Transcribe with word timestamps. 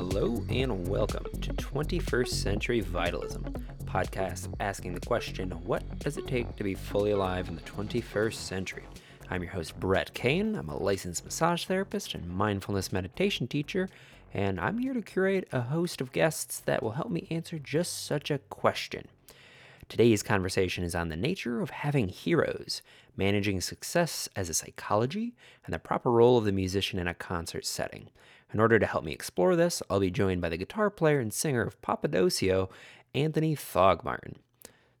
Hello 0.00 0.42
and 0.48 0.88
welcome 0.88 1.26
to 1.42 1.52
21st 1.52 2.28
Century 2.28 2.80
Vitalism, 2.80 3.44
podcast 3.84 4.48
asking 4.58 4.94
the 4.94 5.06
question 5.06 5.50
what 5.66 5.98
does 5.98 6.16
it 6.16 6.26
take 6.26 6.56
to 6.56 6.64
be 6.64 6.72
fully 6.72 7.10
alive 7.10 7.48
in 7.48 7.54
the 7.54 7.60
21st 7.60 8.32
century? 8.32 8.84
I'm 9.28 9.42
your 9.42 9.52
host, 9.52 9.78
Brett 9.78 10.14
Kane. 10.14 10.56
I'm 10.56 10.70
a 10.70 10.82
licensed 10.82 11.26
massage 11.26 11.66
therapist 11.66 12.14
and 12.14 12.26
mindfulness 12.26 12.92
meditation 12.92 13.46
teacher, 13.46 13.90
and 14.32 14.58
I'm 14.58 14.78
here 14.78 14.94
to 14.94 15.02
curate 15.02 15.46
a 15.52 15.60
host 15.60 16.00
of 16.00 16.12
guests 16.12 16.60
that 16.60 16.82
will 16.82 16.92
help 16.92 17.10
me 17.10 17.28
answer 17.30 17.58
just 17.58 18.06
such 18.06 18.30
a 18.30 18.38
question. 18.38 19.06
Today's 19.90 20.22
conversation 20.22 20.82
is 20.82 20.94
on 20.94 21.10
the 21.10 21.16
nature 21.16 21.60
of 21.60 21.68
having 21.68 22.08
heroes, 22.08 22.80
managing 23.18 23.60
success 23.60 24.30
as 24.34 24.48
a 24.48 24.54
psychology, 24.54 25.34
and 25.66 25.74
the 25.74 25.78
proper 25.78 26.10
role 26.10 26.38
of 26.38 26.46
the 26.46 26.52
musician 26.52 26.98
in 26.98 27.06
a 27.06 27.12
concert 27.12 27.66
setting. 27.66 28.08
In 28.52 28.60
order 28.60 28.78
to 28.78 28.86
help 28.86 29.04
me 29.04 29.12
explore 29.12 29.54
this, 29.56 29.82
I'll 29.88 30.00
be 30.00 30.10
joined 30.10 30.40
by 30.40 30.48
the 30.48 30.56
guitar 30.56 30.90
player 30.90 31.20
and 31.20 31.32
singer 31.32 31.62
of 31.62 31.80
Papadosio, 31.82 32.68
Anthony 33.14 33.54
Thogmartin. 33.54 34.36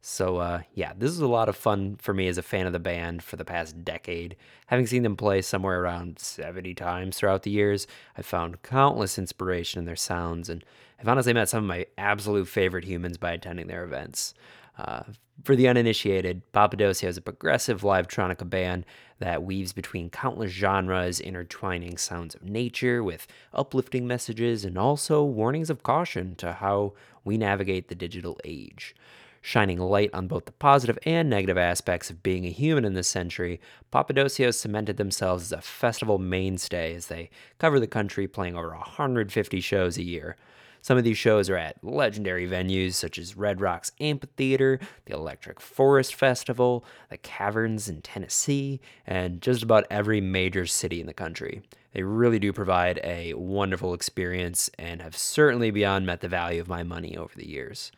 So, 0.02 0.38
uh, 0.38 0.62
yeah, 0.72 0.92
this 0.96 1.10
is 1.10 1.20
a 1.20 1.26
lot 1.26 1.50
of 1.50 1.56
fun 1.56 1.96
for 1.96 2.14
me 2.14 2.26
as 2.26 2.38
a 2.38 2.42
fan 2.42 2.66
of 2.66 2.72
the 2.72 2.78
band 2.78 3.22
for 3.22 3.36
the 3.36 3.44
past 3.44 3.84
decade. 3.84 4.34
Having 4.68 4.86
seen 4.86 5.02
them 5.02 5.16
play 5.16 5.42
somewhere 5.42 5.82
around 5.82 6.18
70 6.18 6.74
times 6.74 7.18
throughout 7.18 7.42
the 7.42 7.50
years, 7.50 7.86
I've 8.16 8.24
found 8.24 8.62
countless 8.62 9.18
inspiration 9.18 9.78
in 9.78 9.84
their 9.84 9.96
sounds, 9.96 10.48
and 10.48 10.64
I've 10.98 11.08
honestly 11.08 11.34
met 11.34 11.50
some 11.50 11.64
of 11.64 11.68
my 11.68 11.86
absolute 11.98 12.48
favorite 12.48 12.84
humans 12.84 13.18
by 13.18 13.32
attending 13.32 13.66
their 13.66 13.84
events. 13.84 14.32
Uh, 14.78 15.02
for 15.44 15.56
the 15.56 15.68
uninitiated, 15.68 16.42
Papadosio 16.52 17.08
is 17.08 17.16
a 17.16 17.22
progressive 17.22 17.82
live 17.82 18.08
tronica 18.08 18.48
band 18.48 18.84
that 19.18 19.42
weaves 19.42 19.72
between 19.72 20.10
countless 20.10 20.50
genres, 20.50 21.20
intertwining 21.20 21.96
sounds 21.96 22.34
of 22.34 22.42
nature 22.42 23.02
with 23.02 23.26
uplifting 23.52 24.06
messages 24.06 24.64
and 24.64 24.76
also 24.76 25.24
warnings 25.24 25.70
of 25.70 25.82
caution 25.82 26.34
to 26.36 26.52
how 26.54 26.92
we 27.24 27.38
navigate 27.38 27.88
the 27.88 27.94
digital 27.94 28.38
age. 28.44 28.94
Shining 29.42 29.78
light 29.78 30.10
on 30.12 30.26
both 30.26 30.44
the 30.44 30.52
positive 30.52 30.98
and 31.06 31.30
negative 31.30 31.56
aspects 31.56 32.10
of 32.10 32.22
being 32.22 32.44
a 32.44 32.50
human 32.50 32.84
in 32.84 32.92
this 32.92 33.08
century, 33.08 33.58
Papadosio 33.90 34.52
cemented 34.52 34.98
themselves 34.98 35.44
as 35.44 35.52
a 35.52 35.62
festival 35.62 36.18
mainstay 36.18 36.94
as 36.94 37.06
they 37.06 37.30
cover 37.58 37.80
the 37.80 37.86
country 37.86 38.28
playing 38.28 38.54
over 38.54 38.70
150 38.70 39.60
shows 39.60 39.96
a 39.96 40.02
year. 40.02 40.36
Some 40.82 40.96
of 40.96 41.04
these 41.04 41.18
shows 41.18 41.50
are 41.50 41.56
at 41.56 41.82
legendary 41.84 42.48
venues 42.48 42.94
such 42.94 43.18
as 43.18 43.36
Red 43.36 43.60
Rocks 43.60 43.92
Amphitheater, 44.00 44.80
the 45.04 45.14
Electric 45.14 45.60
Forest 45.60 46.14
Festival, 46.14 46.84
the 47.10 47.18
Caverns 47.18 47.88
in 47.88 48.02
Tennessee, 48.02 48.80
and 49.06 49.42
just 49.42 49.62
about 49.62 49.86
every 49.90 50.20
major 50.20 50.66
city 50.66 51.00
in 51.00 51.06
the 51.06 51.12
country. 51.12 51.62
They 51.92 52.02
really 52.02 52.38
do 52.38 52.52
provide 52.52 53.00
a 53.02 53.34
wonderful 53.34 53.94
experience 53.94 54.70
and 54.78 55.02
have 55.02 55.16
certainly 55.16 55.70
beyond 55.70 56.06
met 56.06 56.20
the 56.20 56.28
value 56.28 56.60
of 56.60 56.68
my 56.68 56.82
money 56.82 57.16
over 57.16 57.32
the 57.36 57.48
years. 57.48 57.90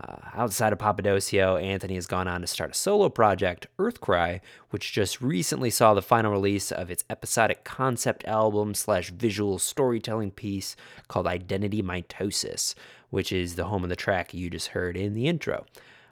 Uh, 0.00 0.16
outside 0.34 0.72
of 0.72 0.78
Papadosio, 0.78 1.60
Anthony 1.60 1.96
has 1.96 2.06
gone 2.06 2.28
on 2.28 2.40
to 2.42 2.46
start 2.46 2.70
a 2.70 2.74
solo 2.74 3.08
project, 3.08 3.66
Earthcry, 3.80 4.40
which 4.70 4.92
just 4.92 5.20
recently 5.20 5.70
saw 5.70 5.92
the 5.92 6.02
final 6.02 6.30
release 6.30 6.70
of 6.70 6.88
its 6.88 7.02
episodic 7.10 7.64
concept 7.64 8.24
album 8.24 8.74
slash 8.74 9.10
visual 9.10 9.58
storytelling 9.58 10.30
piece 10.30 10.76
called 11.08 11.26
Identity 11.26 11.82
Mitosis, 11.82 12.76
which 13.10 13.32
is 13.32 13.56
the 13.56 13.64
home 13.64 13.82
of 13.82 13.90
the 13.90 13.96
track 13.96 14.32
you 14.32 14.48
just 14.48 14.68
heard 14.68 14.96
in 14.96 15.14
the 15.14 15.26
intro. 15.26 15.66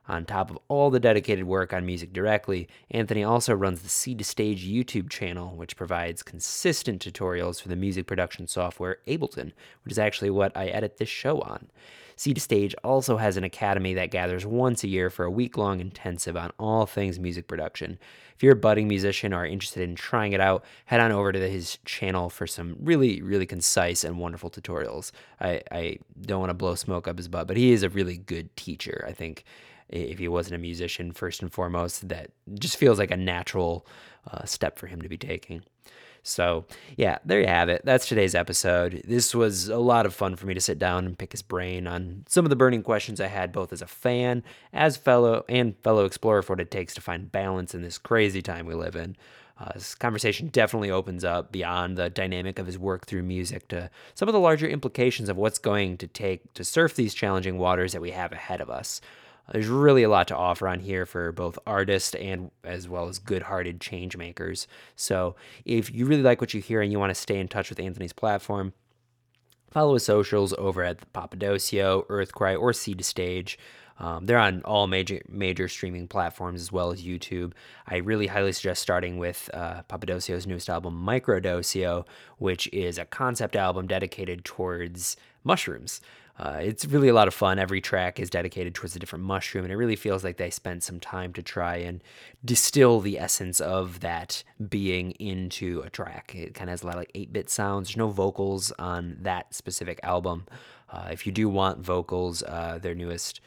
On 0.09 0.25
top 0.25 0.51
of 0.51 0.59
all 0.69 0.91
the 0.91 1.01
dedicated 1.01 1.45
work 1.45 1.73
on 1.73 1.87
music 1.87 2.13
directly, 2.13 2.69
Anthony 2.91 3.23
also 3.25 3.55
runs 3.55 3.83
the 3.83 3.89
Seed 3.89 4.19
to 4.19 4.25
Stage 4.25 4.67
YouTube 4.67 5.11
channel, 5.11 5.55
which 5.57 5.77
provides 5.77 6.23
consistent 6.23 7.05
tutorials 7.05 7.61
for 7.61 7.69
the 7.69 7.77
music 7.77 8.07
production 8.07 8.47
software 8.49 8.99
Ableton, 9.07 9.53
which 9.85 9.93
is 9.93 9.99
actually 9.99 10.31
what 10.31 10.57
I 10.57 10.67
edit 10.67 10.99
this 10.99 11.09
show 11.09 11.41
on. 11.41 11.69
Seed 12.17 12.41
Stage 12.41 12.75
also 12.83 13.19
has 13.19 13.37
an 13.37 13.45
academy 13.45 13.93
that 13.95 14.11
gathers 14.11 14.47
once 14.47 14.83
a 14.83 14.89
year 14.89 15.11
for 15.11 15.25
a 15.25 15.31
week 15.31 15.59
long 15.59 15.81
intensive 15.81 16.37
on 16.37 16.51
all 16.59 16.87
things 16.87 17.19
music 17.19 17.47
production. 17.47 17.99
If 18.35 18.43
you're 18.43 18.55
a 18.55 18.57
budding 18.57 18.89
musician 18.89 19.35
or 19.35 19.45
interested 19.45 19.83
in 19.83 19.95
trying 19.95 20.33
it 20.33 20.41
out, 20.41 20.65
head 20.87 21.01
on 21.01 21.13
over 21.13 21.31
to 21.33 21.51
his 21.51 21.79
channel 21.85 22.31
for 22.31 22.47
some 22.47 22.77
really, 22.81 23.21
really 23.21 23.47
concise 23.47 24.03
and 24.03 24.19
wonderful 24.19 24.51
tutorials. 24.51 25.13
I, 25.41 25.63
I 25.71 25.99
don't 26.23 26.41
want 26.41 26.51
to 26.51 26.55
blow 26.55 26.75
smoke 26.75 27.07
up 27.07 27.19
his 27.19 27.29
butt, 27.29 27.47
but 27.47 27.57
he 27.57 27.73
is 27.73 27.83
a 27.83 27.91
really 27.91 28.17
good 28.17 28.55
teacher. 28.57 29.05
I 29.07 29.13
think 29.13 29.45
if 29.89 30.19
he 30.19 30.29
wasn't 30.29 30.57
a 30.57 30.59
musician, 30.59 31.13
first 31.13 31.43
and 31.43 31.53
foremost, 31.53 32.09
that 32.09 32.31
just 32.59 32.77
feels 32.77 32.99
like 32.99 33.11
a 33.11 33.17
natural 33.17 33.87
uh, 34.31 34.45
step 34.45 34.79
for 34.79 34.87
him 34.87 35.01
to 35.03 35.09
be 35.09 35.19
taking. 35.19 35.63
So, 36.27 36.65
yeah, 36.97 37.19
there 37.25 37.41
you 37.41 37.47
have 37.47 37.69
it. 37.69 37.83
That's 37.85 38.09
today's 38.09 38.35
episode. 38.35 39.03
This 39.07 39.35
was 39.35 39.69
a 39.69 39.79
lot 39.79 40.07
of 40.07 40.15
fun 40.15 40.35
for 40.35 40.47
me 40.47 40.55
to 40.55 40.61
sit 40.61 40.79
down 40.79 41.07
and 41.07 41.19
pick 41.19 41.33
his 41.33 41.43
brain 41.43 41.87
on 41.87 42.25
some 42.29 42.45
of 42.45 42.51
the 42.51 42.57
burning 42.57 42.83
questions 42.83 43.21
I 43.21 43.29
had 43.29 43.53
both 43.53 43.73
as 43.73 43.81
a 43.81 43.87
fan, 43.87 44.43
as 44.73 44.97
fellow 44.97 45.45
and 45.49 45.77
fellow 45.85 46.05
explorer 46.05 46.43
for 46.43 46.55
what 46.55 46.61
it 46.61 46.71
takes 46.71 46.95
to 46.95 47.01
find 47.01 47.31
balance 47.31 47.75
in 47.75 47.83
this 47.83 47.97
crazy 47.97 48.43
time 48.43 48.67
we 48.67 48.75
live 48.75 48.97
in. 48.97 49.17
Uh, 49.59 49.73
this 49.75 49.95
conversation 49.95 50.49
definitely 50.49 50.91
opens 50.91 51.25
up 51.25 51.51
beyond 51.51 51.97
the 51.97 52.11
dynamic 52.11 52.59
of 52.59 52.67
his 52.67 52.79
work 52.79 53.07
through 53.07 53.23
music 53.23 53.69
to 53.69 53.89
some 54.15 54.29
of 54.29 54.33
the 54.33 54.41
larger 54.41 54.67
implications 54.67 55.29
of 55.29 55.37
what's 55.37 55.59
going 55.59 55.97
to 55.97 56.07
take 56.07 56.53
to 56.55 56.65
surf 56.65 56.95
these 56.95 57.15
challenging 57.15 57.57
waters 57.57 57.93
that 57.93 58.03
we 58.03 58.11
have 58.11 58.33
ahead 58.33 58.61
of 58.61 58.69
us. 58.69 59.01
There's 59.53 59.69
really 59.69 60.03
a 60.03 60.09
lot 60.09 60.29
to 60.29 60.37
offer 60.37 60.67
on 60.67 60.81
here 60.81 61.07
for 61.07 61.31
both 61.33 61.59
artists 61.67 62.15
and 62.15 62.51
as 62.65 62.89
well 62.89 63.09
as 63.09 63.19
good-hearted 63.19 63.81
change 63.81 64.17
makers. 64.17 64.67
So 64.97 65.37
if 65.65 65.93
you 65.95 66.07
really 66.07 66.23
like 66.23 66.41
what 66.41 66.53
you 66.53 66.61
hear 66.61 66.83
and 66.83 66.91
you 66.91 66.99
want 66.99 67.11
to 67.11 67.15
stay 67.15 67.39
in 67.39 67.49
touch 67.49 67.71
with 67.71 67.79
Anthony's 67.79 68.13
platform, 68.13 68.73
follow 69.71 69.95
his 69.95 70.05
socials 70.05 70.53
over 70.59 70.83
at 70.83 71.13
Papadosio, 71.13 72.07
Earthcry, 72.09 72.59
or 72.59 72.73
Seed 72.73 72.99
to 72.99 73.05
Stage. 73.05 73.59
Um, 73.99 74.27
they're 74.27 74.39
on 74.39 74.63
all 74.63 74.87
major 74.87 75.23
major 75.29 75.69
streaming 75.69 76.07
platforms 76.07 76.61
as 76.61 76.71
well 76.71 76.91
as 76.91 77.03
YouTube. 77.03 77.53
I 77.87 77.97
really 77.97 78.27
highly 78.27 78.53
suggest 78.53 78.83
starting 78.83 79.17
with 79.17 79.49
uh, 79.55 79.83
Papadosio's 79.89 80.47
newest 80.47 80.69
album, 80.69 81.03
Microdosio, 81.07 82.05
which 82.37 82.67
is 82.75 82.99
a 82.99 83.07
concept 83.07 83.57
album 83.57 83.87
dedicated 83.87 84.45
towards 84.45 85.17
mushrooms. 85.45 86.01
Uh, 86.39 86.59
it's 86.61 86.85
really 86.85 87.09
a 87.09 87.15
lot 87.15 87.29
of 87.29 87.35
fun. 87.35 87.59
Every 87.59 87.81
track 87.81 88.21
is 88.21 88.29
dedicated 88.29 88.75
towards 88.75 88.95
a 88.95 88.99
different 88.99 89.25
mushroom, 89.25 89.65
and 89.65 89.73
it 89.73 89.77
really 89.77 89.97
feels 89.97 90.23
like 90.23 90.37
they 90.37 90.51
spent 90.51 90.83
some 90.83 91.01
time 91.01 91.33
to 91.33 91.43
try 91.43 91.77
and 91.77 92.03
distill 92.45 93.01
the 93.01 93.19
essence 93.19 93.59
of 93.59 94.01
that 94.01 94.45
being 94.69 95.13
into 95.13 95.81
a 95.81 95.91
track. 95.91 96.35
It 96.35 96.55
kind 96.55 96.69
of 96.69 96.73
has 96.73 96.83
a 96.83 96.87
lot 96.87 96.97
of 96.97 97.01
like 97.01 97.13
8 97.15 97.33
bit 97.33 97.49
sounds. 97.49 97.89
There's 97.89 97.97
no 97.97 98.09
vocals 98.09 98.71
on 98.79 99.17
that 99.23 99.55
specific 99.55 99.99
album. 100.03 100.47
Uh, 100.91 101.09
if 101.11 101.27
you 101.27 101.33
do 101.33 101.49
want 101.49 101.81
vocals, 101.81 102.43
uh, 102.43 102.79
their 102.81 102.95
newest 102.95 103.41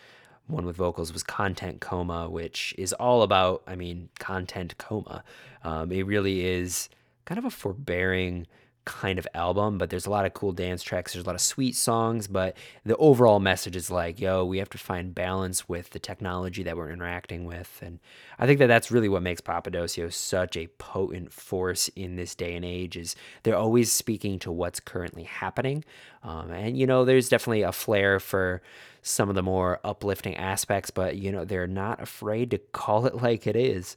one 0.48 0.66
with 0.66 0.76
vocals 0.76 1.14
was 1.14 1.22
Content 1.22 1.80
Coma, 1.80 2.28
which 2.28 2.74
is 2.78 2.92
all 2.94 3.22
about, 3.22 3.62
I 3.68 3.76
mean, 3.76 4.10
content 4.18 4.78
coma. 4.80 5.24
Um, 5.64 5.92
it 5.92 6.04
really 6.04 6.44
is 6.44 6.90
kind 7.26 7.38
of 7.38 7.46
a 7.46 7.52
forbearing 7.52 8.48
kind 8.90 9.20
of 9.20 9.28
album, 9.36 9.78
but 9.78 9.92
there's 9.92 10.08
a 10.08 10.10
lot 10.10 10.26
of 10.26 10.34
cool 10.34 10.52
dance 10.52 10.82
tracks. 10.82 11.14
There's 11.14 11.24
a 11.24 11.28
lot 11.28 11.36
of 11.36 11.42
sweet 11.42 11.76
songs, 11.76 12.28
but 12.28 12.58
the 12.84 12.98
overall 12.98 13.40
message 13.40 13.76
is 13.76 13.92
like, 13.92 14.20
yo, 14.20 14.44
we 14.44 14.58
have 14.58 14.70
to 14.72 14.80
find 14.80 15.14
balance 15.14 15.70
with 15.70 15.92
the 15.92 16.00
technology 16.00 16.64
that 16.64 16.76
we're 16.76 16.90
interacting 16.90 17.46
with. 17.46 17.80
And 17.84 18.00
I 18.40 18.48
think 18.48 18.58
that 18.58 18.66
that's 18.66 18.90
really 18.90 19.08
what 19.08 19.22
makes 19.22 19.42
Papadosio 19.42 20.12
such 20.12 20.58
a 20.58 20.68
potent 20.80 21.32
force 21.32 21.88
in 21.90 22.16
this 22.16 22.34
day 22.34 22.56
and 22.56 22.66
age 22.66 22.98
is 22.98 23.16
they're 23.44 23.56
always 23.56 23.92
speaking 23.92 24.40
to 24.40 24.52
what's 24.52 24.80
currently 24.80 25.24
happening. 25.24 25.86
Um, 26.24 26.50
and, 26.50 26.76
you 26.76 26.88
know, 26.88 27.06
there's 27.06 27.30
definitely 27.30 27.62
a 27.62 27.72
flair 27.72 28.20
for 28.20 28.64
some 29.04 29.30
of 29.30 29.36
the 29.36 29.44
more 29.44 29.80
uplifting 29.84 30.36
aspects, 30.36 30.90
but, 30.90 31.16
you 31.16 31.32
know, 31.32 31.46
they're 31.46 31.68
not 31.68 32.02
afraid 32.02 32.50
to 32.52 32.58
call 32.58 33.06
it 33.06 33.22
like 33.22 33.46
it 33.46 33.56
is. 33.56 33.96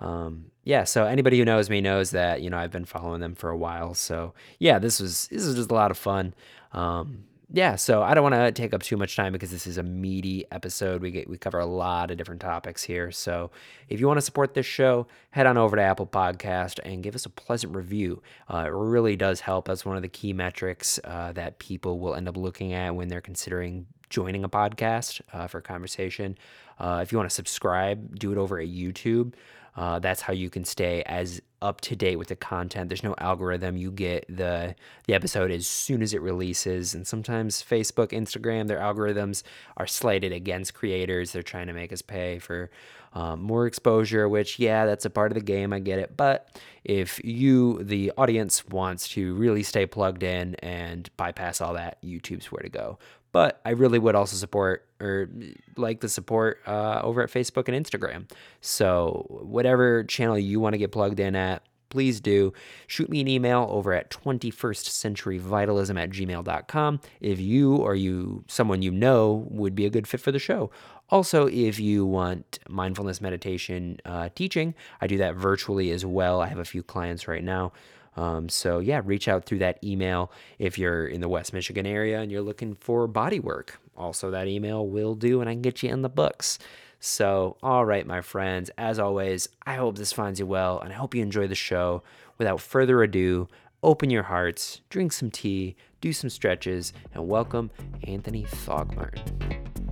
Um, 0.00 0.46
yeah, 0.64 0.84
so 0.84 1.04
anybody 1.04 1.38
who 1.38 1.44
knows 1.44 1.70
me 1.70 1.80
knows 1.80 2.10
that 2.10 2.42
you 2.42 2.50
know 2.50 2.58
I've 2.58 2.70
been 2.70 2.84
following 2.84 3.20
them 3.20 3.34
for 3.34 3.50
a 3.50 3.56
while. 3.56 3.94
So 3.94 4.34
yeah, 4.58 4.78
this 4.78 5.00
was 5.00 5.28
this 5.28 5.44
is 5.44 5.56
just 5.56 5.70
a 5.70 5.74
lot 5.74 5.90
of 5.90 5.98
fun. 5.98 6.34
Um, 6.72 7.24
yeah, 7.52 7.74
so 7.74 8.00
I 8.00 8.14
don't 8.14 8.22
want 8.22 8.36
to 8.36 8.52
take 8.52 8.72
up 8.72 8.82
too 8.82 8.96
much 8.96 9.16
time 9.16 9.32
because 9.32 9.50
this 9.50 9.66
is 9.66 9.76
a 9.76 9.82
meaty 9.82 10.44
episode. 10.52 11.02
We 11.02 11.10
get 11.10 11.28
we 11.28 11.36
cover 11.36 11.58
a 11.58 11.66
lot 11.66 12.12
of 12.12 12.16
different 12.16 12.40
topics 12.40 12.84
here. 12.84 13.10
So 13.10 13.50
if 13.88 13.98
you 13.98 14.06
want 14.06 14.18
to 14.18 14.22
support 14.22 14.54
this 14.54 14.66
show, 14.66 15.08
head 15.30 15.46
on 15.46 15.58
over 15.58 15.74
to 15.74 15.82
Apple 15.82 16.06
Podcast 16.06 16.78
and 16.84 17.02
give 17.02 17.16
us 17.16 17.26
a 17.26 17.30
pleasant 17.30 17.74
review. 17.74 18.22
Uh, 18.48 18.64
it 18.66 18.72
really 18.72 19.16
does 19.16 19.40
help. 19.40 19.66
That's 19.66 19.84
one 19.84 19.96
of 19.96 20.02
the 20.02 20.08
key 20.08 20.32
metrics 20.32 21.00
uh, 21.02 21.32
that 21.32 21.58
people 21.58 21.98
will 21.98 22.14
end 22.14 22.28
up 22.28 22.36
looking 22.36 22.72
at 22.72 22.94
when 22.94 23.08
they're 23.08 23.20
considering 23.20 23.86
joining 24.10 24.44
a 24.44 24.48
podcast 24.48 25.20
uh, 25.32 25.48
for 25.48 25.60
conversation. 25.60 26.38
Uh, 26.78 27.00
if 27.02 27.10
you 27.10 27.18
want 27.18 27.28
to 27.28 27.34
subscribe, 27.34 28.18
do 28.18 28.30
it 28.30 28.38
over 28.38 28.60
at 28.60 28.68
YouTube. 28.68 29.34
Uh, 29.76 29.98
that's 29.98 30.20
how 30.22 30.32
you 30.32 30.50
can 30.50 30.64
stay 30.64 31.02
as 31.04 31.40
up 31.62 31.80
to 31.82 31.94
date 31.94 32.16
with 32.16 32.28
the 32.28 32.36
content. 32.36 32.88
There's 32.88 33.02
no 33.02 33.14
algorithm. 33.18 33.76
You 33.76 33.90
get 33.90 34.24
the 34.28 34.74
the 35.06 35.14
episode 35.14 35.50
as 35.50 35.66
soon 35.66 36.02
as 36.02 36.14
it 36.14 36.22
releases. 36.22 36.94
And 36.94 37.06
sometimes 37.06 37.62
Facebook, 37.62 38.08
Instagram, 38.08 38.66
their 38.66 38.78
algorithms 38.78 39.42
are 39.76 39.86
slated 39.86 40.32
against 40.32 40.74
creators. 40.74 41.32
They're 41.32 41.42
trying 41.42 41.66
to 41.66 41.72
make 41.72 41.92
us 41.92 42.02
pay 42.02 42.38
for 42.38 42.70
um, 43.12 43.42
more 43.42 43.66
exposure. 43.66 44.28
Which, 44.28 44.58
yeah, 44.58 44.86
that's 44.86 45.04
a 45.04 45.10
part 45.10 45.32
of 45.32 45.34
the 45.34 45.44
game. 45.44 45.72
I 45.72 45.80
get 45.80 45.98
it. 45.98 46.16
But 46.16 46.58
if 46.84 47.22
you, 47.24 47.82
the 47.82 48.12
audience, 48.16 48.66
wants 48.66 49.08
to 49.10 49.34
really 49.34 49.62
stay 49.62 49.86
plugged 49.86 50.22
in 50.22 50.54
and 50.56 51.10
bypass 51.16 51.60
all 51.60 51.74
that, 51.74 52.00
YouTube's 52.02 52.50
where 52.50 52.62
to 52.62 52.70
go. 52.70 52.98
But 53.32 53.60
I 53.64 53.70
really 53.70 53.98
would 53.98 54.14
also 54.14 54.36
support 54.36 54.86
or 55.00 55.28
like 55.76 56.00
the 56.00 56.08
support 56.08 56.60
uh, 56.66 57.00
over 57.02 57.22
at 57.22 57.30
Facebook 57.30 57.68
and 57.68 57.86
Instagram. 57.86 58.28
So, 58.60 59.26
whatever 59.28 60.04
channel 60.04 60.38
you 60.38 60.60
want 60.60 60.74
to 60.74 60.78
get 60.78 60.92
plugged 60.92 61.20
in 61.20 61.36
at, 61.36 61.62
please 61.90 62.20
do. 62.20 62.52
Shoot 62.86 63.10
me 63.10 63.20
an 63.20 63.28
email 63.28 63.66
over 63.70 63.92
at 63.92 64.10
21st 64.10 64.86
century 64.86 65.38
vitalism 65.38 65.98
at 65.98 66.10
gmail.com 66.10 67.00
if 67.20 67.38
you 67.38 67.76
or 67.76 67.94
you 67.94 68.44
someone 68.46 68.80
you 68.80 68.90
know 68.90 69.46
would 69.50 69.74
be 69.74 69.84
a 69.84 69.90
good 69.90 70.06
fit 70.06 70.20
for 70.20 70.32
the 70.32 70.38
show. 70.38 70.70
Also 71.10 71.46
if 71.48 71.78
you 71.78 72.06
want 72.06 72.60
mindfulness 72.68 73.20
meditation 73.20 73.98
uh, 74.04 74.28
teaching 74.36 74.74
i 75.00 75.08
do 75.08 75.18
that 75.18 75.34
virtually 75.34 75.90
as 75.90 76.06
well. 76.06 76.40
I 76.40 76.46
have 76.46 76.60
a 76.60 76.64
few 76.64 76.82
clients 76.82 77.26
right 77.26 77.42
now 77.42 77.72
um, 78.16 78.48
so 78.48 78.78
yeah, 78.78 79.00
reach 79.04 79.28
out 79.28 79.44
through 79.44 79.58
that 79.58 79.82
email 79.84 80.32
if 80.58 80.78
you're 80.78 81.06
in 81.06 81.20
the 81.20 81.28
West 81.28 81.52
Michigan 81.52 81.86
area 81.86 82.20
and 82.20 82.30
you're 82.30 82.42
looking 82.42 82.74
for 82.74 83.06
body 83.06 83.40
work. 83.40 83.80
Also, 83.96 84.30
that 84.30 84.48
email 84.48 84.86
will 84.86 85.14
do, 85.14 85.40
and 85.40 85.48
I 85.48 85.52
can 85.52 85.62
get 85.62 85.82
you 85.82 85.90
in 85.90 86.02
the 86.02 86.08
books. 86.08 86.58
So, 87.00 87.56
all 87.62 87.84
right, 87.84 88.06
my 88.06 88.20
friends, 88.20 88.70
as 88.76 88.98
always, 88.98 89.48
I 89.66 89.74
hope 89.74 89.96
this 89.96 90.12
finds 90.12 90.38
you 90.38 90.46
well, 90.46 90.78
and 90.80 90.92
I 90.92 90.96
hope 90.96 91.14
you 91.14 91.22
enjoy 91.22 91.46
the 91.46 91.54
show. 91.54 92.02
Without 92.38 92.60
further 92.60 93.02
ado, 93.02 93.48
open 93.82 94.10
your 94.10 94.24
hearts, 94.24 94.80
drink 94.90 95.12
some 95.12 95.30
tea, 95.30 95.76
do 96.00 96.12
some 96.12 96.30
stretches, 96.30 96.92
and 97.14 97.28
welcome 97.28 97.70
Anthony 98.04 98.44
Thogmartin. 98.44 99.89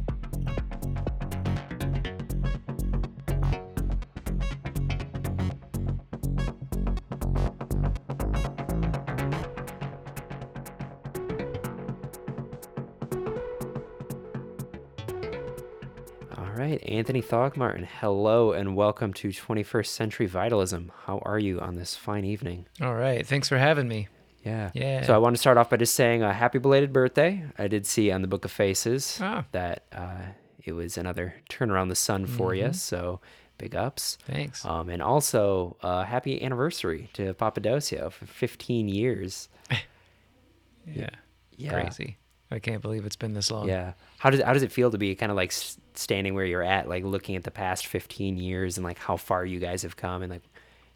Right, 16.79 16.91
Anthony 16.91 17.23
Thogmartin, 17.23 17.87
hello 18.01 18.53
and 18.53 18.77
welcome 18.77 19.13
to 19.15 19.29
21st 19.31 19.87
Century 19.87 20.27
Vitalism. 20.27 20.93
How 21.07 21.19
are 21.25 21.39
you 21.39 21.59
on 21.61 21.75
this 21.75 21.97
fine 21.97 22.25
evening? 22.25 22.67
All 22.81 22.95
right, 22.95 23.27
thanks 23.27 23.49
for 23.49 23.59
having 23.59 23.89
me. 23.89 24.07
Yeah. 24.45 24.71
Yeah. 24.75 25.05
So 25.05 25.13
I 25.13 25.19
want 25.19 25.35
to 25.35 25.41
start 25.41 25.57
off 25.59 25.71
by 25.71 25.77
just 25.77 25.95
saying 25.97 26.23
a 26.23 26.33
happy 26.33 26.59
belated 26.59 26.93
birthday. 26.93 27.45
I 27.59 27.67
did 27.67 27.85
see 27.85 28.13
on 28.13 28.23
the 28.23 28.29
Book 28.29 28.45
of 28.45 28.53
Faces 28.53 29.19
Ah. 29.21 29.45
that 29.51 29.87
uh, 29.91 30.21
it 30.65 30.73
was 30.73 30.97
another 30.97 31.35
turn 31.49 31.71
around 31.73 31.89
the 31.89 31.97
sun 31.97 32.27
for 32.27 32.55
you. 32.55 32.65
Mm-hmm. 32.65 32.73
So 32.75 33.21
big 33.59 33.75
ups. 33.75 34.17
Thanks. 34.25 34.65
Um, 34.65 34.89
and 34.89 35.03
also, 35.03 35.77
uh, 35.83 36.05
happy 36.05 36.41
anniversary 36.41 37.11
to 37.15 37.35
Papadosio 37.35 38.13
for 38.13 38.27
15 38.27 38.89
years. 38.89 39.49
yeah. 40.87 41.11
Yeah. 41.57 41.73
Crazy. 41.73 42.19
I 42.51 42.59
can't 42.59 42.81
believe 42.81 43.05
it's 43.05 43.17
been 43.17 43.35
this 43.35 43.51
long. 43.51 43.69
Yeah. 43.69 43.93
How 44.19 44.31
does 44.31 44.41
how 44.43 44.53
does 44.53 44.63
it 44.63 44.73
feel 44.73 44.91
to 44.91 44.99
be 44.99 45.15
kind 45.15 45.31
of 45.31 45.37
like 45.37 45.53
standing 45.95 46.35
where 46.35 46.45
you're 46.45 46.63
at, 46.63 46.89
like 46.89 47.05
looking 47.05 47.37
at 47.37 47.45
the 47.45 47.51
past 47.51 47.87
15 47.87 48.39
years 48.39 48.79
and 48.79 48.85
like 48.85 48.99
how 48.99 49.17
far 49.17 49.45
you 49.45 49.59
guys 49.59 49.83
have 49.83 49.97
come, 49.97 50.23
and 50.23 50.33
like, 50.33 50.43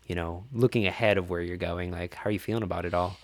you 0.06 0.14
know, 0.14 0.44
looking 0.52 0.86
ahead 0.86 1.18
of 1.18 1.28
where 1.28 1.42
you're 1.42 1.56
going. 1.58 1.90
Like, 1.90 2.14
how 2.14 2.30
are 2.30 2.32
you 2.32 2.38
feeling 2.38 2.62
about 2.62 2.86
it 2.86 2.94
all? 2.94 3.16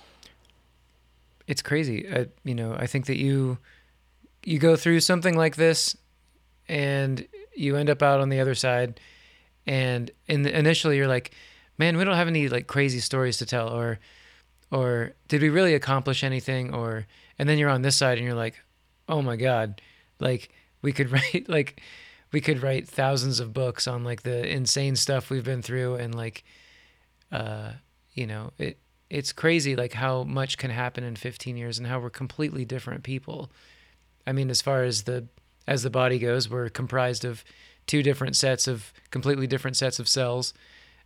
It's 1.46 1.62
crazy. 1.62 2.06
I, 2.12 2.26
you 2.44 2.54
know, 2.54 2.74
I 2.74 2.86
think 2.86 3.06
that 3.06 3.16
you 3.16 3.58
you 4.44 4.58
go 4.58 4.76
through 4.76 5.00
something 5.00 5.36
like 5.36 5.56
this 5.56 5.96
and 6.68 7.26
you 7.56 7.76
end 7.76 7.88
up 7.88 8.02
out 8.02 8.20
on 8.20 8.28
the 8.28 8.40
other 8.40 8.54
side 8.54 9.00
and 9.66 10.10
in 10.26 10.42
the, 10.42 10.56
initially 10.56 10.96
you're 10.96 11.08
like, 11.08 11.32
"Man, 11.78 11.96
we 11.96 12.04
don't 12.04 12.14
have 12.14 12.28
any 12.28 12.48
like 12.48 12.66
crazy 12.66 13.00
stories 13.00 13.38
to 13.38 13.46
tell 13.46 13.68
or 13.70 13.98
or 14.70 15.12
did 15.28 15.40
we 15.40 15.48
really 15.48 15.74
accomplish 15.74 16.22
anything 16.22 16.74
or 16.74 17.06
and 17.38 17.48
then 17.48 17.58
you're 17.58 17.70
on 17.70 17.82
this 17.82 17.96
side 17.96 18.18
and 18.18 18.26
you're 18.26 18.36
like, 18.36 18.62
"Oh 19.08 19.22
my 19.22 19.36
god, 19.36 19.80
like 20.20 20.50
we 20.82 20.92
could 20.92 21.10
write 21.12 21.46
like 21.48 21.80
we 22.32 22.40
could 22.40 22.62
write 22.62 22.88
thousands 22.88 23.40
of 23.40 23.52
books 23.52 23.86
on 23.86 24.04
like 24.04 24.22
the 24.22 24.46
insane 24.46 24.96
stuff 24.96 25.30
we've 25.30 25.44
been 25.44 25.62
through 25.62 25.94
and 25.94 26.14
like 26.14 26.44
uh 27.32 27.72
you 28.12 28.26
know, 28.26 28.52
it 28.58 28.78
it's 29.10 29.32
crazy 29.32 29.74
like 29.74 29.94
how 29.94 30.24
much 30.24 30.58
can 30.58 30.70
happen 30.70 31.02
in 31.04 31.16
15 31.16 31.56
years 31.56 31.78
and 31.78 31.86
how 31.86 31.98
we're 31.98 32.10
completely 32.10 32.64
different 32.64 33.02
people. 33.02 33.50
I 34.26 34.32
mean, 34.32 34.50
as 34.50 34.60
far 34.60 34.82
as 34.82 35.04
the 35.04 35.28
as 35.66 35.82
the 35.82 35.90
body 35.90 36.18
goes, 36.18 36.48
we're 36.50 36.68
comprised 36.68 37.24
of 37.24 37.44
two 37.86 38.02
different 38.02 38.36
sets 38.36 38.66
of 38.66 38.92
completely 39.10 39.46
different 39.46 39.76
sets 39.76 39.98
of 39.98 40.08
cells 40.08 40.52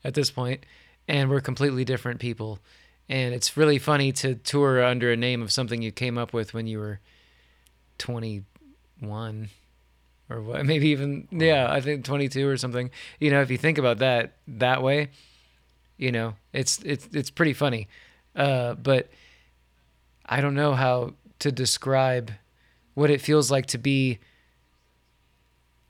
at 0.05 0.15
this 0.15 0.31
point, 0.31 0.65
and 1.07 1.31
we're 1.31 1.41
completely 1.41 1.85
different 1.85 2.19
people. 2.21 2.59
And 3.09 3.35
it's 3.35 3.57
really 3.57 3.79
funny 3.79 4.13
to 4.13 4.37
tour 4.37 4.83
under 4.83 5.13
a 5.13 5.17
name 5.17 5.43
of 5.43 5.53
something 5.53 5.83
you 5.83 5.93
came 5.93 6.17
up 6.17 6.33
with 6.33 6.55
when 6.55 6.67
you 6.67 6.79
were 6.79 7.01
21 7.99 9.49
or 10.31 10.41
what 10.41 10.65
maybe 10.67 10.89
even 10.89 11.29
yeah, 11.31 11.71
I 11.71 11.81
think 11.81 12.05
22 12.05 12.49
or 12.49 12.57
something. 12.57 12.91
You 13.21 13.31
know, 13.31 13.43
if 13.43 13.51
you 13.51 13.59
think 13.59 13.79
about 13.79 13.99
that 13.99 14.35
that 14.49 14.83
way, 14.83 15.11
you 15.97 16.13
know, 16.13 16.35
it's 16.53 16.81
it's 16.85 17.09
it's 17.13 17.31
pretty 17.31 17.53
funny. 17.53 17.89
Uh, 18.35 18.75
but 18.75 19.11
I 20.25 20.41
don't 20.41 20.55
know 20.55 20.75
how 20.75 21.15
to 21.41 21.53
describe 21.53 22.33
what 22.95 23.11
it 23.11 23.21
feels 23.21 23.51
like 23.51 23.67
to 23.67 23.79
be 23.79 24.19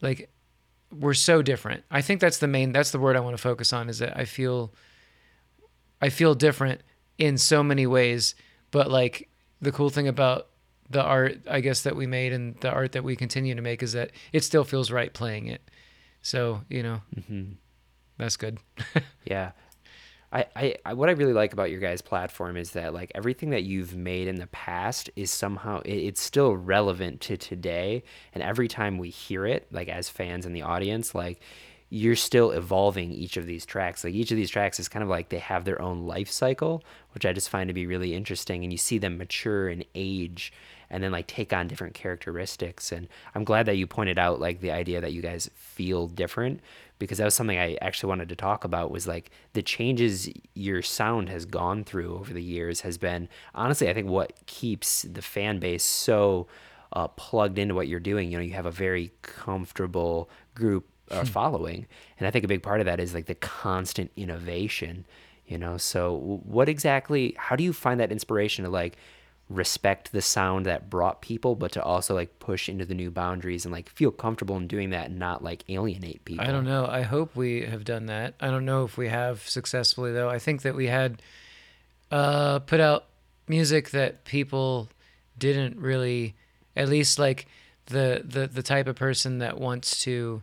like 0.01 0.29
we're 0.91 1.15
so 1.15 1.43
different. 1.43 1.85
I 1.91 2.03
think 2.03 2.21
that's 2.21 2.39
the 2.39 2.49
main 2.49 2.73
that's 2.73 2.91
the 2.91 2.99
word 2.99 3.17
I 3.17 3.21
want 3.21 3.37
to 3.37 3.43
focus 3.43 3.73
on 3.73 3.89
is 3.89 3.99
that 4.01 4.17
I 4.17 4.25
feel 4.25 4.73
I 6.01 6.09
feel 6.09 6.35
different 6.35 6.81
in 7.23 7.39
so 7.39 7.63
many 7.63 7.87
ways, 7.87 8.35
but 8.73 8.91
like 8.91 9.29
the 9.61 9.71
cool 9.73 9.91
thing 9.91 10.09
about 10.09 10.49
the 10.91 11.03
art 11.03 11.39
I 11.49 11.61
guess 11.61 11.83
that 11.83 11.95
we 11.97 12.07
made 12.07 12.33
and 12.33 12.57
the 12.61 12.71
art 12.71 12.93
that 12.93 13.05
we 13.05 13.15
continue 13.17 13.55
to 13.55 13.63
make 13.63 13.83
is 13.83 13.93
that 13.93 14.11
it 14.33 14.43
still 14.45 14.65
feels 14.65 14.91
right 14.91 15.13
playing 15.13 15.47
it. 15.47 15.63
So, 16.21 16.63
you 16.69 16.83
know, 16.83 17.01
Mm-hmm. 17.19 17.53
that's 18.19 18.37
good. 18.37 18.59
Yeah. 19.25 19.53
I, 20.35 20.77
I, 20.87 20.95
what 20.95 21.11
I 21.11 21.13
really 21.13 21.35
like 21.35 21.53
about 21.53 21.71
your 21.71 21.81
guys' 21.81 22.01
platform 22.01 22.57
is 22.57 22.71
that 22.71 22.95
like 22.95 23.13
everything 23.15 23.51
that 23.51 23.65
you've 23.65 23.95
made 23.95 24.29
in 24.29 24.37
the 24.37 24.47
past 24.47 25.11
is 25.15 25.31
somehow 25.31 25.81
it, 25.83 25.93
it's 25.93 26.23
still 26.23 26.57
relevant 26.57 27.21
to 27.23 27.37
today 27.37 28.03
and 28.35 28.43
every 28.43 28.67
time 28.67 28.97
we 28.97 29.11
hear 29.11 29.45
it 29.47 29.67
like 29.71 29.89
as 29.91 30.09
fans 30.09 30.47
in 30.47 30.55
the 30.55 30.63
audience 30.63 31.15
like 31.15 31.41
you're 31.95 32.17
still 32.17 32.53
evolving 32.53 33.13
each 33.13 33.37
of 33.37 33.45
these 33.45 33.67
tracks 33.67 34.03
like 34.03 34.15
each 34.15 34.31
of 34.31 34.37
these 34.39 34.49
tracks 34.49 34.81
is 34.81 34.89
kind 34.89 35.03
of 35.03 35.11
like 35.11 35.29
they 35.29 35.39
have 35.39 35.67
their 35.67 35.81
own 35.83 36.07
life 36.07 36.31
cycle 36.31 36.83
which 37.13 37.27
I 37.27 37.35
just 37.35 37.51
find 37.51 37.69
to 37.69 37.75
be 37.75 37.87
really 37.87 38.15
interesting 38.15 38.63
and 38.63 38.73
you 38.73 38.79
see 38.79 38.97
them 38.97 39.19
mature 39.19 39.69
and 39.69 39.85
age 39.95 40.55
and 40.89 41.05
then 41.05 41.13
like 41.13 41.27
take 41.27 41.53
on 41.53 41.69
different 41.69 41.93
characteristics 41.93 42.93
and 42.93 43.09
I'm 43.35 43.45
glad 43.45 43.67
that 43.67 43.77
you 43.77 43.87
pointed 43.87 44.19
out 44.19 44.41
like 44.41 44.61
the 44.61 44.71
idea 44.71 45.03
that 45.03 45.13
you 45.13 45.21
guys 45.21 45.51
feel 45.55 46.07
different 46.09 46.61
because 46.99 47.19
that 47.19 47.27
was 47.27 47.35
something 47.35 47.59
I 47.59 47.77
actually 47.83 48.09
wanted 48.09 48.31
to 48.31 48.37
talk 48.37 48.65
about 48.65 48.91
was 48.91 49.07
like 49.07 49.31
the 49.53 49.63
changes 49.63 50.31
your 50.55 50.81
sound 50.81 51.29
has 51.29 51.45
gone 51.45 51.85
through 51.85 52.17
over 52.17 52.33
the 52.33 52.43
years 52.43 52.81
has 52.81 52.97
been 52.97 53.29
honestly 53.55 53.91
I 53.91 53.93
think 53.93 54.09
what 54.09 54.33
keeps 54.47 55.03
the 55.03 55.21
fan 55.21 55.59
base 55.59 55.85
so 55.85 56.47
uh, 56.95 57.09
plugged 57.09 57.59
into 57.59 57.75
what 57.75 57.89
you're 57.89 57.99
doing. 57.99 58.31
You 58.31 58.37
know, 58.37 58.45
you 58.45 58.53
have 58.53 58.67
a 58.67 58.71
very 58.71 59.13
comfortable 59.23 60.29
group 60.55 60.85
uh, 61.11 61.25
following, 61.25 61.87
and 62.19 62.27
I 62.27 62.31
think 62.31 62.45
a 62.45 62.49
big 62.49 62.63
part 62.63 62.81
of 62.81 62.87
that 62.87 63.01
is 63.01 63.15
like 63.15 63.27
the 63.27 63.35
constant 63.35 64.11
innovation. 64.17 65.05
You 65.47 65.59
know, 65.59 65.77
so 65.77 66.41
what 66.45 66.69
exactly? 66.69 67.35
How 67.37 67.57
do 67.57 67.65
you 67.65 67.73
find 67.73 68.01
that 68.01 68.13
inspiration 68.13 68.65
to 68.65 68.71
like? 68.71 68.97
respect 69.49 70.13
the 70.13 70.23
sound 70.23 70.65
that 70.65 70.89
brought 70.89 71.21
people 71.21 71.55
but 71.55 71.73
to 71.73 71.83
also 71.83 72.15
like 72.15 72.39
push 72.39 72.69
into 72.69 72.87
the 72.87 72.95
new 72.95 73.11
boundaries 73.11 73.67
and 73.67 73.73
like 73.73 73.89
feel 73.91 74.11
comfortable 74.11 74.57
in 74.57 74.67
doing 74.67 74.91
that 74.91 75.11
and 75.11 75.19
not 75.19 75.45
like 75.45 75.65
alienate 75.69 76.25
people 76.25 76.45
I 76.45 76.51
don't 76.51 76.65
know. 76.65 76.87
I 76.87 77.03
hope 77.03 77.37
we 77.37 77.63
have 77.63 77.85
done 77.85 78.07
that. 78.07 78.35
I 78.41 78.47
don't 78.47 78.65
know 78.65 78.85
if 78.85 78.97
we 78.97 79.09
have 79.09 79.47
successfully 79.47 80.13
though. 80.13 80.31
I 80.31 80.39
think 80.39 80.63
that 80.63 80.75
we 80.75 80.87
had 80.87 81.21
uh, 82.11 82.61
put 82.61 82.81
out 82.81 83.07
music 83.49 83.91
that 83.91 84.25
people 84.25 84.89
didn't 85.39 85.79
really, 85.79 86.35
at 86.77 86.89
least 86.89 87.19
like 87.19 87.47
the 87.87 88.23
the 88.25 88.47
the 88.47 88.63
type 88.63 88.87
of 88.87 88.97
person 88.97 89.39
that 89.39 89.59
wants 89.59 90.03
to 90.05 90.43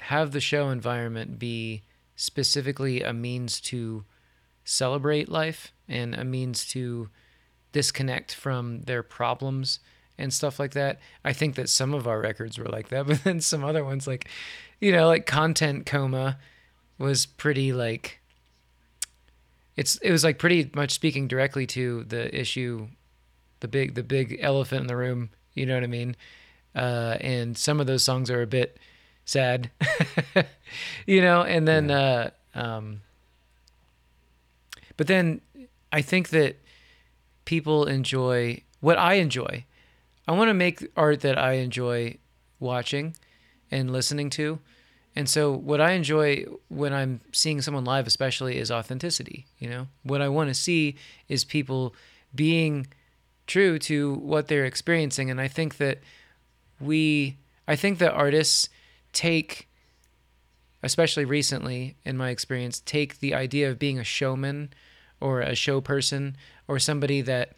have 0.00 0.32
the 0.32 0.40
show 0.40 0.70
environment 0.70 1.38
be 1.38 1.82
specifically 2.16 3.02
a 3.02 3.12
means 3.12 3.60
to 3.60 4.04
celebrate 4.64 5.28
life 5.28 5.72
and 5.88 6.14
a 6.14 6.24
means 6.24 6.66
to 6.66 7.08
disconnect 7.72 8.34
from 8.34 8.82
their 8.82 9.02
problems 9.02 9.80
and 10.18 10.32
stuff 10.32 10.58
like 10.58 10.72
that. 10.72 11.00
I 11.24 11.32
think 11.32 11.54
that 11.54 11.68
some 11.68 11.94
of 11.94 12.06
our 12.06 12.20
records 12.20 12.58
were 12.58 12.66
like 12.66 12.88
that, 12.88 13.06
but 13.08 13.24
then 13.24 13.40
some 13.40 13.64
other 13.64 13.84
ones 13.84 14.06
like 14.06 14.28
you 14.80 14.92
know, 14.92 15.06
like 15.08 15.26
content 15.26 15.84
coma 15.86 16.38
was 16.98 17.26
pretty 17.26 17.72
like 17.72 18.20
it's 19.76 19.96
it 19.96 20.10
was 20.10 20.24
like 20.24 20.38
pretty 20.38 20.70
much 20.74 20.92
speaking 20.92 21.28
directly 21.28 21.66
to 21.66 22.04
the 22.04 22.38
issue 22.38 22.88
the 23.60 23.68
big 23.68 23.94
the 23.94 24.02
big 24.02 24.38
elephant 24.40 24.82
in 24.82 24.86
the 24.86 24.96
room, 24.96 25.30
you 25.54 25.66
know 25.66 25.74
what 25.74 25.84
I 25.84 25.88
mean? 25.88 26.16
Uh, 26.74 27.16
and 27.20 27.56
some 27.56 27.80
of 27.80 27.86
those 27.86 28.02
songs 28.02 28.30
are 28.30 28.42
a 28.42 28.46
bit 28.46 28.78
sad, 29.30 29.70
you 31.06 31.20
know. 31.20 31.42
And 31.42 31.66
then, 31.66 31.88
yeah. 31.88 32.30
uh, 32.54 32.58
um, 32.58 33.02
but 34.96 35.06
then 35.06 35.40
I 35.92 36.02
think 36.02 36.30
that 36.30 36.56
people 37.44 37.86
enjoy 37.86 38.62
what 38.80 38.98
I 38.98 39.14
enjoy. 39.14 39.64
I 40.26 40.32
want 40.32 40.48
to 40.48 40.54
make 40.54 40.86
art 40.96 41.20
that 41.20 41.38
I 41.38 41.54
enjoy 41.54 42.18
watching 42.58 43.16
and 43.70 43.92
listening 43.92 44.30
to. 44.30 44.58
And 45.16 45.28
so 45.28 45.52
what 45.52 45.80
I 45.80 45.92
enjoy 45.92 46.44
when 46.68 46.92
I'm 46.92 47.20
seeing 47.32 47.60
someone 47.60 47.84
live 47.84 48.06
especially 48.06 48.58
is 48.58 48.70
authenticity, 48.70 49.46
you 49.58 49.68
know? 49.68 49.88
What 50.02 50.22
I 50.22 50.28
want 50.28 50.48
to 50.48 50.54
see 50.54 50.96
is 51.28 51.44
people 51.44 51.94
being 52.34 52.86
true 53.46 53.78
to 53.80 54.14
what 54.14 54.46
they're 54.46 54.64
experiencing 54.64 55.28
and 55.28 55.40
I 55.40 55.48
think 55.48 55.78
that 55.78 55.98
we 56.80 57.36
I 57.66 57.74
think 57.74 57.98
that 57.98 58.12
artists 58.12 58.68
take 59.12 59.68
especially 60.82 61.24
recently 61.24 61.96
in 62.04 62.16
my 62.16 62.30
experience 62.30 62.80
take 62.80 63.20
the 63.20 63.34
idea 63.34 63.70
of 63.70 63.78
being 63.78 63.98
a 63.98 64.04
showman 64.04 64.72
or 65.20 65.40
a 65.40 65.54
show 65.54 65.80
person 65.80 66.36
or 66.68 66.78
somebody 66.78 67.20
that 67.20 67.52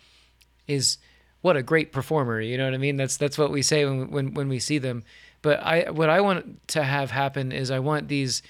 is 0.66 0.98
what 1.40 1.56
a 1.56 1.62
great 1.62 1.92
performer 1.92 2.40
you 2.40 2.56
know 2.56 2.64
what 2.64 2.74
i 2.74 2.78
mean? 2.78 2.96
That's 2.96 3.16
that's 3.16 3.38
what 3.38 3.50
we 3.50 3.62
say 3.62 3.84
when 3.84 4.10
when 4.10 4.34
when 4.34 4.48
we 4.48 4.58
see 4.58 4.78
them. 4.78 5.04
But 5.42 5.60
i 5.60 5.90
what 5.90 6.08
i 6.08 6.20
want 6.20 6.66
to 6.68 6.82
have 6.82 7.10
happen 7.10 7.52
is 7.52 7.70
i 7.70 7.78
want 7.78 8.08
these 8.08 8.42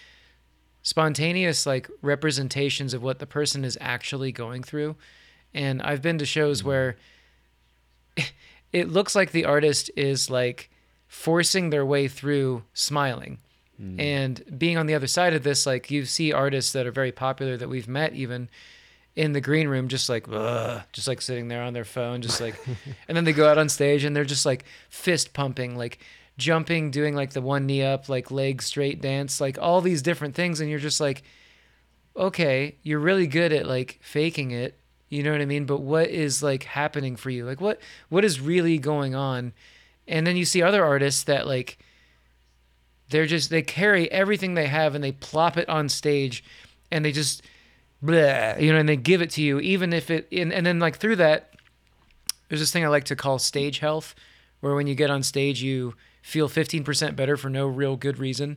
spontaneous 0.82 1.64
like 1.66 1.88
representations 2.02 2.92
of 2.92 3.02
what 3.02 3.18
the 3.18 3.26
person 3.26 3.64
is 3.64 3.78
actually 3.80 4.32
going 4.32 4.62
through. 4.62 4.96
And 5.54 5.82
i've 5.82 6.02
been 6.02 6.18
to 6.18 6.26
shows 6.26 6.60
mm-hmm. 6.60 6.68
where 6.68 6.96
it 8.72 8.88
looks 8.88 9.14
like 9.14 9.32
the 9.32 9.44
artist 9.44 9.90
is 9.96 10.30
like 10.30 10.70
forcing 11.12 11.68
their 11.68 11.84
way 11.84 12.08
through 12.08 12.64
smiling. 12.72 13.36
Mm. 13.78 14.00
And 14.00 14.58
being 14.58 14.78
on 14.78 14.86
the 14.86 14.94
other 14.94 15.06
side 15.06 15.34
of 15.34 15.42
this, 15.42 15.66
like 15.66 15.90
you 15.90 16.06
see 16.06 16.32
artists 16.32 16.72
that 16.72 16.86
are 16.86 16.90
very 16.90 17.12
popular 17.12 17.58
that 17.58 17.68
we've 17.68 17.86
met 17.86 18.14
even 18.14 18.48
in 19.14 19.34
the 19.34 19.40
green 19.42 19.68
room, 19.68 19.88
just 19.88 20.08
like, 20.08 20.26
Ugh, 20.26 20.82
just 20.90 21.06
like 21.06 21.20
sitting 21.20 21.48
there 21.48 21.62
on 21.62 21.74
their 21.74 21.84
phone, 21.84 22.22
just 22.22 22.40
like, 22.40 22.58
and 23.08 23.14
then 23.14 23.24
they 23.24 23.34
go 23.34 23.46
out 23.46 23.58
on 23.58 23.68
stage 23.68 24.04
and 24.04 24.16
they're 24.16 24.24
just 24.24 24.46
like 24.46 24.64
fist 24.88 25.34
pumping, 25.34 25.76
like 25.76 25.98
jumping, 26.38 26.90
doing 26.90 27.14
like 27.14 27.34
the 27.34 27.42
one 27.42 27.66
knee 27.66 27.82
up, 27.82 28.08
like 28.08 28.30
leg 28.30 28.62
straight 28.62 29.02
dance, 29.02 29.38
like 29.38 29.58
all 29.60 29.82
these 29.82 30.00
different 30.00 30.34
things. 30.34 30.60
And 30.60 30.70
you're 30.70 30.78
just 30.78 31.00
like, 31.00 31.22
okay, 32.16 32.76
you're 32.82 32.98
really 32.98 33.26
good 33.26 33.52
at 33.52 33.66
like 33.66 33.98
faking 34.00 34.50
it 34.50 34.78
you 35.12 35.22
know 35.22 35.30
what 35.30 35.42
I 35.42 35.44
mean? 35.44 35.66
But 35.66 35.82
what 35.82 36.08
is 36.08 36.42
like 36.42 36.62
happening 36.62 37.16
for 37.16 37.28
you? 37.28 37.44
Like 37.44 37.60
what 37.60 37.78
what 38.08 38.24
is 38.24 38.40
really 38.40 38.78
going 38.78 39.14
on? 39.14 39.52
And 40.08 40.26
then 40.26 40.36
you 40.36 40.44
see 40.44 40.62
other 40.62 40.84
artists 40.84 41.24
that 41.24 41.46
like 41.46 41.78
they're 43.10 43.26
just 43.26 43.50
they 43.50 43.62
carry 43.62 44.10
everything 44.10 44.54
they 44.54 44.66
have 44.66 44.94
and 44.94 45.02
they 45.02 45.12
plop 45.12 45.56
it 45.56 45.68
on 45.68 45.88
stage 45.88 46.44
and 46.90 47.04
they 47.04 47.12
just 47.12 47.42
blah, 48.00 48.56
you 48.56 48.72
know, 48.72 48.78
and 48.78 48.88
they 48.88 48.96
give 48.96 49.22
it 49.22 49.30
to 49.30 49.42
you 49.42 49.60
even 49.60 49.92
if 49.92 50.10
it 50.10 50.28
and, 50.32 50.52
and 50.52 50.66
then 50.66 50.78
like 50.78 50.98
through 50.98 51.16
that 51.16 51.54
there's 52.48 52.60
this 52.60 52.72
thing 52.72 52.84
I 52.84 52.88
like 52.88 53.04
to 53.04 53.16
call 53.16 53.38
stage 53.38 53.78
health 53.78 54.14
where 54.60 54.74
when 54.74 54.86
you 54.86 54.94
get 54.94 55.10
on 55.10 55.22
stage 55.22 55.62
you 55.62 55.94
feel 56.22 56.48
15% 56.48 57.16
better 57.16 57.36
for 57.36 57.50
no 57.50 57.66
real 57.66 57.96
good 57.96 58.18
reason. 58.18 58.56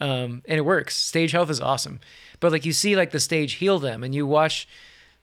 Um, 0.00 0.42
and 0.46 0.56
it 0.56 0.64
works. 0.64 0.96
Stage 0.96 1.32
health 1.32 1.50
is 1.50 1.60
awesome. 1.60 2.00
But 2.38 2.52
like 2.52 2.64
you 2.64 2.72
see 2.72 2.96
like 2.96 3.10
the 3.10 3.20
stage 3.20 3.54
heal 3.54 3.78
them 3.78 4.02
and 4.02 4.14
you 4.14 4.26
watch 4.26 4.66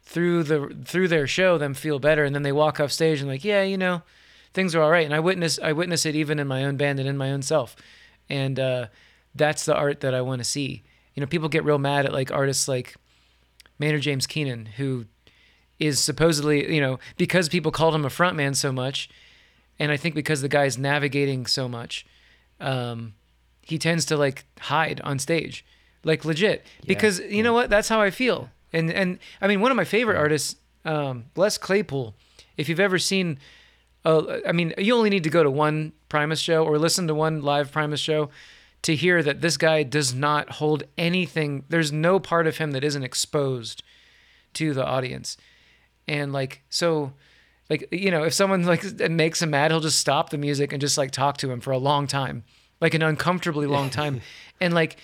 through 0.03 0.43
the 0.43 0.75
through 0.85 1.07
their 1.09 1.27
show 1.27 1.57
them 1.57 1.73
feel 1.73 1.99
better 1.99 2.23
and 2.23 2.33
then 2.33 2.43
they 2.43 2.51
walk 2.51 2.79
off 2.79 2.93
stage 2.93 3.19
and 3.19 3.27
like 3.27 3.43
yeah 3.43 3.61
you 3.61 3.77
know 3.77 4.01
things 4.57 4.75
are 4.75 4.81
all 4.81 4.91
right. 4.91 5.05
And 5.05 5.15
i 5.15 5.19
witness 5.19 5.59
i 5.63 5.71
witness 5.71 6.05
it 6.05 6.15
even 6.15 6.39
in 6.39 6.47
my 6.47 6.65
own 6.65 6.75
band 6.75 6.99
and 6.99 7.07
in 7.07 7.15
my 7.15 7.31
own 7.31 7.41
self. 7.41 7.75
And 8.29 8.59
uh, 8.59 8.87
that's 9.33 9.63
the 9.65 9.75
art 9.75 10.01
that 10.01 10.13
i 10.13 10.21
want 10.21 10.39
to 10.39 10.43
see. 10.43 10.83
You 11.13 11.21
know 11.21 11.27
people 11.27 11.49
get 11.49 11.63
real 11.63 11.79
mad 11.79 12.05
at 12.05 12.13
like 12.13 12.31
artists 12.31 12.67
like 12.67 12.95
maynard 13.79 14.01
james 14.01 14.25
keenan 14.25 14.65
who 14.77 15.05
is 15.79 15.99
supposedly 15.99 16.73
you 16.73 16.81
know 16.81 16.99
because 17.17 17.47
people 17.47 17.71
called 17.71 17.93
him 17.93 18.05
a 18.05 18.09
frontman 18.09 18.55
so 18.55 18.71
much 18.71 19.07
and 19.77 19.91
i 19.91 19.97
think 19.97 20.15
because 20.15 20.41
the 20.41 20.49
guy's 20.49 20.77
navigating 20.77 21.45
so 21.45 21.67
much 21.67 22.05
um, 22.59 23.13
he 23.61 23.77
tends 23.77 24.05
to 24.05 24.17
like 24.17 24.45
hide 24.59 25.01
on 25.01 25.19
stage. 25.19 25.65
Like 26.03 26.23
legit. 26.23 26.65
Yeah, 26.81 26.87
because 26.87 27.19
you 27.19 27.37
yeah. 27.37 27.41
know 27.43 27.53
what? 27.53 27.69
That's 27.69 27.89
how 27.89 28.01
i 28.01 28.11
feel. 28.11 28.49
And 28.71 28.91
and 28.91 29.19
I 29.41 29.47
mean, 29.47 29.61
one 29.61 29.71
of 29.71 29.77
my 29.77 29.83
favorite 29.83 30.17
artists, 30.17 30.55
um, 30.85 31.25
Les 31.35 31.57
Claypool. 31.57 32.15
If 32.55 32.69
you've 32.69 32.79
ever 32.79 32.97
seen, 32.97 33.39
uh, 34.07 34.39
I 34.47 34.53
mean, 34.53 34.73
you 34.77 34.95
only 34.95 35.09
need 35.09 35.25
to 35.25 35.29
go 35.29 35.43
to 35.43 35.51
one 35.51 35.91
Primus 36.07 36.39
show 36.39 36.63
or 36.63 36.79
listen 36.79 37.07
to 37.07 37.13
one 37.13 37.41
live 37.41 37.73
Primus 37.73 37.99
show 37.99 38.29
to 38.83 38.95
hear 38.95 39.21
that 39.21 39.41
this 39.41 39.57
guy 39.57 39.83
does 39.83 40.13
not 40.13 40.49
hold 40.51 40.83
anything. 40.97 41.65
There's 41.67 41.91
no 41.91 42.17
part 42.17 42.47
of 42.47 42.57
him 42.57 42.71
that 42.71 42.85
isn't 42.85 43.03
exposed 43.03 43.83
to 44.53 44.73
the 44.73 44.85
audience, 44.85 45.35
and 46.07 46.31
like 46.31 46.63
so. 46.69 47.13
Like 47.69 47.89
you 47.91 48.11
know, 48.11 48.23
if 48.23 48.33
someone 48.33 48.63
like 48.63 48.81
makes 49.11 49.41
him 49.41 49.49
mad, 49.49 49.71
he'll 49.71 49.81
just 49.81 49.99
stop 49.99 50.29
the 50.29 50.37
music 50.37 50.71
and 50.71 50.79
just 50.79 50.97
like 50.97 51.11
talk 51.11 51.35
to 51.39 51.51
him 51.51 51.59
for 51.59 51.71
a 51.71 51.77
long 51.77 52.07
time, 52.07 52.45
like 52.79 52.93
an 52.93 53.01
uncomfortably 53.01 53.67
long 53.67 53.89
time, 53.89 54.21
and 54.61 54.73
like 54.73 54.95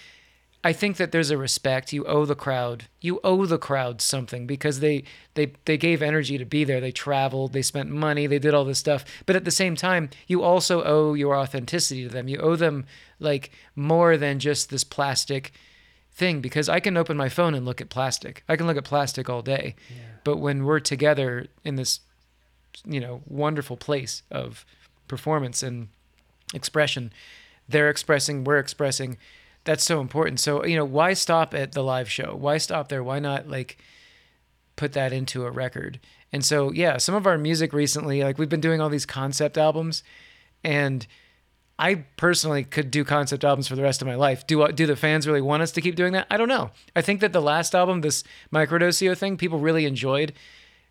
I 0.63 0.72
think 0.72 0.98
that 0.98 1.12
there's 1.12 1.32
a 1.32 1.38
respect 1.38 1.91
you 1.91 2.05
owe 2.05 2.25
the 2.25 2.36
crowd. 2.36 2.86
You 3.01 3.20
owe 3.24 3.46
the 3.46 3.58
crowd 3.58 4.01
something 4.01 4.48
because 4.48 4.79
they 4.79 5.03
they 5.34 5.53
they 5.65 5.77
gave 5.77 6.01
energy 6.01 6.38
to 6.38 6.46
be 6.46 6.63
there. 6.63 6.79
They 6.79 6.91
traveled, 6.91 7.53
they 7.53 7.62
spent 7.62 7.89
money, 7.89 8.27
they 8.27 8.39
did 8.39 8.53
all 8.53 8.63
this 8.63 8.79
stuff. 8.79 9.03
But 9.25 9.36
at 9.36 9.46
the 9.46 9.51
same 9.51 9.75
time, 9.75 10.10
you 10.27 10.41
also 10.41 10.84
owe 10.84 11.13
your 11.15 11.36
authenticity 11.36 12.03
to 12.03 12.10
them. 12.10 12.27
You 12.27 12.38
owe 12.38 12.55
them 12.55 12.86
like 13.20 13.51
more 13.75 14.15
than 14.15 14.39
just 14.39 14.70
this 14.70 14.84
plastic 14.84 15.51
thing 16.13 16.39
because 16.39 16.70
I 16.70 16.79
can 16.79 16.96
open 16.96 17.17
my 17.17 17.29
phone 17.29 17.53
and 17.55 17.65
look 17.65 17.82
at 17.82 17.89
plastic. 17.89 18.43
I 18.48 18.55
can 18.55 18.67
look 18.67 18.77
at 18.77 18.86
plastic 18.86 19.29
all 19.29 19.41
day. 19.41 19.75
Yeah. 19.89 19.98
But 20.24 20.38
when 20.38 20.63
we're 20.63 20.79
together 20.79 21.48
in 21.65 21.75
this 21.75 22.00
you 22.86 23.00
know, 23.00 23.22
wonderful 23.27 23.77
place 23.77 24.24
of 24.32 24.65
performance 25.08 25.63
and 25.63 25.89
expression, 26.53 27.12
they're 27.67 27.89
expressing, 27.89 28.43
we're 28.43 28.58
expressing 28.60 29.17
that's 29.63 29.84
so 29.84 30.01
important. 30.01 30.39
So, 30.39 30.65
you 30.65 30.75
know, 30.75 30.86
why 30.86 31.13
stop 31.13 31.53
at 31.53 31.72
the 31.72 31.84
live 31.84 32.10
show? 32.10 32.36
Why 32.36 32.58
stop 32.58 32.89
there? 32.89 33.03
Why 33.03 33.20
not 33.20 33.48
like 33.48 33.77
put 34.75 34.93
that 34.93 35.13
into 35.13 35.46
a 35.46 35.51
record? 35.51 36.00
And 36.32 36.43
so, 36.43 36.72
yeah, 36.72 36.98
some 36.98 37.15
of 37.15 37.27
our 37.27 37.38
music 37.38 37.74
recently, 37.74 38.24
like 38.24 38.38
we've 38.38 38.50
been 38.50 38.62
doing 38.62 38.82
all 38.82 38.89
these 38.89 39.05
concept 39.05 39.58
albums 39.58 40.03
and 40.63 41.05
I 41.79 42.05
personally 42.17 42.63
could 42.63 42.91
do 42.91 43.03
concept 43.03 43.43
albums 43.43 43.67
for 43.67 43.75
the 43.75 43.82
rest 43.82 44.01
of 44.01 44.08
my 44.08 44.15
life. 44.15 44.46
Do 44.46 44.62
uh, 44.62 44.67
do 44.67 44.86
the 44.86 44.96
fans 44.96 45.27
really 45.27 45.41
want 45.41 45.63
us 45.63 45.72
to 45.72 45.82
keep 45.82 45.96
doing 45.96 46.13
that? 46.13 46.27
I 46.29 46.38
don't 46.38 46.48
know. 46.48 46.72
I 46.96 47.01
think 47.01 47.20
that 47.22 47.34
the 47.34 47.41
last 47.41 47.74
album, 47.74 48.01
this 48.01 48.24
microdosio 48.53 49.17
thing, 49.17 49.38
people 49.38 49.60
really 49.60 49.86
enjoyed 49.86 50.34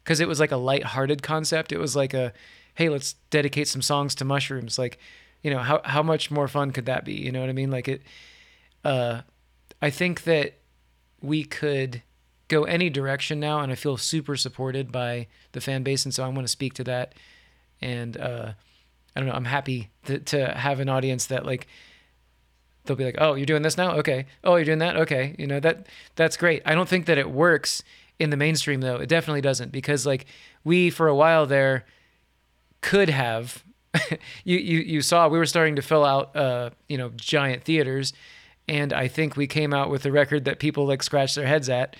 because 0.02 0.19
it 0.21 0.26
was 0.26 0.41
like 0.41 0.50
a 0.50 0.57
light-hearted 0.57 1.23
concept. 1.23 1.71
It 1.71 1.79
was 1.79 1.95
like 1.95 2.14
a, 2.14 2.33
hey, 2.75 2.88
let's 2.88 3.14
dedicate 3.31 3.69
some 3.69 3.83
songs 3.83 4.14
to 4.17 4.25
mushrooms. 4.25 4.79
Like, 4.79 4.99
you 5.43 5.52
know, 5.52 5.61
how 5.61 5.81
how 5.85 6.02
much 6.02 6.31
more 6.31 6.49
fun 6.49 6.73
could 6.73 6.87
that 6.87 7.05
be? 7.05 7.14
You 7.14 7.31
know 7.31 7.41
what 7.41 7.49
I 7.49 7.55
mean? 7.55 7.71
Like 7.71 7.87
it 7.87 8.02
uh, 8.85 9.23
I 9.81 9.91
think 9.91 10.25
that 10.25 10.55
we 11.21 11.45
could 11.45 12.03
go 12.49 12.65
any 12.65 12.91
direction 12.91 13.41
now, 13.41 13.61
and 13.61 13.73
I 13.73 13.75
feel 13.75 13.97
super 13.97 14.37
supported 14.37 14.93
by 14.93 15.27
the 15.53 15.61
fan 15.61 15.83
base, 15.83 16.05
and 16.05 16.12
so 16.15 16.25
I 16.25 16.29
want 16.29 16.43
to 16.43 16.49
speak 16.49 16.75
to 16.75 16.85
that. 16.85 17.15
And 17.81 18.17
uh, 18.17 18.53
I 19.17 19.21
don't 19.21 19.29
know, 19.29 19.35
I'm 19.35 19.45
happy 19.45 19.91
to, 20.05 20.19
to 20.19 20.53
have 20.53 20.81
an 20.81 20.89
audience 20.89 21.27
that 21.27 21.47
like 21.47 21.67
they'll 22.85 22.97
be 22.97 23.05
like, 23.05 23.17
"Oh, 23.19 23.35
you're 23.35 23.47
doing 23.47 23.62
this 23.62 23.77
now? 23.77 23.97
Okay. 23.97 24.27
Oh, 24.45 24.57
you're 24.57 24.65
doing 24.65 24.79
that? 24.79 24.97
Okay." 24.97 25.35
You 25.39 25.47
know 25.47 25.61
that 25.61 25.87
that's 26.15 26.37
great. 26.37 26.62
I 26.67 26.75
don't 26.75 26.89
think 26.89 27.07
that 27.07 27.19
it 27.19 27.31
works 27.31 27.83
in 28.19 28.31
the 28.31 28.37
mainstream 28.37 28.81
though. 28.81 28.97
It 28.97 29.09
definitely 29.09 29.41
doesn't 29.41 29.73
because 29.73 30.07
like 30.07 30.27
we 30.65 30.91
for 30.91 31.09
a 31.09 31.15
while 31.15 31.47
there 31.47 31.85
could 32.81 33.09
have 33.09 33.65
you 34.45 34.59
you 34.59 34.79
you 34.81 35.03
saw 35.03 35.29
we 35.29 35.39
were 35.39 35.47
starting 35.47 35.77
to 35.77 35.83
fill 35.83 36.05
out 36.05 36.35
uh 36.35 36.71
you 36.89 36.99
know 36.99 37.11
giant 37.15 37.62
theaters 37.62 38.12
and 38.69 38.92
I 38.92 39.09
think 39.09 39.37
we 39.37 39.47
came 39.47 39.73
out 39.73 39.90
with 39.90 40.07
a 40.07 40.12
record 40.12 40.45
that 40.45 40.59
people 40.59 40.87
like 40.87 41.02
scratch 41.02 41.35
their 41.35 41.47
heads 41.47 41.69
at, 41.69 41.97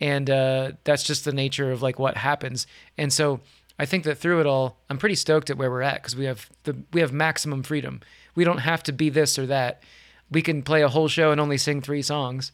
and 0.00 0.28
uh, 0.30 0.72
that's 0.84 1.02
just 1.02 1.24
the 1.24 1.32
nature 1.32 1.72
of 1.72 1.82
like 1.82 1.98
what 1.98 2.16
happens. 2.16 2.66
And 2.96 3.12
so 3.12 3.40
I 3.78 3.86
think 3.86 4.04
that 4.04 4.18
through 4.18 4.40
it 4.40 4.46
all, 4.46 4.78
I'm 4.88 4.98
pretty 4.98 5.14
stoked 5.14 5.50
at 5.50 5.58
where 5.58 5.70
we're 5.70 5.82
at 5.82 6.02
because 6.02 6.16
we 6.16 6.24
have 6.26 6.48
the 6.64 6.76
we 6.92 7.00
have 7.00 7.12
maximum 7.12 7.62
freedom. 7.62 8.00
We 8.34 8.44
don't 8.44 8.58
have 8.58 8.82
to 8.84 8.92
be 8.92 9.08
this 9.10 9.38
or 9.38 9.46
that. 9.46 9.82
We 10.30 10.42
can 10.42 10.62
play 10.62 10.82
a 10.82 10.88
whole 10.88 11.08
show 11.08 11.30
and 11.30 11.40
only 11.40 11.58
sing 11.58 11.80
three 11.80 12.02
songs. 12.02 12.52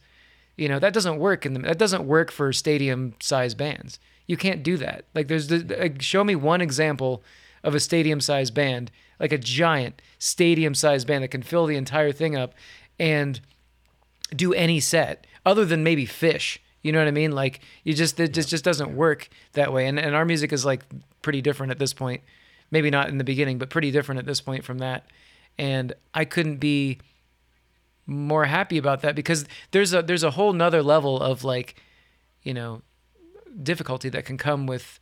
You 0.57 0.69
know 0.69 0.79
that 0.79 0.93
doesn't 0.93 1.19
work, 1.19 1.45
in 1.45 1.53
the, 1.53 1.59
that 1.59 1.79
doesn't 1.79 2.05
work 2.05 2.31
for 2.31 2.53
stadium 2.53 3.15
size 3.19 3.55
bands. 3.55 3.99
You 4.27 4.37
can't 4.37 4.63
do 4.63 4.77
that. 4.77 5.05
Like, 5.13 5.27
there's 5.27 5.47
the, 5.47 5.95
show 5.99 6.23
me 6.23 6.35
one 6.35 6.61
example 6.61 7.23
of 7.63 7.75
a 7.75 7.79
stadium 7.79 8.21
size 8.21 8.51
band, 8.51 8.91
like 9.19 9.31
a 9.31 9.37
giant 9.37 10.01
stadium 10.19 10.75
sized 10.75 11.07
band 11.07 11.23
that 11.23 11.29
can 11.29 11.43
fill 11.43 11.65
the 11.65 11.75
entire 11.75 12.11
thing 12.11 12.35
up 12.35 12.53
and 12.99 13.39
do 14.35 14.53
any 14.53 14.79
set 14.79 15.25
other 15.45 15.65
than 15.65 15.83
maybe 15.83 16.05
Phish. 16.05 16.57
You 16.81 16.91
know 16.91 16.99
what 16.99 17.07
I 17.07 17.11
mean? 17.11 17.31
Like 17.31 17.61
you 17.83 17.93
just 17.93 18.19
it 18.19 18.33
just 18.33 18.49
just 18.49 18.63
doesn't 18.65 18.95
work 18.95 19.29
that 19.53 19.71
way. 19.71 19.87
And 19.87 19.99
and 19.99 20.15
our 20.15 20.25
music 20.25 20.51
is 20.51 20.65
like 20.65 20.81
pretty 21.21 21.41
different 21.41 21.71
at 21.71 21.79
this 21.79 21.93
point. 21.93 22.21
Maybe 22.71 22.89
not 22.89 23.09
in 23.09 23.17
the 23.17 23.23
beginning, 23.23 23.57
but 23.57 23.69
pretty 23.69 23.91
different 23.91 24.19
at 24.19 24.25
this 24.25 24.41
point 24.41 24.63
from 24.63 24.79
that. 24.79 25.05
And 25.57 25.93
I 26.13 26.25
couldn't 26.25 26.57
be 26.57 26.97
more 28.05 28.45
happy 28.45 28.77
about 28.77 29.01
that 29.01 29.15
because 29.15 29.45
there's 29.71 29.93
a 29.93 30.01
there's 30.01 30.23
a 30.23 30.31
whole 30.31 30.51
nother 30.53 30.83
level 30.83 31.19
of 31.21 31.43
like, 31.43 31.75
you 32.41 32.53
know, 32.53 32.81
difficulty 33.61 34.09
that 34.09 34.25
can 34.25 34.37
come 34.37 34.65
with 34.67 34.99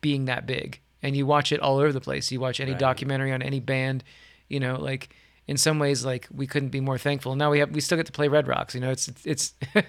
being 0.00 0.24
that 0.26 0.46
big. 0.46 0.80
And 1.02 1.16
you 1.16 1.26
watch 1.26 1.50
it 1.52 1.60
all 1.60 1.78
over 1.78 1.92
the 1.92 2.00
place. 2.00 2.30
You 2.30 2.40
watch 2.40 2.60
any 2.60 2.72
Right. 2.72 2.80
documentary 2.80 3.32
on 3.32 3.42
any 3.42 3.60
band, 3.60 4.04
you 4.48 4.60
know, 4.60 4.76
like 4.80 5.14
in 5.50 5.56
some 5.56 5.80
ways 5.80 6.04
like 6.04 6.28
we 6.32 6.46
couldn't 6.46 6.68
be 6.68 6.80
more 6.80 6.96
thankful. 6.96 7.34
Now 7.34 7.50
we 7.50 7.58
have 7.58 7.72
we 7.72 7.80
still 7.80 7.96
get 7.96 8.06
to 8.06 8.12
play 8.12 8.28
Red 8.28 8.46
Rocks, 8.46 8.72
you 8.72 8.80
know, 8.80 8.92
it's 8.92 9.10
it's 9.24 9.54
I 9.74 9.82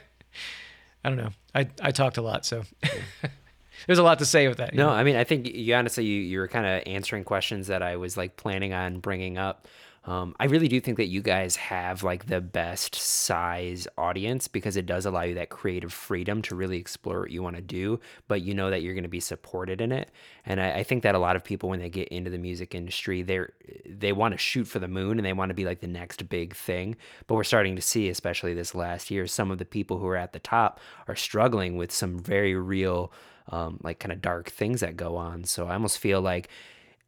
don't 1.04 1.18
know. 1.18 1.30
I 1.54 1.70
I 1.80 1.92
talked 1.92 2.18
a 2.18 2.24
lot, 2.24 2.48
so 2.48 2.64
there's 3.86 4.00
a 4.00 4.04
lot 4.04 4.18
to 4.20 4.26
say 4.26 4.48
with 4.48 4.58
that. 4.58 4.74
No, 4.74 4.88
know? 4.88 4.92
I 4.92 5.04
mean, 5.04 5.16
I 5.16 5.24
think 5.24 5.48
you 5.48 5.76
honestly, 5.76 6.04
you, 6.04 6.20
you 6.20 6.40
were 6.40 6.48
kind 6.48 6.66
of 6.66 6.82
answering 6.88 7.24
questions 7.26 7.68
that 7.68 7.84
I 7.84 7.98
was 7.98 8.18
like 8.18 8.38
planning 8.38 8.74
on 8.74 9.02
bringing 9.02 9.38
up. 9.38 9.68
Um, 10.04 10.36
I 10.40 10.46
really 10.46 10.68
do 10.68 10.82
think 10.82 10.98
that 10.98 11.10
you 11.10 11.22
guys 11.22 11.56
have 11.58 12.02
like 12.02 12.26
the 12.26 12.42
best 12.42 12.96
size 12.96 13.88
audience 14.00 14.48
because 14.48 14.76
it 14.76 14.88
does 14.88 15.06
allow 15.06 15.22
you 15.22 15.36
that 15.36 15.50
creative 15.50 15.94
freedom 15.94 16.42
to 16.44 16.56
really 16.56 16.78
explore 16.78 17.20
what 17.20 17.30
you 17.30 17.44
want 17.44 17.56
to 17.56 17.62
do, 17.62 18.00
but 18.28 18.42
you 18.42 18.56
know 18.56 18.72
that 18.72 18.82
you're 18.82 18.96
going 18.96 19.04
to 19.04 19.10
be 19.10 19.20
supported 19.20 19.80
in 19.80 19.92
it. 19.92 20.10
And 20.44 20.60
I, 20.60 20.80
I 20.80 20.84
think 20.84 21.04
that 21.04 21.14
a 21.14 21.20
lot 21.20 21.36
of 21.36 21.44
people, 21.44 21.70
when 21.70 21.80
they 21.80 21.90
get 21.90 22.08
into 22.08 22.32
the 22.32 22.40
music 22.40 22.74
industry, 22.74 23.22
they're 23.22 23.54
they 23.86 24.12
want 24.12 24.34
to 24.34 24.40
shoot 24.40 24.66
for 24.66 24.80
the 24.80 24.88
moon 24.88 25.20
and 25.20 25.26
they 25.26 25.34
want 25.34 25.50
to 25.50 25.56
be 25.56 25.66
like 25.66 25.82
the 25.82 25.88
next 25.88 26.28
big 26.30 26.56
thing. 26.56 26.96
But 27.28 27.36
we're 27.36 27.44
starting 27.44 27.76
to 27.76 27.82
see, 27.82 28.10
especially 28.10 28.56
this 28.56 28.74
last 28.74 29.12
year, 29.12 29.28
some 29.28 29.52
of 29.52 29.60
the 29.60 29.66
people 29.66 30.00
who 30.00 30.08
are 30.08 30.18
at 30.18 30.34
the 30.34 30.40
top 30.40 30.80
are 31.08 31.16
struggling 31.16 31.78
with 31.78 31.92
some 31.92 32.18
very 32.18 32.56
real 32.56 33.12
um, 33.50 33.80
like 33.84 34.00
kind 34.00 34.12
of 34.12 34.22
dark 34.22 34.50
things 34.50 34.80
that 34.82 34.96
go 34.98 35.16
on. 35.16 35.44
So 35.44 35.68
I 35.68 35.74
almost 35.74 36.00
feel 36.00 36.22
like 36.22 36.50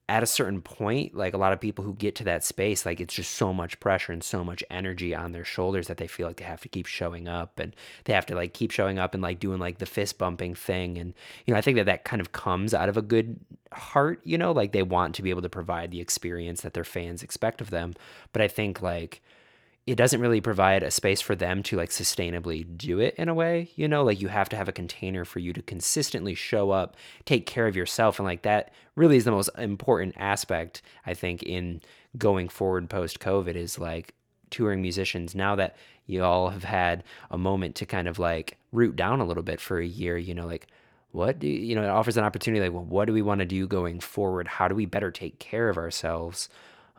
at 0.10 0.22
a 0.22 0.27
certain 0.27 0.62
point, 0.62 1.15
like 1.15 1.33
a 1.33 1.38
lot 1.38 1.53
of 1.53 1.62
people 1.62 1.83
who 1.83 1.93
get 1.93 2.13
to 2.15 2.25
that 2.25 2.43
space, 2.43 2.86
like 2.86 3.00
it's 3.00 3.13
just 3.13 3.36
so 3.36 3.53
much 3.53 3.79
pressure 3.79 4.12
and 4.12 4.24
so 4.24 4.43
much 4.43 4.62
energy 4.69 5.15
on 5.15 5.31
their 5.31 5.45
shoulders 5.45 5.88
that 5.88 5.98
they 5.98 6.07
feel 6.07 6.27
like 6.27 6.38
they 6.38 6.43
have 6.43 6.60
to 6.62 6.67
keep 6.67 6.88
showing 6.88 7.27
up 7.27 7.57
and 7.57 7.74
they 8.03 8.13
have 8.13 8.25
to 8.25 8.36
like 8.36 8.53
keep 8.53 8.72
showing 8.72 9.00
up 9.00 9.13
and 9.13 9.24
like 9.24 9.39
doing 9.39 9.60
like 9.60 9.77
the 9.77 9.86
fist 9.86 10.17
bumping 10.17 10.55
thing. 10.55 10.98
And, 10.98 11.13
you 11.45 11.53
know, 11.53 11.57
I 11.57 11.62
think 11.62 11.77
that 11.77 11.86
that 11.86 12.03
kind 12.03 12.19
of 12.19 12.33
comes 12.33 12.74
out 12.74 12.89
of 12.89 12.98
a 12.98 13.01
good 13.01 13.39
heart, 13.72 14.19
you 14.25 14.38
know, 14.38 14.51
like 14.51 14.74
they 14.74 14.83
want 14.83 15.15
to 15.15 15.22
be 15.22 15.29
able 15.29 15.41
to 15.41 15.50
provide 15.50 15.91
the 15.91 16.01
experience 16.01 16.62
that 16.62 16.74
their 16.74 16.83
fans 16.83 17.24
expect 17.24 17.62
of 17.62 17.69
them. 17.69 17.93
But 18.33 18.41
I 18.41 18.50
think 18.50 18.81
like, 18.81 19.22
it 19.86 19.96
doesn't 19.96 20.22
really 20.22 20.40
provide 20.40 20.82
a 20.82 20.92
space 20.92 21.20
for 21.20 21.36
them 21.36 21.62
to 21.62 21.75
like 21.75 21.90
sustainably 21.90 22.66
do 22.78 23.00
it 23.00 23.16
in 23.16 23.30
a 23.30 23.34
way 23.34 23.70
you 23.75 23.88
know? 23.88 24.04
Like 24.04 24.22
you 24.22 24.30
have 24.30 24.50
to 24.50 24.56
have 24.56 24.70
a 24.70 24.74
container 24.74 25.25
for 25.25 25.40
you 25.40 25.54
to 25.54 25.62
consistently 25.62 26.36
show 26.36 26.72
up 26.72 26.96
take 27.25 27.46
care 27.46 27.68
of 27.68 27.75
yourself 27.75 28.20
and 28.20 28.25
like 28.25 28.44
that 28.44 28.72
really 28.96 29.18
is 29.18 29.25
the 29.25 29.32
most 29.32 29.50
important 29.58 30.16
aspect 30.18 30.82
i 31.06 31.13
think 31.13 31.44
in 31.44 31.82
going 32.18 32.48
forward 32.48 32.90
post 32.90 33.20
covid 33.20 33.56
is 33.56 33.80
like 33.80 34.13
touring 34.54 34.84
musicians. 34.84 35.34
Now 35.34 35.56
that 35.56 35.75
you 36.06 36.24
all 36.24 36.52
have 36.52 36.63
had 36.63 37.04
a 37.32 37.38
moment 37.38 37.75
to 37.75 37.86
kind 37.86 38.08
of 38.08 38.20
like 38.20 38.58
root 38.72 38.96
down 38.96 39.20
a 39.20 39.25
little 39.25 39.44
bit 39.44 39.60
for 39.60 39.80
a 39.80 39.86
year 39.86 40.17
you 40.17 40.34
know 40.34 40.46
like 40.46 40.67
what 41.12 41.39
do 41.39 41.48
you 41.48 41.76
know 41.76 41.84
it 41.84 41.88
offers 41.88 42.17
an 42.17 42.24
opportunity 42.24 42.62
like 42.62 42.74
well 42.74 42.84
what 42.84 43.06
do 43.06 43.13
we 43.13 43.22
want 43.22 43.39
to 43.39 43.46
do 43.46 43.67
going 43.67 44.00
forward? 44.00 44.48
How 44.48 44.67
do 44.67 44.76
we 44.76 44.86
better 44.86 45.12
take 45.12 45.39
care 45.39 45.69
of 45.69 45.78
ourselves? 45.78 46.50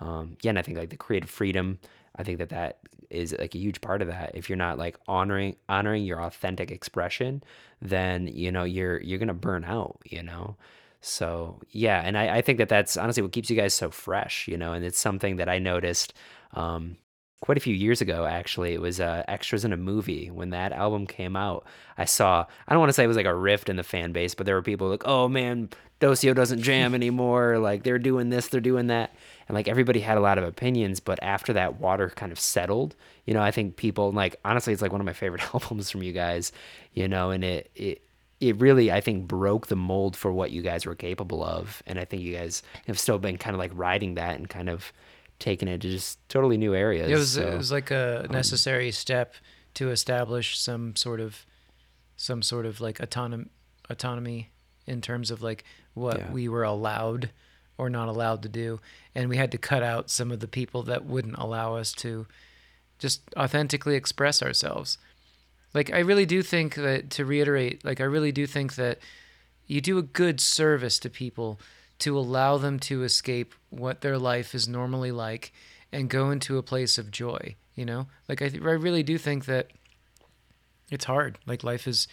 Um 0.00 0.36
yeah 0.42 0.50
and 0.50 0.58
i 0.58 0.62
think 0.62 0.76
like 0.76 0.90
the 0.90 0.96
creative 0.96 1.30
freedom 1.30 1.78
i 2.16 2.22
think 2.22 2.38
that 2.38 2.48
that 2.50 2.78
is 3.10 3.34
like 3.38 3.54
a 3.54 3.58
huge 3.58 3.80
part 3.80 4.02
of 4.02 4.08
that. 4.08 4.32
If 4.34 4.48
you're 4.48 4.56
not 4.56 4.78
like 4.78 4.98
honoring 5.06 5.56
honoring 5.68 6.04
your 6.04 6.20
authentic 6.22 6.70
expression 6.70 7.42
then 7.80 8.26
you 8.26 8.50
know 8.50 8.64
you're 8.64 9.00
you're 9.02 9.18
gonna 9.18 9.34
burn 9.34 9.64
out 9.64 9.98
you 10.04 10.22
know? 10.22 10.56
So 11.00 11.60
yeah 11.70 12.00
and 12.04 12.16
i, 12.18 12.38
I 12.38 12.42
think 12.42 12.58
that 12.58 12.68
that's 12.68 12.96
honestly 12.96 13.22
what 13.22 13.32
keeps 13.32 13.50
you 13.50 13.56
guys 13.56 13.74
so 13.74 13.90
fresh 13.90 14.48
you 14.48 14.56
know? 14.56 14.72
And 14.72 14.84
it's 14.84 14.98
something 14.98 15.36
that 15.36 15.48
i 15.48 15.58
noticed 15.58 16.14
um 16.54 16.96
quite 17.44 17.58
a 17.58 17.60
few 17.60 17.74
years 17.74 18.00
ago 18.00 18.24
actually 18.24 18.72
it 18.72 18.80
was 18.80 19.00
uh, 19.00 19.22
extras 19.28 19.66
in 19.66 19.72
a 19.74 19.76
movie. 19.76 20.30
When 20.30 20.48
that 20.50 20.72
album 20.72 21.06
came 21.06 21.36
out 21.36 21.66
i 21.98 22.06
saw 22.06 22.46
i 22.66 22.72
don't 22.72 22.80
want 22.80 22.88
to 22.88 22.94
say 22.94 23.04
it 23.04 23.06
was 23.06 23.18
like 23.18 23.26
a 23.26 23.34
rift 23.34 23.68
in 23.68 23.76
the 23.76 23.82
fan 23.82 24.12
base 24.12 24.34
but 24.34 24.46
there 24.46 24.54
were 24.54 24.62
people 24.62 24.88
like 24.88 25.06
oh 25.06 25.28
man 25.28 25.68
Dosio 26.00 26.34
doesn't 26.34 26.60
jam 26.62 26.94
anymore. 27.00 27.58
Like 27.58 27.82
they're 27.82 27.98
doing 27.98 28.30
this 28.30 28.48
they're 28.48 28.62
doing 28.62 28.86
that. 28.86 29.14
And 29.46 29.54
like 29.54 29.68
everybody 29.68 30.00
had 30.00 30.16
a 30.16 30.22
lot 30.22 30.38
of 30.38 30.44
opinions 30.44 31.00
but 31.00 31.22
after 31.22 31.52
that 31.52 31.78
water 31.78 32.08
kind 32.08 32.32
of 32.32 32.40
settled 32.40 32.96
you 33.26 33.34
know 33.34 33.42
i 33.42 33.50
think 33.50 33.76
people 33.76 34.10
like 34.10 34.36
honestly 34.42 34.72
it's 34.72 34.80
like 34.80 34.92
one 34.92 35.02
of 35.02 35.04
my 35.04 35.12
favorite 35.12 35.42
albums 35.54 35.90
from 35.90 36.02
you 36.02 36.12
guys 36.12 36.50
you 36.94 37.06
know 37.06 37.30
and 37.30 37.44
it 37.44 37.70
it 37.74 38.00
it 38.40 38.58
really 38.58 38.90
i 38.90 39.02
think 39.02 39.28
broke 39.28 39.66
the 39.66 39.76
mold 39.76 40.16
for 40.16 40.32
what 40.32 40.50
you 40.50 40.62
guys 40.62 40.86
were 40.86 40.94
capable 40.94 41.44
of. 41.44 41.82
And 41.86 41.98
i 41.98 42.06
think 42.06 42.22
you 42.22 42.34
guys 42.34 42.62
have 42.86 42.98
still 42.98 43.18
been 43.18 43.36
kind 43.36 43.54
of 43.54 43.58
like 43.58 43.72
riding 43.74 44.14
that 44.14 44.36
and 44.36 44.48
kind 44.48 44.70
of 44.70 44.94
taking 45.44 45.68
it 45.68 45.78
to 45.82 45.90
just 45.90 46.18
totally 46.30 46.56
new 46.56 46.74
areas 46.74 47.10
It 47.10 47.16
was 47.16 47.32
so- 47.32 47.46
it 47.52 47.56
was 47.56 47.70
like 47.70 47.90
a 47.90 48.24
um, 48.24 48.32
necessary 48.32 48.90
step 48.90 49.34
to 49.74 49.90
establish 49.90 50.58
some 50.58 50.96
sort 50.96 51.20
of 51.20 51.44
some 52.16 52.40
sort 52.42 52.64
of 52.64 52.80
like 52.80 52.96
autonom- 52.98 53.50
autonomy 53.90 54.50
in 54.86 55.02
terms 55.02 55.30
of 55.30 55.42
like 55.42 55.62
what 55.92 56.18
Yeah. 56.18 56.32
we 56.32 56.48
were 56.48 56.62
allowed 56.64 57.30
or 57.76 57.90
not 57.90 58.08
allowed 58.08 58.40
to 58.44 58.48
do 58.48 58.80
and 59.14 59.28
we 59.28 59.36
had 59.36 59.52
to 59.52 59.58
cut 59.58 59.82
out 59.82 60.08
some 60.08 60.32
of 60.32 60.40
the 60.40 60.48
people 60.48 60.82
that 60.84 61.04
wouldn't 61.04 61.36
allow 61.36 61.76
us 61.76 61.92
to 61.92 62.26
just 62.98 63.20
authentically 63.36 63.96
express 63.96 64.42
ourselves 64.42 64.96
like 65.74 65.92
i 65.92 65.98
really 65.98 66.24
do 66.24 66.40
think 66.42 66.74
that 66.76 67.10
to 67.10 67.24
reiterate 67.26 67.84
like 67.84 68.00
i 68.00 68.04
really 68.04 68.32
do 68.32 68.46
think 68.46 68.76
that 68.76 68.98
you 69.66 69.80
do 69.82 69.98
a 69.98 70.02
good 70.02 70.40
service 70.40 70.98
to 71.00 71.10
people 71.10 71.58
to 72.00 72.18
allow 72.18 72.58
them 72.58 72.78
to 72.78 73.02
escape 73.02 73.54
what 73.70 74.00
their 74.00 74.18
life 74.18 74.54
is 74.54 74.68
normally 74.68 75.12
like 75.12 75.52
and 75.92 76.10
go 76.10 76.30
into 76.30 76.58
a 76.58 76.62
place 76.62 76.98
of 76.98 77.10
joy 77.10 77.56
you 77.74 77.84
know? 77.84 78.06
Like 78.28 78.42
i, 78.42 78.48
th- 78.48 78.62
I 78.62 78.70
really 78.72 79.02
do 79.02 79.18
think 79.18 79.46
that 79.46 79.70
it's 80.90 81.06
hard. 81.06 81.38
Like 81.46 81.64
life 81.64 81.86
is 81.86 82.06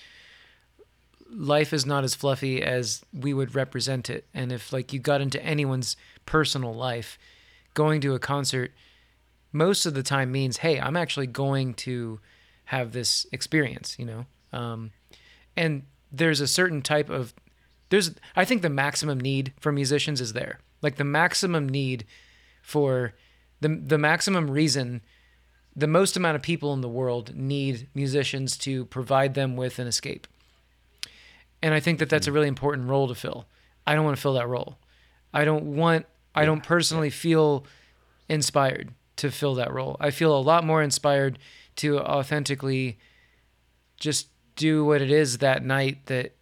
life 1.29 1.71
is 1.71 1.85
not 1.85 2.03
as 2.03 2.13
fluffy 2.13 2.61
as 2.61 3.01
we 3.13 3.33
would 3.33 3.55
represent 3.55 4.09
it. 4.09 4.25
And 4.33 4.51
if 4.51 4.73
like 4.73 4.91
you 4.91 4.99
got 4.99 5.21
into 5.21 5.41
anyone's 5.43 5.95
personal 6.25 6.73
life 6.73 7.17
going 7.73 8.01
to 8.01 8.13
a 8.13 8.19
concert 8.19 8.73
most 9.53 9.85
of 9.85 9.93
the 9.93 10.03
time 10.03 10.31
means 10.31 10.57
hey 10.57 10.79
i'm 10.79 10.95
actually 10.97 11.25
going 11.25 11.73
to 11.73 12.19
have 12.65 12.91
this 12.91 13.25
experience 13.31 13.97
you 13.97 14.05
know? 14.05 14.25
Um, 14.53 14.91
and 15.55 15.83
there's 16.11 16.41
a 16.41 16.47
certain 16.47 16.81
type 16.81 17.09
of 17.09 17.33
there's 17.91 18.15
i 18.35 18.43
think 18.43 18.63
the 18.63 18.69
maximum 18.69 19.19
need 19.19 19.53
for 19.59 19.71
musicians 19.71 20.19
is 20.19 20.33
there. 20.33 20.59
Like 20.81 20.95
the 20.95 21.03
maximum 21.03 21.69
need 21.69 22.05
for 22.63 23.13
the 23.59 23.69
the 23.69 23.99
maximum 23.99 24.49
reason 24.49 25.01
the 25.75 25.87
most 25.87 26.17
amount 26.17 26.35
of 26.35 26.41
people 26.41 26.73
in 26.73 26.81
the 26.81 26.89
world 26.89 27.35
need 27.35 27.87
musicians 27.93 28.57
to 28.57 28.85
provide 28.85 29.35
them 29.35 29.55
with 29.55 29.77
an 29.77 29.87
escape. 29.87 30.27
And 31.61 31.73
i 31.73 31.79
think 31.79 31.99
that 31.99 32.09
that's 32.09 32.25
a 32.25 32.31
hmm. 32.31 32.35
really 32.35 32.47
important 32.47 32.89
role 32.89 33.07
to 33.07 33.15
fill. 33.15 33.45
I 33.85 33.93
don't 33.93 34.05
want 34.05 34.17
to 34.17 34.21
fill 34.21 34.33
that 34.33 34.47
role. 34.47 34.79
I 35.33 35.45
don't 35.45 35.75
want 35.75 36.07
i 36.33 36.45
don't 36.45 36.63
personally 36.63 37.09
feel 37.09 37.65
inspired 38.27 38.93
to 39.17 39.29
fill 39.29 39.55
that 39.55 39.73
role. 39.73 39.97
I 39.99 40.11
feel 40.11 40.35
a 40.35 40.39
lot 40.39 40.63
more 40.63 40.81
inspired 40.81 41.37
to 41.75 41.99
authentically 41.99 42.97
just 43.99 44.29
do 44.55 44.85
what 44.85 45.01
it 45.01 45.11
is 45.11 45.39
that 45.39 45.63
night 45.63 46.05
that 46.07 46.35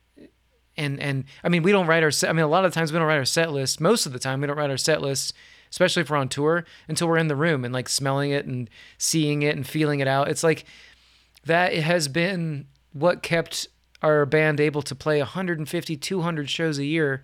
and 0.79 0.99
and 0.99 1.25
I 1.43 1.49
mean 1.49 1.61
we 1.61 1.71
don't 1.71 1.87
write 1.87 2.03
our 2.03 2.11
set 2.11 2.29
I 2.29 2.33
mean 2.33 2.45
a 2.45 2.47
lot 2.49 2.65
of 2.65 2.73
times 2.73 2.91
we 2.91 2.97
don't 2.97 3.07
write 3.07 3.17
our 3.17 3.25
set 3.25 3.51
list. 3.51 3.79
Most 3.79 4.05
of 4.05 4.13
the 4.13 4.19
time 4.19 4.41
we 4.41 4.47
don't 4.47 4.57
write 4.57 4.69
our 4.69 4.77
set 4.77 5.01
list, 5.01 5.33
especially 5.69 6.01
if 6.01 6.09
we're 6.09 6.17
on 6.17 6.29
tour 6.29 6.65
until 6.87 7.07
we're 7.07 7.17
in 7.17 7.27
the 7.27 7.35
room 7.35 7.65
and 7.65 7.73
like 7.73 7.89
smelling 7.89 8.31
it 8.31 8.45
and 8.45 8.69
seeing 8.97 9.41
it 9.41 9.55
and 9.55 9.67
feeling 9.67 9.99
it 9.99 10.07
out. 10.07 10.29
It's 10.29 10.43
like 10.43 10.65
that 11.45 11.73
has 11.73 12.07
been 12.07 12.65
what 12.93 13.21
kept 13.21 13.67
our 14.01 14.25
band 14.25 14.59
able 14.59 14.81
to 14.81 14.95
play 14.95 15.19
150 15.19 15.97
200 15.97 16.49
shows 16.49 16.79
a 16.79 16.85
year 16.85 17.21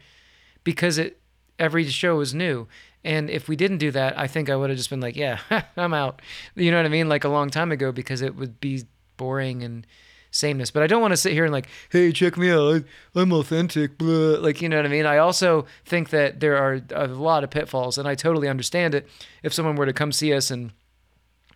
because 0.63 0.98
it 0.98 1.20
every 1.58 1.86
show 1.86 2.18
was 2.18 2.34
new. 2.34 2.68
And 3.04 3.30
if 3.30 3.48
we 3.48 3.56
didn't 3.56 3.78
do 3.78 3.91
that 3.91 4.18
i 4.18 4.28
think 4.28 4.50
i 4.50 4.56
would 4.56 4.70
have 4.70 4.78
just 4.78 4.89
been 4.89 5.00
like 5.00 5.15
yeah 5.15 5.39
i'm 5.78 5.94
out. 5.94 6.22
You 6.56 6.72
know 6.72 6.78
what 6.78 6.86
i 6.86 6.89
mean? 6.89 7.08
Like 7.08 7.24
a 7.24 7.30
long 7.30 7.50
time 7.50 7.72
ago 7.72 7.94
because 7.94 8.22
it 8.22 8.36
would 8.36 8.60
be 8.60 8.84
boring 9.18 9.63
and 9.63 9.88
sameness 10.36 10.71
but 10.71 10.84
i 10.84 10.88
don't 10.88 11.02
want 11.02 11.12
to 11.12 11.17
sit 11.17 11.34
here 11.34 11.43
and 11.43 11.54
like 11.54 11.67
hey 11.91 12.12
check 12.12 12.38
me 12.38 12.52
out 12.52 12.76
I, 13.15 13.19
i'm 13.19 13.32
authentic 13.32 13.98
blah. 13.98 14.39
like 14.39 14.62
you 14.62 14.69
know 14.69 14.78
what 14.78 14.86
i 14.86 14.89
mean 14.89 15.06
i 15.06 15.17
also 15.17 15.65
think 15.86 16.10
that 16.10 16.39
there 16.39 16.58
are 16.58 16.82
a 16.93 17.08
lot 17.08 17.43
of 17.43 17.50
pitfalls 17.50 17.98
and 17.98 18.08
i 18.08 18.15
totally 18.15 18.48
understand 18.48 18.93
it 18.95 19.08
if 19.43 19.54
someone 19.54 19.76
were 19.76 19.86
to 19.86 19.93
come 19.93 20.12
see 20.12 20.34
us 20.34 20.52
and 20.52 20.71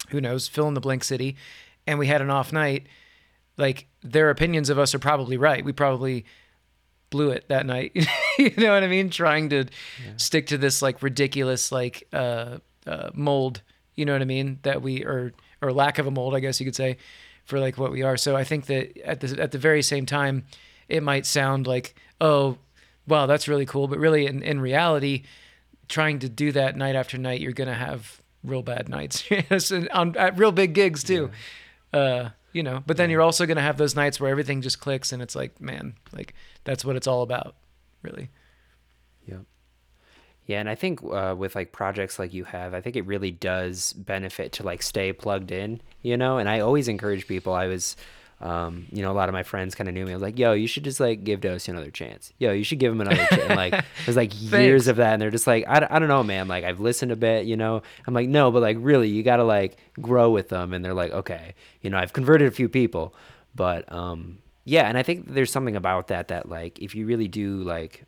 who 0.10 0.22
knows 0.22 0.48
fill 0.48 0.68
in 0.68 0.74
the 0.74 0.82
blank 0.82 1.04
city 1.04 1.36
and 1.86 2.00
we 2.00 2.08
had 2.08 2.22
an 2.22 2.30
off 2.30 2.54
night 2.54 2.88
like 3.58 3.88
their 4.02 4.30
opinions 4.30 4.70
of 4.70 4.80
us 4.80 4.96
are 4.96 5.00
probably 5.00 5.38
right 5.38 5.65
we 5.65 5.74
probably 5.74 6.26
blew 7.10 7.32
it 7.32 7.48
that 7.50 7.65
night 7.65 7.92
you 8.39 8.54
know 8.58 8.74
what 8.74 8.84
I 8.84 8.88
mean? 8.88 9.10
Trying 9.10 9.50
to 9.50 9.65
stick 10.18 10.48
to 10.48 10.58
this 10.58 10.82
like 10.82 11.04
ridiculous 11.04 11.72
like 11.72 12.08
uh, 12.13 12.60
uh, 12.88 13.10
mold. 13.13 13.62
You 13.96 14.06
know 14.06 14.13
what 14.13 14.22
I 14.22 14.26
mean? 14.26 14.60
That 14.62 14.82
we 14.82 15.04
or 15.04 15.34
or 15.62 15.74
lack 15.74 16.00
of 16.00 16.08
a 16.08 16.12
mold, 16.12 16.34
I 16.34 16.39
guess 16.39 16.60
you 16.60 16.65
could 16.65 16.76
say, 16.76 16.98
for 17.50 17.60
like 17.60 17.78
what 17.78 17.92
we 17.92 18.04
are. 18.04 18.16
So 18.16 18.36
I 18.36 18.44
think 18.44 18.68
that 18.68 18.96
at 19.04 19.20
the 19.20 19.42
at 19.42 19.52
the 19.52 19.58
very 19.58 19.82
same 19.82 20.06
time, 20.06 20.46
it 20.88 21.02
might 21.02 21.26
sound 21.26 21.66
like 21.68 21.96
oh, 22.22 22.58
wow, 23.08 23.26
that's 23.26 23.48
really 23.48 23.66
cool, 23.66 23.88
but 23.88 23.98
really 23.98 24.28
in 24.28 24.44
in 24.44 24.62
reality, 24.62 25.24
trying 25.88 26.20
to 26.20 26.30
do 26.30 26.52
that 26.52 26.78
night 26.78 26.96
after 26.96 27.18
night, 27.18 27.42
you're 27.42 27.52
gonna 27.52 27.74
have 27.74 28.22
real 28.44 28.62
bad 28.62 28.88
nights 28.88 29.24
and 29.72 29.90
on 29.90 30.16
at 30.16 30.38
real 30.38 30.52
big 30.52 30.74
gigs 30.74 31.04
too. 31.04 31.32
Uh, 31.92 32.30
you 32.54 32.62
know, 32.64 32.84
but 32.86 32.98
then 32.98 33.10
you're 33.10 33.22
also 33.22 33.48
gonna 33.48 33.62
have 33.62 33.78
those 33.78 33.96
nights 33.96 34.20
where 34.20 34.30
everything 34.30 34.62
just 34.62 34.80
clicks 34.80 35.12
and 35.12 35.22
it's 35.22 35.36
like, 35.36 35.60
man, 35.60 35.96
like 36.14 36.36
that's 36.64 36.86
what 36.86 36.96
it's 36.96 37.08
all 37.08 37.24
about, 37.24 37.56
really. 38.04 38.30
Yeah, 40.50 40.60
and 40.60 40.68
I 40.68 40.74
think 40.74 41.04
uh, 41.04 41.36
with 41.38 41.54
like 41.54 41.72
projects 41.74 42.18
like 42.18 42.34
you 42.34 42.44
have, 42.44 42.74
I 42.74 42.82
think 42.82 42.96
it 42.96 43.06
really 43.06 43.30
does 43.30 43.94
benefit 43.94 44.52
to 44.54 44.64
like 44.64 44.82
stay 44.82 45.14
plugged 45.14 45.52
in, 45.52 45.80
you 46.02 46.18
know. 46.18 46.40
And 46.40 46.50
I 46.50 46.62
always 46.62 46.88
encourage 46.88 47.28
people. 47.28 47.54
I 47.54 47.68
was, 47.68 47.96
um, 48.42 48.88
you 48.92 49.04
know, 49.04 49.12
a 49.12 49.14
lot 49.14 49.30
of 49.30 49.34
my 49.34 49.44
friends 49.44 49.76
kind 49.76 49.88
of 49.88 49.94
knew 49.94 50.06
me. 50.06 50.12
I 50.12 50.16
was 50.16 50.24
like, 50.24 50.40
"Yo, 50.40 50.54
you 50.54 50.66
should 50.66 50.86
just 50.86 51.00
like 51.00 51.24
give 51.24 51.42
Dosey 51.42 51.70
another 51.70 51.92
chance. 51.92 52.34
Yo, 52.40 52.52
you 52.52 52.64
should 52.64 52.80
give 52.80 52.92
him 52.92 53.00
another 53.00 53.28
chance." 53.28 53.50
like 53.56 53.86
there's 54.08 54.18
like 54.18 54.32
years 54.42 54.88
of 54.88 54.96
that, 54.96 55.14
and 55.14 55.22
they're 55.22 55.30
just 55.30 55.46
like, 55.46 55.66
I, 55.68 55.88
I 55.88 56.00
don't 56.00 56.08
know, 56.08 56.24
man. 56.24 56.48
Like 56.48 56.64
I've 56.64 56.80
listened 56.80 57.12
a 57.12 57.16
bit, 57.16 57.46
you 57.46 57.56
know. 57.56 57.84
I'm 58.08 58.16
like, 58.16 58.28
no, 58.28 58.50
but 58.50 58.64
like 58.64 58.78
really, 58.80 59.08
you 59.08 59.22
gotta 59.22 59.44
like 59.44 59.78
grow 60.02 60.32
with 60.32 60.50
them, 60.50 60.74
and 60.74 60.84
they're 60.84 60.96
like, 60.96 61.12
okay, 61.12 61.54
you 61.84 61.92
know, 61.92 62.00
I've 62.00 62.14
converted 62.14 62.48
a 62.48 62.52
few 62.52 62.70
people, 62.70 63.14
but 63.54 63.86
um, 63.94 64.40
yeah, 64.66 64.90
and 64.90 64.98
I 64.98 65.04
think 65.04 65.32
there's 65.32 65.52
something 65.52 65.76
about 65.76 66.08
that 66.08 66.30
that 66.30 66.50
like 66.50 66.80
if 66.80 66.96
you 66.96 67.06
really 67.06 67.28
do 67.28 67.62
like 67.62 68.06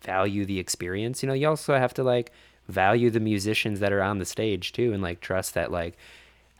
value 0.00 0.44
the 0.44 0.58
experience 0.58 1.22
you 1.22 1.26
know 1.26 1.34
you 1.34 1.48
also 1.48 1.74
have 1.74 1.94
to 1.94 2.02
like 2.02 2.32
value 2.68 3.10
the 3.10 3.20
musicians 3.20 3.80
that 3.80 3.92
are 3.92 4.02
on 4.02 4.18
the 4.18 4.24
stage 4.24 4.72
too 4.72 4.92
and 4.92 5.02
like 5.02 5.20
trust 5.20 5.54
that 5.54 5.70
like 5.70 5.96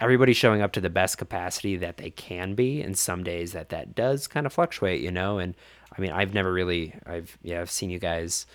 everybody's 0.00 0.36
showing 0.36 0.62
up 0.62 0.72
to 0.72 0.80
the 0.80 0.90
best 0.90 1.18
capacity 1.18 1.76
that 1.76 1.98
they 1.98 2.10
can 2.10 2.54
be 2.54 2.80
and 2.80 2.96
some 2.96 3.22
days 3.22 3.52
that 3.52 3.68
that 3.68 3.94
does 3.94 4.26
kind 4.26 4.46
of 4.46 4.52
fluctuate 4.52 5.00
you 5.00 5.10
know 5.10 5.38
and 5.38 5.54
i 5.96 6.00
mean 6.00 6.10
i've 6.10 6.34
never 6.34 6.52
really 6.52 6.94
i've 7.06 7.38
yeah 7.42 7.60
i've 7.60 7.70
seen 7.70 7.90
you 7.90 7.98
guys 7.98 8.46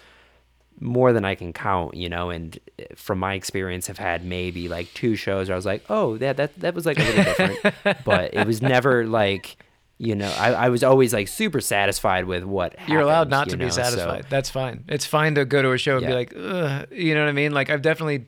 more 0.80 1.14
than 1.14 1.24
i 1.24 1.34
can 1.34 1.54
count 1.54 1.94
you 1.94 2.10
know 2.10 2.30
and 2.30 2.60
eh, 2.80 2.86
from 2.96 3.18
my 3.18 3.34
experience 3.34 3.88
have 3.88 3.98
had 3.98 4.26
maybe 4.26 4.68
like 4.68 4.94
two 4.94 5.16
shows 5.16 5.48
where 5.48 5.56
i 5.56 5.58
was 5.58 5.66
like 5.66 5.84
oh 5.90 6.18
that 6.18 6.36
that, 6.36 6.58
that 6.60 6.74
was 6.74 6.86
like 6.86 7.00
a 7.00 7.04
little 7.04 7.24
different. 7.24 7.60
But 8.04 8.34
it 8.34 8.46
was 8.46 8.62
never 8.62 9.06
like 9.06 9.58
you 9.98 10.14
know, 10.16 10.30
I, 10.38 10.54
I 10.54 10.70
was 10.70 10.84
always 10.84 11.14
like 11.14 11.28
super 11.28 11.62
satisfied 11.62 12.26
with 12.26 12.44
what 12.44 12.76
You're 12.88 13.02
allowed 13.02 13.30
not 13.30 13.48
you 13.48 13.52
to 13.52 13.58
know, 13.58 13.66
be 13.66 13.72
so- 13.72 13.84
satisfied. 13.84 14.26
That's 14.30 14.50
fine. 14.50 14.84
It's 14.90 15.06
fine 15.06 15.36
to 15.36 15.46
go 15.46 15.62
to 15.62 15.72
a 15.72 15.78
show 15.78 15.98
and 15.98 16.06
be 16.06 16.14
like, 16.14 16.34
Ugh, 16.36 16.88
you 16.92 17.14
know 17.14 17.22
what 17.22 17.30
I 17.30 17.34
mean? 17.34 17.54
Like 17.54 17.70
I've 17.70 17.82
definitely 17.82 18.26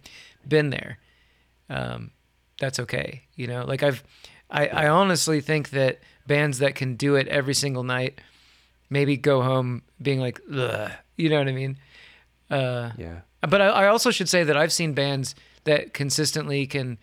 been 0.47 0.69
there. 0.69 0.97
Um, 1.69 2.11
that's 2.59 2.79
okay. 2.79 3.23
You 3.35 3.47
know, 3.47 3.65
like 3.65 3.83
I've, 3.83 4.03
I, 4.49 4.67
I 4.67 4.87
honestly 4.87 5.41
think 5.41 5.71
that 5.71 5.99
bands 6.25 6.59
that 6.59 6.75
can 6.75 6.95
do 6.95 7.15
it 7.15 7.27
every 7.27 7.53
single 7.53 7.83
night, 7.83 8.19
maybe 8.89 9.17
go 9.17 9.41
home 9.41 9.81
being 10.01 10.19
like, 10.21 10.39
Ugh, 10.53 10.91
you 11.17 11.29
know 11.29 11.39
what 11.39 11.49
I 11.49 11.51
mean? 11.51 11.77
Uh, 12.49 12.91
yeah. 12.97 13.19
but 13.41 13.61
I, 13.61 13.65
I 13.67 13.87
also 13.87 14.09
should 14.09 14.29
say 14.29 14.43
that 14.45 14.55
I've 14.55 14.71
seen 14.71 14.93
bands 14.93 15.35
that 15.65 15.93
consistently 15.93 16.65
can. 16.65 16.97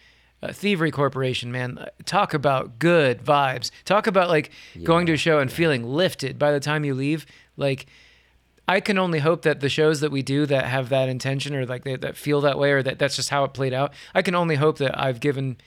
Uh, 0.44 0.52
Thievery 0.52 0.90
Corporation, 0.90 1.50
man, 1.50 1.78
uh, 1.78 1.86
talk 2.04 2.34
about 2.34 2.78
good 2.78 3.24
vibes. 3.24 3.70
Talk 3.84 4.06
about 4.06 4.28
like 4.28 4.50
going 4.82 5.06
to 5.06 5.14
a 5.14 5.16
show 5.16 5.38
and 5.38 5.50
feeling 5.50 5.84
lifted 5.84 6.38
by 6.38 6.52
the 6.52 6.60
time 6.60 6.84
you 6.84 6.94
leave. 6.94 7.24
Like, 7.56 7.86
I 8.66 8.80
can 8.80 8.98
only 8.98 9.18
hope 9.18 9.42
that 9.42 9.60
the 9.60 9.68
shows 9.68 10.00
that 10.00 10.10
we 10.10 10.22
do 10.22 10.46
that 10.46 10.66
have 10.66 10.88
that 10.88 11.08
intention 11.08 11.54
or 11.54 11.66
like 11.66 11.84
they, 11.84 11.96
that 11.96 12.16
feel 12.16 12.40
that 12.42 12.58
way 12.58 12.72
or 12.72 12.82
that 12.82 12.98
that's 12.98 13.16
just 13.16 13.30
how 13.30 13.44
it 13.44 13.54
played 13.54 13.72
out. 13.72 13.92
I 14.14 14.22
can 14.22 14.34
only 14.34 14.56
hope 14.56 14.78
that 14.78 14.98
I've 14.98 15.20
given 15.20 15.58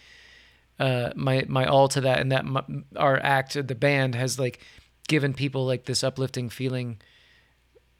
uh, 0.80 1.12
my 1.16 1.46
my 1.48 1.66
all 1.66 1.88
to 1.90 2.02
that 2.02 2.20
and 2.20 2.32
that 2.32 2.46
my, 2.46 2.63
our 2.96 3.18
act, 3.18 3.54
the 3.68 3.76
band, 3.76 4.16
has 4.16 4.38
like 4.40 4.60
given 5.08 5.34
people 5.34 5.66
like 5.66 5.86
this 5.86 6.04
uplifting 6.04 6.50
feeling 6.50 7.00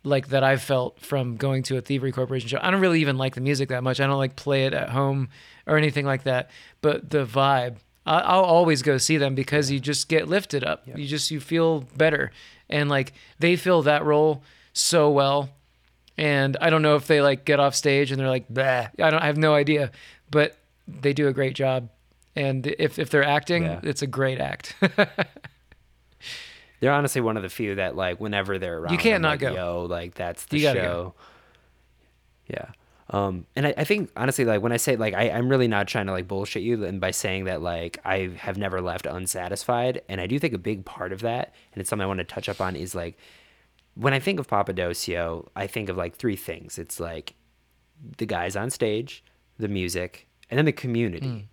like 0.08 0.30
that 0.30 0.44
I've 0.44 0.62
felt 0.62 1.00
from 1.00 1.38
going 1.38 1.64
to 1.64 1.78
a 1.78 1.82
Thievery 1.82 2.12
Corporation 2.12 2.48
show. 2.50 2.60
I 2.62 2.72
don't 2.72 2.82
really 2.82 3.02
even 3.02 3.18
like 3.18 3.36
the 3.36 3.42
music 3.42 3.70
that 3.70 3.84
much. 3.84 4.00
I 4.00 4.08
don't 4.08 4.18
like 4.18 4.36
play 4.36 4.66
it 4.66 4.74
at 4.74 4.90
home 4.90 5.30
or 5.66 5.78
anything 5.78 6.06
like 6.06 6.24
that. 6.24 6.50
But 6.82 7.10
the 7.10 7.26
vibe, 7.26 7.76
I- 8.06 8.20
I'll 8.22 8.44
always 8.44 8.82
go 8.82 8.98
see 8.98 9.18
them 9.18 9.36
because 9.36 9.70
you 9.70 9.80
just 9.80 10.08
get 10.10 10.28
lifted 10.28 10.64
up. 10.64 10.84
You 10.88 11.06
just 11.06 11.30
you 11.32 11.40
feel 11.40 11.82
better, 11.96 12.32
and 12.70 12.90
like 12.90 13.14
they 13.40 13.56
fill 13.56 13.82
that 13.84 14.04
role 14.06 14.44
so 14.74 15.10
well. 15.12 15.50
And 16.18 16.58
I 16.60 16.70
don't 16.72 16.82
know 16.82 16.96
if 16.96 17.06
they 17.06 17.22
like 17.22 17.46
get 17.46 17.60
off 17.60 17.76
stage 17.76 18.12
and 18.12 18.20
they're 18.20 18.30
like, 18.30 18.46
bah. 18.50 18.88
I 19.00 19.10
don't. 19.12 19.22
I 19.22 19.28
have 19.28 19.38
no 19.38 19.54
idea, 19.54 19.92
but 20.32 20.58
they 20.88 21.14
do 21.14 21.28
a 21.28 21.34
great 21.34 21.54
job. 21.54 21.90
And 22.36 22.66
if 22.80 22.98
if 22.98 23.10
they're 23.10 23.24
acting, 23.24 23.64
Yeah. 23.64 23.80
it's 23.84 24.02
a 24.02 24.08
great 24.08 24.40
act. 24.40 24.76
They're 26.80 26.94
honestly 26.94 27.22
one 27.22 27.38
of 27.38 27.44
the 27.44 27.50
few 27.50 27.76
that 27.76 27.96
like 27.96 28.20
whenever 28.20 28.60
they're 28.60 28.78
around, 28.80 28.92
you 28.92 28.98
can't 28.98 29.16
I'm 29.16 29.22
not 29.22 29.30
like, 29.30 29.40
go. 29.40 29.54
Yo, 29.54 29.86
like 29.90 30.16
that's 30.16 30.46
the 30.46 30.60
You 30.60 30.74
show. 30.74 31.14
Yeah. 32.48 32.70
Um, 33.10 33.46
and 33.56 33.68
I, 33.68 33.74
I 33.78 33.84
think 33.86 34.12
honestly, 34.18 34.44
like 34.44 34.62
when 34.62 34.74
I 34.74 34.78
say 34.78 34.96
like 34.96 35.14
I, 35.14 35.30
I'm 35.30 35.48
really 35.48 35.68
not 35.68 35.88
trying 35.88 36.08
to 36.08 36.12
like 36.12 36.28
bullshit 36.28 36.64
you, 36.64 36.84
and 36.84 37.00
by 37.00 37.12
saying 37.12 37.46
that 37.46 37.62
like 37.62 38.00
I 38.04 38.32
have 38.38 38.58
never 38.58 38.82
left 38.82 39.06
unsatisfied, 39.06 40.02
and 40.10 40.20
I 40.20 40.28
do 40.28 40.38
think 40.40 40.54
a 40.54 40.58
big 40.58 40.84
part 40.84 41.14
of 41.14 41.22
that, 41.22 41.54
and 41.74 41.80
it's 41.80 41.90
something 41.90 42.04
I 42.04 42.08
want 42.08 42.20
to 42.20 42.26
touch 42.26 42.50
up 42.50 42.60
on, 42.60 42.76
is 42.76 42.94
like 42.94 43.18
when 43.96 44.14
I 44.14 44.20
think 44.20 44.40
of 44.40 44.48
Papadosio, 44.48 45.48
I 45.56 45.68
think 45.68 45.90
of 45.90 45.98
like 45.98 46.16
three 46.16 46.36
things. 46.36 46.78
It's 46.78 47.00
like 47.00 47.34
the 48.18 48.26
guys 48.26 48.56
on 48.56 48.70
stage, 48.70 49.24
the 49.58 49.70
music, 49.70 50.28
and 50.50 50.58
then 50.58 50.66
the 50.66 50.74
community. 50.74 51.48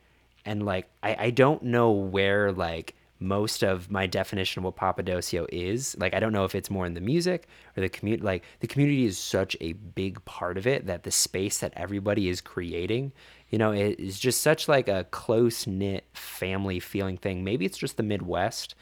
And 0.45 0.67
like 0.67 0.89
I, 1.03 1.17
I 1.19 1.31
don't 1.31 1.63
know 1.63 1.91
where 1.93 2.53
like 2.53 2.95
most 3.25 3.63
of 3.63 3.91
my 3.91 4.07
definition 4.07 4.61
of 4.61 4.65
what 4.65 4.77
Papadosio 4.77 5.47
is. 5.51 5.97
Like 5.99 6.15
I 6.15 6.21
don't 6.21 6.33
know 6.33 6.45
if 6.45 6.55
it's 6.55 6.71
more 6.71 6.87
in 6.87 6.95
the 6.95 7.01
music 7.01 7.49
or 7.77 7.81
the 7.81 7.89
community 7.89 8.23
like 8.23 8.45
the 8.61 8.67
community 8.67 9.05
is 9.05 9.19
such 9.19 9.57
a 9.61 9.73
big 9.73 10.25
part 10.25 10.59
of 10.59 10.67
it 10.67 10.87
that 10.87 11.03
the 11.03 11.11
space 11.11 11.59
that 11.59 11.73
everybody 11.77 12.29
is 12.29 12.41
creating, 12.41 13.13
you 13.51 13.59
know, 13.59 13.73
it 13.73 13.99
is 13.99 14.19
just 14.19 14.43
such 14.43 14.69
like 14.69 14.89
a 14.89 15.05
close 15.11 15.67
knit 15.67 16.05
family 16.13 16.81
feeling 16.81 17.17
thing. 17.17 17.43
Maybe 17.45 17.65
it's 17.65 17.79
just 17.79 17.97
the 17.97 18.03
Midwest. 18.03 18.75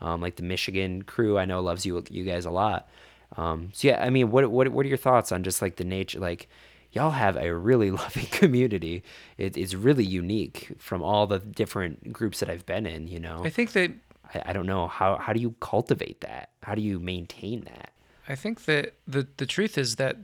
Um, 0.00 0.22
like 0.22 0.36
the 0.36 0.42
Michigan 0.42 1.02
crew 1.02 1.38
I 1.38 1.44
know 1.44 1.60
loves 1.60 1.84
you 1.84 2.02
you 2.10 2.24
guys 2.24 2.46
a 2.46 2.50
lot. 2.50 2.88
Um, 3.36 3.70
so 3.72 3.88
yeah, 3.88 4.02
I 4.04 4.10
mean, 4.10 4.30
what 4.30 4.50
what 4.50 4.68
what 4.68 4.84
are 4.86 4.88
your 4.88 4.98
thoughts 4.98 5.32
on 5.32 5.42
just 5.42 5.62
like 5.62 5.76
the 5.76 5.84
nature? 5.84 6.18
Like, 6.18 6.48
y'all 6.92 7.10
have 7.10 7.36
a 7.36 7.54
really 7.54 7.90
loving 8.02 8.26
community. 8.26 9.02
It, 9.38 9.56
it's 9.56 9.74
really 9.74 10.04
unique 10.04 10.72
from 10.78 11.02
all 11.02 11.26
the 11.26 11.38
different 11.38 12.12
groups 12.12 12.40
that 12.40 12.50
I've 12.50 12.66
been 12.66 12.86
in. 12.86 13.08
You 13.08 13.20
know, 13.20 13.42
I 13.44 13.50
think 13.50 13.72
that 13.72 13.92
I, 14.34 14.42
I 14.46 14.52
don't 14.52 14.66
know 14.66 14.86
how 14.86 15.16
how 15.16 15.32
do 15.32 15.40
you 15.40 15.54
cultivate 15.60 16.20
that? 16.22 16.50
How 16.62 16.74
do 16.74 16.82
you 16.82 16.98
maintain 16.98 17.62
that? 17.62 17.92
I 18.28 18.34
think 18.34 18.64
that 18.64 18.94
the 19.06 19.26
the 19.36 19.46
truth 19.46 19.78
is 19.78 19.96
that 19.96 20.16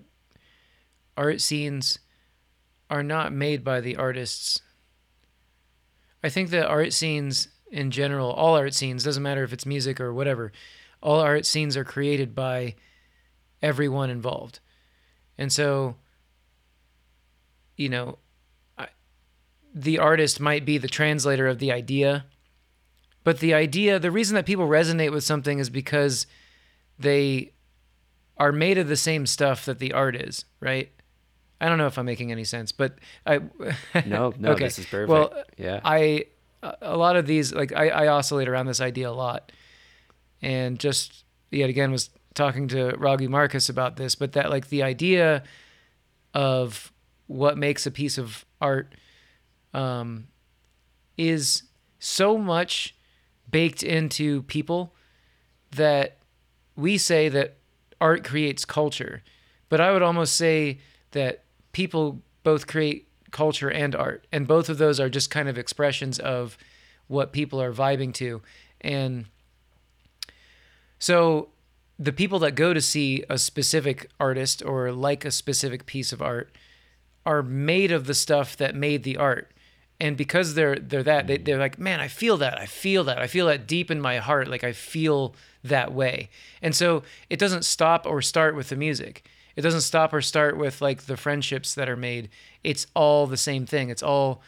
art 1.17 1.41
scenes 1.41 1.99
are 2.91 3.03
not 3.03 3.33
made 3.33 3.65
by 3.65 3.81
the 3.81 3.97
artists. 3.97 4.61
I 6.23 6.29
think 6.29 6.51
that 6.51 6.69
art 6.69 6.93
scenes 6.93 7.49
in 7.71 7.91
general, 7.91 8.31
all 8.31 8.57
art 8.57 8.75
scenes, 8.75 9.05
doesn't 9.05 9.23
matter 9.23 9.43
if 9.43 9.53
it's 9.53 9.67
music 9.67 10.01
or 10.01 10.15
whatever, 10.15 10.53
all 11.03 11.21
art 11.21 11.47
scenes 11.47 11.77
are 11.77 11.85
created 11.85 12.35
by 12.35 12.75
everyone 13.63 14.11
involved. 14.11 14.61
And 15.37 15.53
so, 15.53 15.97
you 17.77 17.89
know, 17.89 18.19
I, 18.79 18.89
the 19.75 19.99
artist 19.99 20.41
might 20.41 20.65
be 20.65 20.79
the 20.79 20.89
translator 20.89 21.47
of 21.47 21.59
the 21.59 21.73
idea, 21.73 22.25
but 23.25 23.41
the 23.41 23.55
idea, 23.55 23.99
the 23.99 24.11
reason 24.11 24.35
that 24.37 24.47
people 24.47 24.67
resonate 24.69 25.13
with 25.13 25.25
something 25.25 25.59
is 25.59 25.69
because 25.71 26.27
they 26.99 27.53
are 28.39 28.53
made 28.53 28.79
of 28.79 28.89
the 28.89 28.97
same 28.97 29.27
stuff 29.27 29.65
that 29.65 29.79
the 29.79 29.93
art 29.93 30.15
is, 30.17 30.45
right? 30.61 30.91
I 31.61 31.69
don't 31.69 31.79
know 31.79 31.87
if 31.87 31.99
I'm 31.99 32.05
making 32.07 32.31
any 32.31 32.45
sense, 32.45 32.71
but 32.71 32.99
I 33.25 33.41
No, 34.05 34.35
no, 34.39 34.53
Okay. 34.53 34.65
this 34.65 34.79
is 34.79 34.87
perfect. 34.87 35.09
Well, 35.09 35.33
yeah, 35.57 35.81
I, 35.85 36.27
a 36.83 36.97
lot 36.97 37.17
of 37.17 37.27
these 37.27 37.53
like 37.55 37.73
I, 37.73 37.89
I 37.89 38.09
oscillate 38.09 38.49
around 38.49 38.67
this 38.67 38.81
idea 38.81 39.09
a 39.09 39.13
lot, 39.13 39.53
and 40.43 40.79
just 40.79 41.25
yet 41.51 41.71
again 41.71 41.91
was 41.93 42.11
talking 42.35 42.69
to 42.69 42.91
Raghu 42.99 43.29
Markus 43.31 43.69
about 43.71 43.97
this, 43.97 44.15
but 44.15 44.33
that 44.33 44.51
like 44.51 44.69
the 44.69 44.83
idea 44.83 45.43
of 46.35 46.93
what 47.27 47.59
makes 47.59 47.87
a 47.87 47.91
piece 47.91 48.19
of 48.19 48.45
art 48.61 48.95
um, 49.75 50.29
is 51.17 51.63
so 51.99 52.39
much 52.39 52.95
baked 53.51 53.83
into 53.83 54.43
people 54.43 54.95
that 55.73 56.19
we 56.77 56.99
say 56.99 57.29
that 57.29 57.57
art 58.01 58.25
creates 58.25 58.65
culture, 58.65 59.23
but 59.69 59.81
I 59.81 59.93
would 59.93 60.03
almost 60.03 60.37
say 60.37 60.79
that 61.13 61.45
people 61.73 62.23
both 62.43 62.67
create 62.67 63.09
culture 63.31 63.71
and 63.71 63.95
art, 63.95 64.27
and 64.33 64.47
both 64.47 64.69
of 64.69 64.79
those 64.79 65.01
are 65.01 65.09
just 65.09 65.31
kind 65.31 65.49
of 65.49 65.59
expressions 65.59 66.19
of 66.19 66.57
what 67.09 67.33
people 67.33 67.61
are 67.61 67.73
vibing 67.73 68.13
to, 68.15 68.43
and 68.81 69.27
so 70.99 71.49
the 71.99 72.13
people 72.13 72.39
that 72.41 72.55
go 72.55 72.75
to 72.75 72.81
see 72.81 73.25
a 73.29 73.39
specific 73.39 74.11
artist 74.21 74.63
or 74.65 74.93
like 74.93 75.25
a 75.25 75.31
specific 75.31 75.87
piece 75.87 76.13
of 76.13 76.21
art 76.21 76.51
are 77.27 77.43
made 77.43 77.93
of 77.93 78.07
the 78.07 78.15
stuff 78.15 78.57
that 78.57 78.75
made 78.75 79.03
the 79.03 79.19
art. 79.19 79.51
And 80.01 80.17
because 80.17 80.55
they're 80.55 80.77
they're 80.77 81.03
that 81.03 81.27
they, 81.27 81.39
they're 81.39 81.59
like 81.59 81.79
man 81.79 82.01
i 82.01 82.09
feel 82.09 82.37
that 82.37 82.61
i 82.61 82.67
feel 82.67 83.05
that 83.05 83.17
i 83.17 83.27
feel 83.27 83.47
that 83.47 83.67
deep 83.67 83.91
in 83.91 83.99
my 83.99 84.19
heart 84.19 84.47
like 84.47 84.63
i 84.63 84.73
feel 84.73 85.35
that 85.69 85.93
way. 85.93 86.31
And 86.63 86.75
so 86.75 87.03
it 87.31 87.39
doesn't 87.39 87.65
stop 87.65 88.07
or 88.07 88.23
start 88.23 88.57
with 88.57 88.69
the 88.69 88.77
music. 88.77 89.27
It 89.55 89.63
doesn't 89.63 89.83
stop 89.83 90.13
or 90.13 90.21
start 90.21 90.57
with 90.57 90.81
like 90.81 91.03
the 91.03 91.17
friendships 91.17 91.75
that 91.75 91.89
are 91.89 91.97
made. 91.97 92.29
It's 92.63 92.87
all 92.95 93.27
the 93.27 93.37
same 93.37 93.67
thing. 93.67 93.91
It's 93.91 94.03
all 94.03 94.43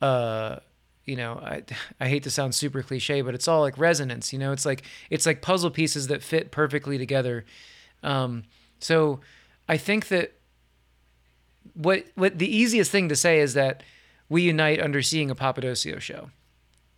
uh 0.00 0.56
you 1.04 1.16
know 1.16 1.40
i 1.44 1.62
i 2.00 2.08
hate 2.08 2.24
to 2.24 2.30
sound 2.30 2.54
super 2.54 2.82
cliche 2.82 3.22
but 3.22 3.34
it's 3.34 3.46
all 3.46 3.60
like 3.60 3.78
resonance 3.78 4.32
you 4.32 4.38
know? 4.38 4.52
It's 4.52 4.66
like 4.66 4.82
it's 5.10 5.26
like 5.26 5.42
puzzle 5.42 5.70
pieces 5.70 6.08
that 6.08 6.22
fit 6.22 6.50
perfectly 6.50 6.98
together. 6.98 7.44
Um 8.02 8.44
so 8.78 9.20
i 9.68 9.76
think 9.76 10.08
that 10.08 10.32
what 11.74 12.04
what 12.14 12.38
the 12.38 12.56
easiest 12.56 12.90
thing 12.90 13.08
to 13.08 13.16
say 13.16 13.40
is 13.40 13.54
that 13.54 13.82
we 14.28 14.42
unite 14.42 14.80
under 14.80 15.02
seeing 15.02 15.30
a 15.30 15.34
Papadosio 15.34 16.00
show, 16.00 16.30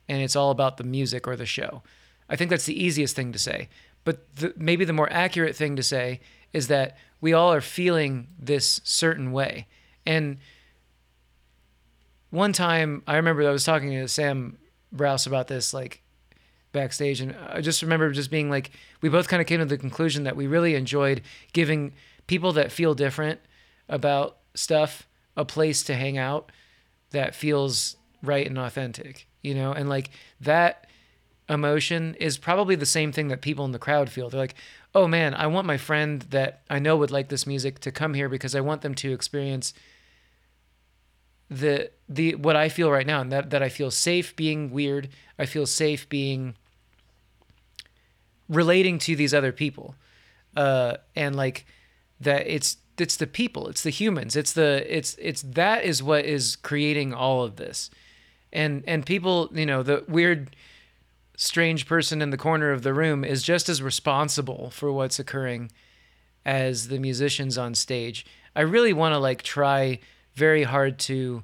and 0.08 0.22
it's 0.22 0.36
all 0.36 0.50
about 0.50 0.76
the 0.76 0.84
music 0.84 1.26
or 1.26 1.36
the 1.36 1.46
show. 1.46 1.82
I 2.28 2.36
think 2.36 2.50
that's 2.50 2.66
the 2.66 2.82
easiest 2.82 3.16
thing 3.16 3.32
to 3.32 3.38
say. 3.38 3.68
But 4.04 4.36
the, 4.36 4.54
maybe 4.56 4.84
the 4.84 4.92
more 4.92 5.10
accurate 5.12 5.56
thing 5.56 5.76
to 5.76 5.82
say 5.82 6.20
is 6.52 6.68
that 6.68 6.96
we 7.20 7.32
all 7.32 7.52
are 7.52 7.60
feeling 7.60 8.28
this 8.38 8.80
certain 8.84 9.32
way. 9.32 9.66
And 10.06 10.38
one 12.30 12.52
time, 12.52 13.02
I 13.06 13.16
remember 13.16 13.46
I 13.48 13.52
was 13.52 13.64
talking 13.64 13.90
to 13.90 14.08
Sam 14.08 14.58
Brouse 14.92 15.26
about 15.26 15.48
this, 15.48 15.72
like 15.72 16.02
backstage, 16.72 17.20
and 17.20 17.34
I 17.48 17.60
just 17.60 17.82
remember 17.82 18.10
just 18.10 18.30
being 18.30 18.50
like, 18.50 18.70
we 19.00 19.08
both 19.08 19.28
kind 19.28 19.40
of 19.40 19.46
came 19.46 19.60
to 19.60 19.64
the 19.64 19.78
conclusion 19.78 20.24
that 20.24 20.36
we 20.36 20.46
really 20.46 20.74
enjoyed 20.74 21.22
giving 21.52 21.92
people 22.26 22.52
that 22.52 22.72
feel 22.72 22.94
different 22.94 23.40
about 23.88 24.38
stuff 24.54 25.08
a 25.36 25.44
place 25.44 25.82
to 25.84 25.94
hang 25.94 26.16
out 26.18 26.50
that 27.10 27.34
feels 27.34 27.96
right 28.22 28.46
and 28.46 28.58
authentic, 28.58 29.26
you 29.42 29.54
know? 29.54 29.72
And 29.72 29.88
like 29.88 30.10
that 30.40 30.86
emotion 31.48 32.14
is 32.18 32.38
probably 32.38 32.74
the 32.74 32.86
same 32.86 33.12
thing 33.12 33.28
that 33.28 33.42
people 33.42 33.64
in 33.64 33.72
the 33.72 33.78
crowd 33.78 34.10
feel. 34.10 34.30
They're 34.30 34.40
like, 34.40 34.54
oh 34.94 35.06
man, 35.06 35.34
I 35.34 35.46
want 35.46 35.66
my 35.66 35.76
friend 35.76 36.22
that 36.30 36.62
I 36.70 36.78
know 36.78 36.96
would 36.96 37.10
like 37.10 37.28
this 37.28 37.46
music 37.46 37.80
to 37.80 37.92
come 37.92 38.14
here 38.14 38.28
because 38.28 38.54
I 38.54 38.60
want 38.60 38.82
them 38.82 38.94
to 38.96 39.12
experience 39.12 39.74
the 41.50 41.90
the 42.08 42.34
what 42.36 42.56
I 42.56 42.68
feel 42.68 42.90
right 42.90 43.06
now 43.06 43.20
and 43.20 43.30
that 43.30 43.50
that 43.50 43.62
I 43.62 43.68
feel 43.68 43.90
safe 43.90 44.34
being 44.34 44.70
weird. 44.70 45.10
I 45.38 45.46
feel 45.46 45.66
safe 45.66 46.08
being 46.08 46.54
relating 48.48 48.98
to 49.00 49.16
these 49.16 49.34
other 49.34 49.52
people. 49.52 49.94
Uh 50.56 50.96
and 51.14 51.36
like 51.36 51.66
that 52.20 52.46
it's 52.46 52.78
it's 52.98 53.16
the 53.16 53.26
people 53.26 53.68
it's 53.68 53.82
the 53.82 53.90
humans 53.90 54.36
it's 54.36 54.52
the 54.52 54.84
it's 54.88 55.16
it's 55.20 55.42
that 55.42 55.84
is 55.84 56.02
what 56.02 56.24
is 56.24 56.56
creating 56.56 57.12
all 57.12 57.42
of 57.42 57.56
this. 57.56 57.90
And 58.52 58.84
and 58.86 59.04
people 59.04 59.50
you 59.52 59.66
know 59.66 59.82
the 59.82 60.04
weird 60.08 60.54
strange 61.36 61.86
person 61.86 62.22
in 62.22 62.30
the 62.30 62.36
corner 62.36 62.70
of 62.70 62.82
the 62.82 62.94
room 62.94 63.24
is 63.24 63.42
just 63.42 63.68
as 63.68 63.82
responsible 63.82 64.70
for 64.70 64.92
what's 64.92 65.18
occurring 65.18 65.72
as 66.46 66.88
the 66.88 66.98
musicians 66.98 67.58
on 67.58 67.74
stage. 67.74 68.24
I 68.54 68.60
really 68.60 68.92
want 68.92 69.14
to 69.14 69.18
like 69.18 69.42
try 69.42 69.98
very 70.34 70.62
hard 70.62 70.98
to 71.00 71.42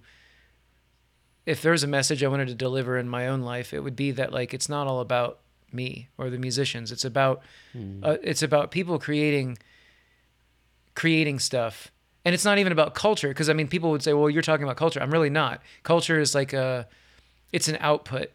if 1.46 1.62
there's 1.62 1.82
a 1.82 1.88
message 1.88 2.22
i 2.22 2.28
wanted 2.28 2.48
to 2.48 2.54
deliver 2.54 2.98
in 2.98 3.08
my 3.08 3.26
own 3.26 3.40
life 3.40 3.72
it 3.72 3.80
would 3.80 3.96
be 3.96 4.10
that 4.10 4.32
like 4.32 4.52
it's 4.52 4.68
not 4.68 4.86
all 4.86 5.00
about 5.00 5.40
me 5.72 6.08
or 6.18 6.30
the 6.30 6.38
musicians. 6.38 6.92
It's 6.92 7.04
about 7.04 7.42
mm. 7.74 8.00
uh, 8.02 8.18
it's 8.22 8.42
about 8.42 8.70
people 8.70 8.98
creating 8.98 9.58
creating 10.94 11.38
stuff 11.38 11.90
and 12.24 12.34
it's 12.34 12.44
not 12.44 12.58
even 12.58 12.72
about 12.72 12.94
culture 12.94 13.28
because 13.28 13.48
i 13.48 13.52
mean 13.52 13.68
people 13.68 13.90
would 13.90 14.02
say 14.02 14.12
well 14.12 14.30
you're 14.30 14.42
talking 14.42 14.64
about 14.64 14.76
culture 14.76 15.00
i'm 15.00 15.10
really 15.10 15.30
not 15.30 15.60
culture 15.82 16.18
is 16.18 16.34
like 16.34 16.52
a 16.52 16.86
it's 17.52 17.68
an 17.68 17.78
output 17.80 18.30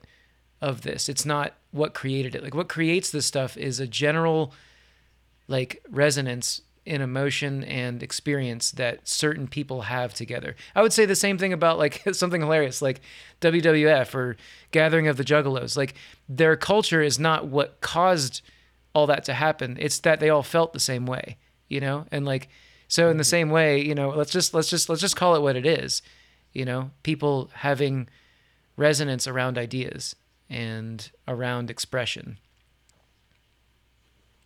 of 0.62 0.82
this 0.82 1.10
it's 1.10 1.26
not 1.26 1.54
what 1.72 1.94
created 1.94 2.36
it 2.36 2.44
like 2.44 2.56
what 2.56 2.70
creates 2.70 3.12
this 3.12 3.26
stuff 3.26 3.58
is 3.58 3.80
a 3.80 3.88
general 3.88 4.54
like 5.48 5.84
resonance 5.90 6.62
in 6.86 7.02
emotion 7.02 7.64
and 7.64 8.04
experience 8.04 8.72
that 8.72 9.08
certain 9.08 9.48
people 9.48 9.82
have 9.82 10.14
together. 10.14 10.56
I 10.76 10.84
would 10.84 10.94
say 10.94 11.06
the 11.06 11.16
same 11.16 11.38
thing 11.38 11.52
about 11.52 11.80
like 11.80 12.04
something 12.14 12.42
hilarious 12.42 12.82
like 12.82 13.02
WWF 13.42 14.14
or 14.14 14.38
Gathering 14.72 15.08
of 15.08 15.18
the 15.18 15.24
Juggalos. 15.24 15.76
Like 15.76 15.96
their 16.30 16.56
culture 16.56 17.02
is 17.02 17.18
not 17.18 17.48
what 17.48 17.82
caused 17.82 18.42
all 18.94 19.08
that 19.08 19.26
to 19.26 19.34
happen. 19.34 19.78
It's 19.80 20.00
that 20.00 20.20
they 20.20 20.30
all 20.30 20.44
felt 20.44 20.74
the 20.74 20.80
same 20.80 21.06
way 21.06 21.38
you 21.68 21.80
know 21.80 22.06
and 22.12 22.26
like 22.26 22.50
so 22.88 23.10
in 23.10 23.18
the 23.18 23.24
mm-hmm. 23.24 23.30
same 23.30 23.50
way 23.50 23.82
you 23.82 23.96
know 23.96 24.10
let's 24.10 24.32
just 24.32 24.54
let's 24.54 24.70
just 24.70 24.90
let's 24.90 25.02
just 25.02 25.16
call 25.16 25.36
it 25.36 25.42
what 25.42 25.56
it 25.56 25.66
is 25.66 26.02
you 26.54 26.66
know 26.66 26.92
people 27.04 27.50
having 27.54 28.08
resonance 28.78 29.28
around 29.28 29.58
ideas 29.58 30.16
and 30.50 31.12
around 31.28 31.70
expression 31.70 32.38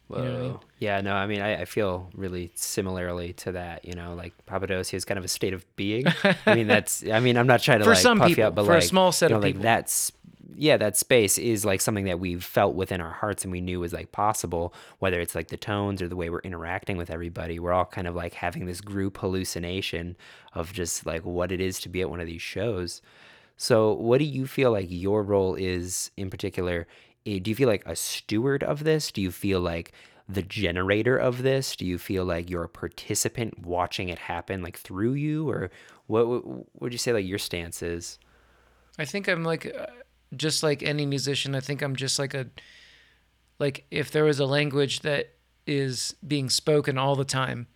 Whoa. 0.09 0.23
You 0.23 0.29
know 0.29 0.35
I 0.35 0.41
mean? 0.41 0.57
Yeah, 0.79 1.01
no, 1.01 1.13
I 1.13 1.27
mean, 1.27 1.39
I, 1.39 1.61
I, 1.61 1.65
feel 1.65 2.09
really 2.15 2.51
similarly 2.55 3.33
to 3.33 3.51
that. 3.51 3.85
You 3.85 3.93
know, 3.93 4.15
like 4.15 4.33
Papadosio 4.47 4.95
is 4.95 5.05
kind 5.05 5.19
of 5.19 5.23
a 5.23 5.27
state 5.27 5.53
of 5.53 5.63
being. 5.75 6.05
I 6.47 6.55
mean, 6.55 6.65
that's. 6.73 7.03
I 7.07 7.19
mean, 7.19 7.37
I'm 7.37 7.45
not 7.45 7.61
trying 7.61 7.77
to 7.79 7.85
for 7.85 7.91
like 7.91 7.99
some 7.99 8.17
puff 8.17 8.29
people, 8.29 8.41
you 8.41 8.47
up, 8.47 8.55
but 8.55 8.65
for 8.65 8.73
like 8.73 8.83
a 8.83 8.87
small 8.87 9.11
set 9.11 9.29
you 9.29 9.33
know, 9.33 9.37
of 9.37 9.43
like 9.43 9.53
people, 9.53 9.63
that's 9.63 10.11
yeah, 10.55 10.77
that 10.77 10.97
space 10.97 11.37
is 11.37 11.65
like 11.65 11.81
something 11.81 12.05
that 12.05 12.19
we've 12.19 12.43
felt 12.43 12.75
within 12.75 13.01
our 13.01 13.11
hearts 13.11 13.43
and 13.43 13.51
we 13.51 13.61
knew 13.61 13.79
was 13.79 13.93
like 13.93 14.11
possible, 14.11 14.73
whether 14.99 15.19
it's 15.19 15.35
like 15.35 15.49
the 15.49 15.57
tones 15.57 16.01
or 16.01 16.07
the 16.07 16.15
way 16.15 16.29
we're 16.29 16.39
interacting 16.39 16.97
with 16.97 17.09
everybody. 17.09 17.59
We're 17.59 17.73
all 17.73 17.85
kind 17.85 18.07
of 18.07 18.15
like 18.15 18.33
having 18.33 18.65
this 18.65 18.81
group 18.81 19.17
hallucination 19.17 20.15
of 20.53 20.73
just 20.73 21.05
like 21.05 21.25
what 21.25 21.51
it 21.51 21.61
is 21.61 21.79
to 21.81 21.89
be 21.89 22.01
at 22.01 22.09
one 22.09 22.19
of 22.19 22.27
these 22.27 22.41
shows. 22.41 23.01
So, 23.57 23.93
what 23.93 24.19
do 24.19 24.25
you 24.25 24.47
feel 24.47 24.71
like 24.71 24.87
your 24.89 25.23
role 25.23 25.55
is 25.55 26.11
in 26.15 26.29
particular? 26.29 26.87
Eh, 27.25 27.39
do 27.39 27.51
you 27.51 27.55
feel 27.55 27.67
like 27.67 27.85
a 27.85 27.95
steward 27.95 28.63
of 28.63 28.83
this? 28.83 29.11
Do 29.11 29.21
you 29.21 29.31
feel 29.31 29.59
like 29.59 29.91
the 30.29 30.41
generator 30.41 31.17
of 31.17 31.41
this? 31.43 31.75
Do 31.75 31.85
you 31.85 31.97
feel 31.97 32.23
like 32.23 32.49
you're 32.49 32.63
a 32.63 32.69
participant 32.69 33.65
watching 33.65 34.09
it 34.09 34.19
happen 34.19 34.61
like 34.61 34.77
through 34.77 35.13
you 35.13 35.49
or 35.49 35.71
what 36.07 36.27
what 36.27 36.43
would 36.81 36.91
you 36.91 36.97
say 36.97 37.11
like 37.11 37.25
your 37.25 37.39
stance 37.39 37.81
is? 37.81 38.19
I 38.97 39.05
think 39.05 39.27
I'm 39.27 39.43
like 39.43 39.65
uh, 39.65 39.87
just 40.35 40.63
like 40.63 40.83
any 40.83 41.05
musician, 41.05 41.55
I 41.55 41.59
think 41.59 41.81
I'm 41.81 41.95
just 41.95 42.19
like 42.19 42.33
a 42.33 42.47
like 43.59 43.85
if 43.91 44.11
there 44.11 44.23
was 44.23 44.39
a 44.39 44.45
language 44.45 45.01
that 45.01 45.33
is 45.67 46.15
being 46.25 46.49
spoken 46.49 46.97
all 46.97 47.15
the 47.15 47.25
time, 47.25 47.67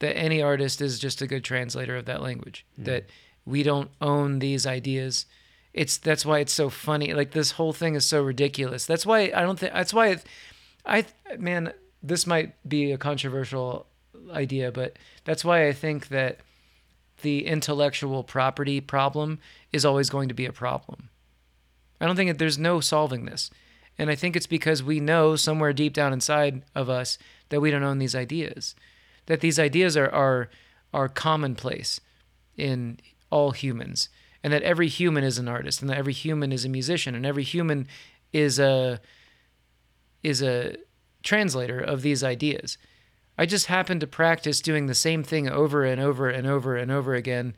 that 0.00 0.16
any 0.16 0.42
artist 0.42 0.80
is 0.80 0.98
just 0.98 1.22
a 1.22 1.26
good 1.26 1.44
translator 1.44 1.96
of 1.96 2.06
that 2.06 2.22
language. 2.22 2.66
Mm. 2.78 2.84
That 2.84 3.06
we 3.44 3.62
don't 3.62 3.90
own 4.00 4.38
these 4.38 4.66
ideas. 4.66 5.26
It's 5.72 5.96
that's 5.96 6.26
why 6.26 6.40
it's 6.40 6.52
so 6.52 6.68
funny. 6.68 7.14
Like 7.14 7.32
this 7.32 7.52
whole 7.52 7.72
thing 7.72 7.94
is 7.94 8.04
so 8.04 8.22
ridiculous. 8.22 8.84
That's 8.86 9.06
why 9.06 9.32
I 9.34 9.42
don't 9.42 9.58
think 9.58 9.72
that's 9.72 9.94
why 9.94 10.08
it, 10.08 10.24
I 10.84 11.06
man, 11.38 11.72
this 12.02 12.26
might 12.26 12.54
be 12.68 12.92
a 12.92 12.98
controversial 12.98 13.86
idea, 14.32 14.70
but 14.72 14.98
that's 15.24 15.44
why 15.44 15.68
I 15.68 15.72
think 15.72 16.08
that 16.08 16.38
the 17.22 17.46
intellectual 17.46 18.24
property 18.24 18.80
problem 18.80 19.38
is 19.72 19.84
always 19.84 20.10
going 20.10 20.28
to 20.28 20.34
be 20.34 20.46
a 20.46 20.52
problem. 20.52 21.08
I 22.02 22.06
don't 22.06 22.16
think 22.16 22.30
that 22.30 22.38
there's 22.38 22.58
no 22.58 22.80
solving 22.80 23.26
this. 23.26 23.48
And 23.96 24.10
I 24.10 24.16
think 24.16 24.34
it's 24.34 24.48
because 24.48 24.82
we 24.82 24.98
know 24.98 25.36
somewhere 25.36 25.72
deep 25.72 25.94
down 25.94 26.12
inside 26.12 26.64
of 26.74 26.90
us 26.90 27.16
that 27.50 27.60
we 27.60 27.70
don't 27.70 27.84
own 27.84 27.98
these 27.98 28.16
ideas. 28.16 28.74
That 29.26 29.40
these 29.40 29.60
ideas 29.60 29.96
are 29.96 30.10
are 30.10 30.50
are 30.92 31.08
commonplace 31.08 32.00
in 32.56 32.98
all 33.30 33.52
humans. 33.52 34.08
And 34.42 34.52
that 34.52 34.62
every 34.62 34.88
human 34.88 35.22
is 35.22 35.38
an 35.38 35.46
artist 35.46 35.80
and 35.80 35.88
that 35.88 35.96
every 35.96 36.12
human 36.12 36.50
is 36.50 36.64
a 36.64 36.68
musician 36.68 37.14
and 37.14 37.24
every 37.24 37.44
human 37.44 37.86
is 38.32 38.58
a 38.58 39.00
is 40.24 40.42
a 40.42 40.76
translator 41.22 41.78
of 41.78 42.02
these 42.02 42.24
ideas. 42.24 42.78
I 43.38 43.46
just 43.46 43.66
happen 43.66 44.00
to 44.00 44.08
practice 44.08 44.60
doing 44.60 44.86
the 44.86 44.94
same 44.94 45.22
thing 45.22 45.48
over 45.48 45.84
and 45.84 46.00
over 46.00 46.28
and 46.28 46.48
over 46.48 46.76
and 46.76 46.90
over 46.90 47.14
again 47.14 47.54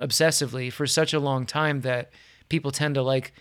obsessively 0.00 0.72
for 0.72 0.88
such 0.88 1.14
a 1.14 1.20
long 1.20 1.46
time 1.46 1.82
that 1.82 2.10
people 2.48 2.72
tend 2.72 2.96
to 2.96 3.02
like 3.02 3.32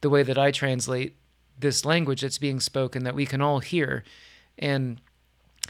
the 0.00 0.10
way 0.10 0.22
that 0.22 0.38
I 0.38 0.50
translate 0.50 1.16
this 1.58 1.84
language 1.84 2.20
that's 2.20 2.38
being 2.38 2.60
spoken 2.60 3.04
that 3.04 3.14
we 3.14 3.26
can 3.26 3.40
all 3.40 3.60
hear. 3.60 4.04
And 4.58 5.00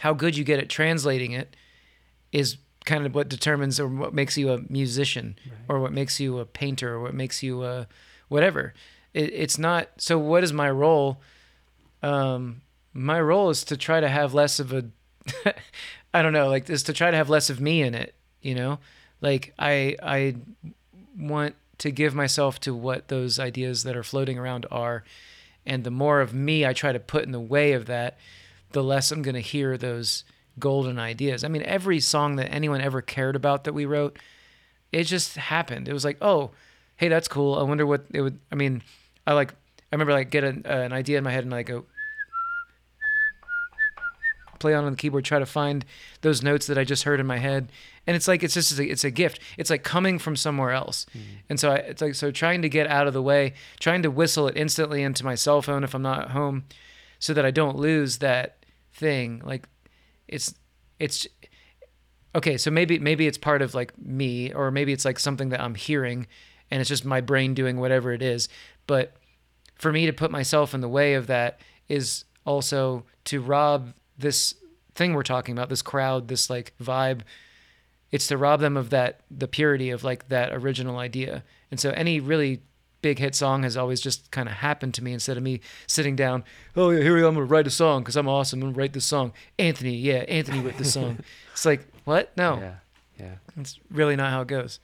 how 0.00 0.12
good 0.12 0.36
you 0.36 0.44
get 0.44 0.58
at 0.58 0.68
translating 0.68 1.32
it 1.32 1.56
is 2.32 2.58
kind 2.84 3.04
of 3.04 3.14
what 3.14 3.28
determines 3.28 3.78
or 3.80 3.88
what 3.88 4.14
makes 4.14 4.36
you 4.36 4.50
a 4.50 4.60
musician 4.68 5.36
right. 5.44 5.58
or 5.68 5.80
what 5.80 5.92
makes 5.92 6.20
you 6.20 6.38
a 6.38 6.44
painter 6.44 6.94
or 6.94 7.00
what 7.00 7.14
makes 7.14 7.42
you 7.42 7.64
a 7.64 7.86
whatever. 8.28 8.74
It, 9.14 9.32
it's 9.32 9.58
not. 9.58 9.88
So, 9.98 10.18
what 10.18 10.44
is 10.44 10.52
my 10.52 10.70
role? 10.70 11.20
Um, 12.02 12.62
my 12.92 13.20
role 13.20 13.50
is 13.50 13.64
to 13.64 13.76
try 13.76 14.00
to 14.00 14.08
have 14.08 14.34
less 14.34 14.60
of 14.60 14.72
a, 14.72 14.84
I 16.14 16.22
don't 16.22 16.32
know, 16.32 16.48
like 16.48 16.70
is 16.70 16.84
to 16.84 16.92
try 16.92 17.10
to 17.10 17.16
have 17.16 17.28
less 17.28 17.50
of 17.50 17.60
me 17.60 17.82
in 17.82 17.94
it. 17.94 18.14
You 18.40 18.54
know, 18.54 18.78
like 19.20 19.52
I 19.58 19.96
I 20.02 20.36
want 21.18 21.54
to 21.78 21.90
give 21.90 22.14
myself 22.14 22.58
to 22.60 22.74
what 22.74 23.08
those 23.08 23.38
ideas 23.38 23.82
that 23.82 23.96
are 23.96 24.02
floating 24.02 24.38
around 24.38 24.66
are. 24.70 25.04
And 25.64 25.84
the 25.84 25.90
more 25.90 26.20
of 26.20 26.32
me 26.32 26.64
I 26.64 26.72
try 26.72 26.92
to 26.92 27.00
put 27.00 27.24
in 27.24 27.32
the 27.32 27.40
way 27.40 27.72
of 27.72 27.86
that, 27.86 28.18
the 28.72 28.82
less 28.82 29.10
I'm 29.10 29.22
going 29.22 29.34
to 29.34 29.40
hear 29.40 29.76
those 29.76 30.24
golden 30.58 30.98
ideas. 30.98 31.44
I 31.44 31.48
mean, 31.48 31.62
every 31.62 32.00
song 32.00 32.36
that 32.36 32.52
anyone 32.52 32.80
ever 32.80 33.02
cared 33.02 33.36
about 33.36 33.64
that 33.64 33.74
we 33.74 33.84
wrote, 33.84 34.18
it 34.92 35.04
just 35.04 35.36
happened. 35.36 35.88
It 35.88 35.92
was 35.92 36.04
like, 36.04 36.18
oh, 36.22 36.52
hey, 36.96 37.08
that's 37.08 37.28
cool. 37.28 37.56
I 37.56 37.62
wonder 37.62 37.86
what 37.86 38.06
it 38.12 38.22
would. 38.22 38.38
I 38.50 38.54
mean, 38.54 38.82
I 39.26 39.32
like. 39.32 39.52
I 39.52 39.94
remember 39.94 40.12
like 40.12 40.30
get 40.30 40.42
an, 40.42 40.64
uh, 40.68 40.72
an 40.72 40.92
idea 40.92 41.16
in 41.16 41.24
my 41.24 41.30
head 41.30 41.44
and 41.44 41.54
I 41.54 41.62
go 41.62 41.84
play 44.58 44.74
on 44.74 44.84
on 44.84 44.92
the 44.92 44.96
keyboard, 44.96 45.24
try 45.24 45.38
to 45.38 45.46
find 45.46 45.84
those 46.22 46.42
notes 46.42 46.66
that 46.66 46.78
I 46.78 46.84
just 46.84 47.04
heard 47.04 47.20
in 47.20 47.26
my 47.26 47.38
head, 47.38 47.70
and 48.06 48.14
it's 48.14 48.28
like 48.28 48.42
it's 48.42 48.54
just 48.54 48.78
a, 48.78 48.84
it's 48.84 49.04
a 49.04 49.10
gift. 49.10 49.40
It's 49.58 49.70
like 49.70 49.82
coming 49.82 50.18
from 50.18 50.36
somewhere 50.36 50.72
else, 50.72 51.06
mm-hmm. 51.10 51.36
and 51.48 51.58
so 51.58 51.72
I, 51.72 51.76
it's 51.76 52.02
like 52.02 52.14
so 52.14 52.30
trying 52.30 52.62
to 52.62 52.68
get 52.68 52.86
out 52.86 53.06
of 53.06 53.14
the 53.14 53.22
way, 53.22 53.54
trying 53.80 54.02
to 54.02 54.10
whistle 54.10 54.46
it 54.48 54.56
instantly 54.56 55.02
into 55.02 55.24
my 55.24 55.34
cell 55.34 55.62
phone 55.62 55.84
if 55.84 55.94
I'm 55.94 56.02
not 56.02 56.22
at 56.22 56.30
home, 56.30 56.64
so 57.18 57.34
that 57.34 57.44
I 57.44 57.50
don't 57.50 57.76
lose 57.76 58.18
that 58.18 58.64
thing. 58.92 59.42
Like 59.44 59.68
it's 60.28 60.54
it's 60.98 61.26
okay. 62.34 62.56
So 62.56 62.70
maybe 62.70 62.98
maybe 62.98 63.26
it's 63.26 63.38
part 63.38 63.62
of 63.62 63.74
like 63.74 63.98
me, 63.98 64.52
or 64.52 64.70
maybe 64.70 64.92
it's 64.92 65.04
like 65.04 65.18
something 65.18 65.48
that 65.48 65.60
I'm 65.60 65.74
hearing, 65.74 66.26
and 66.70 66.80
it's 66.80 66.88
just 66.88 67.04
my 67.04 67.20
brain 67.20 67.54
doing 67.54 67.78
whatever 67.78 68.12
it 68.12 68.22
is. 68.22 68.48
But 68.86 69.14
for 69.74 69.92
me 69.92 70.06
to 70.06 70.12
put 70.12 70.30
myself 70.30 70.74
in 70.74 70.80
the 70.80 70.88
way 70.88 71.14
of 71.14 71.26
that 71.26 71.60
is 71.88 72.24
also 72.44 73.04
to 73.24 73.40
rob 73.40 73.92
this 74.16 74.54
thing 74.94 75.12
we're 75.12 75.22
talking 75.22 75.52
about, 75.52 75.68
this 75.68 75.82
crowd, 75.82 76.28
this 76.28 76.48
like 76.48 76.72
vibe. 76.82 77.20
It's 78.12 78.26
to 78.28 78.36
rob 78.36 78.60
them 78.60 78.76
of 78.76 78.90
that 78.90 79.20
the 79.30 79.48
purity 79.48 79.90
of 79.90 80.04
like 80.04 80.28
that 80.28 80.52
original 80.52 80.98
idea. 80.98 81.42
And 81.70 81.80
so 81.80 81.90
any 81.90 82.20
really 82.20 82.60
big 83.02 83.18
hit 83.18 83.34
song 83.34 83.62
has 83.62 83.76
always 83.76 84.00
just 84.00 84.30
kind 84.30 84.48
of 84.48 84.54
happened 84.56 84.94
to 84.94 85.04
me 85.04 85.12
instead 85.12 85.36
of 85.36 85.42
me 85.42 85.60
sitting 85.86 86.16
down. 86.16 86.44
Oh 86.76 86.90
yeah, 86.90 87.02
here 87.02 87.14
we 87.14 87.20
go. 87.20 87.28
I'm 87.28 87.34
gonna 87.34 87.46
write 87.46 87.66
a 87.66 87.70
song 87.70 88.02
because 88.02 88.16
I'm 88.16 88.28
awesome. 88.28 88.62
I'm 88.62 88.68
gonna 88.68 88.78
write 88.78 88.92
this 88.92 89.04
song. 89.04 89.32
Anthony, 89.58 89.96
yeah, 89.96 90.24
Anthony 90.28 90.60
with 90.60 90.78
the 90.78 90.84
song. 90.84 91.18
it's 91.52 91.64
like 91.64 91.86
what? 92.04 92.36
No, 92.36 92.58
Yeah. 92.58 92.74
Yeah. 93.18 93.34
it's 93.58 93.78
really 93.90 94.14
not 94.16 94.30
how 94.30 94.42
it 94.42 94.48
goes. 94.48 94.78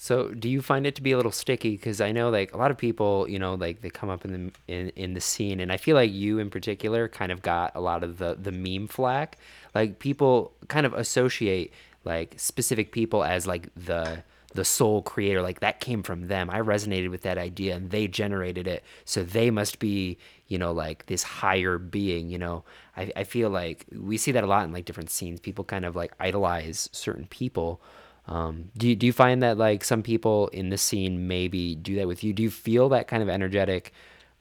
So, 0.00 0.28
do 0.28 0.48
you 0.48 0.62
find 0.62 0.86
it 0.86 0.94
to 0.94 1.02
be 1.02 1.10
a 1.10 1.16
little 1.16 1.32
sticky? 1.32 1.72
Because 1.72 2.00
I 2.00 2.12
know, 2.12 2.30
like, 2.30 2.54
a 2.54 2.56
lot 2.56 2.70
of 2.70 2.78
people, 2.78 3.28
you 3.28 3.40
know, 3.40 3.54
like 3.54 3.80
they 3.80 3.90
come 3.90 4.08
up 4.08 4.24
in 4.24 4.32
the 4.32 4.72
in, 4.72 4.90
in 4.90 5.14
the 5.14 5.20
scene, 5.20 5.58
and 5.58 5.72
I 5.72 5.76
feel 5.76 5.96
like 5.96 6.12
you, 6.12 6.38
in 6.38 6.50
particular, 6.50 7.08
kind 7.08 7.32
of 7.32 7.42
got 7.42 7.72
a 7.74 7.80
lot 7.80 8.04
of 8.04 8.18
the 8.18 8.36
the 8.40 8.52
meme 8.52 8.86
flack. 8.86 9.38
Like, 9.74 9.98
people 9.98 10.52
kind 10.68 10.86
of 10.86 10.94
associate 10.94 11.72
like 12.04 12.34
specific 12.36 12.92
people 12.92 13.24
as 13.24 13.46
like 13.46 13.68
the 13.74 14.22
the 14.54 14.64
sole 14.64 15.02
creator. 15.02 15.42
Like 15.42 15.60
that 15.60 15.80
came 15.80 16.02
from 16.02 16.28
them. 16.28 16.50
I 16.50 16.60
resonated 16.60 17.10
with 17.10 17.22
that 17.22 17.38
idea, 17.38 17.76
and 17.76 17.90
they 17.90 18.06
generated 18.08 18.66
it, 18.66 18.84
so 19.04 19.22
they 19.22 19.50
must 19.50 19.78
be, 19.78 20.18
you 20.46 20.58
know, 20.58 20.72
like 20.72 21.06
this 21.06 21.22
higher 21.22 21.78
being. 21.78 22.30
You 22.30 22.38
know, 22.38 22.64
I 22.96 23.12
I 23.16 23.24
feel 23.24 23.50
like 23.50 23.86
we 23.92 24.16
see 24.16 24.32
that 24.32 24.44
a 24.44 24.46
lot 24.46 24.64
in 24.64 24.72
like 24.72 24.84
different 24.84 25.10
scenes. 25.10 25.40
People 25.40 25.64
kind 25.64 25.84
of 25.84 25.96
like 25.96 26.12
idolize 26.18 26.88
certain 26.92 27.26
people. 27.26 27.80
Um, 28.26 28.70
do 28.76 28.88
you, 28.88 28.96
do 28.96 29.06
you 29.06 29.12
find 29.12 29.42
that 29.42 29.56
like 29.56 29.82
some 29.82 30.02
people 30.02 30.48
in 30.48 30.68
the 30.68 30.76
scene 30.76 31.28
maybe 31.28 31.74
do 31.74 31.96
that 31.96 32.06
with 32.06 32.22
you? 32.22 32.34
Do 32.34 32.42
you 32.42 32.50
feel 32.50 32.90
that 32.90 33.08
kind 33.08 33.22
of 33.22 33.28
energetic 33.30 33.92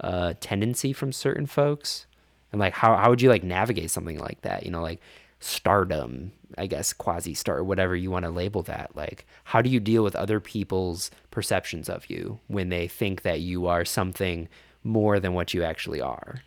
uh, 0.02 0.34
tendency 0.42 0.92
from 0.92 1.14
certain 1.14 1.46
folks? 1.46 2.06
And 2.52 2.60
like 2.60 2.74
how 2.74 2.96
how 2.96 3.10
would 3.10 3.22
you 3.22 3.30
like 3.30 3.44
navigate 3.44 3.92
something 3.92 4.20
like 4.20 4.42
that? 4.42 4.66
You 4.66 4.72
know, 4.72 4.82
like 4.82 5.02
stardom, 5.40 6.32
I 6.58 6.68
guess 6.68 6.94
quasi 6.94 7.34
star, 7.34 7.64
whatever 7.64 7.96
you 7.96 8.12
want 8.12 8.26
to 8.26 8.32
label 8.32 8.64
that. 8.64 8.96
Like 8.96 9.26
how 9.46 9.62
do 9.62 9.70
you 9.70 9.80
deal 9.80 10.04
with 10.04 10.16
other 10.16 10.40
people's 10.40 11.12
perceptions 11.32 11.90
of 11.90 12.10
you 12.10 12.40
when 12.48 12.70
they 12.70 12.88
think 12.88 13.22
that 13.22 13.42
you 13.42 13.68
are 13.68 13.86
something 13.86 14.48
more 14.84 15.20
than 15.20 15.34
what 15.34 15.54
you 15.54 15.64
actually 15.64 16.02
are? 16.02 16.42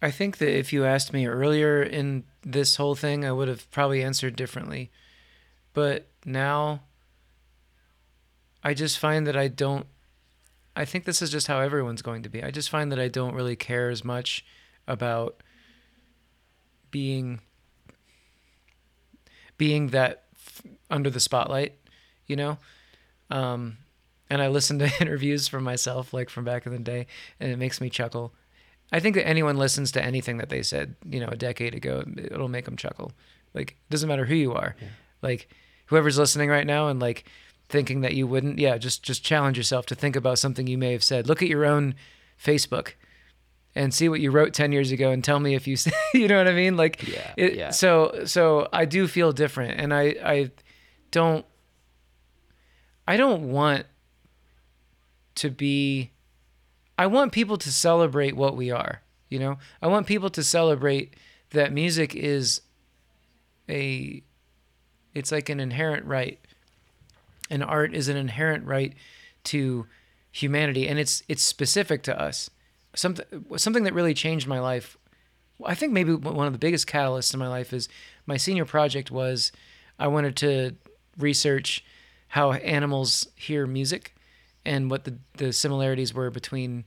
I 0.00 0.10
think 0.10 0.38
that 0.38 0.56
if 0.56 0.72
you 0.72 0.84
asked 0.84 1.12
me 1.12 1.26
earlier 1.26 1.80
in 1.82 2.24
this 2.42 2.76
whole 2.76 2.96
thing, 2.96 3.24
I 3.24 3.30
would 3.30 3.46
have 3.48 3.70
probably 3.70 4.02
answered 4.02 4.34
differently. 4.34 4.90
But 5.72 6.08
now 6.24 6.82
I 8.64 8.74
just 8.74 8.98
find 8.98 9.26
that 9.26 9.36
I 9.36 9.48
don't 9.48 9.86
I 10.74 10.84
think 10.84 11.04
this 11.04 11.20
is 11.20 11.30
just 11.30 11.48
how 11.48 11.60
everyone's 11.60 12.02
going 12.02 12.22
to 12.22 12.30
be. 12.30 12.42
I 12.42 12.50
just 12.50 12.70
find 12.70 12.90
that 12.92 12.98
I 12.98 13.08
don't 13.08 13.34
really 13.34 13.56
care 13.56 13.90
as 13.90 14.04
much 14.04 14.44
about 14.88 15.42
being 16.90 17.40
being 19.62 19.86
that 19.90 20.24
f- 20.34 20.62
under 20.90 21.08
the 21.08 21.20
spotlight, 21.20 21.74
you 22.26 22.34
know? 22.34 22.58
Um 23.30 23.76
and 24.28 24.42
I 24.42 24.48
listen 24.48 24.80
to 24.80 24.90
interviews 25.00 25.46
from 25.46 25.62
myself 25.62 26.12
like 26.12 26.30
from 26.30 26.44
back 26.44 26.66
in 26.66 26.72
the 26.72 26.80
day 26.80 27.06
and 27.38 27.52
it 27.52 27.58
makes 27.58 27.80
me 27.80 27.88
chuckle. 27.88 28.34
I 28.90 28.98
think 28.98 29.14
that 29.14 29.28
anyone 29.28 29.56
listens 29.56 29.92
to 29.92 30.04
anything 30.04 30.38
that 30.38 30.48
they 30.48 30.62
said, 30.64 30.96
you 31.08 31.20
know, 31.20 31.28
a 31.28 31.36
decade 31.36 31.76
ago, 31.76 32.02
it'll 32.16 32.48
make 32.48 32.64
them 32.64 32.76
chuckle. 32.76 33.12
Like, 33.54 33.70
it 33.70 33.90
doesn't 33.90 34.08
matter 34.08 34.24
who 34.26 34.34
you 34.34 34.52
are. 34.52 34.74
Like, 35.22 35.48
whoever's 35.86 36.18
listening 36.18 36.50
right 36.50 36.66
now 36.66 36.88
and 36.88 36.98
like 36.98 37.24
thinking 37.68 38.00
that 38.00 38.14
you 38.14 38.26
wouldn't, 38.26 38.58
yeah, 38.58 38.78
just 38.78 39.04
just 39.04 39.22
challenge 39.22 39.56
yourself 39.56 39.86
to 39.86 39.94
think 39.94 40.16
about 40.16 40.40
something 40.40 40.66
you 40.66 40.76
may 40.76 40.90
have 40.90 41.04
said. 41.04 41.28
Look 41.28 41.40
at 41.40 41.48
your 41.48 41.64
own 41.64 41.94
Facebook 42.36 42.94
and 43.74 43.92
see 43.94 44.08
what 44.08 44.20
you 44.20 44.30
wrote 44.30 44.52
10 44.52 44.72
years 44.72 44.92
ago 44.92 45.10
and 45.10 45.24
tell 45.24 45.40
me 45.40 45.54
if 45.54 45.66
you 45.66 45.76
you 46.14 46.28
know 46.28 46.36
what 46.38 46.48
I 46.48 46.52
mean? 46.52 46.76
Like 46.76 47.06
Yeah, 47.06 47.32
it, 47.36 47.54
yeah. 47.54 47.70
so 47.70 48.24
so 48.24 48.68
I 48.72 48.84
do 48.84 49.08
feel 49.08 49.32
different 49.32 49.80
and 49.80 49.94
I 49.94 50.16
I 50.22 50.50
don't 51.10 51.46
I 53.06 53.16
don't 53.16 53.50
want 53.50 53.86
to 55.36 55.50
be 55.50 56.12
I 56.98 57.06
want 57.06 57.32
people 57.32 57.56
to 57.56 57.72
celebrate 57.72 58.36
what 58.36 58.56
we 58.56 58.70
are, 58.70 59.02
you 59.28 59.38
know? 59.38 59.58
I 59.80 59.86
want 59.86 60.06
people 60.06 60.30
to 60.30 60.42
celebrate 60.42 61.14
that 61.50 61.72
music 61.72 62.14
is 62.14 62.60
a 63.68 64.22
it's 65.14 65.32
like 65.32 65.48
an 65.48 65.60
inherent 65.60 66.06
right. 66.06 66.38
And 67.50 67.62
art 67.62 67.94
is 67.94 68.08
an 68.08 68.16
inherent 68.16 68.64
right 68.66 68.94
to 69.44 69.86
humanity 70.30 70.88
and 70.88 70.98
it's 70.98 71.22
it's 71.28 71.42
specific 71.42 72.02
to 72.04 72.20
us. 72.20 72.50
Something 72.94 73.24
something 73.56 73.84
that 73.84 73.94
really 73.94 74.14
changed 74.14 74.46
my 74.46 74.60
life. 74.60 74.96
I 75.64 75.74
think 75.74 75.92
maybe 75.92 76.14
one 76.14 76.46
of 76.46 76.52
the 76.52 76.58
biggest 76.58 76.86
catalysts 76.86 77.32
in 77.32 77.40
my 77.40 77.48
life 77.48 77.72
is 77.72 77.88
my 78.26 78.36
senior 78.36 78.64
project 78.64 79.10
was 79.10 79.52
I 79.98 80.08
wanted 80.08 80.36
to 80.36 80.76
research 81.18 81.84
how 82.28 82.52
animals 82.52 83.28
hear 83.36 83.66
music 83.66 84.14
and 84.64 84.90
what 84.90 85.04
the, 85.04 85.16
the 85.36 85.52
similarities 85.52 86.14
were 86.14 86.30
between 86.30 86.84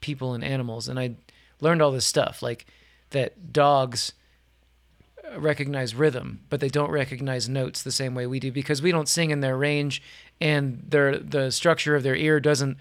people 0.00 0.34
and 0.34 0.44
animals. 0.44 0.88
And 0.88 0.98
I 0.98 1.16
learned 1.60 1.82
all 1.82 1.90
this 1.92 2.06
stuff, 2.06 2.42
like 2.42 2.66
that 3.10 3.52
dogs 3.52 4.12
recognize 5.36 5.94
rhythm, 5.94 6.40
but 6.48 6.60
they 6.60 6.68
don't 6.68 6.90
recognize 6.90 7.48
notes 7.48 7.82
the 7.82 7.92
same 7.92 8.14
way 8.14 8.26
we 8.26 8.38
do 8.38 8.52
because 8.52 8.82
we 8.82 8.92
don't 8.92 9.08
sing 9.08 9.30
in 9.30 9.40
their 9.40 9.56
range, 9.56 10.02
and 10.40 10.84
their 10.86 11.18
the 11.18 11.50
structure 11.50 11.96
of 11.96 12.02
their 12.02 12.16
ear 12.16 12.38
doesn't, 12.38 12.76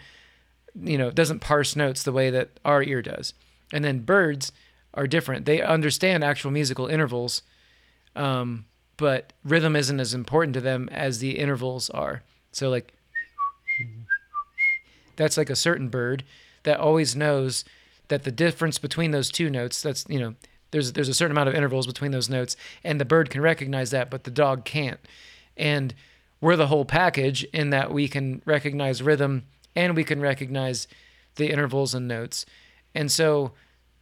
you 0.80 0.98
know, 0.98 1.08
it 1.08 1.16
doesn't 1.16 1.40
parse 1.40 1.76
notes 1.76 2.04
the 2.04 2.12
way 2.12 2.30
that 2.30 2.60
our 2.66 2.84
ear 2.84 3.02
does. 3.02 3.34
And 3.74 3.84
then 3.84 4.00
birds 4.00 4.52
are 4.94 5.08
different; 5.08 5.46
they 5.46 5.62
understand 5.62 6.24
actual 6.24 6.52
musical 6.52 6.88
intervals, 6.88 7.42
um, 8.16 8.66
but 8.98 9.34
rhythm 9.44 9.76
isn't 9.76 10.00
as 10.00 10.14
important 10.14 10.54
to 10.54 10.62
them 10.62 10.90
as 10.92 11.20
the 11.20 11.38
intervals 11.40 11.90
are. 11.90 12.24
So 12.52 12.70
like 12.70 12.94
that's 15.16 15.38
like 15.38 15.50
a 15.50 15.56
certain 15.56 15.90
bird 15.90 16.24
that 16.64 16.80
always 16.80 17.16
knows 17.16 17.66
that 18.08 18.24
the 18.24 18.32
difference 18.32 18.78
between 18.78 19.12
those 19.12 19.30
two 19.30 19.50
notes 19.50 19.82
that's 19.82 20.06
you 20.10 20.20
know 20.20 20.36
there's 20.72 20.94
there's 20.94 21.10
a 21.10 21.14
certain 21.14 21.32
amount 21.32 21.50
of 21.50 21.56
intervals 21.56 21.88
between 21.88 22.12
those 22.12 22.30
notes 22.30 22.56
and 22.84 23.00
the 23.00 23.06
bird 23.06 23.30
can 23.30 23.42
recognize 23.42 23.92
that 23.92 24.10
but 24.10 24.24
the 24.24 24.32
dog 24.32 24.66
can't 24.66 25.00
and 25.58 25.94
we're 26.42 26.56
the 26.56 26.68
whole 26.68 26.86
package 26.86 27.44
in 27.46 27.70
that 27.70 27.92
we 27.92 28.08
can 28.08 28.42
recognize 28.46 29.02
rhythm 29.02 29.44
and 29.76 29.96
we 29.96 30.04
can 30.04 30.22
recognize 30.22 30.88
the 31.36 31.52
intervals 31.52 31.94
and 31.94 32.08
notes. 32.08 32.46
And 32.94 33.12
so 33.12 33.52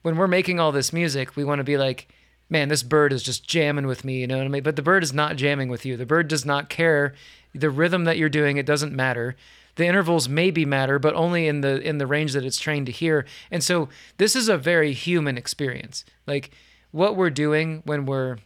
when 0.03 0.17
we're 0.17 0.28
making 0.28 0.59
all 0.59 0.71
this 0.71 0.93
music 0.93 1.36
we 1.36 1.43
want 1.43 1.59
to 1.59 1.63
be 1.63 1.78
like 1.78 2.07
man 2.49 2.69
this 2.69 2.84
bird 2.84 3.11
is 3.11 3.24
just 3.24 3.47
jamming 3.47 3.88
with 3.88 4.03
me 4.03 4.19
you 4.19 4.28
know 4.28 4.38
what 4.38 4.45
i 4.45 4.49
mean? 4.49 4.63
But 4.63 4.76
the 4.76 4.82
bird 4.82 5.03
is 5.03 5.13
not 5.13 5.36
jamming 5.36 5.69
with 5.69 5.86
you. 5.86 5.97
The 5.97 6.05
bird 6.05 6.28
does 6.28 6.45
not 6.45 6.69
care. 6.69 7.15
The 7.55 7.69
rhythm 7.69 8.03
that 8.03 8.17
you're 8.17 8.30
doing 8.30 8.57
it 8.57 8.65
doesn't 8.65 8.93
matter. 8.93 9.36
The 9.76 9.88
intervals 9.88 10.30
maybe 10.30 10.65
matter 10.65 10.99
but 10.99 11.15
only 11.15 11.47
in 11.47 11.61
the 11.61 11.82
in 11.82 11.97
the 11.97 12.07
range 12.07 12.34
that 12.34 12.45
it's 12.45 12.59
trained 12.59 12.86
to 12.86 12.91
hear. 12.91 13.26
And 13.49 13.63
so 13.63 13.89
this 14.17 14.36
is 14.36 14.47
a 14.47 14.57
very 14.57 14.93
human 14.93 15.38
experience. 15.38 16.05
Like 16.28 16.51
what 16.91 17.15
we're 17.15 17.32
doing 17.32 17.82
when 17.86 18.05
we're 18.05 18.38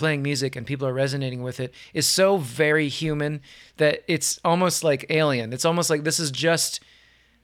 playing 0.00 0.22
music 0.22 0.56
and 0.56 0.66
people 0.66 0.88
are 0.88 0.92
resonating 0.92 1.42
with 1.42 1.60
it 1.60 1.72
is 1.94 2.06
so 2.06 2.38
very 2.38 2.88
human 2.88 3.40
that 3.76 4.02
it's 4.08 4.40
almost 4.44 4.82
like 4.82 5.06
alien. 5.10 5.52
It's 5.52 5.64
almost 5.64 5.90
like 5.90 6.02
this 6.02 6.18
is 6.18 6.32
just 6.32 6.80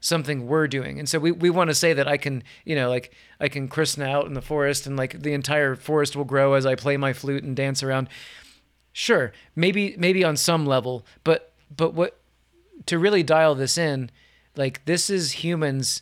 something 0.01 0.47
we're 0.47 0.67
doing. 0.67 0.99
And 0.99 1.07
so 1.07 1.19
we, 1.19 1.31
we 1.31 1.49
want 1.49 1.69
to 1.69 1.75
say 1.75 1.93
that 1.93 2.07
i 2.07 2.17
can 2.17 2.43
you 2.65 2.75
know 2.75 2.89
like 2.89 3.13
i 3.39 3.47
can 3.47 3.67
christen 3.67 4.03
out 4.03 4.25
in 4.25 4.33
the 4.33 4.41
forest 4.41 4.85
and 4.85 4.97
like 4.97 5.21
the 5.21 5.33
entire 5.33 5.75
forest 5.75 6.15
will 6.15 6.23
grow 6.23 6.53
as 6.53 6.65
i 6.65 6.75
play 6.75 6.97
my 6.97 7.13
flute 7.13 7.43
and 7.43 7.55
dance 7.55 7.81
around. 7.83 8.09
Sure 8.91 9.31
maybe 9.55 9.95
maybe 9.97 10.23
on 10.23 10.35
some 10.35 10.65
level 10.65 11.05
but 11.23 11.53
but 11.75 11.93
what 11.93 12.19
to 12.87 12.97
really 12.97 13.23
dial 13.23 13.53
this 13.55 13.77
in 13.77 14.09
like 14.55 14.83
this 14.85 15.09
is 15.09 15.43
humans 15.43 16.01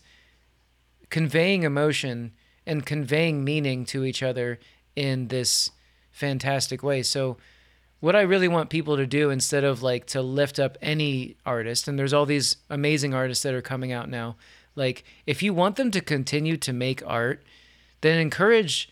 conveying 1.09 1.63
emotion 1.63 2.31
and 2.65 2.85
conveying 2.85 3.43
meaning 3.43 3.85
to 3.85 4.03
each 4.05 4.23
other 4.23 4.59
in 4.95 5.27
this 5.27 5.71
fantastic 6.15 6.81
way. 6.81 7.03
So 7.03 7.35
what 7.99 8.15
I 8.15 8.21
really 8.21 8.47
want 8.47 8.69
people 8.69 8.95
to 8.95 9.05
do 9.05 9.29
instead 9.29 9.65
of 9.65 9.83
like 9.83 10.05
to 10.07 10.21
lift 10.21 10.59
up 10.59 10.77
any 10.81 11.35
artist 11.45 11.87
and 11.89 11.99
there's 11.99 12.13
all 12.13 12.25
these 12.25 12.55
amazing 12.69 13.13
artists 13.13 13.43
that 13.43 13.53
are 13.53 13.61
coming 13.61 13.91
out 13.91 14.09
now. 14.09 14.37
Like 14.75 15.03
if 15.25 15.43
you 15.43 15.53
want 15.53 15.75
them 15.75 15.91
to 15.91 15.99
continue 15.99 16.55
to 16.57 16.71
make 16.71 17.03
art, 17.05 17.43
then 17.99 18.17
encourage 18.17 18.89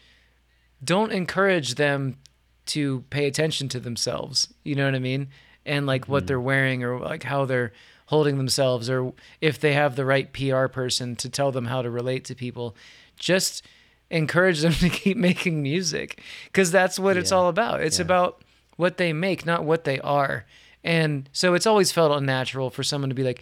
don't 0.84 1.14
encourage 1.14 1.76
them 1.76 2.18
to 2.66 3.06
pay 3.10 3.26
attention 3.26 3.70
to 3.70 3.80
themselves. 3.80 4.54
You 4.64 4.76
know 4.76 4.84
what 4.84 4.96
I 4.96 5.00
mean? 5.00 5.30
And 5.66 5.86
like 5.86 6.10
what 6.10 6.24
mm-hmm. 6.24 6.28
they're 6.28 6.42
wearing 6.42 6.84
or 6.84 7.00
like 7.00 7.24
how 7.24 7.46
they're 7.46 7.72
holding 8.08 8.36
themselves 8.36 8.90
or 8.90 9.14
if 9.40 9.62
they 9.62 9.72
have 9.74 9.96
the 9.96 10.06
right 10.06 10.34
PR 10.34 10.68
person 10.68 11.16
to 11.18 11.30
tell 11.30 11.54
them 11.54 11.66
how 11.66 11.82
to 11.82 11.90
relate 11.90 12.26
to 12.26 12.36
people. 12.36 12.76
Just 13.16 13.66
encourage 14.14 14.62
them 14.62 14.74
to 14.86 14.90
keep 14.90 15.18
making 15.18 15.62
music 15.62 16.22
because 16.46 16.72
that's 16.72 16.98
what 17.00 17.18
it's 17.18 17.32
all 17.32 17.50
about. 17.50 17.82
It's 17.82 18.00
Yeah. 18.00 18.06
about 18.06 18.42
what 18.78 18.98
they 18.98 19.12
make, 19.14 19.46
not 19.46 19.64
what 19.66 19.84
they 19.84 20.00
are. 20.00 20.46
And 20.84 21.30
so 21.32 21.54
it's 21.54 21.66
always 21.68 21.92
felt 21.92 22.12
unnatural 22.18 22.70
for 22.70 22.84
someone 22.84 23.10
to 23.10 23.16
be 23.16 23.24
like, 23.24 23.42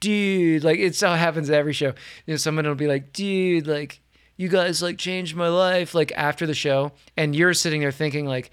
dude, 0.00 0.64
like 0.64 0.78
it's 0.78 1.00
how 1.00 1.14
it 1.14 1.18
happens 1.18 1.48
at 1.50 1.54
every 1.56 1.72
show. 1.72 1.94
You 2.26 2.34
know, 2.34 2.36
someone 2.36 2.66
will 2.66 2.74
be 2.74 2.86
like, 2.88 3.12
dude, 3.12 3.66
like 3.66 4.00
you 4.36 4.48
guys 4.48 4.82
like 4.82 4.98
changed 4.98 5.36
my 5.36 5.48
life, 5.48 5.94
like 5.94 6.12
after 6.16 6.46
the 6.46 6.54
show, 6.54 6.92
and 7.16 7.34
you're 7.36 7.54
sitting 7.54 7.80
there 7.80 7.92
thinking 7.92 8.26
like, 8.26 8.50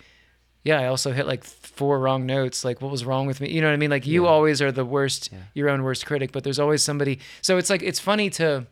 yeah, 0.63 0.79
I 0.79 0.87
also 0.87 1.11
hit 1.13 1.25
like 1.25 1.43
four 1.43 1.99
wrong 1.99 2.25
notes. 2.25 2.65
Like, 2.65 2.81
what 2.81 2.91
was 2.91 3.05
wrong 3.05 3.25
with 3.25 3.39
me? 3.41 3.49
You 3.49 3.61
know 3.61 3.67
what 3.67 3.73
I 3.73 3.77
mean? 3.77 3.89
Like, 3.89 4.05
you 4.05 4.23
Yeah. 4.25 4.29
always 4.29 4.61
are 4.61 4.71
the 4.71 4.85
worst, 4.85 5.29
Yeah. 5.31 5.39
your 5.53 5.69
own 5.69 5.83
worst 5.83 6.05
critic, 6.05 6.31
but 6.33 6.43
there's 6.43 6.59
always 6.59 6.83
somebody. 6.83 7.19
So 7.41 7.57
it's 7.57 7.69
like 7.69 7.81
it's 7.81 7.99
funny 7.99 8.29
to, 8.31 8.67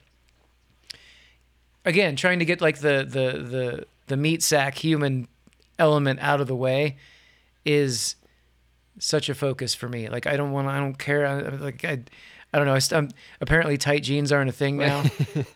again, 1.87 2.15
trying 2.15 2.39
to 2.39 2.45
get 2.45 2.61
like 2.61 2.79
the 2.79 3.05
the 3.07 3.43
the 3.43 3.85
the 4.07 4.17
meat 4.17 4.43
sack 4.43 4.75
human 4.75 5.27
element 5.79 6.19
out 6.21 6.41
of 6.41 6.47
the 6.47 6.55
way 6.55 6.97
is 7.65 8.15
such 8.99 9.29
a 9.29 9.35
focus 9.35 9.75
for 9.75 9.87
me. 9.89 10.09
Like, 10.09 10.25
I 10.25 10.37
don't 10.37 10.51
want, 10.51 10.67
I 10.67 10.79
don't 10.79 10.97
care. 10.97 11.25
I, 11.27 11.39
like, 11.41 11.85
I, 11.85 11.99
I 12.53 12.57
don't 12.57 12.65
know. 12.65 12.73
I 12.73 12.79
st- 12.79 12.97
I'm, 12.97 13.09
apparently, 13.41 13.77
tight 13.77 14.01
jeans 14.03 14.31
aren't 14.31 14.49
a 14.49 14.53
thing 14.53 14.77
now. 14.77 15.03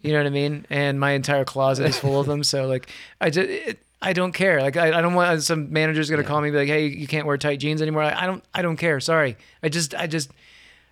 you 0.03 0.11
know 0.11 0.19
what 0.19 0.27
I 0.27 0.29
mean? 0.31 0.65
And 0.69 0.99
my 0.99 1.11
entire 1.11 1.45
closet 1.45 1.85
is 1.87 1.97
full 1.97 2.19
of 2.19 2.27
them. 2.27 2.43
So 2.43 2.67
like, 2.67 2.89
I 3.19 3.29
just. 3.29 3.49
It, 3.49 3.79
I 4.03 4.13
don't 4.13 4.31
care. 4.31 4.61
Like 4.61 4.77
I, 4.77 4.97
I 4.97 5.01
don't 5.01 5.13
want 5.13 5.29
uh, 5.29 5.39
some 5.41 5.71
manager's 5.71 6.09
gonna 6.09 6.23
Yeah. 6.23 6.27
call 6.27 6.41
me 6.41 6.47
and 6.47 6.55
be 6.55 6.59
like, 6.61 6.67
"Hey, 6.67 6.87
you 6.87 7.05
can't 7.05 7.27
wear 7.27 7.37
tight 7.37 7.59
jeans 7.59 7.83
anymore." 7.83 8.01
I, 8.01 8.23
I 8.23 8.25
don't. 8.25 8.43
I 8.51 8.63
don't 8.63 8.77
care. 8.77 8.99
Sorry. 8.99 9.37
I 9.61 9.69
just. 9.69 9.93
I 9.93 10.07
just. 10.07 10.31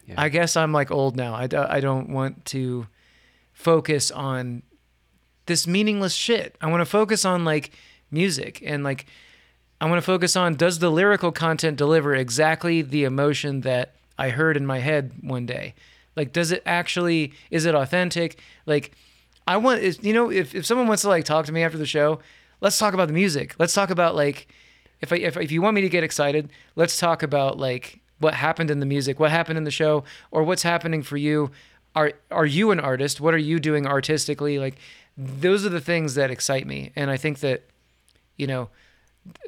Yeah. 0.05 0.13
I 0.15 0.29
guess 0.29 0.55
I'm 0.55 0.71
like 0.71 0.91
old 0.91 1.15
now. 1.15 1.33
I, 1.33 1.47
I 1.51 1.79
don't 1.79 2.09
want 2.09 2.45
to 2.45 2.85
focus 3.51 4.11
on 4.11 4.61
this 5.49 5.67
meaningless 5.67 6.13
shit. 6.13 6.55
I 6.61 6.67
want 6.67 6.79
to 6.79 6.85
focus 6.85 7.25
on 7.25 7.43
like 7.43 7.71
music 8.11 8.61
and 8.65 8.83
like 8.83 9.05
I 9.81 9.89
want 9.89 9.97
to 9.97 10.05
focus 10.05 10.35
on 10.37 10.55
does 10.55 10.79
the 10.79 10.89
lyrical 10.89 11.31
content 11.31 11.77
deliver 11.77 12.15
exactly 12.15 12.81
the 12.81 13.03
emotion 13.03 13.61
that 13.61 13.95
I 14.17 14.29
heard 14.29 14.55
in 14.55 14.65
my 14.65 14.79
head 14.79 15.11
one 15.21 15.45
day? 15.45 15.73
Like 16.15 16.31
does 16.31 16.51
it 16.51 16.63
actually 16.65 17.33
is 17.51 17.65
it 17.65 17.75
authentic? 17.75 18.39
Like 18.65 18.91
I 19.47 19.57
want 19.57 19.81
is 19.81 19.99
you 20.01 20.13
know 20.13 20.31
if 20.31 20.55
if 20.55 20.65
someone 20.65 20.87
wants 20.87 21.01
to 21.01 21.09
like 21.09 21.25
talk 21.25 21.45
to 21.47 21.51
me 21.51 21.63
after 21.63 21.77
the 21.77 21.85
show, 21.85 22.19
let's 22.61 22.77
talk 22.77 22.93
about 22.93 23.07
the 23.07 23.13
music. 23.13 23.55
Let's 23.57 23.73
talk 23.73 23.89
about 23.89 24.15
like 24.15 24.47
if 25.01 25.11
I 25.11 25.17
if 25.17 25.35
if 25.35 25.51
you 25.51 25.61
want 25.61 25.75
me 25.75 25.81
to 25.81 25.89
get 25.89 26.03
excited, 26.03 26.49
let's 26.75 26.97
talk 26.97 27.23
about 27.23 27.57
like 27.57 27.99
what 28.19 28.35
happened 28.35 28.69
in 28.69 28.79
the 28.79 28.85
music, 28.85 29.19
what 29.19 29.31
happened 29.31 29.57
in 29.57 29.63
the 29.63 29.71
show, 29.71 30.03
or 30.29 30.43
what's 30.43 30.63
happening 30.63 31.01
for 31.01 31.17
you. 31.17 31.51
Are 31.95 32.13
are 32.29 32.45
you 32.45 32.69
an 32.69 32.79
artist? 32.79 33.19
What 33.19 33.33
are 33.33 33.39
you 33.39 33.59
doing 33.59 33.87
artistically? 33.87 34.59
Like 34.59 34.75
those 35.19 35.65
are 35.65 35.69
the 35.69 35.81
things 35.81 36.15
that 36.15 36.31
excite 36.31 36.65
me, 36.65 36.93
and 36.95 37.11
I 37.11 37.17
think 37.17 37.39
that 37.39 37.63
you 38.37 38.47
know 38.47 38.69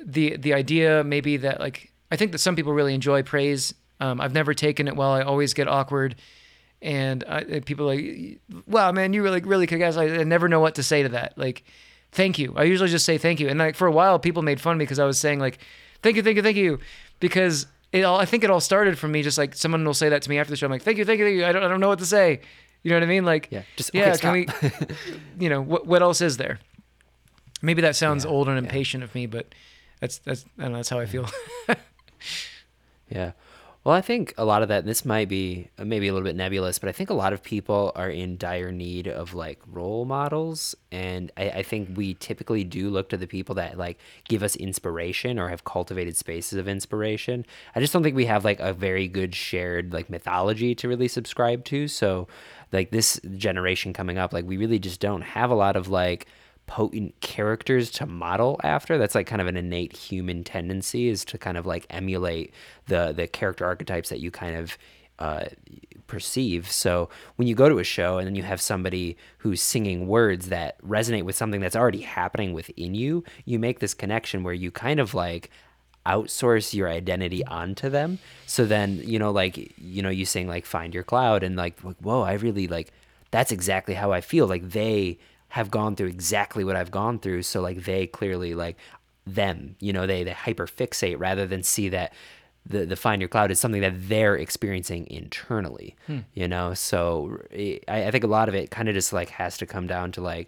the 0.03 0.35
the 0.35 0.53
idea 0.53 1.01
maybe 1.03 1.37
that 1.37 1.61
like 1.61 1.93
I 2.11 2.17
think 2.17 2.33
that 2.33 2.39
some 2.39 2.57
people 2.57 2.73
really 2.73 2.93
enjoy 2.93 3.23
praise. 3.23 3.73
Um, 4.01 4.19
I've 4.19 4.33
never 4.33 4.53
taken 4.53 4.89
it 4.89 4.97
well. 4.97 5.11
I 5.11 5.21
always 5.21 5.53
get 5.53 5.69
awkward, 5.69 6.15
and 6.81 7.23
I, 7.23 7.61
people 7.61 7.89
are 7.89 7.95
like, 7.95 8.39
"Wow, 8.67 8.91
man, 8.91 9.13
you 9.13 9.23
really 9.23 9.39
really 9.39 9.65
kick 9.65 9.81
ass." 9.81 9.95
I, 9.95 10.07
I 10.07 10.23
never 10.25 10.49
know 10.49 10.59
what 10.59 10.75
to 10.75 10.83
say 10.83 11.03
to 11.03 11.09
that. 11.09 11.37
Like, 11.37 11.63
thank 12.11 12.37
you. 12.37 12.53
I 12.57 12.63
usually 12.63 12.89
just 12.89 13.05
say 13.05 13.17
thank 13.17 13.39
you, 13.39 13.47
and 13.47 13.57
like 13.57 13.75
for 13.75 13.87
a 13.87 13.91
while, 13.93 14.19
people 14.19 14.41
made 14.41 14.59
fun 14.59 14.73
of 14.73 14.77
me 14.79 14.83
because 14.83 14.99
I 14.99 15.05
was 15.05 15.17
saying 15.17 15.39
like, 15.39 15.59
"Thank 16.03 16.17
you, 16.17 16.21
thank 16.23 16.35
you, 16.35 16.43
thank 16.43 16.57
you," 16.57 16.79
because 17.21 17.65
it 17.93 18.03
all. 18.03 18.19
I 18.19 18.25
think 18.25 18.43
it 18.43 18.49
all 18.49 18.59
started 18.59 18.99
from 18.99 19.13
me 19.13 19.23
just 19.23 19.37
like 19.37 19.55
someone 19.55 19.85
will 19.85 19.93
say 19.93 20.09
that 20.09 20.21
to 20.23 20.29
me 20.29 20.37
after 20.37 20.51
the 20.51 20.57
show. 20.57 20.65
I'm 20.65 20.71
like, 20.71 20.83
"Thank 20.83 20.97
you, 20.97 21.05
thank 21.05 21.19
you, 21.19 21.25
thank 21.25 21.37
you." 21.37 21.45
I 21.45 21.53
don't 21.53 21.63
I 21.63 21.69
don't 21.69 21.79
know 21.79 21.87
what 21.87 21.99
to 21.99 22.05
say. 22.05 22.41
You 22.83 22.89
know 22.91 22.95
what 22.97 23.03
I 23.03 23.07
mean? 23.07 23.25
Like, 23.25 23.47
Yeah. 23.51 23.63
Just 23.75 23.91
yeah, 23.93 24.09
okay, 24.13 24.17
can 24.17 24.31
we? 24.33 24.47
You 25.39 25.49
know 25.49 25.61
what? 25.61 25.85
What 25.87 26.01
else 26.01 26.21
is 26.21 26.37
there? 26.37 26.59
Maybe 27.61 27.81
that 27.83 27.95
sounds 27.95 28.25
Yeah, 28.25 28.31
old 28.31 28.47
and 28.47 28.57
yeah. 28.57 28.63
impatient 28.63 29.03
of 29.03 29.13
me, 29.13 29.27
but 29.27 29.53
that's 29.99 30.17
that's 30.19 30.45
I 30.57 30.63
don't 30.63 30.71
know. 30.71 30.77
That's 30.79 30.89
how 30.89 30.99
I 30.99 31.05
feel. 31.05 31.27
Yeah. 33.09 33.31
Well, 33.83 33.95
I 33.95 34.01
think 34.01 34.35
a 34.37 34.45
lot 34.45 34.61
of 34.61 34.67
that, 34.67 34.85
this 34.85 35.05
might 35.05 35.27
be 35.27 35.67
uh, 35.79 35.85
maybe 35.85 36.07
a 36.07 36.13
little 36.13 36.27
bit 36.27 36.35
nebulous, 36.35 36.77
but 36.77 36.87
I 36.87 36.91
think 36.91 37.09
a 37.09 37.15
lot 37.15 37.33
of 37.33 37.41
people 37.41 37.91
are 37.95 38.11
in 38.11 38.37
dire 38.37 38.71
need 38.71 39.07
of 39.07 39.33
like 39.33 39.59
role 39.65 40.05
models. 40.05 40.75
And 40.91 41.31
I, 41.35 41.49
I 41.49 41.63
think 41.63 41.97
we 41.97 42.13
typically 42.13 42.63
do 42.63 42.91
look 42.91 43.09
to 43.09 43.17
the 43.17 43.25
people 43.25 43.55
that 43.55 43.79
like 43.79 43.97
give 44.25 44.43
us 44.43 44.55
inspiration 44.55 45.39
or 45.39 45.49
have 45.49 45.63
cultivated 45.63 46.15
spaces 46.15 46.59
of 46.59 46.67
inspiration. 46.67 47.43
I 47.73 47.79
just 47.79 47.91
don't 47.91 48.03
think 48.03 48.15
we 48.15 48.27
have 48.27 48.45
like 48.45 48.59
a 48.59 48.71
very 48.71 49.07
good 49.07 49.33
shared 49.33 49.93
like 49.93 50.11
mythology 50.11 50.75
to 50.75 50.87
really 50.87 51.07
subscribe 51.07 51.65
to. 51.65 51.87
So, 51.87 52.27
like 52.71 52.91
this 52.91 53.19
generation 53.35 53.93
coming 53.93 54.19
up, 54.19 54.31
like 54.31 54.45
we 54.45 54.57
really 54.57 54.79
just 54.79 54.99
don't 54.99 55.23
have 55.23 55.49
a 55.49 55.55
lot 55.55 55.75
of 55.75 55.87
like, 55.87 56.27
potent 56.67 57.19
characters 57.19 57.91
to 57.91 58.05
model 58.05 58.59
after. 58.63 58.97
That's 58.97 59.15
like 59.15 59.27
kind 59.27 59.41
of 59.41 59.47
an 59.47 59.57
innate 59.57 59.95
human 59.95 60.43
tendency 60.43 61.09
is 61.09 61.25
to 61.25 61.37
kind 61.37 61.57
of 61.57 61.65
like 61.65 61.85
emulate 61.89 62.53
the 62.87 63.11
the 63.11 63.27
character 63.27 63.65
archetypes 63.65 64.09
that 64.09 64.19
you 64.19 64.31
kind 64.31 64.55
of 64.55 64.77
uh, 65.19 65.45
perceive. 66.07 66.71
So 66.71 67.09
when 67.35 67.47
you 67.47 67.55
go 67.55 67.69
to 67.69 67.79
a 67.79 67.83
show 67.83 68.17
and 68.17 68.25
then 68.25 68.35
you 68.35 68.43
have 68.43 68.59
somebody 68.59 69.17
who's 69.39 69.61
singing 69.61 70.07
words 70.07 70.49
that 70.49 70.81
resonate 70.81 71.23
with 71.23 71.35
something 71.35 71.61
that's 71.61 71.75
already 71.75 72.01
happening 72.01 72.53
within 72.53 72.95
you 72.95 73.23
you 73.45 73.59
make 73.59 73.79
this 73.79 73.93
connection 73.93 74.43
where 74.43 74.53
you 74.53 74.71
kind 74.71 74.99
of 74.99 75.13
like 75.13 75.49
outsource 76.05 76.73
your 76.73 76.89
identity 76.89 77.45
onto 77.45 77.89
them. 77.89 78.17
So 78.47 78.65
then 78.65 79.01
you 79.03 79.19
know 79.19 79.31
like 79.31 79.73
you 79.77 80.01
know 80.01 80.09
you 80.09 80.25
sing 80.25 80.47
like 80.47 80.65
find 80.65 80.93
your 80.93 81.03
cloud 81.03 81.43
and 81.43 81.55
like, 81.55 81.83
like 81.83 81.97
whoa 81.97 82.21
i 82.21 82.33
really 82.33 82.67
like 82.67 82.91
that's 83.29 83.51
exactly 83.51 83.93
how 83.93 84.11
i 84.11 84.21
feel. 84.21 84.47
Like 84.47 84.69
they 84.69 85.19
have 85.51 85.69
gone 85.69 85.97
through 85.97 86.07
exactly 86.07 86.63
what 86.63 86.77
I've 86.77 86.91
gone 86.91 87.19
through. 87.19 87.43
So 87.43 87.59
like 87.59 87.83
they 87.83 88.07
clearly 88.07 88.55
like 88.55 88.77
them, 89.27 89.75
you 89.79 89.91
know, 89.91 90.07
they 90.07 90.23
they 90.23 90.31
hyper 90.31 90.65
fixate 90.65 91.19
rather 91.19 91.45
than 91.45 91.61
see 91.61 91.89
that 91.89 92.13
the 92.65 92.85
the 92.85 92.95
find 92.95 93.21
your 93.21 93.27
cloud 93.27 93.51
is 93.51 93.59
something 93.59 93.81
that 93.81 94.07
they're 94.07 94.35
experiencing 94.35 95.07
internally, 95.09 95.97
hmm. 96.07 96.19
you 96.33 96.47
know. 96.47 96.73
So 96.73 97.37
I, 97.53 97.81
I 97.87 98.11
think 98.11 98.23
a 98.23 98.27
lot 98.27 98.47
of 98.47 98.55
it 98.55 98.71
kind 98.71 98.87
of 98.87 98.95
just 98.95 99.11
like 99.11 99.29
has 99.31 99.57
to 99.57 99.65
come 99.65 99.87
down 99.87 100.13
to 100.13 100.21
like 100.21 100.47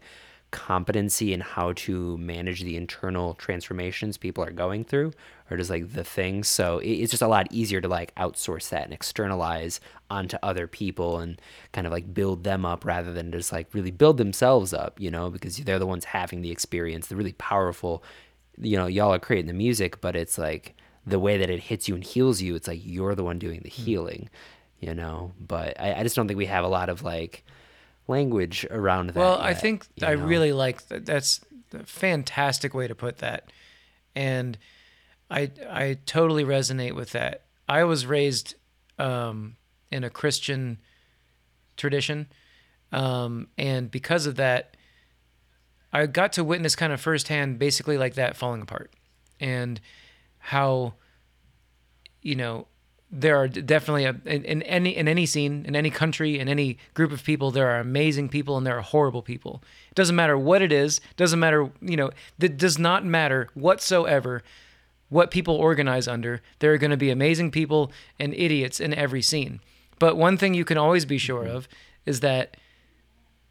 competency 0.53 1.33
in 1.33 1.41
how 1.41 1.73
to 1.73 2.17
manage 2.17 2.61
the 2.61 2.77
internal 2.77 3.33
transformations 3.33 4.17
people 4.17 4.43
are 4.43 4.51
going 4.51 4.85
through 4.85 5.11
or 5.51 5.57
just 5.57 5.69
like 5.69 5.91
the 5.93 6.03
things 6.03 6.47
so 6.47 6.79
it's 6.83 7.11
just 7.11 7.21
a 7.21 7.27
lot 7.27 7.47
easier 7.51 7.81
to 7.81 7.87
like 7.87 8.15
outsource 8.15 8.69
that 8.69 8.83
and 8.83 8.93
externalize 8.93 9.81
onto 10.09 10.37
other 10.41 10.67
people 10.67 11.19
and 11.19 11.41
kind 11.71 11.85
of 11.85 11.91
like 11.91 12.13
build 12.13 12.43
them 12.43 12.65
up 12.65 12.85
rather 12.85 13.11
than 13.11 13.31
just 13.31 13.51
like 13.51 13.67
really 13.73 13.91
build 13.91 14.17
themselves 14.17 14.73
up 14.73 14.99
you 14.99 15.11
know 15.11 15.29
because 15.29 15.57
they're 15.57 15.79
the 15.79 15.85
ones 15.85 16.05
having 16.05 16.41
the 16.41 16.51
experience 16.51 17.07
the 17.07 17.15
really 17.15 17.33
powerful 17.33 18.03
you 18.57 18.77
know 18.77 18.87
y'all 18.87 19.13
are 19.13 19.19
creating 19.19 19.47
the 19.47 19.53
music 19.53 19.99
but 19.99 20.15
it's 20.15 20.37
like 20.37 20.75
the 21.05 21.19
way 21.19 21.37
that 21.37 21.49
it 21.49 21.59
hits 21.59 21.89
you 21.89 21.95
and 21.95 22.03
heals 22.05 22.41
you 22.41 22.55
it's 22.55 22.67
like 22.67 22.81
you're 22.83 23.15
the 23.15 23.23
one 23.23 23.39
doing 23.39 23.59
the 23.63 23.69
hmm. 23.69 23.83
healing 23.83 24.29
you 24.83 24.93
know? 24.93 25.31
But 25.39 25.79
I, 25.79 25.93
I 25.95 26.03
just 26.03 26.15
don't 26.15 26.27
think 26.27 26.37
we 26.37 26.45
have 26.47 26.65
a 26.65 26.67
lot 26.67 26.89
of 26.89 27.03
like 27.03 27.43
language 28.07 28.65
around 28.69 29.07
that 29.07 29.15
well, 29.15 29.37
I 29.39 29.53
think 29.53 29.85
I 30.01 30.15
know? 30.15 30.25
really 30.25 30.51
like 30.51 30.87
that. 30.87 31.05
That's 31.05 31.41
a 31.73 31.83
fantastic 31.83 32.73
way 32.73 32.87
to 32.87 32.95
put 32.95 33.17
that, 33.19 33.51
and 34.15 34.57
I 35.29 35.51
I 35.69 35.97
totally 36.05 36.43
resonate 36.43 36.95
with 36.95 37.11
that. 37.11 37.43
I 37.67 37.83
was 37.85 38.05
raised 38.05 38.55
um, 38.99 39.55
in 39.91 40.03
a 40.03 40.09
Christian 40.09 40.79
tradition, 41.77 42.27
um, 42.91 43.47
and 43.57 43.89
because 43.89 44.25
of 44.25 44.35
that, 44.35 44.75
I 45.91 46.05
got 46.07 46.33
to 46.33 46.43
witness 46.43 46.75
kind 46.75 46.91
of 46.91 46.99
firsthand, 46.99 47.59
basically 47.59 47.97
like 47.97 48.15
that 48.15 48.35
falling 48.35 48.61
apart, 48.61 48.93
and 49.39 49.79
how, 50.39 50.95
you 52.21 52.35
know, 52.35 52.67
there 53.15 53.37
are 53.37 53.47
definitely 53.47 54.05
a, 54.05 54.15
in, 54.25 54.43
in 54.43 54.61
any 54.63 54.97
in 54.97 55.07
any 55.07 55.27
scene, 55.27 55.65
in 55.67 55.75
any 55.75 55.91
country, 55.91 56.39
in 56.39 56.49
any 56.49 56.79
group 56.95 57.11
of 57.11 57.23
people, 57.23 57.51
there 57.51 57.69
are 57.69 57.79
amazing 57.79 58.27
people 58.27 58.57
and 58.57 58.65
there 58.65 58.77
are 58.77 58.81
horrible 58.81 59.21
people. 59.21 59.61
It 59.89 59.95
doesn't 59.95 60.15
matter 60.15 60.35
what 60.35 60.63
it 60.63 60.71
is. 60.71 60.99
Doesn't 61.15 61.39
matter, 61.39 61.69
you 61.79 61.95
know, 61.95 62.09
that 62.39 62.57
does 62.57 62.79
not 62.79 63.05
matter 63.05 63.49
whatsoever 63.53 64.41
what 65.09 65.29
people 65.29 65.55
organize 65.55 66.07
under. 66.07 66.41
There 66.57 66.73
are 66.73 66.79
going 66.79 66.89
to 66.89 66.97
be 66.97 67.11
amazing 67.11 67.51
people 67.51 67.91
and 68.17 68.33
idiots 68.33 68.79
in 68.79 68.95
every 68.95 69.21
scene. 69.21 69.59
But 69.99 70.17
one 70.17 70.35
thing 70.35 70.55
you 70.55 70.65
can 70.65 70.79
always 70.79 71.05
be 71.05 71.19
sure 71.19 71.43
mm-hmm. 71.43 71.55
of 71.55 71.67
is 72.07 72.21
that 72.21 72.57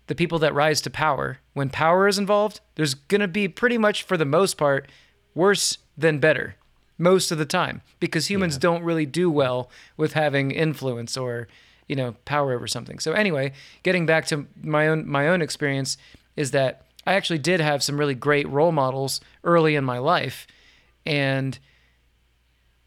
the 0.08 0.16
people 0.16 0.40
that 0.40 0.52
rise 0.52 0.80
to 0.80 0.90
power, 0.90 1.38
when 1.52 1.70
power 1.70 2.08
is 2.08 2.18
involved, 2.18 2.60
there's 2.74 2.94
going 2.94 3.20
to 3.20 3.28
be 3.28 3.46
pretty 3.46 3.78
much 3.78 4.02
for 4.02 4.16
the 4.16 4.24
most 4.24 4.54
part 4.58 4.90
worse 5.36 5.78
than 5.96 6.18
better 6.18 6.56
most 7.02 7.32
of 7.32 7.38
the 7.38 7.44
time 7.44 7.82
because 8.00 8.30
humans 8.30 8.54
Yeah. 8.54 8.60
don't 8.68 8.82
really 8.84 9.06
do 9.06 9.30
well 9.30 9.70
with 9.96 10.12
having 10.12 10.50
influence 10.52 11.16
or 11.16 11.48
you 11.88 11.96
know 11.96 12.14
power 12.24 12.52
over 12.52 12.66
something. 12.66 12.98
So 13.00 13.12
anyway, 13.12 13.52
getting 13.82 14.06
back 14.06 14.26
to 14.26 14.46
my 14.62 14.86
own 14.88 15.06
my 15.08 15.28
own 15.28 15.42
experience 15.42 15.96
is 16.36 16.50
that 16.52 16.86
I 17.06 17.14
actually 17.14 17.38
did 17.40 17.60
have 17.60 17.82
some 17.82 17.98
really 17.98 18.14
great 18.14 18.48
role 18.48 18.72
models 18.72 19.20
early 19.42 19.74
in 19.74 19.84
my 19.84 19.98
life 19.98 20.46
and 21.04 21.58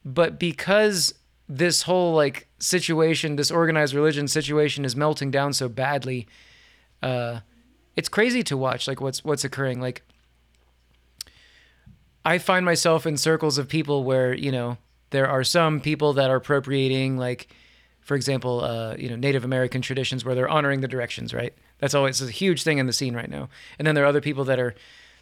but 0.04 0.40
because 0.40 1.14
this 1.50 1.84
whole 1.84 2.14
like 2.16 2.48
situation, 2.60 3.36
this 3.36 3.52
organized 3.52 3.94
religion 3.94 4.28
situation 4.28 4.86
is 4.86 4.96
melting 4.96 5.32
down 5.32 5.54
so 5.54 5.68
badly, 5.68 6.28
uh, 7.04 7.40
it's 7.96 8.10
crazy 8.10 8.44
to 8.44 8.58
watch 8.58 8.88
like 8.88 9.02
what's 9.02 9.24
what's 9.24 9.44
occurring. 9.44 9.82
Like 9.82 10.02
I 12.26 12.40
find 12.40 12.66
myself 12.66 13.06
in 13.06 13.18
circles 13.18 13.58
of 13.58 13.68
people 13.68 14.04
where 14.04 14.34
you 14.34 14.52
know 14.52 14.78
there 15.12 15.28
are 15.28 15.44
some 15.44 15.80
people 15.80 16.14
that 16.14 16.30
are 16.30 16.38
appropriating 16.38 17.18
like 17.18 17.48
for 18.02 18.16
example 18.16 18.62
uh, 18.64 18.96
you 18.98 19.10
know 19.10 19.16
native 19.16 19.46
american 19.46 19.82
traditions 19.82 20.26
where 20.26 20.36
they're 20.36 20.50
honoring 20.50 20.82
the 20.82 20.88
directions 20.88 21.34
right? 21.34 21.54
That's 21.80 21.94
always 21.94 22.22
a 22.22 22.32
huge 22.32 22.64
thing 22.64 22.78
in 22.78 22.88
the 22.88 22.94
scene 22.94 23.16
right 23.16 23.30
now. 23.30 23.50
And 23.78 23.86
then 23.86 23.96
there 23.96 24.04
are 24.06 24.08
other 24.08 24.22
people 24.22 24.46
that 24.46 24.60
are 24.60 24.74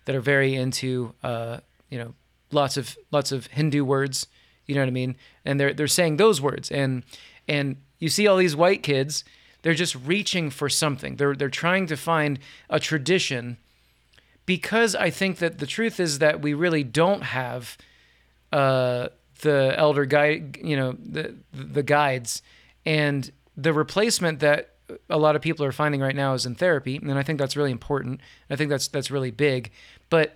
that 0.06 0.16
are 0.16 0.22
very 0.22 0.56
into 0.56 1.14
uh, 1.24 1.60
you 1.89 1.97
know 1.97 2.14
lots 2.51 2.78
of 2.78 2.97
lots 3.12 3.32
of 3.32 3.47
hindu 3.47 3.84
words 3.84 4.28
you 4.66 4.76
know 4.76 4.82
what 4.82 4.88
i 4.88 4.91
mean? 4.91 5.18
And 5.43 5.60
they're 5.60 5.74
they're 5.74 5.88
saying 5.88 6.18
those 6.18 6.39
words. 6.39 6.72
And 6.72 7.04
and 7.47 7.78
you 7.99 8.10
see 8.10 8.28
all 8.28 8.38
these 8.38 8.56
white 8.56 8.82
kids 8.84 9.24
they're 9.64 9.74
just 9.74 9.95
reaching 9.95 10.49
for 10.49 10.70
something. 10.70 11.16
They're 11.16 11.36
they're 11.36 11.49
trying 11.49 11.88
to 11.88 11.97
find 11.97 12.39
a 12.70 12.80
tradition 12.80 13.58
because 14.45 14.95
I 14.95 15.09
think 15.09 15.37
that 15.37 15.59
the 15.59 15.67
truth 15.67 15.99
is 15.99 16.19
that 16.19 16.41
we 16.41 16.53
really 16.53 16.83
don't 16.83 17.23
have 17.23 17.77
uh, 18.51 19.09
the 19.41 19.73
elder 19.77 20.05
guide, 20.05 20.57
you 20.61 20.75
know, 20.75 20.95
the 20.99 21.35
the 21.53 21.83
guides, 21.83 22.41
and 22.85 23.31
the 23.55 23.73
replacement 23.73 24.39
that 24.39 24.71
a 25.09 25.17
lot 25.17 25.35
of 25.35 25.41
people 25.41 25.65
are 25.65 25.71
finding 25.71 26.01
right 26.01 26.15
now 26.15 26.33
is 26.33 26.45
in 26.45 26.55
therapy, 26.55 26.97
and 26.97 27.17
I 27.17 27.23
think 27.23 27.39
that's 27.39 27.55
really 27.55 27.71
important. 27.71 28.21
I 28.49 28.55
think 28.55 28.69
that's 28.69 28.87
that's 28.87 29.11
really 29.11 29.31
big, 29.31 29.71
but 30.09 30.35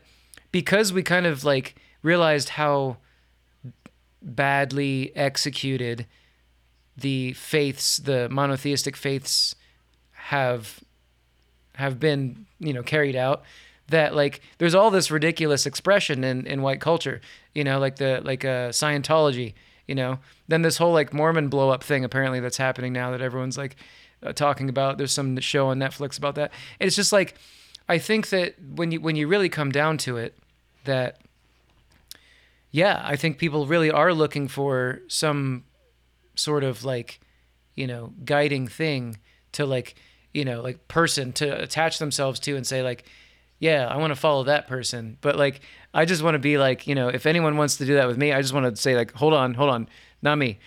because 0.52 0.94
we 0.94 1.04
kind 1.04 1.26
of 1.26 1.44
like 1.44 1.76
realized 2.02 2.50
how 2.50 2.98
badly 4.22 5.16
executed 5.16 6.06
the 6.96 7.34
faiths, 7.34 7.98
the 7.98 8.28
monotheistic 8.30 8.96
faiths, 8.96 9.56
have 10.14 10.82
have 11.76 12.00
been 12.00 12.46
you 12.60 12.74
know 12.74 12.84
carried 12.84 13.16
out 13.16 13.44
that 13.90 14.16
like 14.16 14.42
there's 14.58 14.76
all 14.76 14.92
this 14.92 15.10
ridiculous 15.10 15.66
expression 15.66 16.24
in, 16.24 16.46
in 16.46 16.62
white 16.62 16.82
culture 16.82 17.22
you 17.54 17.64
know 17.64 17.80
like 17.80 17.98
the 17.98 18.22
like 18.24 18.44
uh 18.44 18.70
scientology 18.70 19.54
you 19.88 19.96
know? 19.96 20.20
Then 20.48 20.62
this 20.62 20.78
whole 20.78 20.94
like 20.94 21.14
mormon 21.14 21.48
blow 21.48 21.70
up 21.70 21.84
thing 21.84 22.04
apparently 22.04 22.40
that's 22.40 22.58
happening 22.58 22.94
now 22.94 23.12
that 23.12 23.22
everyone's 23.22 23.58
like 23.58 23.76
uh, 24.22 24.34
talking 24.34 24.70
about 24.70 24.98
there's 24.98 25.14
some 25.14 25.38
show 25.40 25.68
on 25.68 25.80
netflix 25.80 26.18
about 26.18 26.36
that. 26.36 26.52
And 26.80 26.88
it's 26.88 26.96
just 26.96 27.12
like 27.12 27.36
i 27.90 27.98
think 27.98 28.30
that 28.30 28.56
when 28.76 28.92
you 28.92 29.00
when 29.00 29.16
you 29.16 29.28
really 29.28 29.50
come 29.50 29.72
down 29.72 29.98
to 29.98 30.18
it 30.18 30.38
that 30.84 31.20
yeah 32.72 33.02
i 33.04 33.16
think 33.16 33.38
people 33.38 33.66
really 33.66 33.92
are 33.92 34.14
looking 34.14 34.48
for 34.48 35.02
some 35.08 35.64
sort 36.36 36.64
of 36.64 36.84
like 36.84 37.20
you 37.76 37.88
know 37.88 38.14
guiding 38.26 38.68
thing 38.68 39.18
to 39.52 39.66
like 39.66 39.96
you 40.34 40.44
know 40.44 40.62
like 40.62 40.88
person 40.88 41.32
to 41.34 41.62
attach 41.62 42.00
themselves 42.00 42.40
to 42.40 42.56
and 42.56 42.66
say 42.66 42.82
like 42.82 43.06
yeah 43.60 43.88
i 43.88 43.98
want 43.98 44.12
to 44.12 44.16
follow 44.16 44.44
that 44.44 44.68
person. 44.68 45.18
But 45.22 45.36
like 45.36 45.62
i 45.94 46.06
just 46.06 46.22
want 46.22 46.36
to 46.36 46.40
be 46.40 46.58
like 46.58 46.88
you 46.88 46.96
know 46.96 47.08
if 47.08 47.26
anyone 47.26 47.58
wants 47.58 47.78
to 47.78 47.86
do 47.86 47.96
that 47.96 48.08
with 48.08 48.18
me 48.18 48.32
i 48.32 48.42
just 48.42 48.54
want 48.54 48.66
to 48.74 48.80
say 48.82 48.96
like 48.96 49.14
hold 49.14 49.34
on 49.34 49.54
hold 49.54 49.70
on 49.70 49.88
not 50.22 50.38
me. 50.38 50.60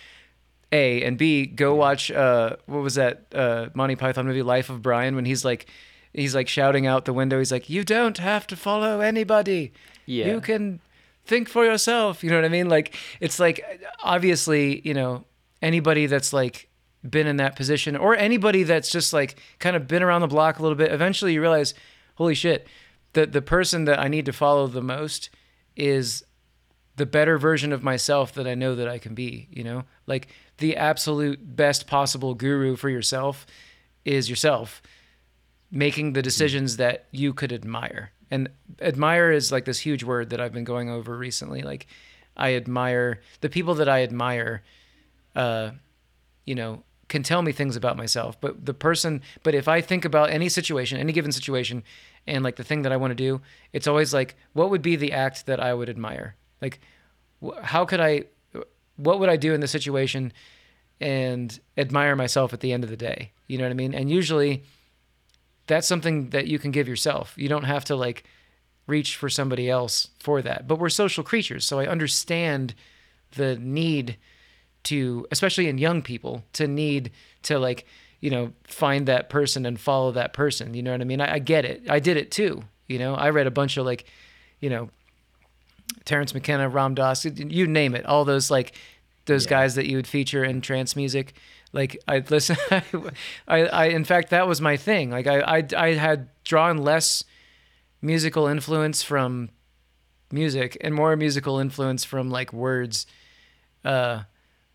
A 0.73 1.03
and 1.03 1.17
b 1.17 1.45
go 1.45 1.75
watch 1.75 2.09
uh 2.11 2.55
what 2.65 2.81
was 2.81 2.95
that 2.95 3.25
uh 3.33 3.67
monty 3.73 3.95
python 3.95 4.25
movie 4.25 4.41
life 4.41 4.69
of 4.69 4.81
brian 4.81 5.15
when 5.15 5.25
he's 5.25 5.43
like 5.43 5.67
he's 6.13 6.35
like 6.35 6.47
shouting 6.47 6.85
out 6.87 7.05
the 7.05 7.13
window. 7.13 7.39
He's 7.39 7.51
like 7.51 7.69
you 7.69 7.83
don't 7.83 8.17
have 8.17 8.47
to 8.47 8.55
follow 8.55 8.99
anybody. 8.99 9.73
Yeah. 10.05 10.27
you 10.27 10.41
can 10.41 10.79
think 11.25 11.47
for 11.47 11.63
yourself. 11.65 12.23
You 12.23 12.29
know 12.29 12.37
what 12.37 12.45
i 12.45 12.49
mean? 12.49 12.69
Like 12.69 12.95
it's 13.19 13.39
like 13.39 13.63
obviously 14.03 14.81
you 14.87 14.93
know 14.93 15.25
anybody 15.61 16.05
that's 16.05 16.33
like 16.33 16.69
been 17.07 17.27
in 17.27 17.37
that 17.37 17.55
position 17.55 17.95
or 17.95 18.15
anybody 18.15 18.63
that's 18.63 18.91
just 18.91 19.11
like 19.11 19.35
kind 19.59 19.75
of 19.75 19.87
been 19.87 20.03
around 20.03 20.21
the 20.21 20.27
block 20.27 20.59
a 20.59 20.61
little 20.61 20.75
bit 20.75 20.91
eventually 20.91 21.33
you 21.33 21.41
realize 21.41 21.73
holy 22.15 22.35
shit 22.35 22.67
the 23.13 23.25
the 23.25 23.41
person 23.41 23.85
that 23.85 23.99
i 23.99 24.07
need 24.07 24.25
to 24.25 24.33
follow 24.33 24.67
the 24.67 24.81
most 24.81 25.29
is 25.75 26.23
the 26.95 27.05
better 27.05 27.37
version 27.37 27.71
of 27.71 27.83
myself 27.83 28.33
that 28.33 28.47
i 28.47 28.55
know 28.55 28.75
that 28.75 28.87
i 28.87 28.97
can 28.97 29.13
be 29.13 29.47
you 29.51 29.63
know 29.63 29.83
like 30.07 30.27
the 30.57 30.75
absolute 30.77 31.55
best 31.55 31.87
possible 31.87 32.33
guru 32.33 32.75
for 32.75 32.89
yourself 32.89 33.45
is 34.05 34.29
yourself 34.29 34.81
making 35.71 36.13
the 36.13 36.21
decisions 36.21 36.77
that 36.77 37.05
you 37.11 37.33
could 37.33 37.53
admire. 37.53 38.11
And 38.29 38.49
admire 38.81 39.31
is 39.31 39.51
like 39.51 39.65
this 39.65 39.79
huge 39.79 40.03
word 40.03 40.29
that 40.29 40.41
I've 40.41 40.51
been 40.51 40.65
going 40.65 40.89
over 40.89 41.17
recently. 41.17 41.61
Like 41.61 41.87
I 42.35 42.55
admire 42.55 43.21
the 43.39 43.49
people 43.49 43.75
that 43.75 43.87
I 43.87 44.03
admire, 44.03 44.63
uh, 45.35 45.71
you 46.45 46.55
know, 46.55 46.83
can 47.07 47.23
tell 47.23 47.41
me 47.41 47.51
things 47.51 47.75
about 47.75 47.97
myself. 47.97 48.39
But 48.39 48.65
the 48.65 48.73
person, 48.73 49.21
but 49.43 49.55
if 49.55 49.67
I 49.67 49.81
think 49.81 50.05
about 50.05 50.29
any 50.29 50.49
situation, 50.49 50.97
any 50.97 51.11
given 51.13 51.31
situation, 51.31 51.83
and 52.27 52.43
like 52.43 52.55
the 52.55 52.63
thing 52.63 52.83
that 52.83 52.91
I 52.91 52.97
want 52.97 53.11
to 53.11 53.15
do, 53.15 53.41
it's 53.73 53.87
always 53.87 54.13
like, 54.13 54.35
what 54.53 54.69
would 54.69 54.81
be 54.81 54.95
the 54.95 55.11
act 55.11 55.45
that 55.45 55.59
I 55.59 55.73
would 55.73 55.89
admire? 55.89 56.35
Like, 56.61 56.79
wh- 57.43 57.59
how 57.61 57.85
could 57.85 57.99
I, 57.99 58.25
what 58.95 59.19
would 59.19 59.29
I 59.29 59.37
do 59.37 59.53
in 59.53 59.61
the 59.61 59.67
situation 59.67 60.31
and 60.99 61.59
admire 61.77 62.15
myself 62.15 62.53
at 62.53 62.59
the 62.59 62.71
end 62.71 62.83
of 62.83 62.89
the 62.89 62.97
day? 62.97 63.31
You 63.47 63.57
know 63.57 63.63
what 63.63 63.71
I 63.71 63.75
mean? 63.75 63.93
And 63.93 64.09
usually, 64.09 64.63
that's 65.67 65.87
something 65.87 66.29
that 66.29 66.47
you 66.47 66.59
can 66.59 66.71
give 66.71 66.87
yourself. 66.87 67.33
You 67.37 67.49
don't 67.49 67.63
have 67.63 67.85
to 67.85 67.95
like 67.95 68.23
reach 68.87 69.15
for 69.15 69.29
somebody 69.29 69.69
else 69.69 70.09
for 70.19 70.41
that. 70.41 70.67
But 70.67 70.79
we're 70.79 70.89
social 70.89 71.23
creatures, 71.23 71.65
so 71.65 71.79
I 71.79 71.87
understand 71.87 72.75
the 73.31 73.57
need 73.57 74.17
to 74.83 75.27
especially 75.31 75.67
in 75.67 75.77
young 75.77 76.01
people 76.01 76.43
to 76.53 76.67
need 76.67 77.11
to 77.43 77.59
like, 77.59 77.85
you 78.21 78.29
know, 78.29 78.53
find 78.63 79.07
that 79.07 79.29
person 79.29 79.65
and 79.65 79.79
follow 79.79 80.11
that 80.13 80.31
person. 80.31 80.73
You 80.73 80.81
know 80.83 80.91
what 80.91 81.01
I 81.01 81.03
mean? 81.03 81.19
I, 81.19 81.33
I 81.33 81.39
get 81.39 81.65
it. 81.65 81.83
I 81.89 81.99
did 81.99 82.15
it 82.17 82.31
too. 82.31 82.63
You 82.87 82.99
know, 82.99 83.15
I 83.15 83.31
read 83.31 83.47
a 83.47 83.51
bunch 83.51 83.75
of 83.77 83.85
like, 83.85 84.05
you 84.59 84.69
know, 84.69 84.89
Terence 86.05 86.33
McKenna, 86.33 86.69
Ram 86.69 86.95
Dass, 86.95 87.25
you 87.25 87.67
name 87.67 87.95
it, 87.95 88.05
all 88.05 88.23
those 88.25 88.49
like 88.49 88.73
those 89.25 89.45
Yeah. 89.45 89.49
guys 89.49 89.75
that 89.75 89.87
you 89.87 89.97
would 89.97 90.07
feature 90.07 90.43
in 90.43 90.61
trance 90.61 90.95
music. 90.95 91.33
Like 91.73 92.01
I 92.07 92.23
listen, 92.29 92.57
I, 93.47 93.65
I 93.65 93.85
in 93.85 94.03
fact 94.03 94.29
that 94.29 94.47
was 94.47 94.61
my 94.61 94.77
thing. 94.77 95.09
Like 95.09 95.27
I, 95.27 95.39
I, 95.59 95.67
I 95.77 95.93
had 95.93 96.29
drawn 96.43 96.77
less 96.79 97.23
musical 98.01 98.47
influence 98.47 99.03
from 99.03 99.49
music 100.31 100.77
and 100.81 100.93
more 100.95 101.15
musical 101.15 101.59
influence 101.59 102.03
from 102.03 102.29
like 102.29 102.51
words. 102.53 103.05
Uh, 103.85 104.23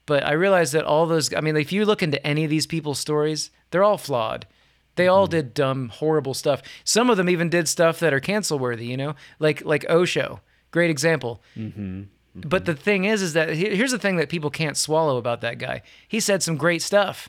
but 0.07 0.25
I 0.25 0.33
realized 0.33 0.73
that 0.73 0.85
all 0.85 1.07
those, 1.07 1.35
I 1.35 1.41
mean, 1.41 1.57
if 1.57 1.73
you 1.73 1.85
look 1.85 2.03
into 2.03 2.25
any 2.27 2.45
of 2.45 2.51
these 2.51 2.67
people's 2.67 2.99
stories, 2.99 3.51
they're 3.71 3.85
all 3.85 3.99
flawed. 3.99 4.47
They 4.95 5.09
all 5.09 5.27
mm-hmm. 5.27 5.33
did 5.33 5.55
dumb, 5.55 5.89
horrible 5.91 6.35
stuff. 6.35 6.63
Some 6.85 7.11
of 7.11 7.17
them 7.17 7.29
even 7.29 7.51
did 7.51 7.69
stuff 7.69 8.01
that 8.01 8.15
are 8.15 8.21
cancel 8.21 8.59
worthy, 8.59 8.87
you 8.87 8.97
know, 8.97 9.15
like 9.39 9.65
like 9.65 9.85
Osho, 9.91 10.41
great 10.71 10.91
example. 10.91 11.43
Mm-hmm. 11.57 12.05
But 12.35 12.65
mm-hmm. 12.65 12.73
the 12.73 12.75
thing 12.75 13.05
is, 13.05 13.23
is 13.23 13.33
that 13.35 13.51
here's 13.51 13.93
the 13.93 13.99
thing 13.99 14.17
that 14.17 14.29
people 14.29 14.51
can't 14.51 14.77
swallow 14.77 15.17
about 15.17 15.41
that 15.43 15.59
guy. 15.59 15.83
He 16.07 16.21
said 16.21 16.43
some 16.43 16.57
great 16.57 16.83
stuff. 16.83 17.29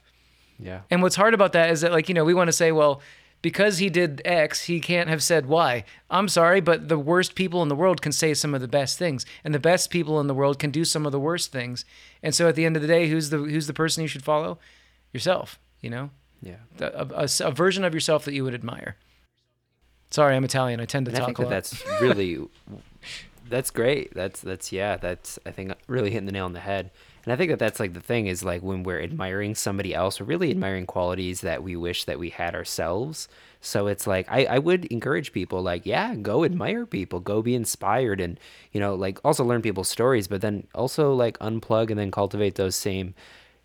Yeah. 0.59 0.81
And 0.89 1.01
what's 1.01 1.15
hard 1.15 1.33
about 1.33 1.53
that 1.53 1.69
is 1.69 1.81
that, 1.81 1.91
like, 1.91 2.09
you 2.09 2.15
know, 2.15 2.25
we 2.25 2.33
want 2.33 2.47
to 2.47 2.53
say, 2.53 2.71
well, 2.71 3.01
because 3.47 3.77
he 3.77 3.89
did 3.89 4.21
X, 4.25 4.63
he 4.63 4.79
can't 4.79 5.07
have 5.09 5.23
said 5.23 5.45
Y. 5.45 5.83
I'm 6.09 6.27
sorry, 6.27 6.59
but 6.61 6.89
the 6.89 6.99
worst 6.99 7.33
people 7.35 7.61
in 7.63 7.69
the 7.69 7.75
world 7.83 8.01
can 8.01 8.11
say 8.11 8.33
some 8.33 8.53
of 8.53 8.61
the 8.61 8.67
best 8.67 8.97
things, 8.97 9.25
and 9.43 9.53
the 9.53 9.59
best 9.71 9.89
people 9.89 10.19
in 10.19 10.27
the 10.27 10.33
world 10.33 10.59
can 10.59 10.71
do 10.71 10.83
some 10.83 11.05
of 11.05 11.11
the 11.13 11.19
worst 11.19 11.51
things. 11.51 11.85
And 12.21 12.35
so, 12.35 12.47
at 12.49 12.55
the 12.55 12.65
end 12.65 12.75
of 12.75 12.81
the 12.81 12.87
day, 12.87 13.07
who's 13.09 13.29
the 13.29 13.37
who's 13.37 13.67
the 13.67 13.73
person 13.73 14.01
you 14.01 14.07
should 14.09 14.23
follow? 14.23 14.57
Yourself. 15.13 15.59
You 15.81 15.89
know, 15.91 16.09
Yeah. 16.41 16.55
a, 16.79 17.07
a- 17.25 17.47
a 17.47 17.51
version 17.51 17.83
of 17.85 17.93
yourself 17.93 18.25
that 18.25 18.33
you 18.33 18.43
would 18.43 18.53
admire. 18.53 18.95
Sorry, 20.09 20.35
I'm 20.35 20.43
Italian. 20.43 20.79
I 20.79 20.85
tend 20.85 21.05
to 21.05 21.11
And 21.11 21.17
I 21.17 21.19
talk 21.19 21.27
think 21.27 21.39
a 21.39 21.41
that 21.43 21.47
lot. 21.47 21.63
that's 21.63 22.01
really 22.01 22.39
that's 23.49 23.71
great. 23.71 24.13
That's 24.13 24.41
that's 24.41 24.71
yeah. 24.71 24.97
That's 24.97 25.39
I 25.45 25.51
think 25.51 25.71
really 25.87 26.09
hitting 26.11 26.25
the 26.25 26.31
nail 26.31 26.45
on 26.45 26.53
the 26.53 26.59
head. 26.59 26.91
And 27.27 27.33
I 27.33 27.35
think 27.35 27.49
that 27.49 27.59
that's 27.59 27.81
like 27.81 27.93
the 27.93 27.99
thing 27.99 28.27
is 28.27 28.41
like 28.41 28.63
when 28.63 28.83
we're 28.83 29.01
admiring 29.01 29.53
somebody 29.53 29.93
else, 29.93 30.17
we're 30.17 30.27
really 30.27 30.49
admiring 30.49 30.85
qualities 30.85 31.41
that 31.41 31.61
we 31.61 31.75
wish 31.75 32.05
that 32.05 32.19
we 32.19 32.29
had 32.29 32.55
ourselves. 32.55 33.27
So 33.59 33.87
it's 33.87 34.07
like 34.07 34.31
I, 34.31 34.45
I 34.45 34.59
would 34.59 34.85
encourage 34.85 35.33
people 35.33 35.61
like 35.61 35.85
yeah, 35.85 36.15
go 36.15 36.45
admire 36.45 36.85
people, 36.85 37.19
go 37.19 37.41
be 37.41 37.53
inspired, 37.53 38.21
and 38.21 38.39
you 38.71 38.79
know 38.79 38.95
like 38.95 39.19
also 39.25 39.43
learn 39.43 39.61
people's 39.61 39.89
stories, 39.89 40.29
but 40.29 40.39
then 40.39 40.67
also 40.73 41.13
like 41.13 41.37
unplug 41.39 41.89
and 41.89 41.99
then 41.99 42.11
cultivate 42.11 42.55
those 42.55 42.77
same 42.77 43.13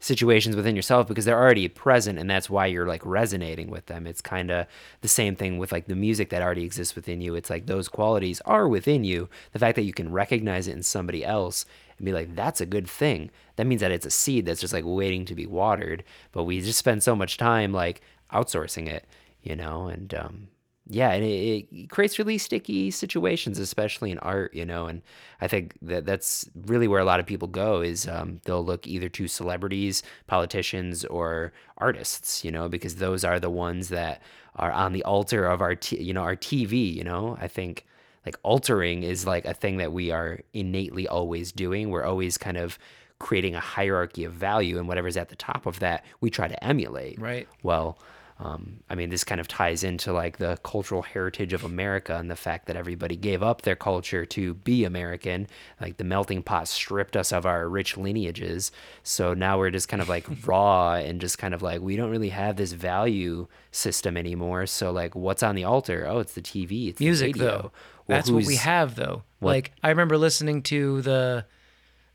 situations 0.00 0.56
within 0.56 0.74
yourself 0.74 1.06
because 1.06 1.24
they're 1.24 1.40
already 1.40 1.68
present 1.68 2.18
and 2.18 2.28
that's 2.28 2.50
why 2.50 2.66
you're 2.66 2.88
like 2.88 3.06
resonating 3.06 3.70
with 3.70 3.86
them. 3.86 4.04
It's 4.08 4.20
kind 4.20 4.50
of 4.50 4.66
the 5.00 5.06
same 5.08 5.36
thing 5.36 5.58
with 5.58 5.70
like 5.70 5.86
the 5.86 5.94
music 5.94 6.30
that 6.30 6.42
already 6.42 6.64
exists 6.64 6.96
within 6.96 7.20
you. 7.20 7.36
It's 7.36 7.48
like 7.48 7.66
those 7.66 7.88
qualities 7.88 8.40
are 8.40 8.66
within 8.66 9.04
you. 9.04 9.28
The 9.52 9.60
fact 9.60 9.76
that 9.76 9.84
you 9.84 9.92
can 9.92 10.10
recognize 10.10 10.66
it 10.66 10.72
in 10.72 10.82
somebody 10.82 11.24
else 11.24 11.64
and 12.03 12.07
be 12.07 12.12
like, 12.12 12.34
that's 12.34 12.61
a 12.61 12.66
good 12.66 12.88
thing. 12.88 13.30
That 13.55 13.66
means 13.68 13.80
that 13.80 13.92
it's 13.92 14.05
a 14.05 14.11
seed 14.11 14.44
that's 14.44 14.61
just 14.61 14.72
like 14.72 14.82
waiting 14.84 15.24
to 15.26 15.36
be 15.36 15.46
watered. 15.46 16.03
But 16.32 16.44
we 16.44 16.61
just 16.61 16.80
spend 16.80 17.05
so 17.05 17.14
much 17.14 17.36
time 17.36 17.72
like 17.72 18.03
outsourcing 18.32 18.88
it, 18.88 19.07
you 19.40 19.55
know, 19.55 19.86
and 19.86 20.12
um, 20.12 20.48
yeah, 20.88 21.12
and 21.12 21.24
it, 21.24 21.68
it, 21.72 21.90
creates 21.90 22.18
really 22.18 22.38
sticky 22.38 22.90
situations, 22.90 23.61
especially 23.61 24.11
in 24.11 24.18
art, 24.18 24.53
you 24.53 24.66
know. 24.66 24.86
And 24.86 25.03
I 25.40 25.46
think 25.46 25.76
that 25.82 26.05
that's 26.05 26.50
really 26.66 26.88
where 26.88 26.98
a 26.98 27.05
lot 27.05 27.20
of 27.20 27.26
people 27.26 27.46
go 27.46 27.82
is 27.82 28.09
um, 28.09 28.40
they'll 28.44 28.64
look 28.64 28.88
either 28.88 29.09
to 29.11 29.28
celebrities, 29.28 30.03
politicians, 30.26 31.05
or 31.05 31.53
artists, 31.78 32.44
you 32.44 32.50
know, 32.50 32.68
because 32.68 32.96
those 32.96 33.24
are 33.24 33.38
the 33.38 33.48
ones 33.48 33.90
that 33.90 34.22
are 34.57 34.72
on 34.72 34.92
the 34.92 35.05
altar 35.05 35.46
of 35.46 35.61
our, 35.61 35.76
t- 35.76 36.03
you 36.03 36.12
know, 36.12 36.22
our 36.22 36.34
TV. 36.34 36.92
You 36.92 37.05
know, 37.05 37.38
I 37.40 37.46
think 37.46 37.86
like 38.24 38.36
altering 38.42 39.02
is 39.02 39.26
like 39.26 39.44
a 39.44 39.54
thing 39.54 39.78
that 39.78 39.92
we 39.92 40.10
are 40.10 40.40
innately 40.52 41.08
always 41.08 41.52
doing. 41.52 41.90
We're 41.90 42.04
always 42.04 42.38
kind 42.38 42.56
of 42.56 42.78
creating 43.18 43.54
a 43.54 43.60
hierarchy 43.60 44.24
of 44.24 44.32
value, 44.32 44.78
and 44.78 44.88
whatever's 44.88 45.16
at 45.16 45.28
the 45.28 45.36
top 45.36 45.66
of 45.66 45.80
that, 45.80 46.04
we 46.20 46.30
try 46.30 46.48
to 46.48 46.64
emulate. 46.64 47.20
Right. 47.20 47.48
Well 47.62 47.98
um, 48.42 48.80
I 48.90 48.96
mean, 48.96 49.10
this 49.10 49.22
kind 49.22 49.40
of 49.40 49.46
ties 49.46 49.84
into 49.84 50.12
like 50.12 50.38
the 50.38 50.58
cultural 50.64 51.02
heritage 51.02 51.52
of 51.52 51.62
America 51.62 52.16
and 52.16 52.28
the 52.28 52.36
fact 52.36 52.66
that 52.66 52.74
everybody 52.74 53.14
gave 53.14 53.40
up 53.40 53.62
their 53.62 53.76
culture 53.76 54.26
to 54.26 54.54
be 54.54 54.84
American. 54.84 55.46
Like 55.80 55.98
the 55.98 56.04
melting 56.04 56.42
pot 56.42 56.66
stripped 56.66 57.16
us 57.16 57.32
of 57.32 57.46
our 57.46 57.68
rich 57.68 57.96
lineages. 57.96 58.72
So 59.04 59.32
now 59.32 59.58
we're 59.58 59.70
just 59.70 59.88
kind 59.88 60.02
of 60.02 60.08
like 60.08 60.26
raw 60.46 60.94
and 60.94 61.20
just 61.20 61.38
kind 61.38 61.54
of 61.54 61.62
like, 61.62 61.82
we 61.82 61.94
don't 61.94 62.10
really 62.10 62.30
have 62.30 62.56
this 62.56 62.72
value 62.72 63.46
system 63.70 64.16
anymore. 64.16 64.66
So, 64.66 64.90
like, 64.90 65.14
what's 65.14 65.44
on 65.44 65.54
the 65.54 65.64
altar? 65.64 66.06
Oh, 66.08 66.18
it's 66.18 66.34
the 66.34 66.42
TV, 66.42 66.88
it's 66.88 67.00
music, 67.00 67.36
the 67.36 67.44
though. 67.44 67.72
That's 68.07 68.30
what 68.30 68.44
we 68.44 68.57
have, 68.57 68.94
though. 68.94 69.22
What? 69.38 69.53
Like, 69.53 69.72
I 69.82 69.88
remember 69.88 70.18
listening 70.18 70.62
to 70.62 71.03
the 71.03 71.46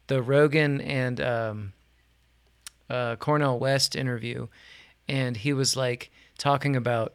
the 0.07 0.21
Rogan 0.21 0.79
and 0.81 1.19
um, 1.19 1.73
uh, 2.89 3.15
Cornel 3.17 3.59
West 3.59 3.95
interview, 3.95 4.47
and 5.07 5.35
he 5.38 5.53
was 5.53 5.75
like 5.75 6.09
talking 6.38 6.75
about, 6.75 7.13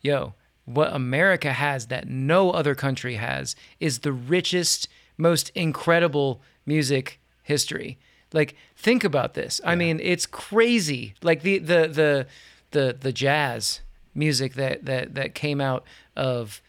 yo, 0.00 0.34
what 0.64 0.92
America 0.92 1.52
has 1.52 1.86
that 1.86 2.08
no 2.08 2.50
other 2.50 2.74
country 2.74 3.14
has 3.14 3.56
is 3.80 4.00
the 4.00 4.12
richest, 4.12 4.88
most 5.16 5.50
incredible 5.54 6.42
music 6.66 7.20
history. 7.42 7.98
Like, 8.32 8.54
think 8.76 9.04
about 9.04 9.34
this. 9.34 9.60
I 9.64 9.74
mean, 9.74 10.00
it's 10.02 10.26
crazy. 10.26 11.14
Like 11.22 11.42
the 11.42 11.58
the 11.58 11.88
the 11.88 12.26
the 12.72 12.96
the 13.00 13.12
jazz 13.12 13.80
music 14.14 14.54
that 14.54 14.84
that 14.84 15.14
that 15.14 15.34
came 15.34 15.60
out 15.60 15.84
of 16.16 16.60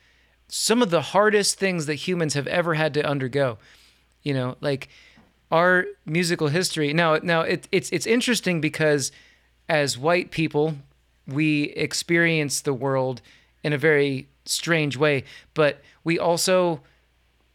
some 0.50 0.82
of 0.82 0.90
the 0.90 1.02
hardest 1.02 1.58
things 1.58 1.86
that 1.86 1.96
humans 1.96 2.34
have 2.34 2.48
ever 2.48 2.74
had 2.74 2.94
to 2.96 3.06
undergo. 3.06 3.58
You 4.24 4.34
know, 4.34 4.58
like 4.60 4.90
our 5.52 5.86
musical 6.06 6.50
history. 6.50 6.94
Now, 6.94 7.18
now 7.18 7.42
it, 7.42 7.68
it's 7.72 7.90
it's 7.92 8.06
interesting 8.06 8.60
because 8.60 9.12
as 9.70 9.98
white 9.98 10.32
people, 10.32 10.76
we 11.28 11.64
experience 11.70 12.62
the 12.62 12.74
world 12.74 13.22
in 13.64 13.74
a 13.74 13.78
very 13.78 14.28
strange 14.46 14.98
way, 14.98 15.24
but 15.54 15.82
we 16.04 16.20
also 16.20 16.82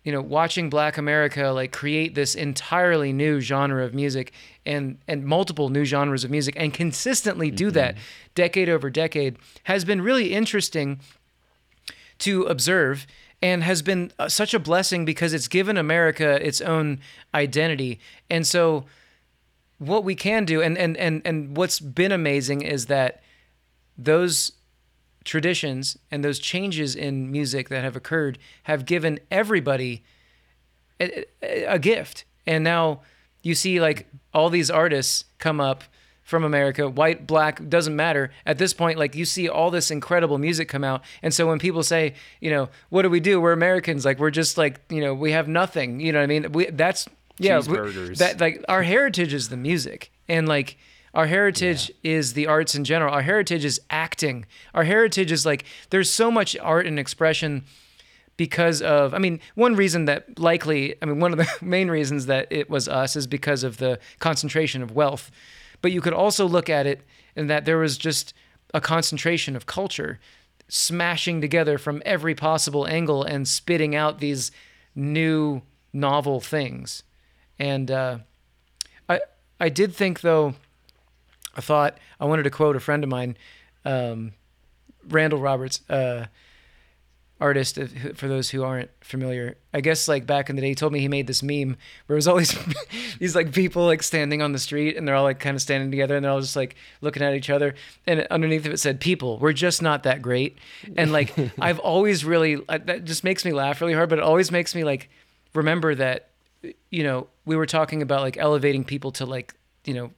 you 0.05 0.13
know 0.13 0.21
watching 0.21 0.69
black 0.69 0.99
america 0.99 1.49
like 1.49 1.73
create 1.73 2.15
this 2.15 2.35
entirely 2.35 3.11
new 3.11 3.41
genre 3.41 3.85
of 3.85 3.95
music 3.95 4.33
and 4.65 4.99
and 5.09 5.25
multiple 5.25 5.71
new 5.71 5.85
genres 5.85 6.25
of 6.25 6.31
music 6.31 6.55
and 6.59 6.75
consistently 6.75 7.51
do 7.51 7.71
that 7.71 7.95
mm-hmm. 7.95 8.05
decade 8.35 8.69
over 8.69 8.91
decade 8.91 9.39
has 9.65 9.85
been 9.85 10.03
really 10.03 10.35
interesting 10.35 11.01
to 12.19 12.43
observe 12.45 13.07
and 13.43 13.63
has 13.63 13.83
been 13.83 14.13
uh, 14.19 14.29
such 14.29 14.55
a 14.55 14.59
blessing 14.59 15.05
because 15.05 15.33
it's 15.33 15.49
given 15.49 15.77
america 15.77 16.45
its 16.47 16.61
own 16.61 16.99
identity 17.35 17.99
and 18.31 18.47
so 18.47 18.85
what 19.79 20.05
we 20.05 20.15
can 20.15 20.45
do 20.45 20.63
and 20.63 20.79
and 20.79 20.97
and, 20.97 21.23
and 21.25 21.57
what's 21.57 21.81
been 21.81 22.13
amazing 22.13 22.63
is 22.63 22.87
that 22.87 23.23
those 23.97 24.53
traditions 25.25 25.97
and 26.11 26.23
those 26.23 26.39
changes 26.39 26.95
in 26.95 27.31
music 27.31 27.69
that 27.71 27.83
have 27.83 27.97
occurred 27.97 28.39
have 28.65 28.85
given 28.85 29.19
everybody 29.31 30.05
a, 31.01 31.25
a 31.43 31.79
gift. 31.79 32.25
And 32.47 32.63
now 32.63 33.01
you 33.43 33.55
see 33.55 33.81
like 33.81 34.07
all 34.33 34.51
these 34.51 34.71
artists 34.71 35.25
come 35.39 35.61
up 35.61 35.85
from 36.25 36.43
America, 36.43 36.89
white, 36.89 37.27
black, 37.27 37.69
doesn't 37.69 37.95
matter. 37.95 38.33
At 38.47 38.59
this 38.59 38.73
point, 38.73 38.99
like 38.99 39.15
you 39.15 39.25
see 39.27 39.49
all 39.49 39.71
this 39.71 39.91
incredible 39.91 40.39
music 40.39 40.69
come 40.69 40.83
out. 40.83 41.03
And 41.23 41.33
so 41.33 41.47
when 41.47 41.59
people 41.59 41.83
say, 41.83 42.15
you 42.41 42.51
know, 42.51 42.71
what 42.89 43.03
do 43.03 43.11
we 43.11 43.21
do? 43.21 43.41
We're 43.41 43.53
Americans. 43.53 44.05
Like 44.05 44.19
we're 44.19 44.31
just 44.31 44.57
like, 44.57 44.81
you 44.89 45.03
know, 45.03 45.15
we 45.15 45.33
have 45.33 45.47
nothing. 45.49 46.01
You 46.01 46.13
know 46.13 46.19
what 46.19 46.25
I 46.25 46.27
mean? 46.27 46.53
We 46.53 46.67
that's 46.67 47.07
yeah, 47.39 47.59
we- 47.59 47.77
that 48.19 48.41
like 48.41 48.65
our 48.69 48.83
heritage 48.83 49.35
is 49.35 49.51
the 49.51 49.57
music. 49.57 50.11
And 50.27 50.49
like 50.49 50.79
our 51.13 51.27
heritage 51.27 51.93
is 52.03 52.33
the 52.33 52.47
arts 52.47 52.75
in 52.75 52.85
general. 52.85 53.13
Our 53.13 53.23
heritage 53.23 53.65
is 53.65 53.81
acting. 53.91 54.47
Our 54.73 54.85
heritage 54.85 55.31
is 55.31 55.45
like 55.45 55.65
there's 55.91 56.11
so 56.11 56.31
much 56.31 56.57
art 56.57 56.87
and 56.87 56.99
expression 56.99 57.65
because 58.39 58.81
of 58.81 59.13
I 59.13 59.19
mean, 59.19 59.41
one 59.55 59.77
reason 59.77 60.07
that 60.07 60.39
likely 60.39 60.95
I 61.03 61.05
mean, 61.05 61.21
one 61.21 61.33
of 61.33 61.39
the 61.39 61.49
main 61.61 61.91
reasons 61.91 62.27
that 62.27 62.49
it 62.51 62.71
was 62.71 62.89
us 62.89 63.15
is 63.15 63.27
because 63.27 63.63
of 63.63 63.77
the 63.77 63.99
concentration 64.21 64.83
of 64.83 64.93
wealth. 64.93 65.31
But 65.85 65.93
you 65.93 66.01
could 66.01 66.15
also 66.15 66.49
look 66.49 66.71
at 66.71 66.87
it 66.87 67.03
in 67.37 67.47
that 67.49 67.67
there 67.67 67.77
was 67.77 67.99
just 67.99 68.33
a 68.73 68.81
concentration 68.81 69.55
of 69.55 69.67
culture 69.67 70.19
smashing 70.67 71.43
together 71.43 71.77
from 71.77 72.01
every 72.07 72.35
possible 72.35 72.87
angle 72.87 73.23
and 73.23 73.47
spitting 73.47 73.95
out 73.95 74.19
these 74.19 74.51
new 74.95 75.61
novel 75.93 76.41
things. 76.41 77.03
And 77.59 77.91
uh, 77.91 78.21
I 79.11 79.21
I 79.61 79.69
did 79.69 79.95
think 79.95 80.23
though 80.23 80.55
I 81.55 81.61
thought 81.61 81.99
I 82.19 82.25
wanted 82.25 82.45
to 82.45 82.51
quote 82.51 82.77
a 82.77 82.81
friend 82.81 83.05
of 83.05 83.11
mine, 83.11 83.37
um, 83.85 84.33
Randall 85.07 85.41
Roberts, 85.41 85.83
uh, 85.91 86.29
artist. 87.41 87.79
For 88.15 88.29
those 88.29 88.51
who 88.51 88.63
aren't 88.63 88.91
familiar, 89.01 89.57
I 89.73 89.81
guess 89.81 90.09
like 90.09 90.27
back 90.27 90.49
in 90.49 90.57
the 90.57 90.63
day, 90.63 90.69
he 90.69 90.75
told 90.75 90.93
me 90.93 91.01
he 91.01 91.09
made 91.09 91.27
this 91.27 91.43
meme 91.43 91.77
where 92.07 92.15
it 92.15 92.19
was 92.19 92.29
all 92.29 92.37
these 92.37 92.57
these 93.19 93.35
like 93.35 93.53
people 93.53 93.85
like 93.85 94.03
standing 94.03 94.43
on 94.43 94.53
the 94.53 94.59
street 94.59 94.97
and 94.97 95.07
they're 95.07 95.15
all 95.15 95.25
like 95.25 95.41
kind 95.41 95.55
of 95.55 95.63
standing 95.63 95.91
together 95.91 96.17
and 96.17 96.25
they're 96.25 96.33
all 96.33 96.41
just 96.41 96.57
like 96.57 96.77
looking 97.01 97.23
at 97.23 97.35
each 97.35 97.51
other. 97.51 97.75
And 98.07 98.27
underneath 98.31 98.67
of 98.67 98.73
it 98.73 98.79
said, 98.79 99.01
"People, 99.01 99.39
we're 99.39 99.53
just 99.53 99.83
not 99.83 100.05
that 100.05 100.23
great." 100.23 100.59
And 100.97 101.13
like 101.13 101.35
I've 101.59 101.79
always 101.81 102.25
really 102.25 102.57
that 102.69 103.05
just 103.05 103.25
makes 103.25 103.45
me 103.45 103.53
laugh 103.53 103.81
really 103.81 103.95
hard, 103.95 104.09
but 104.09 104.19
it 104.19 104.25
always 104.25 104.51
makes 104.51 104.75
me 104.75 104.85
like 104.85 105.11
remember 105.55 105.95
that 105.95 106.31
you 106.91 107.03
know 107.03 107.27
we 107.45 107.57
were 107.57 107.67
talking 107.67 108.01
about 108.01 108.23
like 108.23 108.37
elevating 108.37 108.85
people 108.85 109.13
to 109.13 109.27
like 109.27 109.55
you 109.85 109.95
know 109.95 110.11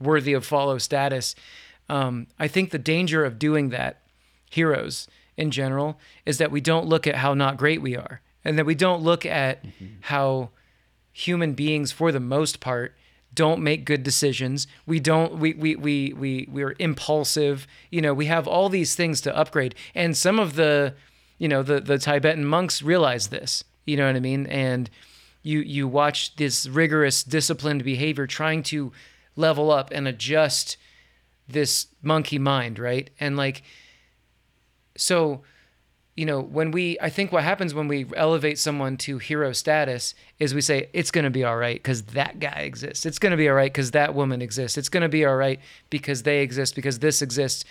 worthy 0.00 0.32
of 0.32 0.44
follow 0.44 0.78
status. 0.78 1.34
Um, 1.88 2.28
I 2.38 2.48
think 2.48 2.70
the 2.70 2.78
danger 2.78 3.24
of 3.24 3.38
doing 3.38 3.70
that, 3.70 4.02
heroes 4.48 5.08
in 5.36 5.50
general, 5.50 5.98
is 6.26 6.38
that 6.38 6.50
we 6.50 6.60
don't 6.60 6.86
look 6.86 7.06
at 7.06 7.16
how 7.16 7.34
not 7.34 7.56
great 7.56 7.82
we 7.82 7.96
are, 7.96 8.20
and 8.44 8.58
that 8.58 8.66
we 8.66 8.74
don't 8.74 9.02
look 9.02 9.24
at 9.24 9.64
mm-hmm. 9.64 9.86
how 10.02 10.50
human 11.12 11.54
beings, 11.54 11.92
for 11.92 12.12
the 12.12 12.20
most 12.20 12.60
part, 12.60 12.94
don't 13.34 13.62
make 13.62 13.84
good 13.84 14.02
decisions. 14.02 14.66
We 14.86 15.00
don't. 15.00 15.38
We 15.38 15.54
we 15.54 15.76
we 15.76 16.12
we 16.12 16.48
we're 16.50 16.76
impulsive. 16.78 17.66
You 17.90 18.02
know, 18.02 18.14
we 18.14 18.26
have 18.26 18.46
all 18.46 18.68
these 18.68 18.94
things 18.94 19.20
to 19.22 19.36
upgrade, 19.36 19.74
and 19.94 20.16
some 20.16 20.38
of 20.38 20.54
the, 20.54 20.94
you 21.38 21.48
know, 21.48 21.62
the 21.62 21.80
the 21.80 21.98
Tibetan 21.98 22.44
monks 22.44 22.82
realize 22.82 23.28
this. 23.28 23.64
You 23.86 23.96
know 23.96 24.06
what 24.06 24.16
I 24.16 24.20
mean? 24.20 24.46
And 24.46 24.90
you 25.42 25.60
you 25.60 25.88
watch 25.88 26.36
this 26.36 26.66
rigorous, 26.66 27.22
disciplined 27.24 27.84
behavior 27.84 28.26
trying 28.26 28.62
to 28.64 28.92
level 29.34 29.70
up 29.70 29.90
and 29.92 30.06
adjust 30.06 30.76
this 31.48 31.86
monkey 32.02 32.38
mind, 32.38 32.78
right? 32.78 33.10
And 33.18 33.36
like, 33.36 33.62
so, 34.96 35.42
you 36.16 36.26
know, 36.26 36.40
when 36.40 36.70
we, 36.70 36.98
I 37.00 37.08
think 37.08 37.32
what 37.32 37.44
happens 37.44 37.74
when 37.74 37.88
we 37.88 38.06
elevate 38.16 38.58
someone 38.58 38.96
to 38.98 39.18
hero 39.18 39.52
status 39.52 40.14
is 40.38 40.54
we 40.54 40.60
say, 40.60 40.90
it's 40.92 41.10
going 41.10 41.24
to 41.24 41.30
be 41.30 41.44
all 41.44 41.56
right 41.56 41.76
because 41.76 42.02
that 42.02 42.38
guy 42.38 42.60
exists. 42.60 43.06
It's 43.06 43.18
going 43.18 43.30
to 43.30 43.36
be 43.36 43.48
all 43.48 43.54
right 43.54 43.72
because 43.72 43.92
that 43.92 44.14
woman 44.14 44.42
exists. 44.42 44.76
It's 44.76 44.88
going 44.88 45.02
to 45.02 45.08
be 45.08 45.24
all 45.24 45.36
right 45.36 45.58
because 45.90 46.22
they 46.22 46.42
exist, 46.42 46.74
because 46.74 46.98
this 46.98 47.22
exists. 47.22 47.64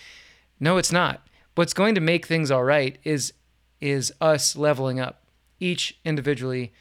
No, 0.58 0.76
it's 0.76 0.92
not. 0.92 1.26
What's 1.54 1.74
going 1.74 1.94
to 1.94 2.00
make 2.00 2.26
things 2.26 2.50
all 2.50 2.64
right 2.64 2.98
is 3.04 3.32
is 3.80 4.12
us 4.20 4.54
leveling 4.54 5.00
up 5.00 5.24
each 5.58 5.98
individually 6.04 6.72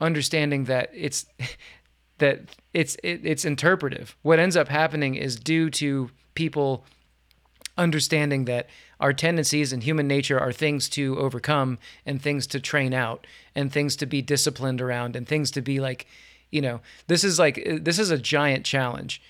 understanding 0.00 0.64
that 0.64 0.90
it's 0.92 1.26
that 2.18 2.56
it's 2.74 2.96
it, 3.02 3.20
it's 3.24 3.44
interpretive. 3.44 4.16
What 4.22 4.38
ends 4.38 4.56
up 4.56 4.68
happening 4.68 5.14
is 5.14 5.36
due 5.36 5.70
to 5.70 6.10
people 6.34 6.84
understanding 7.76 8.44
that 8.44 8.68
our 9.00 9.12
tendencies 9.12 9.72
and 9.72 9.82
human 9.82 10.06
nature 10.06 10.38
are 10.38 10.52
things 10.52 10.88
to 10.90 11.18
overcome 11.18 11.78
and 12.04 12.20
things 12.20 12.46
to 12.48 12.60
train 12.60 12.92
out 12.94 13.26
and 13.54 13.72
things 13.72 13.96
to 13.96 14.06
be 14.06 14.22
disciplined 14.22 14.80
around 14.80 15.16
and 15.16 15.26
things 15.26 15.50
to 15.52 15.62
be 15.62 15.80
like, 15.80 16.06
you 16.50 16.60
know, 16.60 16.80
this 17.06 17.24
is 17.24 17.38
like 17.38 17.58
uh, 17.66 17.78
this 17.80 17.98
is 17.98 18.10
a 18.10 18.18
giant 18.18 18.64
challenge. 18.64 19.22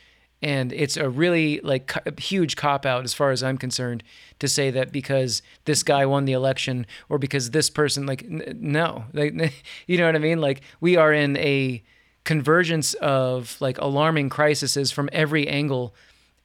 And 0.42 0.72
it's 0.72 0.96
a 0.96 1.08
really 1.08 1.60
like 1.62 2.18
huge 2.18 2.56
cop 2.56 2.86
out 2.86 3.04
as 3.04 3.12
far 3.12 3.30
as 3.30 3.42
I'm 3.42 3.58
concerned 3.58 4.02
to 4.38 4.48
say 4.48 4.70
that 4.70 4.90
because 4.90 5.42
this 5.66 5.82
guy 5.82 6.06
won 6.06 6.24
the 6.24 6.32
election 6.32 6.86
or 7.10 7.18
because 7.18 7.50
this 7.50 7.68
person 7.68 8.06
like 8.06 8.24
n- 8.24 8.58
no, 8.58 9.04
like 9.12 9.34
you 9.86 9.98
know 9.98 10.06
what 10.06 10.16
I 10.16 10.18
mean? 10.18 10.40
Like 10.40 10.62
we 10.80 10.96
are 10.96 11.12
in 11.12 11.36
a 11.36 11.82
convergence 12.24 12.94
of 12.94 13.56
like 13.60 13.78
alarming 13.78 14.30
crises 14.30 14.90
from 14.90 15.08
every 15.12 15.46
angle 15.46 15.94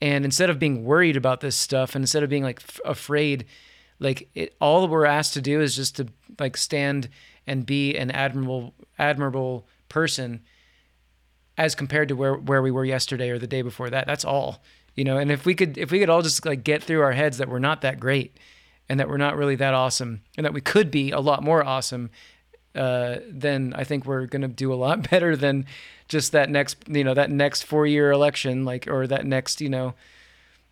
and 0.02 0.26
instead 0.26 0.50
of 0.50 0.60
being 0.60 0.84
worried 0.84 1.18
about 1.18 1.42
this 1.42 1.56
stuff 1.56 1.96
and 1.96 2.04
instead 2.04 2.24
of 2.24 2.30
being 2.30 2.44
like 2.44 2.60
f- 2.62 2.80
afraid 2.86 3.46
like 4.00 4.30
it, 4.36 4.56
all 4.60 4.88
we're 4.88 5.06
asked 5.06 5.34
to 5.34 5.42
do 5.42 5.62
is 5.62 5.76
just 5.76 5.96
to 5.96 6.08
like 6.40 6.58
stand 6.58 7.10
and 7.48 7.66
be 7.66 7.96
an 7.96 8.12
admirable 8.12 8.74
admirable 9.00 9.68
person 9.88 10.42
as 11.58 11.76
compared 11.76 12.10
to 12.10 12.16
where 12.16 12.36
where 12.36 12.62
we 12.62 12.72
were 12.72 12.86
yesterday 12.86 13.30
or 13.30 13.40
the 13.40 13.48
day 13.48 13.62
before 13.62 13.90
that. 13.90 14.06
That's 14.06 14.26
all 14.26 14.62
you 14.96 15.04
know? 15.04 15.18
And 15.18 15.32
if 15.32 15.46
we 15.46 15.54
could 15.54 15.78
if 15.78 15.92
we 15.92 16.00
could 16.00 16.10
all 16.10 16.22
just 16.22 16.46
like 16.46 16.64
get 16.64 16.84
through 16.84 17.02
our 17.02 17.12
heads 17.12 17.38
that 17.38 17.50
we're 17.50 17.60
not 17.60 17.82
that 17.82 18.00
great 18.00 18.38
and 18.90 19.00
that 19.00 19.10
we're 19.10 19.18
not 19.18 19.36
really 19.36 19.56
that 19.56 19.74
awesome 19.74 20.22
and 20.38 20.46
that 20.46 20.54
we 20.54 20.62
could 20.62 20.90
be 20.90 21.12
a 21.12 21.20
lot 21.20 21.44
more 21.44 21.64
awesome 21.64 22.10
uh, 22.76 23.20
then 23.30 23.74
I 23.76 23.84
think 23.84 24.06
we're 24.06 24.26
gonna 24.26 24.48
do 24.48 24.74
a 24.74 24.76
lot 24.76 25.10
better 25.12 25.36
than 25.36 25.66
just 26.08 26.32
that 26.34 26.50
next 26.50 26.78
you 26.88 27.04
know 27.04 27.14
that 27.14 27.32
next 27.32 27.64
four 27.64 27.88
year 27.88 28.12
election 28.12 28.66
like 28.66 28.88
or 28.88 29.08
that 29.08 29.26
next 29.26 29.62
you 29.62 29.70
know 29.70 29.94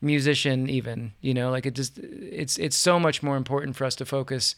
musician 0.01 0.69
even 0.69 1.13
you 1.21 1.33
know 1.33 1.49
like 1.49 1.65
it 1.65 1.73
just 1.73 1.97
it's 1.97 2.57
it's 2.57 2.75
so 2.75 2.99
much 2.99 3.23
more 3.23 3.37
important 3.37 3.75
for 3.75 3.85
us 3.85 3.95
to 3.95 4.05
focus 4.05 4.55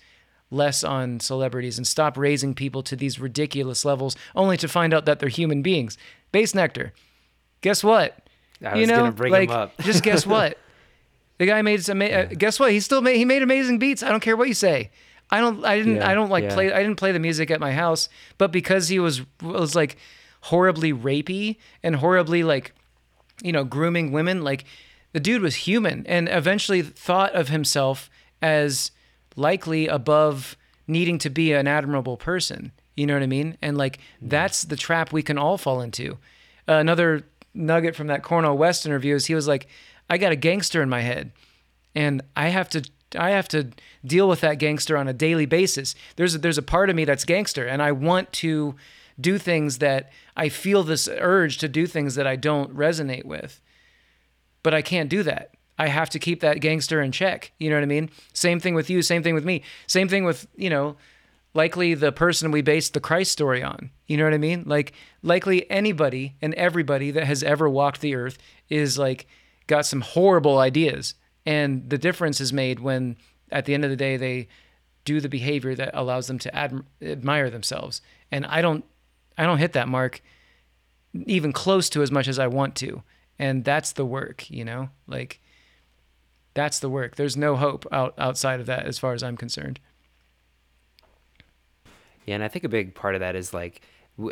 less 0.52 0.84
on 0.84 1.20
celebrities 1.20 1.78
and 1.78 1.88
stop 1.88 2.18
raising 2.18 2.54
people 2.54 2.84
to 2.84 2.96
these 2.96 3.20
ridiculous 3.20 3.86
levels 3.86 4.16
only 4.36 4.58
to 4.58 4.68
find 4.68 4.94
out 4.94 5.06
that 5.06 5.20
they're 5.20 5.30
human 5.30 5.62
beings. 5.62 5.98
Bassnectar 6.34 6.92
guess 7.62 7.84
what? 7.84 8.16
I 8.64 8.76
was 8.78 8.90
gonna 8.90 9.12
bring 9.12 9.32
like 9.32 9.50
him 9.50 9.56
up. 9.56 9.78
just 9.82 10.04
guess 10.04 10.26
what? 10.26 10.58
The 11.38 11.46
guy 11.46 11.62
made 11.64 11.84
some 11.84 12.02
uh, 12.02 12.28
guess 12.28 12.62
what? 12.62 12.72
He 12.72 12.80
still 12.80 13.02
made 13.02 13.18
he 13.18 13.26
made 13.26 13.44
amazing 13.44 13.78
beats. 13.78 14.02
I 14.02 14.10
don't 14.10 14.22
care 14.22 14.38
what 14.38 14.48
you 14.48 14.54
say 14.54 14.90
i 15.32 15.40
don't 15.40 15.66
i 15.66 15.78
didn't 15.78 15.98
Yeah, 15.98 16.10
i 16.10 16.14
don't 16.14 16.30
like 16.30 16.44
yeah. 16.46 16.54
play 16.54 16.72
i 16.74 16.82
didn't 16.82 16.98
play 16.98 17.12
the 17.12 17.20
music 17.20 17.50
at 17.52 17.60
my 17.60 17.74
house 17.74 18.10
but 18.38 18.52
because 18.52 18.90
he 18.90 19.00
was 19.00 19.22
was 19.42 19.76
like 19.76 19.98
horribly 20.42 20.94
rapey 20.94 21.58
and 21.82 21.96
horribly 21.96 22.44
like 22.44 22.74
you 23.42 23.52
know, 23.52 23.64
grooming 23.64 24.12
women. 24.12 24.44
Like 24.44 24.66
the 25.14 25.20
dude 25.20 25.42
was 25.42 25.56
human 25.56 26.06
and 26.08 26.30
eventually 26.30 26.82
thought 26.82 27.34
of 27.34 27.50
himself 27.50 28.10
as 28.42 28.92
likely 29.36 29.88
above 29.88 30.56
needing 30.88 31.18
to 31.20 31.30
be 31.30 31.54
an 31.54 31.68
admirable 31.68 32.18
person. 32.18 32.72
You 32.96 33.06
know 33.08 33.14
what 33.14 33.24
I 33.24 33.28
mean? 33.28 33.58
And 33.62 33.78
like 33.78 34.00
that's 34.22 34.64
the 34.64 34.76
trap 34.78 35.12
we 35.12 35.22
can 35.24 35.38
all 35.38 35.58
fall 35.58 35.82
into. 35.82 36.18
Uh, 36.68 36.74
another 36.76 37.24
nugget 37.54 37.96
from 37.96 38.08
that 38.08 38.24
Cornel 38.24 38.58
West 38.58 38.86
interview 38.86 39.16
is 39.16 39.26
he 39.26 39.36
was 39.36 39.48
like, 39.48 39.68
I 40.10 40.18
got 40.18 40.32
a 40.32 40.36
gangster 40.38 40.82
in 40.82 40.90
my 40.90 41.02
head 41.02 41.32
and 41.94 42.22
I 42.36 42.50
have 42.50 42.70
to 42.70 42.88
I 43.18 43.32
have 43.32 43.48
to 43.50 43.70
deal 44.06 44.28
with 44.28 44.42
that 44.42 44.60
gangster 44.60 44.98
on 44.98 45.08
a 45.08 45.14
daily 45.14 45.46
basis. 45.46 45.96
There's 46.16 46.36
a, 46.36 46.38
there's 46.38 46.58
a 46.58 46.64
part 46.64 46.90
of 46.90 46.96
me 46.96 47.06
that's 47.06 47.26
gangster, 47.26 47.66
and 47.66 47.82
I 47.82 47.92
want 47.92 48.32
to 48.34 48.76
do 49.20 49.38
things 49.38 49.78
that 49.78 50.12
I 50.36 50.50
feel 50.50 50.84
this 50.84 51.08
urge 51.08 51.58
to 51.60 51.68
do 51.68 51.88
things 51.88 52.16
that 52.16 52.28
I 52.28 52.36
don't 52.36 52.76
resonate 52.76 53.26
with, 53.26 53.62
but 54.64 54.74
I 54.74 54.82
can't 54.82 55.10
do 55.10 55.24
that. 55.24 55.52
I 55.78 55.88
have 55.88 56.10
to 56.12 56.20
keep 56.20 56.40
that 56.42 56.62
gangster 56.62 57.02
in 57.02 57.12
check. 57.12 57.52
You 57.60 57.70
know 57.70 57.76
what 57.76 57.84
I 57.84 57.88
mean? 57.88 58.10
Same 58.34 58.60
thing 58.60 58.76
with 58.76 58.90
you. 58.90 59.02
Same 59.02 59.24
thing 59.24 59.36
with 59.36 59.46
me. 59.46 59.62
Same 59.88 60.08
thing 60.08 60.24
with 60.24 60.48
you 60.56 60.70
know, 60.70 60.96
likely 61.54 61.94
the 61.94 62.12
person 62.12 62.52
we 62.52 62.62
based 62.62 62.94
the 62.94 63.00
Christ 63.00 63.32
story 63.32 63.62
on. 63.62 63.90
You 64.08 64.18
know 64.18 64.24
what 64.24 64.34
I 64.34 64.38
mean? 64.38 64.64
Like 64.66 64.94
likely 65.22 65.70
anybody 65.70 66.36
and 66.42 66.54
everybody 66.54 67.12
that 67.12 67.26
has 67.26 67.44
ever 67.44 67.70
walked 67.70 68.02
the 68.02 68.16
earth 68.16 68.38
is 68.70 68.98
like 68.98 69.28
got 69.68 69.86
some 69.86 70.02
horrible 70.02 70.60
ideas 70.60 71.16
and 71.46 71.90
the 71.90 71.98
difference 71.98 72.42
is 72.42 72.52
made 72.52 72.80
when 72.80 73.18
at 73.52 73.66
the 73.66 73.74
end 73.74 73.84
of 73.84 73.90
the 73.90 73.96
day 73.96 74.18
they 74.18 74.48
do 75.04 75.22
the 75.22 75.30
behavior 75.30 75.76
that 75.76 75.92
allows 75.94 76.28
them 76.28 76.40
to 76.40 76.52
adm- 76.52 76.86
admire 77.02 77.50
themselves. 77.50 78.02
And 78.32 78.46
i 78.46 78.62
don't 78.62 78.84
i 79.38 79.44
don't 79.44 79.60
hit 79.60 79.74
that 79.74 79.88
mark 79.88 80.22
even 81.26 81.54
close 81.54 81.90
to 81.90 82.02
as 82.02 82.12
much 82.12 82.28
as 82.28 82.40
i 82.40 82.48
want 82.48 82.76
to. 82.76 83.04
And 83.38 83.64
that's 83.64 83.92
the 83.94 84.06
work 84.06 84.50
you 84.50 84.66
know? 84.66 84.90
Like 85.08 85.40
that's 86.54 86.80
the 86.80 86.90
work. 86.90 87.16
There's 87.16 87.38
no 87.38 87.56
hope 87.56 87.86
out 87.92 88.14
outside 88.18 88.60
of 88.60 88.66
that 88.66 88.86
as 88.86 88.98
far 88.98 89.14
as 89.14 89.24
i'm 89.24 89.38
concerned. 89.38 89.80
Yeah, 92.26 92.36
and 92.36 92.44
I 92.44 92.48
think 92.48 92.66
a 92.66 92.70
big 92.70 92.96
part 92.96 93.14
of 93.14 93.22
that 93.22 93.36
is 93.36 93.54
like 93.54 93.82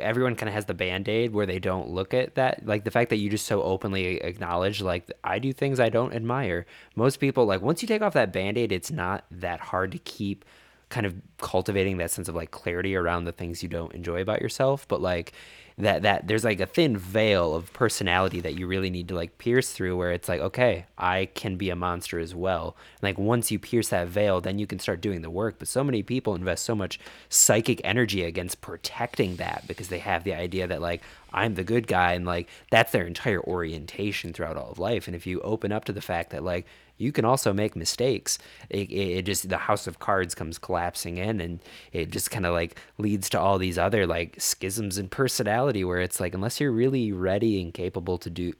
everyone 0.02 0.36
kind 0.36 0.48
of 0.48 0.54
has 0.54 0.66
the 0.66 0.74
band-aid 0.74 1.34
where 1.34 1.46
they 1.46 1.60
don't 1.60 1.90
look 1.90 2.14
at 2.14 2.36
that 2.36 2.66
like 2.66 2.86
the 2.86 2.92
fact 2.92 3.10
that 3.10 3.18
you 3.18 3.30
just 3.30 3.46
so 3.46 3.62
openly 3.64 4.18
acknowledge 4.22 4.82
like 4.82 5.12
i 5.24 5.40
do 5.40 5.52
things 5.52 5.80
i 5.80 5.90
don't 5.90 6.14
admire. 6.14 6.66
Most 6.96 7.20
people 7.20 7.46
like 7.46 7.62
once 7.62 7.82
you 7.82 7.88
take 7.88 8.02
off 8.02 8.14
that 8.14 8.32
band-aid 8.32 8.72
it's 8.72 8.92
not 8.92 9.26
that 9.32 9.60
hard 9.60 9.92
to 9.92 10.00
keep 10.00 10.46
kind 10.90 11.06
of 11.06 11.16
cultivating 11.40 11.98
that 11.98 12.12
sense 12.12 12.30
of 12.30 12.36
like 12.36 12.52
clarity 12.52 12.96
around 12.96 13.26
the 13.26 13.32
things 13.32 13.64
you 13.64 13.70
don't 13.70 13.94
enjoy 13.94 14.22
about 14.22 14.42
yourself 14.42 14.88
but 14.88 15.02
like 15.02 15.34
that 15.78 16.02
that 16.04 16.28
there's 16.28 16.44
like 16.44 16.60
a 16.60 16.66
thin 16.66 16.98
veil 16.98 17.56
of 17.56 17.72
personality 17.74 18.40
that 18.42 18.58
you 18.58 18.68
really 18.68 18.90
need 18.90 19.08
to 19.08 19.16
like 19.16 19.38
pierce 19.38 19.72
through 19.72 19.98
where 19.98 20.12
it's 20.12 20.30
like 20.30 20.40
okay 20.40 20.86
i 20.98 21.26
can 21.34 21.56
be 21.58 21.70
a 21.70 21.76
monster 21.76 22.20
as 22.20 22.34
well. 22.34 22.76
Like 23.02 23.18
once 23.18 23.52
you 23.52 23.60
pierce 23.60 23.90
that 23.90 24.08
veil 24.08 24.42
then 24.42 24.60
you 24.60 24.68
can 24.68 24.80
start 24.80 25.02
doing 25.02 25.22
the 25.22 25.30
work. 25.30 25.56
But 25.60 25.68
so 25.68 25.84
many 25.84 26.04
people 26.04 26.36
invest 26.36 26.64
so 26.64 26.76
much 26.76 27.00
psychic 27.30 27.82
energy 27.84 28.24
against 28.24 28.62
protecting 28.62 29.36
that 29.38 29.64
because 29.68 29.90
they 29.90 30.00
have 30.00 30.24
the 30.24 30.34
idea 30.34 30.68
that 30.68 30.82
like 30.82 31.02
i'm 31.34 31.56
the 31.56 31.64
good 31.64 31.88
guy 31.88 32.14
and 32.14 32.26
like 32.26 32.50
that's 32.72 32.92
their 32.92 33.06
entire 33.06 33.42
orientation 33.42 34.34
throughout 34.34 34.58
all 34.58 34.72
of 34.72 34.80
life 34.80 35.08
and 35.08 35.16
if 35.16 35.28
you 35.28 35.40
open 35.42 35.72
up 35.72 35.86
to 35.86 35.94
the 35.94 36.02
fact 36.02 36.30
that 36.30 36.44
like 36.44 36.66
you 36.98 37.12
can 37.12 37.26
also 37.26 37.54
make 37.54 37.76
mistakes. 37.76 38.38
It, 38.70 38.90
it, 38.90 39.18
it 39.18 39.26
just 39.26 39.50
the 39.50 39.58
house 39.58 39.88
of 39.88 40.00
cards 40.00 40.36
comes 40.36 40.58
collapsing 40.58 41.18
in, 41.18 41.42
and 41.42 41.60
it 41.92 42.12
just 42.12 42.32
kind 42.32 42.46
of 42.46 42.54
like 42.54 42.80
leads 42.98 43.30
to 43.32 43.40
all 43.40 43.58
these 43.58 43.78
other 43.78 44.06
like 44.06 44.40
schisms 44.40 44.98
in 44.98 45.10
personality, 45.10 45.84
where 45.84 46.02
it's 46.02 46.20
like 46.20 46.34
unless 46.34 46.60
you're 46.60 46.72
really 46.72 47.12
ready 47.12 47.62
and 47.62 47.74
capable 47.74 48.18
to 48.20 48.30
do 48.30 48.54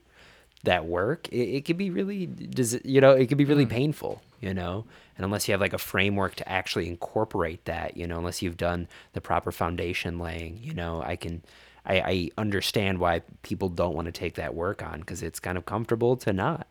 that 0.64 0.86
work, 0.86 1.28
it, 1.30 1.58
it 1.58 1.66
could 1.66 1.78
be 1.78 1.90
really, 1.90 2.26
does 2.26 2.80
you 2.84 3.02
know, 3.02 3.12
it 3.12 3.28
could 3.28 3.38
be 3.38 3.46
really 3.46 3.66
hmm. 3.66 3.72
painful, 3.72 4.22
you 4.40 4.54
know, 4.54 4.86
and 5.18 5.26
unless 5.26 5.48
you 5.48 5.52
have 5.52 5.62
like 5.62 5.74
a 5.74 5.78
framework 5.78 6.36
to 6.36 6.50
actually 6.50 6.88
incorporate 6.88 7.66
that, 7.66 7.98
you 7.98 8.08
know, 8.08 8.18
unless 8.18 8.42
you've 8.42 8.58
done 8.58 8.88
the 9.14 9.22
proper 9.22 9.52
foundation 9.52 10.20
laying, 10.20 10.60
you 10.62 10.74
know, 10.74 11.02
I 11.06 11.16
can. 11.16 11.44
I, 11.86 12.00
I 12.00 12.30
understand 12.38 13.00
why 13.00 13.22
people 13.42 13.70
don't 13.70 13.96
want 13.96 14.06
to 14.06 14.12
take 14.12 14.36
that 14.36 14.56
work 14.56 14.82
on 14.84 15.00
because 15.00 15.22
it's 15.22 15.40
kind 15.40 15.58
of 15.58 15.66
comfortable 15.66 16.16
to 16.18 16.34
not. 16.34 16.68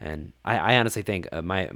And 0.00 0.32
I, 0.44 0.58
I 0.58 0.78
honestly 0.78 1.02
think 1.02 1.28
uh, 1.32 1.42
my, 1.42 1.70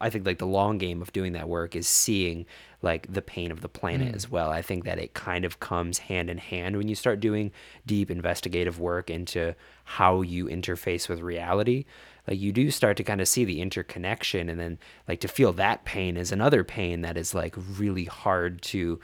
I 0.00 0.10
think 0.10 0.26
like 0.26 0.38
the 0.38 0.46
long 0.46 0.78
game 0.78 1.00
of 1.00 1.12
doing 1.12 1.32
that 1.32 1.48
work 1.48 1.76
is 1.76 1.86
seeing 1.86 2.46
like 2.82 3.12
the 3.12 3.22
pain 3.22 3.50
of 3.50 3.62
the 3.62 3.68
planet 3.68 4.14
as 4.14 4.30
well. 4.30 4.50
I 4.50 4.62
think 4.62 4.84
that 4.84 4.98
it 4.98 5.14
kind 5.14 5.44
of 5.44 5.60
comes 5.60 5.98
hand 5.98 6.30
in 6.30 6.38
hand 6.38 6.76
when 6.76 6.88
you 6.88 6.94
start 6.94 7.20
doing 7.20 7.52
deep 7.86 8.10
investigative 8.10 8.78
work 8.78 9.10
into 9.10 9.54
how 9.84 10.22
you 10.22 10.46
interface 10.46 11.08
with 11.08 11.20
reality. 11.20 11.84
Like 12.28 12.38
you 12.38 12.52
do 12.52 12.70
start 12.70 12.96
to 12.98 13.04
kind 13.04 13.20
of 13.20 13.28
see 13.28 13.44
the 13.44 13.60
interconnection, 13.60 14.48
and 14.48 14.58
then 14.58 14.78
like 15.08 15.20
to 15.20 15.28
feel 15.28 15.52
that 15.54 15.84
pain 15.84 16.16
is 16.16 16.32
another 16.32 16.64
pain 16.64 17.02
that 17.02 17.16
is 17.16 17.34
like 17.34 17.54
really 17.78 18.04
hard 18.04 18.62
to 18.62 19.00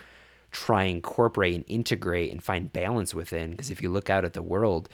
try 0.53 0.85
and 0.85 0.97
incorporate 0.97 1.55
and 1.55 1.65
integrate 1.67 2.31
and 2.31 2.45
find 2.45 2.73
balance 2.73 3.15
within 3.15 3.53
because 3.53 3.71
if 3.71 3.83
you 3.83 3.89
look 3.89 4.11
out 4.11 4.25
at 4.25 4.35
the 4.35 4.43
world 4.43 4.87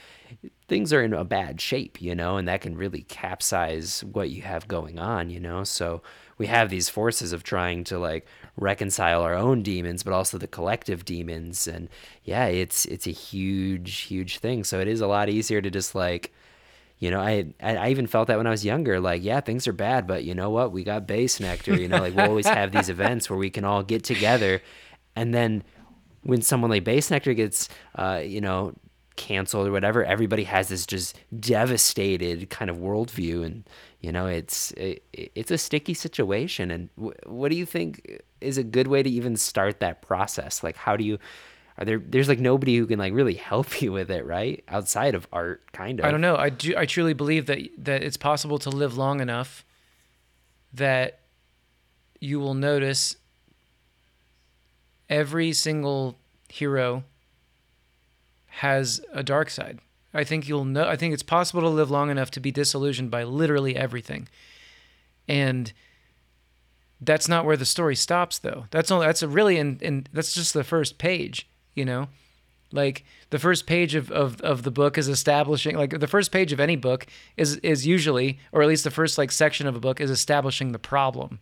things 0.69 0.93
are 0.93 1.03
in 1.03 1.13
a 1.13 1.25
bad 1.25 1.59
shape 1.59 2.01
you 2.01 2.15
know 2.15 2.37
and 2.37 2.47
that 2.47 2.61
can 2.61 2.77
really 2.77 3.01
capsize 3.03 4.01
what 4.05 4.29
you 4.29 4.41
have 4.41 4.69
going 4.69 4.97
on 4.97 5.29
you 5.29 5.39
know 5.39 5.65
so 5.65 6.01
we 6.37 6.47
have 6.47 6.69
these 6.69 6.87
forces 6.87 7.33
of 7.33 7.43
trying 7.43 7.83
to 7.83 7.99
like 7.99 8.25
reconcile 8.55 9.21
our 9.21 9.35
own 9.35 9.61
demons 9.61 10.01
but 10.01 10.13
also 10.13 10.37
the 10.37 10.47
collective 10.47 11.03
demons 11.03 11.67
and 11.67 11.89
yeah 12.23 12.45
it's 12.45 12.85
it's 12.85 13.05
a 13.05 13.11
huge 13.11 13.99
huge 13.99 14.39
thing 14.39 14.63
so 14.63 14.79
it 14.79 14.87
is 14.87 15.01
a 15.01 15.07
lot 15.07 15.27
easier 15.27 15.61
to 15.61 15.69
just 15.69 15.93
like 15.93 16.31
you 16.99 17.11
know, 17.11 17.21
I 17.21 17.53
I 17.61 17.91
even 17.91 18.07
felt 18.07 18.27
that 18.27 18.37
when 18.37 18.45
I 18.45 18.49
was 18.49 18.65
younger. 18.65 18.99
Like, 18.99 19.23
yeah, 19.23 19.39
things 19.39 19.69
are 19.69 19.73
bad, 19.73 20.05
but 20.05 20.25
you 20.25 20.35
know 20.35 20.49
what? 20.49 20.73
We 20.73 20.83
got 20.83 21.07
Bassnectar. 21.07 21.79
You 21.79 21.87
know, 21.87 21.99
like 21.99 22.13
we'll 22.13 22.27
always 22.27 22.45
have 22.45 22.73
these 22.73 22.89
events 22.97 23.29
where 23.29 23.39
we 23.39 23.49
can 23.49 23.63
all 23.63 23.83
get 23.83 24.03
together, 24.03 24.61
and 25.19 25.33
then 25.33 25.63
when 26.23 26.41
someone 26.41 26.71
like 26.71 26.85
Bassnectar 26.85 27.35
gets, 27.35 27.67
uh, 27.95 28.21
you 28.23 28.39
know, 28.39 28.73
canceled 29.17 29.67
or 29.67 29.71
whatever, 29.71 30.05
everybody 30.05 30.45
has 30.45 30.69
this 30.69 30.85
just 30.85 31.19
devastated 31.37 32.49
kind 32.49 32.71
of 32.71 32.77
worldview, 32.77 33.45
and 33.45 33.67
you 33.99 34.13
know, 34.13 34.27
it's 34.27 34.71
it, 34.71 35.03
it's 35.11 35.51
a 35.51 35.57
sticky 35.57 35.93
situation. 35.93 36.71
And 36.71 36.89
w- 36.95 37.13
what 37.25 37.49
do 37.49 37.57
you 37.57 37.65
think 37.65 38.21
is 38.39 38.57
a 38.57 38.63
good 38.63 38.87
way 38.87 39.03
to 39.03 39.09
even 39.09 39.35
start 39.35 39.81
that 39.81 40.01
process? 40.01 40.63
Like, 40.63 40.77
how 40.77 40.95
do 40.95 41.03
you? 41.03 41.19
Are 41.77 41.83
there 41.83 41.99
there's 41.99 42.29
like 42.29 42.39
nobody 42.39 42.77
who 42.77 42.87
can 42.87 42.97
like 42.97 43.13
really 43.13 43.33
help 43.33 43.81
you 43.81 43.91
with 43.91 44.09
it, 44.09 44.25
right? 44.25 44.63
Outside 44.69 45.15
of 45.15 45.27
art, 45.33 45.69
kind 45.73 45.99
of. 45.99 46.05
I 46.05 46.11
don't 46.11 46.21
know. 46.21 46.37
I 46.37 46.49
do. 46.49 46.75
I 46.77 46.85
truly 46.85 47.13
believe 47.13 47.45
that 47.47 47.59
that 47.79 48.03
it's 48.03 48.17
possible 48.17 48.57
to 48.59 48.69
live 48.69 48.97
long 48.97 49.19
enough 49.19 49.65
that 50.73 51.19
you 52.21 52.39
will 52.39 52.53
notice 52.53 53.17
every 55.09 55.53
single 55.53 56.17
hero 56.49 57.03
has 58.47 59.01
a 59.13 59.23
dark 59.23 59.49
side, 59.49 59.79
I 60.13 60.23
think 60.23 60.47
you'll 60.47 60.65
know. 60.65 60.87
I 60.87 60.95
think 60.95 61.13
it's 61.13 61.23
possible 61.23 61.61
to 61.61 61.69
live 61.69 61.91
long 61.91 62.09
enough 62.09 62.31
to 62.31 62.39
be 62.39 62.51
disillusioned 62.51 63.11
by 63.11 63.23
literally 63.23 63.75
everything, 63.75 64.27
and 65.27 65.71
that's 67.01 67.27
not 67.27 67.45
where 67.45 67.57
the 67.57 67.65
story 67.65 67.95
stops, 67.95 68.39
though. 68.39 68.65
That's 68.71 68.91
only 68.91 69.05
that's 69.05 69.23
a 69.23 69.27
really 69.27 69.57
and 69.57 69.81
and 69.81 70.09
that's 70.11 70.33
just 70.33 70.53
the 70.53 70.63
first 70.63 70.97
page, 70.97 71.47
you 71.75 71.85
know. 71.85 72.07
Like 72.71 73.03
the 73.31 73.39
first 73.39 73.65
page 73.65 73.95
of, 73.95 74.11
of, 74.11 74.39
of 74.41 74.61
the 74.61 74.69
book 74.69 74.97
is 74.97 75.07
establishing 75.07 75.75
like 75.75 75.99
the 75.99 76.07
first 76.07 76.31
page 76.31 76.51
of 76.51 76.59
any 76.59 76.75
book 76.75 77.07
is 77.35 77.57
is 77.57 77.87
usually 77.87 78.39
or 78.51 78.61
at 78.61 78.67
least 78.67 78.83
the 78.83 78.91
first 78.91 79.17
like 79.17 79.31
section 79.31 79.65
of 79.65 79.75
a 79.75 79.79
book 79.79 79.99
is 79.99 80.11
establishing 80.11 80.71
the 80.71 80.79
problem, 80.79 81.39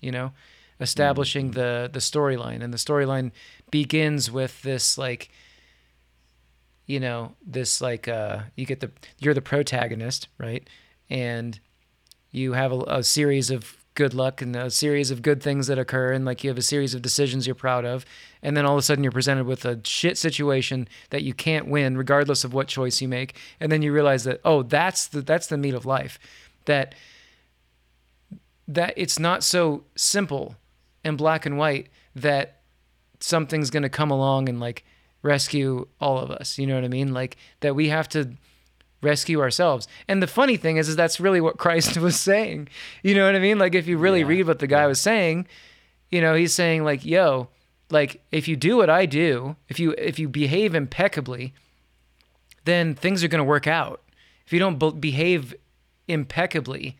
you 0.00 0.10
know, 0.10 0.32
establishing 0.80 1.52
the 1.52 1.90
the 1.92 2.00
storyline. 2.00 2.62
And 2.62 2.72
the 2.72 2.78
storyline 2.78 3.32
begins 3.70 4.30
with 4.30 4.62
this 4.62 4.98
like 4.98 5.30
you 6.86 6.98
know 6.98 7.34
this 7.46 7.80
like 7.80 8.08
uh 8.08 8.40
you 8.56 8.66
get 8.66 8.80
the 8.80 8.90
you're 9.18 9.34
the 9.34 9.42
protagonist 9.42 10.28
right? 10.38 10.68
And 11.08 11.60
you 12.32 12.52
have 12.52 12.72
a, 12.72 12.78
a 12.86 13.02
series 13.02 13.50
of 13.50 13.76
good 13.94 14.14
luck 14.14 14.40
and 14.40 14.54
a 14.56 14.70
series 14.70 15.10
of 15.10 15.20
good 15.20 15.42
things 15.42 15.66
that 15.66 15.78
occur. 15.78 16.12
And 16.12 16.24
like 16.24 16.42
you 16.42 16.50
have 16.50 16.58
a 16.58 16.62
series 16.62 16.94
of 16.94 17.02
decisions 17.02 17.46
you're 17.46 17.54
proud 17.54 17.84
of. 17.84 18.06
And 18.42 18.56
then 18.56 18.64
all 18.64 18.74
of 18.74 18.78
a 18.78 18.82
sudden 18.82 19.04
you're 19.04 19.12
presented 19.12 19.44
with 19.46 19.64
a 19.64 19.80
shit 19.84 20.16
situation 20.16 20.88
that 21.10 21.22
you 21.22 21.34
can't 21.34 21.68
win 21.68 21.98
regardless 21.98 22.44
of 22.44 22.54
what 22.54 22.68
choice 22.68 23.02
you 23.02 23.08
make. 23.08 23.36
And 23.58 23.70
then 23.70 23.82
you 23.82 23.92
realize 23.92 24.24
that 24.24 24.40
oh 24.44 24.62
that's 24.62 25.06
the 25.08 25.20
that's 25.20 25.48
the 25.48 25.58
meat 25.58 25.74
of 25.74 25.84
life. 25.84 26.18
That 26.64 26.94
that 28.66 28.94
it's 28.96 29.18
not 29.18 29.42
so 29.42 29.84
simple 29.96 30.56
and 31.04 31.16
black 31.18 31.46
and 31.46 31.56
white 31.58 31.88
that 32.14 32.60
something's 33.20 33.70
going 33.70 33.82
to 33.82 33.88
come 33.88 34.10
along 34.10 34.48
and 34.48 34.60
like 34.60 34.84
rescue 35.22 35.86
all 36.00 36.18
of 36.18 36.30
us 36.30 36.58
you 36.58 36.66
know 36.66 36.74
what 36.74 36.84
i 36.84 36.88
mean? 36.88 37.12
Like 37.12 37.36
that 37.60 37.74
we 37.74 37.88
have 37.90 38.08
to 38.10 38.32
rescue 39.02 39.40
ourselves. 39.40 39.88
And 40.08 40.22
the 40.22 40.26
funny 40.26 40.56
thing 40.56 40.76
is 40.76 40.88
is 40.88 40.96
that's 40.96 41.20
really 41.20 41.40
what 41.40 41.56
christ 41.64 41.96
was 41.98 42.18
saying 42.18 42.68
you 43.02 43.14
know 43.14 43.26
what 43.26 43.34
i 43.36 43.38
mean? 43.38 43.58
Like 43.58 43.74
if 43.74 43.86
you 43.86 43.98
really 43.98 44.20
Yeah. 44.20 44.26
read 44.26 44.46
what 44.46 44.58
the 44.58 44.66
guy 44.66 44.86
was 44.86 45.00
saying 45.00 45.46
you 46.10 46.20
know 46.20 46.34
he's 46.34 46.52
saying 46.54 46.84
like 46.84 47.04
yo 47.04 47.48
like 47.90 48.22
if 48.32 48.48
you 48.48 48.56
do 48.56 48.76
what 48.76 48.90
i 48.90 49.06
do 49.06 49.56
if 49.68 49.78
you 49.80 49.92
if 49.98 50.18
you 50.18 50.28
behave 50.28 50.74
impeccably 50.74 51.54
then 52.64 52.94
things 52.94 53.24
are 53.24 53.28
going 53.28 53.38
to 53.38 53.44
work 53.44 53.66
out. 53.66 54.02
If 54.46 54.52
you 54.52 54.58
don't 54.58 54.78
be- 54.78 54.90
behave 55.10 55.54
impeccably 56.08 56.96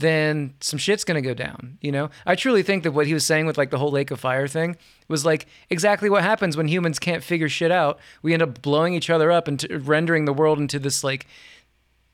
then 0.00 0.54
some 0.60 0.78
shit's 0.78 1.04
gonna 1.04 1.22
go 1.22 1.34
down. 1.34 1.78
You 1.80 1.92
know, 1.92 2.10
I 2.26 2.34
truly 2.34 2.62
think 2.62 2.82
that 2.82 2.92
what 2.92 3.06
he 3.06 3.14
was 3.14 3.24
saying 3.24 3.46
with 3.46 3.56
like 3.56 3.70
the 3.70 3.78
whole 3.78 3.90
lake 3.90 4.10
of 4.10 4.20
fire 4.20 4.48
thing 4.48 4.76
was 5.08 5.24
like 5.24 5.46
exactly 5.68 6.10
what 6.10 6.22
happens 6.22 6.56
when 6.56 6.68
humans 6.68 6.98
can't 6.98 7.22
figure 7.22 7.48
shit 7.48 7.70
out. 7.70 7.98
We 8.22 8.32
end 8.32 8.42
up 8.42 8.62
blowing 8.62 8.94
each 8.94 9.10
other 9.10 9.30
up 9.30 9.46
and 9.48 9.64
rendering 9.86 10.24
the 10.24 10.32
world 10.32 10.58
into 10.58 10.78
this 10.78 11.04
like 11.04 11.26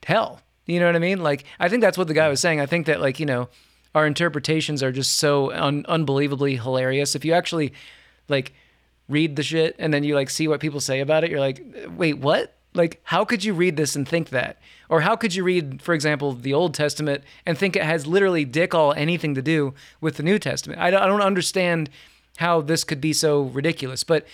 hell. 0.03 0.41
You 0.65 0.79
know 0.79 0.85
what 0.85 0.95
I 0.95 0.99
mean? 0.99 1.23
Like 1.23 1.45
I 1.59 1.69
think 1.69 1.81
that's 1.81 1.97
what 1.97 2.07
the 2.07 2.13
guy 2.13 2.27
was 2.27 2.39
saying. 2.39 2.59
I 2.59 2.65
think 2.65 2.85
that 2.85 3.01
like 3.01 3.19
you 3.19 3.25
know 3.25 3.49
our 3.95 4.05
interpretations 4.05 4.83
are 4.83 4.91
just 4.91 5.17
so 5.17 5.51
un- 5.53 5.85
unbelievably 5.87 6.57
hilarious. 6.57 7.15
If 7.15 7.25
you 7.25 7.33
actually 7.33 7.73
like 8.27 8.53
read 9.07 9.35
the 9.35 9.43
shit 9.43 9.75
and 9.79 9.93
then 9.93 10.03
you 10.03 10.13
like 10.15 10.29
see 10.29 10.47
what 10.47 10.59
people 10.59 10.79
say 10.79 10.99
about 10.99 11.23
it, 11.23 11.31
you're 11.31 11.39
like, 11.39 11.63
wait, 11.95 12.17
what? 12.17 12.53
Like, 12.77 13.01
how 13.03 13.25
could 13.25 13.43
you 13.43 13.53
read 13.53 13.75
this 13.75 13.95
and 13.95 14.07
think 14.07 14.29
that? 14.29 14.59
Or 14.87 15.01
how 15.01 15.15
could 15.15 15.35
you 15.35 15.43
read, 15.43 15.81
for 15.81 15.93
example, 15.93 16.33
the 16.33 16.53
Old 16.53 16.73
Testament 16.73 17.23
and 17.45 17.57
think 17.57 17.75
it 17.75 17.83
has 17.83 18.07
literally 18.07 18.45
dick 18.45 18.73
all 18.73 18.93
anything 18.93 19.35
to 19.35 19.41
do 19.41 19.73
with 19.99 20.15
the 20.15 20.23
New 20.23 20.39
Testament? 20.39 20.79
I 20.79 20.91
don't, 20.91 21.17
understand 21.17 21.89
how 22.37 22.61
this 22.61 22.83
could 22.83 23.01
be 23.01 23.11
so 23.11 23.41
ridiculous. 23.41 24.03
But 24.03 24.27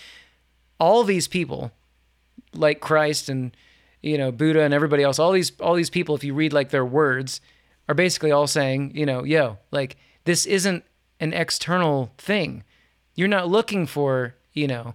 all 0.78 1.02
these 1.02 1.26
people, 1.26 1.72
like 2.52 2.80
Christ 2.80 3.28
and 3.28 3.56
you 4.02 4.18
know 4.18 4.30
Buddha 4.30 4.60
and 4.60 4.74
everybody 4.74 5.02
else, 5.02 5.18
all 5.18 5.32
these 5.32 5.52
all 5.60 5.74
these 5.74 5.90
people, 5.90 6.14
if 6.14 6.22
you 6.22 6.34
read 6.34 6.52
like 6.52 6.70
their 6.70 6.84
words, 6.84 7.40
are 7.88 7.94
basically 7.94 8.30
all 8.30 8.46
saying, 8.46 8.92
you 8.94 9.06
know, 9.06 9.24
yo, 9.24 9.58
like 9.70 9.96
this 10.24 10.44
isn't 10.44 10.84
an 11.20 11.32
external 11.32 12.12
thing. 12.18 12.62
You're 13.14 13.28
not 13.28 13.48
looking 13.48 13.86
for, 13.86 14.34
you 14.52 14.68
know, 14.68 14.94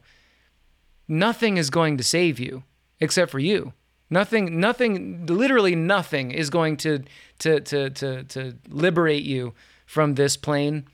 nothing 1.08 1.58
is 1.58 1.70
going 1.70 1.97
to 1.97 2.04
save 2.04 2.39
you 2.39 2.64
except 3.00 3.32
for 3.32 3.39
you. 3.39 3.74
Nothing, 4.10 4.60
nothing, 4.60 5.26
literally 5.28 5.76
nothing 5.76 6.32
is 6.32 6.50
going 6.50 6.78
to 6.78 7.04
to 7.39 7.60
to 7.62 7.89
to 7.91 8.24
to 8.24 8.56
liberate 8.68 9.24
you 9.24 9.54
from 9.86 10.16
this 10.16 10.36
plane 10.36 10.86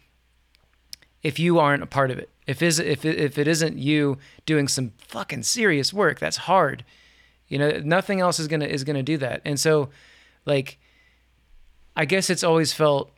if 1.24 1.40
you 1.40 1.58
aren't 1.58 1.84
a 1.84 1.88
part 1.88 2.12
of 2.12 2.20
it. 2.20 2.30
If 2.46 2.62
is 2.62 2.78
if 2.78 3.06
if 3.06 3.38
it 3.38 3.48
isn't 3.48 3.78
you 3.78 4.18
doing 4.46 4.68
some 4.68 4.92
fucking 4.98 5.44
serious 5.44 5.94
work, 5.94 6.20
that's 6.20 6.38
hard. 6.38 6.84
You 7.48 7.58
know, 7.58 7.80
nothing 7.84 8.20
else 8.20 8.40
is 8.40 8.48
gonna 8.48 8.66
is 8.66 8.84
gonna 8.84 9.04
do 9.04 9.18
that. 9.18 9.42
And 9.46 9.60
so, 9.60 9.90
like, 10.46 10.78
I 11.96 12.06
guess 12.06 12.30
it's 12.30 12.44
always 12.44 12.74
felt 12.74 13.12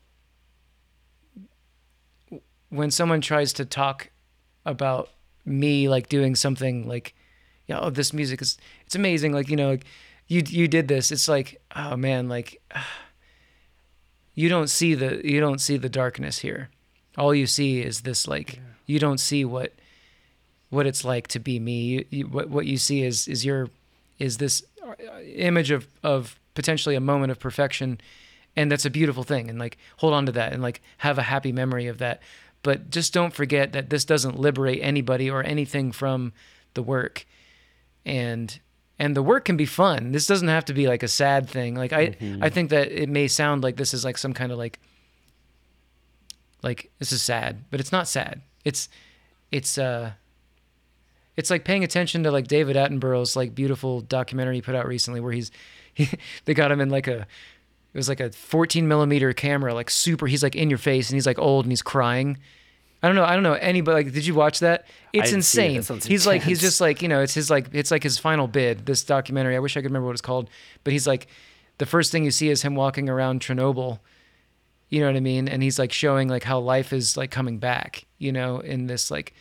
when 2.70 2.92
someone 2.92 3.22
tries 3.22 3.52
to 3.54 3.66
talk 3.66 4.10
about 4.66 5.10
me 5.44 5.90
like 5.90 6.08
doing 6.08 6.36
something 6.36 6.88
like 6.88 7.16
yeah 7.68 7.80
oh 7.80 7.90
this 7.90 8.14
music 8.14 8.42
is 8.42 8.58
it's 8.86 8.96
amazing 8.96 9.32
like 9.34 9.50
you 9.50 9.56
know 9.56 9.70
like 9.72 9.86
you 10.28 10.42
you 10.48 10.68
did 10.68 10.88
this 10.88 11.12
it's 11.12 11.28
like 11.28 11.62
oh 11.76 11.96
man 11.96 12.28
like 12.28 12.62
you 14.38 14.50
don't 14.50 14.70
see 14.70 14.94
the 14.94 15.20
you 15.28 15.40
don't 15.40 15.60
see 15.60 15.78
the 15.78 15.90
darkness 15.90 16.40
here. 16.40 16.70
All 17.18 17.34
you 17.34 17.48
see 17.48 17.82
is 17.82 18.02
this 18.02 18.28
like 18.28 18.62
you 18.86 19.00
don't 19.00 19.20
see 19.20 19.44
what 19.44 19.74
what 20.70 20.86
it's 20.86 21.04
like 21.04 21.28
to 21.30 21.40
be 21.40 21.60
me. 21.60 21.82
You, 21.82 22.06
you, 22.12 22.28
what 22.28 22.48
what 22.48 22.68
you 22.68 22.78
see 22.78 23.02
is 23.02 23.28
is 23.28 23.44
your 23.44 23.72
is 24.20 24.38
this 24.38 24.64
uh, 24.88 24.94
image 25.36 25.72
of 25.72 25.88
of 26.04 26.40
potentially 26.54 26.94
a 26.94 27.00
moment 27.00 27.32
of 27.32 27.40
perfection 27.40 28.00
and 28.56 28.72
that's 28.72 28.86
a 28.86 28.92
beautiful 28.92 29.24
thing 29.24 29.50
and 29.50 29.58
like 29.58 29.80
hold 29.98 30.14
on 30.14 30.28
to 30.28 30.32
that 30.34 30.54
and 30.54 30.62
like 30.62 30.82
have 31.00 31.18
a 31.18 31.24
happy 31.24 31.52
memory 31.52 31.88
of 31.88 31.98
that. 31.98 32.22
But 32.62 32.92
just 32.92 33.14
don't 33.14 33.34
forget 33.34 33.74
that 33.74 33.90
this 33.90 34.06
doesn't 34.06 34.40
liberate 34.40 34.80
anybody 34.84 35.32
or 35.32 35.44
anything 35.44 35.92
from 35.92 36.32
the 36.76 36.84
work 36.84 37.26
and 38.08 38.60
and 38.98 39.16
the 39.16 39.22
work 39.22 39.46
can 39.46 39.58
be 39.58 39.68
fun. 39.68 40.12
This 40.12 40.26
doesn't 40.26 40.48
have 40.48 40.66
to 40.66 40.74
be 40.74 40.88
like 40.88 41.04
a 41.04 41.08
sad 41.08 41.48
thing. 41.48 41.76
Like 41.76 41.94
i 41.94 42.16
i 42.42 42.50
think 42.50 42.72
that 42.72 42.92
it 42.92 43.10
may 43.10 43.28
sound 43.28 43.62
like 43.62 43.76
this 43.76 43.94
is 43.94 44.04
like 44.04 44.18
some 44.18 44.34
kind 44.34 44.52
of 44.52 44.58
like 44.58 44.80
like 46.64 46.90
this 46.98 47.12
is 47.12 47.22
sad 47.22 47.66
but 47.70 47.80
it's 47.80 47.92
not 47.92 48.08
sad. 48.08 48.42
It's 48.66 48.90
it's 49.52 49.78
uh 49.78 50.12
it's 51.36 51.52
like 51.52 51.66
paying 51.66 51.84
attention 51.84 52.24
to 52.24 52.32
like 52.32 52.48
David 52.48 52.76
Attenborough's 52.76 53.36
like 53.36 53.54
beautiful 53.54 54.02
documentary 54.02 54.56
he 54.56 54.62
put 54.62 54.74
out 54.74 54.88
recently 54.88 55.20
where 55.20 55.34
he's 55.34 55.52
he, 55.94 56.10
they 56.46 56.54
got 56.54 56.72
him 56.72 56.82
in 56.82 56.90
like 56.90 57.08
a 57.08 57.28
it 57.94 57.98
was 57.98 58.10
like 58.10 58.20
a 58.20 58.32
14 58.32 58.88
millimeter 58.88 59.34
camera 59.34 59.74
like 59.74 59.90
super 59.90 60.28
he's 60.28 60.44
like 60.44 60.56
in 60.56 60.70
your 60.70 60.80
face 60.80 61.10
and 61.10 61.16
he's 61.16 61.28
like 61.28 61.40
old 61.40 61.66
and 61.66 61.72
he's 61.72 61.82
crying 61.82 62.38
I 63.02 63.08
don't 63.08 63.16
know 63.16 63.24
I 63.24 63.34
don't 63.34 63.44
know 63.44 63.54
anybody 63.54 64.06
like 64.06 64.14
did 64.14 64.26
you 64.26 64.34
watch 64.34 64.60
that 64.60 64.86
it's 65.14 65.30
didn't 65.30 65.34
it. 65.34 65.38
Insane 65.38 66.02
he's 66.02 66.26
like 66.26 66.44
he's 66.44 66.62
just 66.62 66.82
like 66.82 67.02
you 67.02 67.08
know 67.08 67.22
it's 67.22 67.34
his 67.34 67.50
like 67.50 67.68
it's 67.74 67.92
like 67.92 68.04
his 68.04 68.18
final 68.18 68.48
bid 68.48 68.86
this 68.86 69.04
documentary 69.04 69.56
I 69.56 69.60
wish 69.60 69.78
I 69.78 69.82
could 69.82 69.92
remember 69.92 70.08
what 70.08 70.14
it's 70.14 70.22
called 70.22 70.50
but 70.84 70.94
he's 70.94 71.08
like 71.08 71.28
the 71.78 71.86
first 71.86 72.12
thing 72.12 72.24
you 72.24 72.32
see 72.32 72.50
is 72.50 72.64
him 72.64 72.76
walking 72.76 73.08
around 73.08 73.42
Chernobyl 73.42 74.00
you 74.90 75.02
know 75.02 75.08
what 75.08 75.18
I 75.18 75.22
mean? 75.22 75.48
And 75.48 75.62
he's 75.62 75.78
like 75.78 75.92
showing 75.92 76.30
like 76.30 76.44
how 76.44 76.60
life 76.60 76.94
is 76.94 77.18
like 77.18 77.30
coming 77.30 77.58
back, 77.58 78.06
you 78.20 78.32
know, 78.32 78.60
in 78.60 78.88
this 78.88 79.12
like 79.12 79.34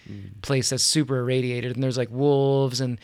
place 0.42 0.70
that's 0.70 0.82
super 0.82 1.18
irradiated. 1.18 1.74
And 1.74 1.82
there's 1.82 1.96
like 1.96 2.10
wolves 2.10 2.80
and 2.80 2.98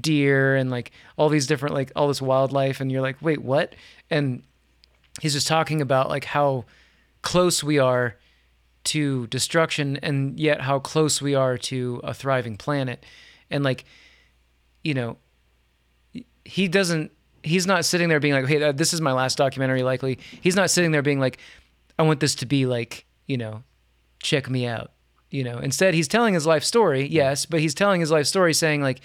deer 0.00 0.54
and 0.54 0.70
like 0.70 0.92
all 1.16 1.28
these 1.28 1.46
different 1.48 1.74
like 1.74 1.90
all 1.96 2.06
this 2.06 2.22
wildlife. 2.22 2.80
And 2.80 2.92
you're 2.92 3.02
like, 3.02 3.16
wait, 3.20 3.42
what? 3.42 3.74
And 4.10 4.44
he's 5.20 5.32
just 5.32 5.48
talking 5.48 5.80
about 5.80 6.08
like 6.08 6.24
how 6.24 6.66
close 7.22 7.64
we 7.64 7.80
are 7.80 8.16
to 8.88 9.26
destruction 9.28 9.98
and 10.02 10.38
yet 10.38 10.62
how 10.62 10.78
close 10.78 11.22
we 11.22 11.34
are 11.34 11.56
to 11.58 12.00
a 12.04 12.12
thriving 12.12 12.56
planet. 12.56 13.04
And 13.50 13.64
like, 13.64 13.84
you 14.82 14.94
know, 14.94 15.18
he 16.44 16.68
doesn't 16.68 17.12
he's 17.42 17.66
not 17.66 17.84
sitting 17.84 18.08
there 18.08 18.20
being 18.20 18.34
like 18.34 18.46
hey 18.46 18.72
this 18.72 18.92
is 18.92 19.00
my 19.00 19.12
last 19.12 19.38
documentary 19.38 19.82
likely 19.82 20.18
he's 20.40 20.56
not 20.56 20.70
sitting 20.70 20.90
there 20.90 21.02
being 21.02 21.20
like 21.20 21.38
i 21.98 22.02
want 22.02 22.20
this 22.20 22.34
to 22.34 22.46
be 22.46 22.66
like 22.66 23.04
you 23.26 23.36
know 23.36 23.62
check 24.20 24.50
me 24.50 24.66
out 24.66 24.90
you 25.30 25.44
know 25.44 25.58
instead 25.58 25.94
he's 25.94 26.08
telling 26.08 26.34
his 26.34 26.46
life 26.46 26.64
story 26.64 27.06
yes 27.06 27.46
but 27.46 27.60
he's 27.60 27.74
telling 27.74 28.00
his 28.00 28.10
life 28.10 28.26
story 28.26 28.52
saying 28.52 28.82
like 28.82 29.00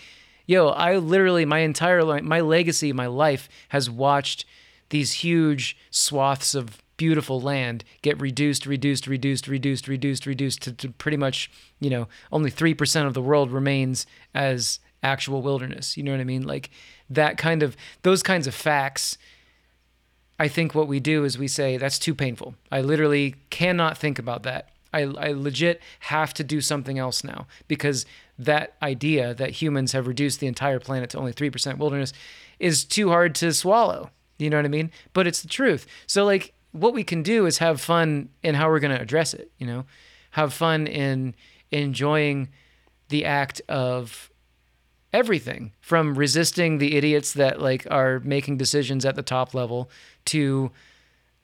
yo 0.48 0.70
i 0.70 0.98
literally 0.98 1.46
my 1.46 1.60
entire 1.60 2.04
life 2.04 2.24
my 2.24 2.40
legacy 2.40 2.92
my 2.92 3.08
life 3.08 3.48
has 3.70 3.90
watched 3.90 4.46
these 4.90 5.14
huge 5.14 5.78
swaths 5.92 6.56
of 6.56 6.83
beautiful 7.04 7.42
land 7.42 7.84
get 8.02 8.18
reduced 8.22 8.66
reduced 8.66 9.08
reduced 9.08 9.46
reduced 9.46 9.90
reduced 9.90 10.26
reduced 10.26 10.62
to, 10.62 10.72
to 10.72 10.88
pretty 10.88 11.18
much 11.18 11.52
you 11.82 11.90
know 11.90 12.08
only 12.32 12.50
3% 12.50 13.06
of 13.06 13.14
the 13.14 13.22
world 13.22 13.52
remains 13.52 14.06
as 14.34 14.80
actual 15.04 15.42
wilderness 15.42 15.98
you 15.98 16.04
know 16.04 16.12
what 16.12 16.22
i 16.22 16.24
mean 16.24 16.44
like 16.44 16.70
that 17.10 17.38
kind 17.38 17.62
of 17.62 17.76
those 18.04 18.24
kinds 18.24 18.48
of 18.48 18.56
facts 18.56 19.18
I 20.40 20.48
think 20.48 20.74
what 20.74 20.88
we 20.88 21.00
do 21.00 21.24
is 21.26 21.38
we 21.38 21.48
say 21.48 21.78
that's 21.78 22.00
too 22.00 22.16
painful. 22.16 22.56
I 22.72 22.82
literally 22.82 23.36
cannot 23.52 24.00
think 24.00 24.18
about 24.18 24.44
that. 24.44 24.70
I, 24.92 25.02
I 25.04 25.32
legit 25.32 25.80
have 26.02 26.34
to 26.34 26.44
do 26.44 26.60
something 26.60 26.98
else 26.98 27.24
now 27.24 27.46
because 27.68 28.06
that 28.40 28.74
idea 28.82 29.36
that 29.36 29.62
humans 29.62 29.92
have 29.92 30.08
reduced 30.08 30.40
the 30.40 30.48
entire 30.48 30.80
planet 30.80 31.12
to 31.12 31.20
only 31.20 31.34
3% 31.34 31.78
wilderness 31.78 32.14
is 32.60 32.84
too 32.84 33.10
hard 33.10 33.36
to 33.36 33.54
swallow. 33.54 34.10
You 34.38 34.50
know 34.50 34.58
what 34.58 34.66
I 34.66 34.70
mean? 34.70 34.92
But 35.14 35.28
it's 35.28 35.42
the 35.42 35.48
truth. 35.48 35.86
So 36.08 36.26
like 36.26 36.54
what 36.74 36.94
we 36.94 37.04
can 37.04 37.24
do 37.24 37.46
is 37.46 37.60
have 37.60 37.80
fun 37.80 38.30
in 38.44 38.56
how 38.56 38.70
we're 38.70 38.80
going 38.80 38.96
to 38.96 39.02
address 39.02 39.34
it, 39.34 39.52
you 39.58 39.66
know? 39.66 39.86
Have 40.32 40.54
fun 40.54 40.88
in 40.88 41.36
enjoying 41.72 42.50
the 43.10 43.26
act 43.26 43.62
of 43.70 44.30
everything 45.14 45.72
from 45.80 46.16
resisting 46.16 46.80
the 46.80 46.96
idiots 46.96 47.34
that 47.34 47.62
like 47.62 47.88
are 47.90 48.20
making 48.22 48.58
decisions 48.58 49.06
at 49.06 49.16
the 49.16 49.22
top 49.22 49.54
level 49.54 49.90
to 50.26 50.72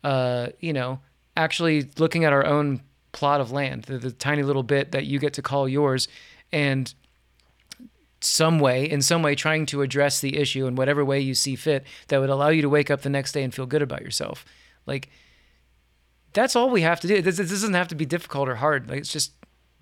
uh 0.03 0.47
you 0.59 0.73
know 0.73 0.99
actually 1.38 1.88
looking 1.99 2.25
at 2.25 2.34
our 2.34 2.43
own 2.43 2.82
plot 3.11 3.39
of 3.39 3.51
land 3.51 3.84
the, 3.84 3.99
the 3.99 4.11
tiny 4.11 4.41
little 4.41 4.63
bit 4.63 4.91
that 4.91 5.05
you 5.05 5.19
get 5.19 5.34
to 5.34 5.41
call 5.43 5.69
yours 5.69 6.07
and 6.51 6.95
some 8.21 8.59
way, 8.59 8.89
in 8.89 9.01
some 9.01 9.23
way, 9.23 9.36
trying 9.36 9.65
to 9.67 9.82
address 9.82 10.19
the 10.19 10.38
issue 10.38 10.65
in 10.67 10.75
whatever 10.75 11.05
way 11.05 11.19
you 11.19 11.34
see 11.34 11.55
fit 11.55 11.86
that 12.07 12.19
would 12.19 12.30
allow 12.30 12.49
you 12.49 12.61
to 12.61 12.69
wake 12.69 12.91
up 12.91 13.01
the 13.01 13.09
next 13.09 13.32
day 13.32 13.43
and 13.43 13.53
feel 13.53 13.65
good 13.65 13.82
about 13.82 14.01
yourself. 14.01 14.45
Like, 14.89 15.09
that's 16.33 16.55
all 16.55 16.69
we 16.69 16.81
have 16.81 16.99
to 17.01 17.07
do. 17.07 17.21
This, 17.21 17.37
this 17.37 17.49
doesn't 17.49 17.73
have 17.73 17.87
to 17.89 17.95
be 17.95 18.05
difficult 18.05 18.49
or 18.49 18.55
hard. 18.55 18.89
Like, 18.89 18.99
it's 18.99 19.13
just 19.13 19.31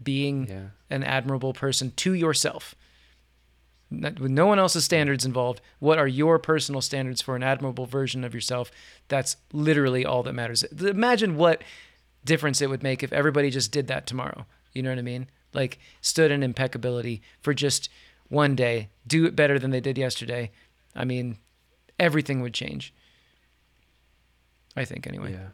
being 0.02 0.48
Yeah. 0.48 0.68
an 0.90 1.04
admirable 1.04 1.54
person 1.54 1.92
to 1.98 2.14
yourself. 2.14 2.76
Not, 3.90 4.20
with 4.20 4.32
no 4.32 4.46
one 4.46 4.60
else's 4.60 4.84
standards 4.84 5.26
involved. 5.26 5.62
What 5.80 5.98
are 5.98 6.08
your 6.08 6.40
personal 6.40 6.82
standards 6.82 7.22
for 7.22 7.36
an 7.38 7.44
admirable 7.44 7.86
version 7.86 8.24
of 8.26 8.34
yourself? 8.34 8.70
That's 9.08 9.38
literally 9.54 10.06
all 10.06 10.24
that 10.24 10.34
matters. 10.34 10.64
Imagine 10.64 11.38
what 11.38 11.64
difference 12.26 12.62
it 12.62 12.70
would 12.70 12.84
make 12.84 13.02
if 13.02 13.14
everybody 13.14 13.50
just 13.50 13.72
did 13.72 13.88
that 13.88 14.06
tomorrow. 14.06 14.46
You 14.74 14.84
know 14.84 14.90
what 14.90 15.00
I 15.00 15.04
mean? 15.04 15.28
Like 15.54 15.80
stood 16.02 16.32
in 16.32 16.44
impeccability 16.44 17.22
for 17.42 17.54
just 17.54 17.90
one 18.28 18.56
day, 18.56 18.90
do 19.08 19.26
it 19.26 19.38
better 19.38 19.58
than 19.58 19.72
they 19.72 19.80
did 19.80 19.98
yesterday. 19.98 20.52
I 20.94 21.06
mean, 21.06 21.38
everything 21.98 22.42
would 22.42 22.54
change. 22.54 22.94
I 24.78 24.86
think 24.86 25.08
anyway. 25.08 25.34
Yeah. 25.34 25.48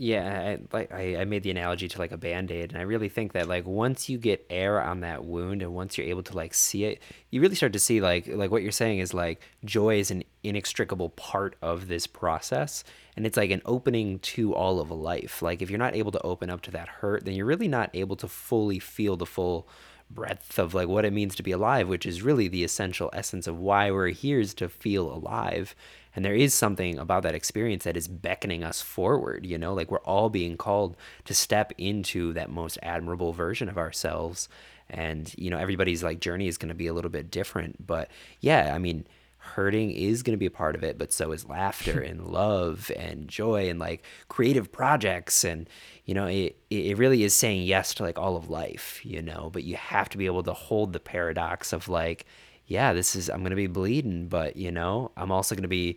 Yeah, 0.00 0.40
I, 0.40 0.58
like 0.72 0.92
I, 0.92 1.16
I 1.16 1.24
made 1.24 1.42
the 1.42 1.50
analogy 1.50 1.88
to 1.88 1.98
like 1.98 2.12
a 2.12 2.16
band-aid 2.16 2.70
and 2.70 2.78
I 2.78 2.82
really 2.82 3.08
think 3.08 3.32
that 3.32 3.48
like 3.48 3.66
once 3.66 4.08
you 4.08 4.16
get 4.16 4.46
air 4.48 4.80
on 4.80 5.00
that 5.00 5.24
wound 5.24 5.60
and 5.60 5.74
once 5.74 5.98
you're 5.98 6.06
able 6.06 6.22
to 6.22 6.36
like 6.36 6.54
see 6.54 6.84
it, 6.84 7.02
you 7.30 7.40
really 7.40 7.56
start 7.56 7.72
to 7.72 7.80
see 7.80 8.00
like 8.00 8.28
like 8.28 8.52
what 8.52 8.62
you're 8.62 8.70
saying 8.70 9.00
is 9.00 9.12
like 9.12 9.42
joy 9.64 9.98
is 9.98 10.12
an 10.12 10.22
inextricable 10.44 11.08
part 11.10 11.56
of 11.62 11.88
this 11.88 12.06
process 12.06 12.84
and 13.16 13.26
it's 13.26 13.36
like 13.36 13.50
an 13.50 13.62
opening 13.64 14.20
to 14.20 14.54
all 14.54 14.78
of 14.78 14.92
life. 14.92 15.42
Like 15.42 15.62
if 15.62 15.68
you're 15.68 15.80
not 15.80 15.96
able 15.96 16.12
to 16.12 16.22
open 16.22 16.48
up 16.48 16.60
to 16.62 16.70
that 16.70 16.86
hurt, 16.86 17.24
then 17.24 17.34
you're 17.34 17.44
really 17.44 17.66
not 17.66 17.90
able 17.92 18.14
to 18.18 18.28
fully 18.28 18.78
feel 18.78 19.16
the 19.16 19.26
full 19.26 19.66
breadth 20.10 20.60
of 20.60 20.74
like 20.74 20.88
what 20.88 21.04
it 21.04 21.12
means 21.12 21.34
to 21.34 21.42
be 21.42 21.50
alive, 21.50 21.88
which 21.88 22.06
is 22.06 22.22
really 22.22 22.46
the 22.46 22.62
essential 22.62 23.10
essence 23.12 23.48
of 23.48 23.58
why 23.58 23.90
we're 23.90 24.08
here 24.08 24.38
is 24.38 24.54
to 24.54 24.68
feel 24.68 25.12
alive. 25.12 25.74
And 26.16 26.24
there 26.24 26.34
is 26.34 26.54
something 26.54 26.98
about 26.98 27.22
that 27.22 27.34
experience 27.34 27.84
that 27.84 27.96
is 27.96 28.08
beckoning 28.08 28.64
us 28.64 28.80
forward, 28.80 29.46
you 29.46 29.58
know, 29.58 29.74
like 29.74 29.90
we're 29.90 29.98
all 30.00 30.30
being 30.30 30.56
called 30.56 30.96
to 31.24 31.34
step 31.34 31.72
into 31.78 32.32
that 32.32 32.50
most 32.50 32.78
admirable 32.82 33.32
version 33.32 33.68
of 33.68 33.78
ourselves. 33.78 34.48
And, 34.90 35.32
you 35.36 35.50
know, 35.50 35.58
everybody's 35.58 36.02
like 36.02 36.20
journey 36.20 36.48
is 36.48 36.58
going 36.58 36.70
to 36.70 36.74
be 36.74 36.86
a 36.86 36.94
little 36.94 37.10
bit 37.10 37.30
different. 37.30 37.86
But 37.86 38.10
yeah, 38.40 38.72
I 38.74 38.78
mean, 38.78 39.06
hurting 39.38 39.90
is 39.90 40.22
going 40.22 40.36
to 40.36 40.38
be 40.38 40.46
a 40.46 40.50
part 40.50 40.74
of 40.74 40.82
it, 40.82 40.98
but 40.98 41.12
so 41.12 41.32
is 41.32 41.48
laughter 41.48 42.00
and 42.08 42.26
love 42.26 42.90
and 42.96 43.28
joy 43.28 43.68
and 43.68 43.78
like 43.78 44.02
creative 44.28 44.72
projects. 44.72 45.44
And, 45.44 45.68
you 46.04 46.14
know, 46.14 46.26
it, 46.26 46.56
it 46.70 46.98
really 46.98 47.22
is 47.22 47.34
saying 47.34 47.62
yes 47.62 47.94
to 47.94 48.02
like 48.02 48.18
all 48.18 48.36
of 48.36 48.50
life, 48.50 49.00
you 49.04 49.22
know, 49.22 49.50
but 49.52 49.64
you 49.64 49.76
have 49.76 50.08
to 50.10 50.18
be 50.18 50.26
able 50.26 50.42
to 50.42 50.52
hold 50.52 50.92
the 50.92 51.00
paradox 51.00 51.72
of 51.72 51.88
like, 51.88 52.26
yeah, 52.68 52.92
this 52.92 53.16
is, 53.16 53.28
I'm 53.28 53.40
going 53.40 53.50
to 53.50 53.56
be 53.56 53.66
bleeding, 53.66 54.28
but, 54.28 54.56
you 54.56 54.70
know, 54.70 55.10
I'm 55.16 55.32
also 55.32 55.54
going 55.54 55.62
to 55.62 55.68
be 55.68 55.96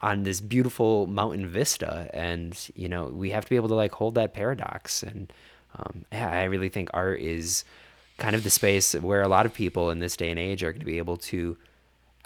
on 0.00 0.22
this 0.22 0.40
beautiful 0.40 1.06
mountain 1.06 1.46
vista. 1.46 2.08
And, 2.14 2.58
you 2.74 2.88
know, 2.88 3.06
we 3.06 3.30
have 3.30 3.44
to 3.44 3.50
be 3.50 3.56
able 3.56 3.68
to 3.68 3.74
like 3.74 3.92
hold 3.92 4.14
that 4.14 4.32
paradox. 4.32 5.02
And, 5.02 5.32
um, 5.76 6.04
yeah, 6.12 6.30
I 6.30 6.44
really 6.44 6.68
think 6.68 6.90
art 6.94 7.20
is 7.20 7.64
kind 8.18 8.36
of 8.36 8.44
the 8.44 8.50
space 8.50 8.94
where 8.94 9.22
a 9.22 9.28
lot 9.28 9.46
of 9.46 9.52
people 9.52 9.90
in 9.90 9.98
this 9.98 10.16
day 10.16 10.30
and 10.30 10.38
age 10.38 10.62
are 10.62 10.72
going 10.72 10.80
to 10.80 10.86
be 10.86 10.98
able 10.98 11.16
to 11.16 11.56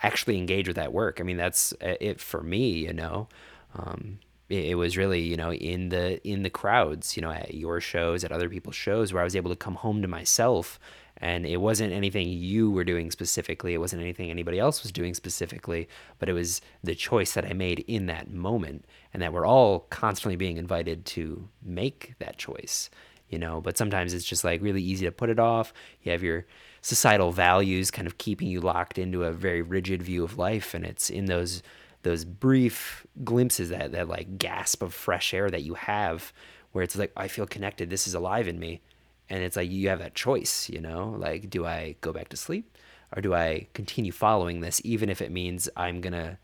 actually 0.02 0.36
engage 0.36 0.68
with 0.68 0.76
that 0.76 0.92
work. 0.92 1.20
I 1.20 1.24
mean, 1.24 1.38
that's 1.38 1.72
uh, 1.74 1.94
it 2.00 2.20
for 2.20 2.42
me, 2.42 2.70
you 2.70 2.92
know. 2.92 3.28
Um, 3.74 4.18
it, 4.50 4.66
it 4.66 4.74
was 4.74 4.96
really, 4.96 5.22
you 5.22 5.36
know, 5.36 5.52
in 5.52 5.88
the 5.88 6.26
in 6.26 6.42
the 6.42 6.50
crowds, 6.50 7.16
you 7.16 7.22
know, 7.22 7.30
at 7.30 7.54
your 7.54 7.80
shows, 7.80 8.24
at 8.24 8.32
other 8.32 8.50
people's 8.50 8.76
shows, 8.76 9.12
where 9.12 9.22
I 9.22 9.24
was 9.24 9.36
able 9.36 9.50
to 9.50 9.56
come 9.56 9.76
home 9.76 10.02
to 10.02 10.08
myself, 10.08 10.78
and 11.18 11.46
it 11.46 11.58
wasn't 11.58 11.92
anything 11.92 12.28
you 12.28 12.70
were 12.70 12.84
doing 12.84 13.10
specifically. 13.10 13.74
It 13.74 13.78
wasn't 13.78 14.02
anything 14.02 14.30
anybody 14.30 14.58
else 14.58 14.82
was 14.82 14.92
doing 14.92 15.14
specifically, 15.14 15.88
but 16.18 16.28
it 16.28 16.34
was 16.34 16.60
the 16.84 16.94
choice 16.94 17.32
that 17.32 17.44
I 17.46 17.52
made 17.52 17.80
in 17.88 18.06
that 18.06 18.30
moment, 18.30 18.84
and 19.12 19.22
that 19.22 19.32
we're 19.32 19.46
all 19.46 19.80
constantly 19.80 20.36
being 20.36 20.56
invited 20.56 21.04
to 21.06 21.48
make 21.62 22.14
that 22.18 22.38
choice 22.38 22.90
you 23.28 23.38
know? 23.38 23.60
But 23.60 23.76
sometimes 23.76 24.14
it's 24.14 24.24
just 24.24 24.44
like 24.44 24.62
really 24.62 24.82
easy 24.82 25.04
to 25.06 25.12
put 25.12 25.30
it 25.30 25.38
off. 25.38 25.72
You 26.02 26.12
have 26.12 26.22
your 26.22 26.46
societal 26.82 27.32
values 27.32 27.90
kind 27.90 28.06
of 28.06 28.18
keeping 28.18 28.48
you 28.48 28.60
locked 28.60 28.98
into 28.98 29.24
a 29.24 29.32
very 29.32 29.62
rigid 29.62 30.02
view 30.02 30.22
of 30.22 30.38
life 30.38 30.72
and 30.72 30.84
it's 30.84 31.10
in 31.10 31.26
those 31.26 31.62
those 32.04 32.24
brief 32.24 33.04
glimpses 33.24 33.70
that 33.70 33.90
that 33.90 34.06
like 34.06 34.38
gasp 34.38 34.84
of 34.84 34.94
fresh 34.94 35.34
air 35.34 35.50
that 35.50 35.64
you 35.64 35.74
have 35.74 36.32
where 36.70 36.84
it's 36.84 36.96
like 36.96 37.10
i 37.16 37.26
feel 37.26 37.46
connected. 37.46 37.90
This 37.90 38.06
is 38.06 38.14
alive 38.14 38.46
in 38.46 38.60
me 38.60 38.82
and 39.28 39.42
it's 39.42 39.56
like 39.56 39.70
you 39.70 39.88
have 39.88 39.98
that 39.98 40.14
choice 40.14 40.68
you 40.68 40.80
know? 40.80 41.14
Like 41.18 41.50
do 41.50 41.64
i 41.66 41.96
go 42.00 42.12
back 42.12 42.28
to 42.30 42.36
sleep 42.36 42.76
or 43.14 43.22
do 43.22 43.34
i 43.34 43.66
continue 43.74 44.12
following 44.12 44.60
this 44.60 44.80
even 44.84 45.08
if 45.08 45.20
it 45.20 45.30
means 45.30 45.68
i'm 45.76 46.00
gonna 46.00 46.38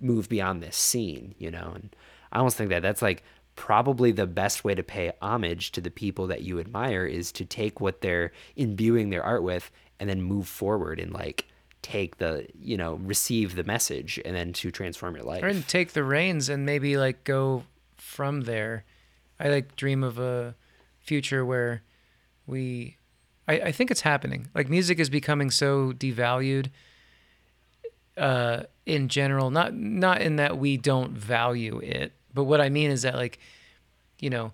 move 0.00 0.28
beyond 0.28 0.62
this 0.62 0.76
scene 0.76 1.34
you 1.38 1.50
know? 1.50 1.72
And 1.74 1.94
i 2.32 2.38
almost 2.38 2.56
think 2.56 2.70
that 2.70 2.82
that's 2.82 3.02
like 3.02 3.22
probably 3.56 4.10
the 4.10 4.26
best 4.26 4.64
way 4.64 4.74
to 4.74 4.82
pay 4.82 5.12
homage 5.20 5.72
to 5.72 5.80
the 5.80 5.90
people 5.90 6.26
that 6.28 6.42
you 6.42 6.58
admire 6.58 7.04
is 7.04 7.30
to 7.32 7.44
take 7.44 7.80
what 7.80 8.00
they're 8.00 8.32
imbuing 8.56 9.10
their 9.10 9.22
art 9.22 9.42
with 9.42 9.70
and 9.98 10.08
then 10.08 10.22
move 10.22 10.48
forward 10.48 10.98
and 10.98 11.12
like 11.12 11.46
take 11.82 12.18
the 12.18 12.46
you 12.58 12.76
know 12.76 12.94
receive 12.94 13.56
the 13.56 13.64
message 13.64 14.20
and 14.24 14.34
then 14.34 14.52
to 14.52 14.70
transform 14.70 15.14
your 15.14 15.24
life. 15.24 15.42
and 15.42 15.66
take 15.68 15.92
the 15.92 16.04
reins 16.04 16.48
and 16.48 16.66
maybe 16.66 16.96
like 16.96 17.24
go 17.24 17.64
from 17.96 18.42
there. 18.42 18.84
I 19.38 19.48
like 19.48 19.76
dream 19.76 20.02
of 20.02 20.18
a 20.18 20.54
future 20.98 21.44
where 21.44 21.82
we 22.50 22.96
I, 23.48 23.54
I 23.60 23.72
think 23.72 23.90
it's 23.90 24.02
happening. 24.02 24.48
Like 24.54 24.68
music 24.68 24.98
is 24.98 25.08
becoming 25.08 25.50
so 25.50 25.92
devalued 25.92 26.70
uh 28.16 28.64
in 28.84 29.08
general. 29.08 29.50
Not 29.50 29.74
not 29.74 30.20
in 30.20 30.36
that 30.36 30.58
we 30.58 30.76
don't 30.76 31.12
value 31.12 31.78
it, 31.78 32.12
but 32.34 32.44
what 32.44 32.60
I 32.60 32.68
mean 32.68 32.90
is 32.90 33.02
that 33.02 33.14
like, 33.14 33.38
you 34.18 34.30
know, 34.30 34.52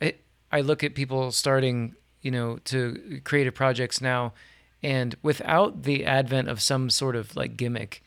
it, 0.00 0.22
I 0.50 0.60
look 0.60 0.82
at 0.84 0.94
people 0.94 1.32
starting, 1.32 1.94
you 2.22 2.30
know, 2.30 2.58
to 2.64 3.20
creative 3.24 3.54
projects 3.54 4.00
now 4.00 4.32
and 4.82 5.16
without 5.22 5.82
the 5.82 6.04
advent 6.06 6.48
of 6.48 6.60
some 6.60 6.88
sort 6.90 7.16
of 7.16 7.36
like 7.36 7.56
gimmick, 7.56 8.02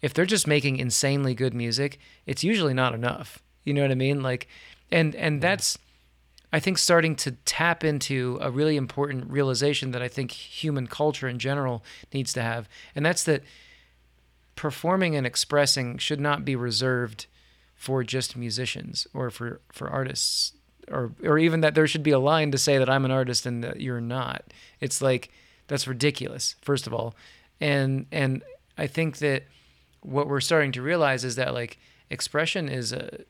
if 0.00 0.12
they're 0.12 0.26
just 0.26 0.46
making 0.46 0.78
insanely 0.78 1.34
good 1.34 1.54
music, 1.54 1.98
it's 2.26 2.42
usually 2.42 2.74
not 2.74 2.94
enough. 2.94 3.42
You 3.64 3.74
know 3.74 3.82
what 3.82 3.92
I 3.92 3.94
mean? 3.94 4.22
Like, 4.22 4.48
and 4.90 5.14
and 5.14 5.40
that's, 5.40 5.78
I 6.52 6.60
think, 6.60 6.78
starting 6.78 7.16
to 7.16 7.32
tap 7.46 7.82
into 7.82 8.38
a 8.40 8.50
really 8.50 8.76
important 8.76 9.30
realization 9.30 9.92
that 9.92 10.02
I 10.02 10.08
think 10.08 10.32
human 10.32 10.86
culture 10.86 11.26
in 11.28 11.38
general 11.38 11.82
needs 12.12 12.32
to 12.34 12.42
have, 12.42 12.68
and 12.94 13.04
that's 13.06 13.24
that 13.24 13.42
performing 14.54 15.16
and 15.16 15.26
expressing 15.26 15.98
should 15.98 16.20
not 16.20 16.44
be 16.44 16.54
reserved 16.54 17.26
for 17.74 18.04
just 18.04 18.36
musicians 18.36 19.06
or 19.12 19.30
for 19.30 19.60
for 19.72 19.88
artists 19.88 20.52
or 20.88 21.12
or 21.24 21.38
even 21.38 21.62
that 21.62 21.74
there 21.74 21.86
should 21.86 22.02
be 22.02 22.10
a 22.10 22.18
line 22.18 22.50
to 22.52 22.58
say 22.58 22.78
that 22.78 22.88
I'm 22.88 23.04
an 23.04 23.10
artist 23.10 23.46
and 23.46 23.64
that 23.64 23.80
you're 23.80 24.00
not. 24.00 24.44
It's 24.80 25.02
like 25.02 25.30
that's 25.66 25.88
ridiculous 25.88 26.54
first 26.60 26.86
of 26.86 26.94
all. 26.94 27.14
And 27.60 28.06
and 28.12 28.42
I 28.76 28.86
think 28.86 29.18
that 29.18 29.44
what 30.00 30.28
we're 30.28 30.40
starting 30.40 30.72
to 30.72 30.82
realize 30.82 31.24
is 31.24 31.36
that 31.36 31.54
like 31.54 31.78
expression 32.10 32.68
is 32.68 32.92
a 32.92 33.24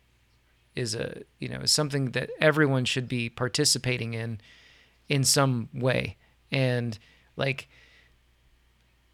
is 0.74 0.94
a 0.94 1.22
you 1.38 1.48
know 1.48 1.60
is 1.60 1.72
something 1.72 2.12
that 2.12 2.30
everyone 2.40 2.84
should 2.84 3.08
be 3.08 3.28
participating 3.28 4.14
in 4.14 4.40
in 5.08 5.24
some 5.24 5.68
way. 5.74 6.16
And 6.50 6.98
like 7.36 7.68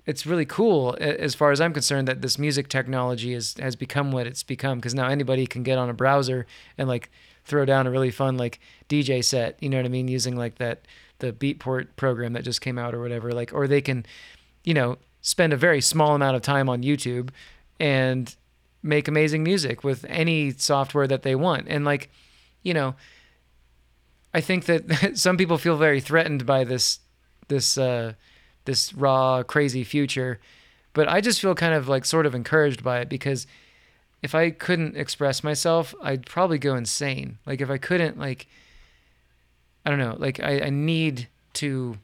it's 0.06 0.24
really 0.24 0.46
cool 0.46 0.96
as 1.00 1.34
far 1.34 1.50
as 1.50 1.60
I'm 1.60 1.74
concerned 1.74 2.08
that 2.08 2.22
this 2.22 2.38
music 2.38 2.68
technology 2.68 3.34
is 3.34 3.54
has 3.58 3.76
become 3.76 4.10
what 4.10 4.26
it's 4.26 4.42
become. 4.42 4.78
Because 4.78 4.94
now 4.94 5.08
anybody 5.08 5.46
can 5.46 5.62
get 5.62 5.78
on 5.78 5.90
a 5.90 5.94
browser 5.94 6.46
and 6.78 6.88
like 6.88 7.10
throw 7.44 7.64
down 7.64 7.86
a 7.86 7.90
really 7.90 8.10
fun 8.10 8.36
like 8.36 8.60
DJ 8.88 9.24
set, 9.24 9.56
you 9.60 9.68
know 9.68 9.76
what 9.76 9.86
I 9.86 9.90
mean, 9.90 10.08
using 10.08 10.36
like 10.36 10.56
that 10.56 10.82
the 11.18 11.32
Beatport 11.32 11.88
program 11.96 12.32
that 12.34 12.44
just 12.44 12.60
came 12.60 12.78
out 12.78 12.94
or 12.94 13.00
whatever, 13.00 13.32
like 13.32 13.52
or 13.52 13.66
they 13.66 13.80
can, 13.80 14.06
you 14.64 14.74
know, 14.74 14.96
spend 15.20 15.52
a 15.52 15.56
very 15.56 15.80
small 15.80 16.14
amount 16.14 16.36
of 16.36 16.42
time 16.42 16.68
on 16.68 16.82
YouTube 16.82 17.30
and 17.80 18.34
make 18.82 19.08
amazing 19.08 19.42
music 19.42 19.82
with 19.82 20.04
any 20.08 20.52
software 20.52 21.06
that 21.06 21.22
they 21.22 21.34
want. 21.34 21.66
And 21.68 21.84
like, 21.84 22.10
you 22.62 22.74
know, 22.74 22.94
I 24.32 24.40
think 24.40 24.66
that 24.66 25.12
some 25.18 25.36
people 25.36 25.58
feel 25.58 25.76
very 25.76 26.00
threatened 26.00 26.46
by 26.46 26.64
this 26.64 27.00
this 27.48 27.78
uh 27.78 28.12
this 28.66 28.92
raw 28.92 29.42
crazy 29.42 29.82
future 29.82 30.38
But 30.92 31.08
I 31.08 31.20
just 31.20 31.40
feel 31.40 31.54
kind 31.54 31.74
of 31.74 31.88
like 31.88 32.04
sort 32.04 32.26
of 32.26 32.34
encouraged 32.34 32.82
by 32.82 33.00
it 33.00 33.08
because 33.08 33.46
if 34.22 34.34
I 34.34 34.50
couldn't 34.50 34.96
express 34.96 35.44
myself, 35.44 35.94
I'd 36.02 36.26
probably 36.26 36.58
go 36.58 36.74
insane. 36.74 37.38
Like 37.46 37.60
if 37.60 37.70
I 37.70 37.78
couldn't 37.78 38.18
like 38.18 38.46
I 39.84 39.90
don't 39.90 39.98
know, 39.98 40.16
like 40.18 40.40
I, 40.40 40.60
I 40.66 40.70
need 40.70 41.28
to 41.54 41.96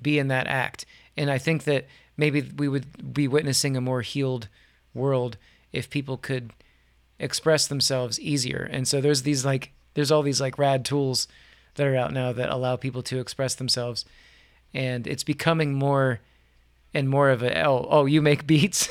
be 0.00 0.18
in 0.18 0.28
that 0.28 0.46
act. 0.46 0.86
And 1.16 1.30
I 1.30 1.38
think 1.38 1.64
that 1.64 1.86
maybe 2.16 2.42
we 2.56 2.68
would 2.68 3.12
be 3.12 3.26
witnessing 3.26 3.76
a 3.76 3.80
more 3.80 4.02
healed 4.02 4.48
world 4.94 5.36
if 5.72 5.90
people 5.90 6.16
could 6.16 6.52
express 7.18 7.66
themselves 7.66 8.20
easier. 8.20 8.68
And 8.70 8.86
so 8.86 9.00
there's 9.00 9.22
these 9.22 9.44
like 9.44 9.72
there's 9.94 10.10
all 10.10 10.22
these 10.22 10.40
like 10.40 10.58
rad 10.58 10.84
tools 10.84 11.28
that 11.74 11.86
are 11.86 11.96
out 11.96 12.12
now 12.12 12.32
that 12.32 12.50
allow 12.50 12.76
people 12.76 13.02
to 13.04 13.18
express 13.18 13.54
themselves. 13.54 14.04
And 14.74 15.06
it's 15.06 15.24
becoming 15.24 15.74
more 15.74 16.20
and 16.94 17.08
more 17.08 17.30
of 17.30 17.42
a 17.42 17.66
oh 17.66 17.86
oh 17.90 18.06
you 18.06 18.22
make 18.22 18.46
beats. 18.46 18.88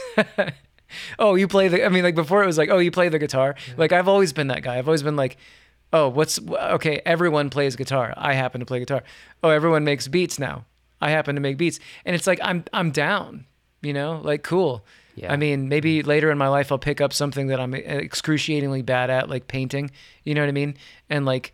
oh 1.19 1.35
you 1.35 1.47
play 1.47 1.67
the 1.67 1.85
I 1.85 1.89
mean 1.89 2.03
like 2.03 2.15
before 2.15 2.43
it 2.43 2.47
was 2.47 2.57
like 2.57 2.69
oh 2.69 2.79
you 2.79 2.91
play 2.91 3.09
the 3.09 3.19
guitar. 3.19 3.55
Yeah. 3.67 3.73
Like 3.77 3.91
I've 3.91 4.07
always 4.07 4.33
been 4.33 4.47
that 4.47 4.63
guy. 4.63 4.77
I've 4.77 4.87
always 4.87 5.03
been 5.03 5.15
like 5.15 5.37
oh 5.93 6.09
what's 6.09 6.39
okay 6.49 7.01
everyone 7.05 7.49
plays 7.49 7.75
guitar. 7.75 8.13
I 8.17 8.33
happen 8.33 8.59
to 8.59 8.65
play 8.65 8.79
guitar. 8.79 9.03
Oh 9.43 9.49
everyone 9.49 9.83
makes 9.83 10.07
beats 10.07 10.39
now. 10.39 10.65
I 10.99 11.11
happen 11.11 11.35
to 11.35 11.41
make 11.41 11.57
beats. 11.57 11.79
And 12.05 12.15
it's 12.15 12.27
like 12.27 12.39
I'm 12.41 12.65
I'm 12.73 12.91
down, 12.91 13.45
you 13.81 13.93
know? 13.93 14.19
Like 14.23 14.43
cool. 14.43 14.85
Yeah. 15.17 15.33
I 15.33 15.35
mean, 15.35 15.67
maybe 15.67 15.99
mm-hmm. 15.99 16.07
later 16.07 16.29
in 16.29 16.37
my 16.37 16.47
life 16.47 16.71
I'll 16.71 16.77
pick 16.77 17.01
up 17.01 17.11
something 17.11 17.47
that 17.47 17.59
I'm 17.59 17.73
excruciatingly 17.73 18.83
bad 18.83 19.09
at, 19.09 19.29
like 19.29 19.47
painting. 19.47 19.89
You 20.23 20.35
know 20.35 20.41
what 20.41 20.49
I 20.49 20.51
mean? 20.51 20.77
And 21.09 21.25
like 21.25 21.53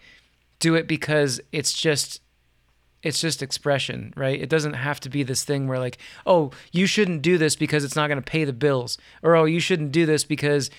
do 0.60 0.76
it 0.76 0.86
because 0.86 1.40
it's 1.54 1.72
just 1.74 2.22
it's 3.04 3.22
just 3.22 3.42
expression, 3.42 4.14
right? 4.16 4.40
It 4.40 4.50
doesn't 4.50 4.74
have 4.74 5.00
to 5.02 5.10
be 5.10 5.24
this 5.24 5.44
thing 5.44 5.68
where 5.68 5.80
like, 5.80 5.98
oh, 6.26 6.52
you 6.72 6.86
shouldn't 6.86 7.22
do 7.22 7.38
this 7.38 7.56
because 7.56 7.84
it's 7.84 7.96
not 7.96 8.08
going 8.08 8.22
to 8.22 8.32
pay 8.32 8.44
the 8.44 8.54
bills, 8.54 8.98
or 9.22 9.36
oh, 9.36 9.46
you 9.46 9.60
shouldn't 9.60 9.92
do 9.92 10.06
this 10.06 10.24
because 10.24 10.70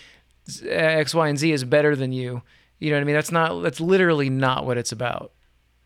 X, 0.66 1.14
Y, 1.14 1.28
and 1.28 1.39
Z 1.39 1.53
is 1.53 1.64
better 1.64 1.97
than 1.97 2.12
you. 2.12 2.43
You 2.78 2.91
know 2.91 2.97
what 2.97 3.03
I 3.03 3.05
mean? 3.05 3.14
That's 3.14 3.32
not. 3.32 3.62
That's 3.62 3.80
literally 3.80 4.28
not 4.28 4.66
what 4.66 4.78
it's 4.78 4.93
about. 4.93 5.32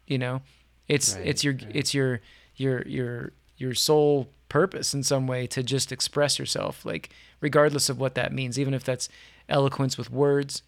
You 0.06 0.18
know, 0.18 0.42
it's 0.88 1.14
right, 1.14 1.26
it's 1.26 1.44
your 1.44 1.54
right. 1.54 1.70
it's 1.74 1.94
your 1.94 2.20
your 2.56 2.82
your 2.86 3.32
your 3.56 3.74
sole 3.74 4.28
purpose 4.48 4.94
in 4.94 5.02
some 5.02 5.26
way 5.26 5.46
to 5.48 5.62
just 5.62 5.92
express 5.92 6.38
yourself, 6.38 6.84
like 6.84 7.10
regardless 7.40 7.88
of 7.88 7.98
what 7.98 8.14
that 8.14 8.32
means, 8.32 8.58
even 8.58 8.74
if 8.74 8.84
that's 8.84 9.08
eloquence 9.48 9.96
with 9.96 10.10
words, 10.10 10.62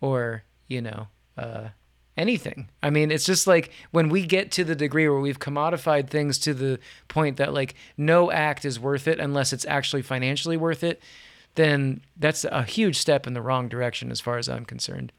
or 0.00 0.44
you 0.68 0.80
know. 0.80 1.08
Uh, 1.36 1.68
anything. 2.16 2.68
I 2.82 2.90
mean, 2.90 3.10
it's 3.10 3.24
just 3.24 3.46
like 3.46 3.70
when 3.90 4.08
we 4.08 4.24
get 4.24 4.52
to 4.52 4.64
the 4.64 4.74
degree 4.74 5.08
where 5.08 5.20
we've 5.20 5.38
commodified 5.38 6.08
things 6.08 6.38
to 6.40 6.54
the 6.54 6.78
point 7.08 7.36
that 7.38 7.52
like 7.52 7.74
no 7.96 8.30
act 8.30 8.64
is 8.64 8.78
worth 8.78 9.08
it 9.08 9.18
unless 9.18 9.52
it's 9.52 9.66
actually 9.66 10.02
financially 10.02 10.56
worth 10.56 10.84
it, 10.84 11.02
then 11.54 12.02
that's 12.16 12.44
a 12.44 12.62
huge 12.62 12.96
step 12.96 13.26
in 13.26 13.34
the 13.34 13.42
wrong 13.42 13.68
direction 13.68 14.10
as 14.10 14.20
far 14.20 14.38
as 14.38 14.48
I'm 14.48 14.64
concerned. 14.64 15.12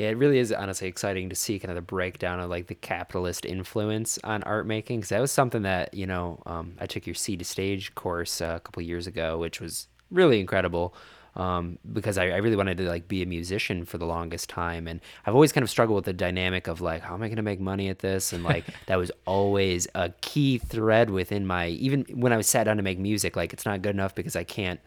Yeah, 0.00 0.08
it 0.08 0.16
really 0.16 0.38
is 0.38 0.50
honestly 0.50 0.88
exciting 0.88 1.28
to 1.28 1.36
see 1.36 1.58
kind 1.58 1.70
of 1.70 1.74
the 1.74 1.82
breakdown 1.82 2.40
of 2.40 2.48
like 2.48 2.68
the 2.68 2.74
capitalist 2.74 3.44
influence 3.44 4.18
on 4.24 4.42
art 4.44 4.66
making 4.66 5.00
because 5.00 5.10
that 5.10 5.20
was 5.20 5.30
something 5.30 5.60
that 5.60 5.92
you 5.92 6.06
know 6.06 6.42
um, 6.46 6.72
I 6.80 6.86
took 6.86 7.06
your 7.06 7.12
Seed 7.12 7.40
to 7.40 7.44
Stage 7.44 7.94
course 7.94 8.40
uh, 8.40 8.54
a 8.56 8.60
couple 8.60 8.82
years 8.82 9.06
ago, 9.06 9.36
which 9.36 9.60
was 9.60 9.88
really 10.10 10.40
incredible 10.40 10.94
um, 11.36 11.78
because 11.92 12.16
I, 12.16 12.30
I, 12.30 12.38
really 12.38 12.56
wanted 12.56 12.78
to 12.78 12.84
like 12.84 13.08
be 13.08 13.22
a 13.22 13.26
musician 13.26 13.84
for 13.84 13.98
the 13.98 14.06
longest 14.06 14.48
time, 14.48 14.88
and 14.88 15.02
I've 15.26 15.34
always 15.34 15.52
kind 15.52 15.64
of 15.64 15.68
struggled 15.68 15.96
with 15.96 16.06
the 16.06 16.14
dynamic 16.14 16.66
of 16.66 16.80
like 16.80 17.02
how 17.02 17.12
am 17.12 17.22
I 17.22 17.28
going 17.28 17.36
to 17.36 17.42
make 17.42 17.60
money 17.60 17.90
at 17.90 17.98
this, 17.98 18.32
and 18.32 18.42
like 18.42 18.64
that 18.86 18.96
was 18.96 19.12
always 19.26 19.86
a 19.94 20.08
key 20.22 20.56
thread 20.56 21.10
within 21.10 21.46
my 21.46 21.68
even 21.68 22.06
when 22.14 22.32
I 22.32 22.38
was 22.38 22.46
sat 22.46 22.64
down 22.64 22.78
to 22.78 22.82
make 22.82 22.98
music, 22.98 23.36
like 23.36 23.52
it's 23.52 23.66
not 23.66 23.82
good 23.82 23.94
enough 23.94 24.14
because 24.14 24.34
I 24.34 24.44
can't 24.44 24.80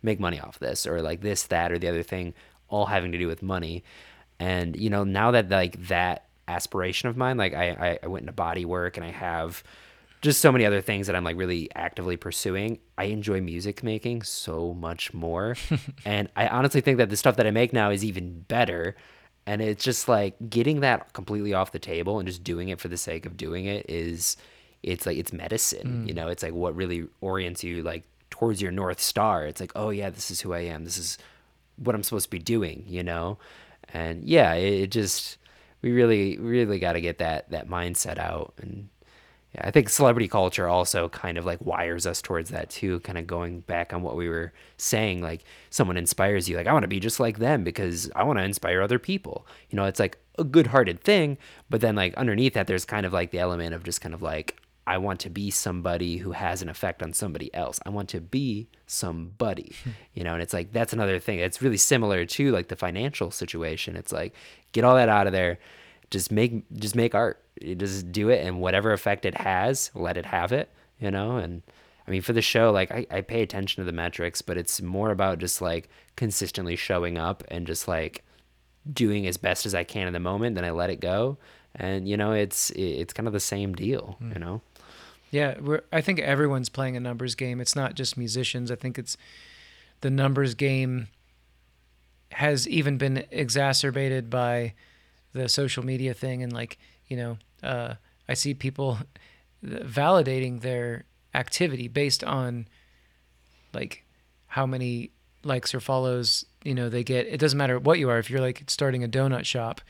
make 0.00 0.20
money 0.20 0.38
off 0.38 0.60
this 0.60 0.86
or 0.86 1.02
like 1.02 1.22
this 1.22 1.42
that 1.48 1.72
or 1.72 1.78
the 1.80 1.88
other 1.88 2.04
thing, 2.04 2.34
all 2.68 2.86
having 2.86 3.10
to 3.10 3.18
do 3.18 3.26
with 3.26 3.42
money, 3.42 3.82
and 4.40 4.74
you 4.74 4.90
know 4.90 5.04
now 5.04 5.30
that 5.30 5.48
like 5.50 5.86
that 5.86 6.26
aspiration 6.48 7.08
of 7.08 7.16
mine, 7.16 7.36
like 7.36 7.54
I 7.54 7.68
I, 7.70 7.98
I 8.02 8.06
went 8.08 8.22
into 8.22 8.32
body 8.32 8.64
work 8.64 8.96
and 8.96 9.06
I 9.06 9.10
have 9.10 9.62
just 10.22 10.40
so 10.40 10.52
many 10.52 10.66
other 10.66 10.80
things 10.80 11.06
that 11.06 11.16
I'm 11.16 11.24
like 11.24 11.36
really 11.36 11.70
actively 11.74 12.16
pursuing. 12.16 12.78
I 12.98 13.04
enjoy 13.04 13.40
music 13.40 13.82
making 13.82 14.22
so 14.22 14.74
much 14.74 15.14
more. 15.14 15.56
and 16.04 16.28
I 16.36 16.48
honestly 16.48 16.80
think 16.80 16.98
that 16.98 17.08
the 17.08 17.16
stuff 17.16 17.36
that 17.36 17.46
I 17.46 17.50
make 17.50 17.72
now 17.72 17.90
is 17.90 18.04
even 18.04 18.40
better. 18.40 18.96
And 19.46 19.62
it's 19.62 19.82
just 19.82 20.08
like 20.08 20.36
getting 20.50 20.80
that 20.80 21.12
completely 21.14 21.54
off 21.54 21.72
the 21.72 21.78
table 21.78 22.18
and 22.18 22.28
just 22.28 22.44
doing 22.44 22.68
it 22.68 22.80
for 22.80 22.88
the 22.88 22.98
sake 22.98 23.24
of 23.24 23.36
doing 23.36 23.64
it 23.64 23.88
is 23.88 24.36
it's 24.82 25.06
like 25.06 25.16
it's 25.16 25.32
medicine. 25.32 26.04
Mm. 26.04 26.08
You 26.08 26.14
know, 26.14 26.28
it's 26.28 26.42
like 26.42 26.52
what 26.52 26.76
really 26.76 27.06
orients 27.22 27.64
you 27.64 27.82
like 27.82 28.04
towards 28.28 28.60
your 28.60 28.72
north 28.72 29.00
star. 29.00 29.46
It's 29.46 29.60
like, 29.60 29.72
oh 29.74 29.88
yeah, 29.88 30.10
this 30.10 30.30
is 30.30 30.42
who 30.42 30.52
I 30.52 30.60
am. 30.60 30.84
This 30.84 30.98
is 30.98 31.16
what 31.76 31.94
I'm 31.94 32.02
supposed 32.02 32.26
to 32.26 32.30
be 32.30 32.38
doing, 32.38 32.84
you 32.86 33.02
know? 33.02 33.38
And 33.92 34.24
yeah, 34.24 34.54
it, 34.54 34.82
it 34.82 34.90
just 34.90 35.38
we 35.82 35.92
really 35.92 36.38
really 36.38 36.78
got 36.78 36.92
to 36.94 37.00
get 37.00 37.18
that 37.18 37.50
that 37.50 37.68
mindset 37.68 38.18
out 38.18 38.54
and 38.60 38.88
yeah, 39.54 39.62
I 39.64 39.70
think 39.72 39.88
celebrity 39.88 40.28
culture 40.28 40.68
also 40.68 41.08
kind 41.08 41.36
of 41.36 41.44
like 41.44 41.60
wires 41.64 42.06
us 42.06 42.22
towards 42.22 42.50
that 42.50 42.70
too. 42.70 43.00
Kind 43.00 43.18
of 43.18 43.26
going 43.26 43.60
back 43.60 43.92
on 43.92 44.02
what 44.02 44.16
we 44.16 44.28
were 44.28 44.52
saying, 44.76 45.22
like 45.22 45.42
someone 45.70 45.96
inspires 45.96 46.48
you, 46.48 46.56
like 46.56 46.68
I 46.68 46.72
want 46.72 46.84
to 46.84 46.88
be 46.88 47.00
just 47.00 47.18
like 47.18 47.38
them 47.38 47.64
because 47.64 48.10
I 48.14 48.22
want 48.22 48.38
to 48.38 48.44
inspire 48.44 48.80
other 48.80 49.00
people. 49.00 49.46
You 49.70 49.76
know, 49.76 49.86
it's 49.86 49.98
like 49.98 50.18
a 50.38 50.44
good-hearted 50.44 51.00
thing, 51.00 51.36
but 51.68 51.80
then 51.80 51.96
like 51.96 52.14
underneath 52.14 52.54
that, 52.54 52.68
there's 52.68 52.84
kind 52.84 53.04
of 53.04 53.12
like 53.12 53.32
the 53.32 53.40
element 53.40 53.74
of 53.74 53.82
just 53.82 54.00
kind 54.00 54.14
of 54.14 54.22
like 54.22 54.56
I 54.90 54.98
want 54.98 55.20
to 55.20 55.30
be 55.30 55.50
somebody 55.50 56.16
who 56.16 56.32
has 56.32 56.62
an 56.62 56.68
effect 56.68 57.02
on 57.02 57.12
somebody 57.12 57.52
else. 57.54 57.78
I 57.86 57.90
want 57.90 58.08
to 58.10 58.20
be 58.20 58.68
somebody, 58.86 59.74
you 60.14 60.24
know, 60.24 60.34
and 60.34 60.42
it's 60.42 60.52
like 60.52 60.72
that's 60.72 60.92
another 60.92 61.18
thing. 61.18 61.38
It's 61.38 61.62
really 61.62 61.76
similar 61.76 62.24
to 62.26 62.50
like 62.50 62.68
the 62.68 62.76
financial 62.76 63.30
situation. 63.30 63.96
It's 63.96 64.12
like 64.12 64.34
get 64.72 64.84
all 64.84 64.96
that 64.96 65.08
out 65.08 65.26
of 65.26 65.32
there 65.32 65.58
just 66.10 66.32
make 66.32 66.64
just 66.74 66.96
make 66.96 67.14
art. 67.14 67.42
just 67.76 68.12
do 68.12 68.28
it, 68.28 68.44
and 68.44 68.60
whatever 68.60 68.92
effect 68.92 69.24
it 69.24 69.38
has, 69.38 69.90
let 69.94 70.16
it 70.16 70.26
have 70.26 70.52
it. 70.52 70.68
You 70.98 71.10
know, 71.10 71.36
and 71.36 71.62
I 72.06 72.10
mean 72.10 72.22
for 72.22 72.32
the 72.32 72.42
show, 72.42 72.70
like 72.70 72.90
I, 72.90 73.06
I 73.10 73.20
pay 73.22 73.42
attention 73.42 73.80
to 73.80 73.86
the 73.86 73.96
metrics, 73.96 74.42
but 74.42 74.58
it's 74.58 74.82
more 74.82 75.10
about 75.10 75.38
just 75.38 75.62
like 75.62 75.88
consistently 76.16 76.76
showing 76.76 77.16
up 77.16 77.44
and 77.48 77.66
just 77.66 77.88
like 77.88 78.24
doing 78.92 79.26
as 79.26 79.36
best 79.36 79.66
as 79.66 79.74
I 79.74 79.84
can 79.84 80.06
in 80.06 80.12
the 80.12 80.20
moment. 80.20 80.56
Then 80.56 80.64
I 80.64 80.70
let 80.70 80.90
it 80.90 81.00
go, 81.00 81.38
and 81.74 82.08
you 82.08 82.16
know, 82.16 82.32
it's 82.32 82.70
it's 82.70 83.12
kind 83.12 83.26
of 83.26 83.32
the 83.32 83.40
same 83.40 83.74
deal. 83.74 84.18
Mm. 84.20 84.34
You 84.34 84.40
know. 84.40 84.60
Yeah, 85.30 85.58
we're, 85.60 85.82
I 85.92 86.00
think 86.00 86.18
everyone's 86.18 86.68
playing 86.68 86.96
a 86.96 87.00
numbers 87.00 87.34
game. 87.34 87.60
It's 87.60 87.76
not 87.76 87.94
just 87.94 88.16
musicians. 88.16 88.70
I 88.70 88.74
think 88.76 88.98
it's 88.98 89.16
the 90.00 90.10
numbers 90.10 90.54
game 90.54 91.08
has 92.32 92.68
even 92.68 92.98
been 92.98 93.24
exacerbated 93.30 94.30
by 94.30 94.74
the 95.32 95.48
social 95.48 95.84
media 95.84 96.14
thing 96.14 96.42
and 96.42 96.52
like 96.52 96.78
you 97.08 97.16
know 97.16 97.38
uh, 97.62 97.94
I 98.28 98.34
see 98.34 98.54
people 98.54 98.98
validating 99.64 100.60
their 100.60 101.04
activity 101.34 101.88
based 101.88 102.24
on 102.24 102.66
like 103.72 104.04
how 104.46 104.66
many 104.66 105.10
likes 105.44 105.74
or 105.74 105.80
follows 105.80 106.44
you 106.64 106.74
know 106.74 106.88
they 106.88 107.04
get 107.04 107.26
it 107.26 107.38
doesn't 107.38 107.58
matter 107.58 107.78
what 107.78 107.98
you 107.98 108.10
are 108.10 108.18
if 108.18 108.28
you're 108.28 108.40
like 108.40 108.62
starting 108.66 109.04
a 109.04 109.08
donut 109.08 109.44
shop 109.44 109.80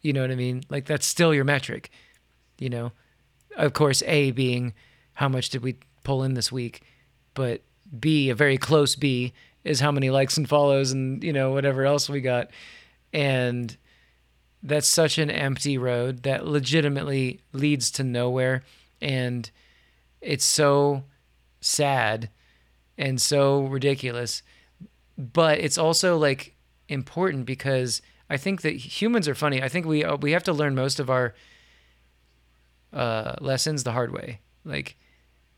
you 0.00 0.12
know 0.12 0.20
what 0.20 0.30
i 0.30 0.34
mean 0.34 0.62
like 0.70 0.86
that's 0.86 1.04
still 1.04 1.34
your 1.34 1.44
metric 1.44 1.90
you 2.58 2.70
know 2.70 2.92
of 3.56 3.72
course 3.72 4.02
a 4.06 4.30
being 4.30 4.72
how 5.14 5.28
much 5.28 5.50
did 5.50 5.62
we 5.62 5.76
pull 6.04 6.22
in 6.22 6.34
this 6.34 6.52
week 6.52 6.82
but 7.34 7.62
b 7.98 8.30
a 8.30 8.34
very 8.34 8.58
close 8.58 8.94
b 8.94 9.32
is 9.66 9.80
how 9.80 9.90
many 9.90 10.10
likes 10.10 10.36
and 10.36 10.48
follows 10.48 10.92
and 10.92 11.22
you 11.22 11.32
know 11.32 11.50
whatever 11.50 11.84
else 11.84 12.08
we 12.08 12.20
got. 12.20 12.50
And 13.12 13.76
that's 14.62 14.88
such 14.88 15.18
an 15.18 15.30
empty 15.30 15.76
road 15.76 16.22
that 16.22 16.46
legitimately 16.46 17.40
leads 17.52 17.90
to 17.92 18.04
nowhere. 18.04 18.62
And 19.02 19.50
it's 20.20 20.44
so 20.44 21.04
sad 21.60 22.30
and 22.96 23.20
so 23.20 23.62
ridiculous. 23.62 24.42
But 25.18 25.58
it's 25.58 25.78
also 25.78 26.16
like 26.16 26.54
important 26.88 27.44
because 27.46 28.00
i 28.30 28.36
think 28.36 28.62
that 28.62 28.76
humans 28.76 29.26
are 29.26 29.34
funny. 29.34 29.60
I 29.60 29.68
think 29.68 29.86
we 29.86 30.04
uh, 30.04 30.16
we 30.16 30.30
have 30.32 30.44
to 30.44 30.52
learn 30.52 30.74
most 30.76 31.00
of 31.00 31.10
our 31.10 31.34
uh, 32.92 33.34
lessons 33.40 33.84
the 33.84 33.92
hard 33.92 34.12
way 34.12 34.40
like 34.64 34.96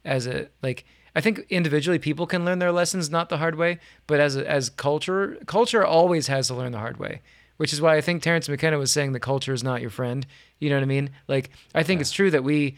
as 0.04 0.26
a 0.26 0.48
like 0.62 0.84
i 1.14 1.20
think 1.20 1.44
individually 1.50 1.98
people 1.98 2.26
can 2.26 2.44
learn 2.44 2.58
their 2.58 2.72
lessons 2.72 3.10
not 3.10 3.28
the 3.28 3.38
hard 3.38 3.54
way 3.54 3.78
but 4.06 4.18
as 4.18 4.36
a, 4.36 4.50
as 4.50 4.70
culture 4.70 5.36
culture 5.46 5.84
always 5.84 6.26
has 6.26 6.48
to 6.48 6.54
learn 6.54 6.72
the 6.72 6.78
hard 6.78 6.98
way 6.98 7.20
which 7.58 7.72
is 7.72 7.80
why 7.80 7.96
I 7.96 8.00
think 8.00 8.22
Terence 8.22 8.48
McKenna 8.48 8.78
was 8.78 8.90
saying 8.90 9.12
the 9.12 9.20
culture 9.20 9.52
is 9.52 9.62
not 9.64 9.80
your 9.80 9.90
friend. 9.90 10.24
You 10.60 10.70
know 10.70 10.76
what 10.76 10.84
I 10.84 10.86
mean? 10.86 11.10
Like, 11.26 11.50
I 11.74 11.82
think 11.82 11.98
yeah. 11.98 12.02
it's 12.02 12.12
true 12.12 12.30
that 12.30 12.44
we, 12.44 12.76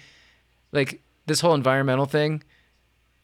like, 0.72 1.02
this 1.26 1.40
whole 1.40 1.54
environmental 1.54 2.06
thing, 2.06 2.42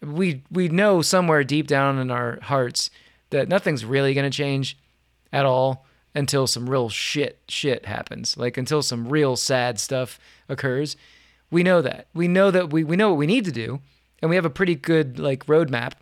we 0.03 0.43
we 0.51 0.69
know 0.69 1.03
somewhere 1.03 1.43
deep 1.43 1.67
down 1.67 1.99
in 1.99 2.11
our 2.11 2.39
hearts 2.43 2.91
that 3.31 3.49
nothing's 3.49 3.85
really 3.85 4.15
going 4.15 4.31
to 4.31 4.37
change 4.37 4.79
at 5.33 5.47
all 5.47 5.87
until 6.15 6.47
some 6.47 6.69
real 6.69 6.89
shit 6.89 7.41
shit 7.49 7.87
happens. 7.87 8.37
Like 8.37 8.57
until 8.57 8.83
some 8.83 9.09
real 9.09 9.37
sad 9.37 9.81
stuff 9.81 10.21
occurs. 10.49 10.97
We 11.57 11.63
know 11.63 11.81
that. 11.81 12.09
We 12.13 12.29
know 12.29 12.51
that 12.51 12.71
we, 12.71 12.85
we 12.85 12.97
know 12.97 13.09
what 13.09 13.17
we 13.17 13.27
need 13.27 13.47
to 13.47 13.51
do, 13.51 13.81
and 14.21 14.29
we 14.29 14.37
have 14.37 14.45
a 14.45 14.51
pretty 14.51 14.75
good 14.75 15.19
like 15.19 15.47
roadmap. 15.47 15.95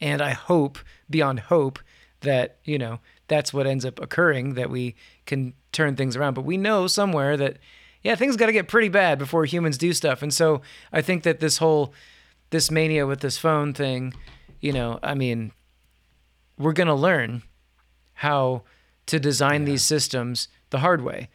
And 0.00 0.22
I 0.22 0.34
hope, 0.34 0.78
beyond 1.10 1.40
hope, 1.40 1.80
that, 2.20 2.58
you 2.62 2.78
know, 2.78 3.00
that's 3.26 3.52
what 3.52 3.66
ends 3.66 3.84
up 3.84 4.00
occurring, 4.00 4.54
that 4.54 4.70
we 4.70 4.94
can 5.24 5.54
turn 5.72 5.96
things 5.96 6.14
around. 6.14 6.34
But 6.34 6.44
we 6.44 6.56
know 6.56 6.86
somewhere 6.86 7.36
that, 7.36 7.58
yeah, 8.04 8.14
things 8.14 8.36
got 8.36 8.46
to 8.46 8.52
get 8.52 8.68
pretty 8.68 8.88
bad 8.88 9.18
before 9.18 9.46
humans 9.46 9.78
do 9.78 9.92
stuff. 9.92 10.22
And 10.22 10.32
so 10.32 10.62
I 10.92 11.02
think 11.02 11.24
that 11.24 11.40
this 11.40 11.58
whole, 11.58 11.92
this 12.50 12.70
mania 12.70 13.04
with 13.04 13.22
this 13.22 13.38
phone 13.38 13.74
thing, 13.74 14.14
you 14.60 14.72
know, 14.72 15.00
I 15.02 15.16
mean, 15.16 15.50
we're 16.56 16.72
going 16.72 16.86
to 16.86 16.94
learn 16.94 17.42
how 18.14 18.62
to 19.06 19.18
design 19.18 19.62
yeah. 19.62 19.72
these 19.72 19.82
systems 19.82 20.46
the 20.70 20.78
hard 20.78 21.02
way. 21.02 21.30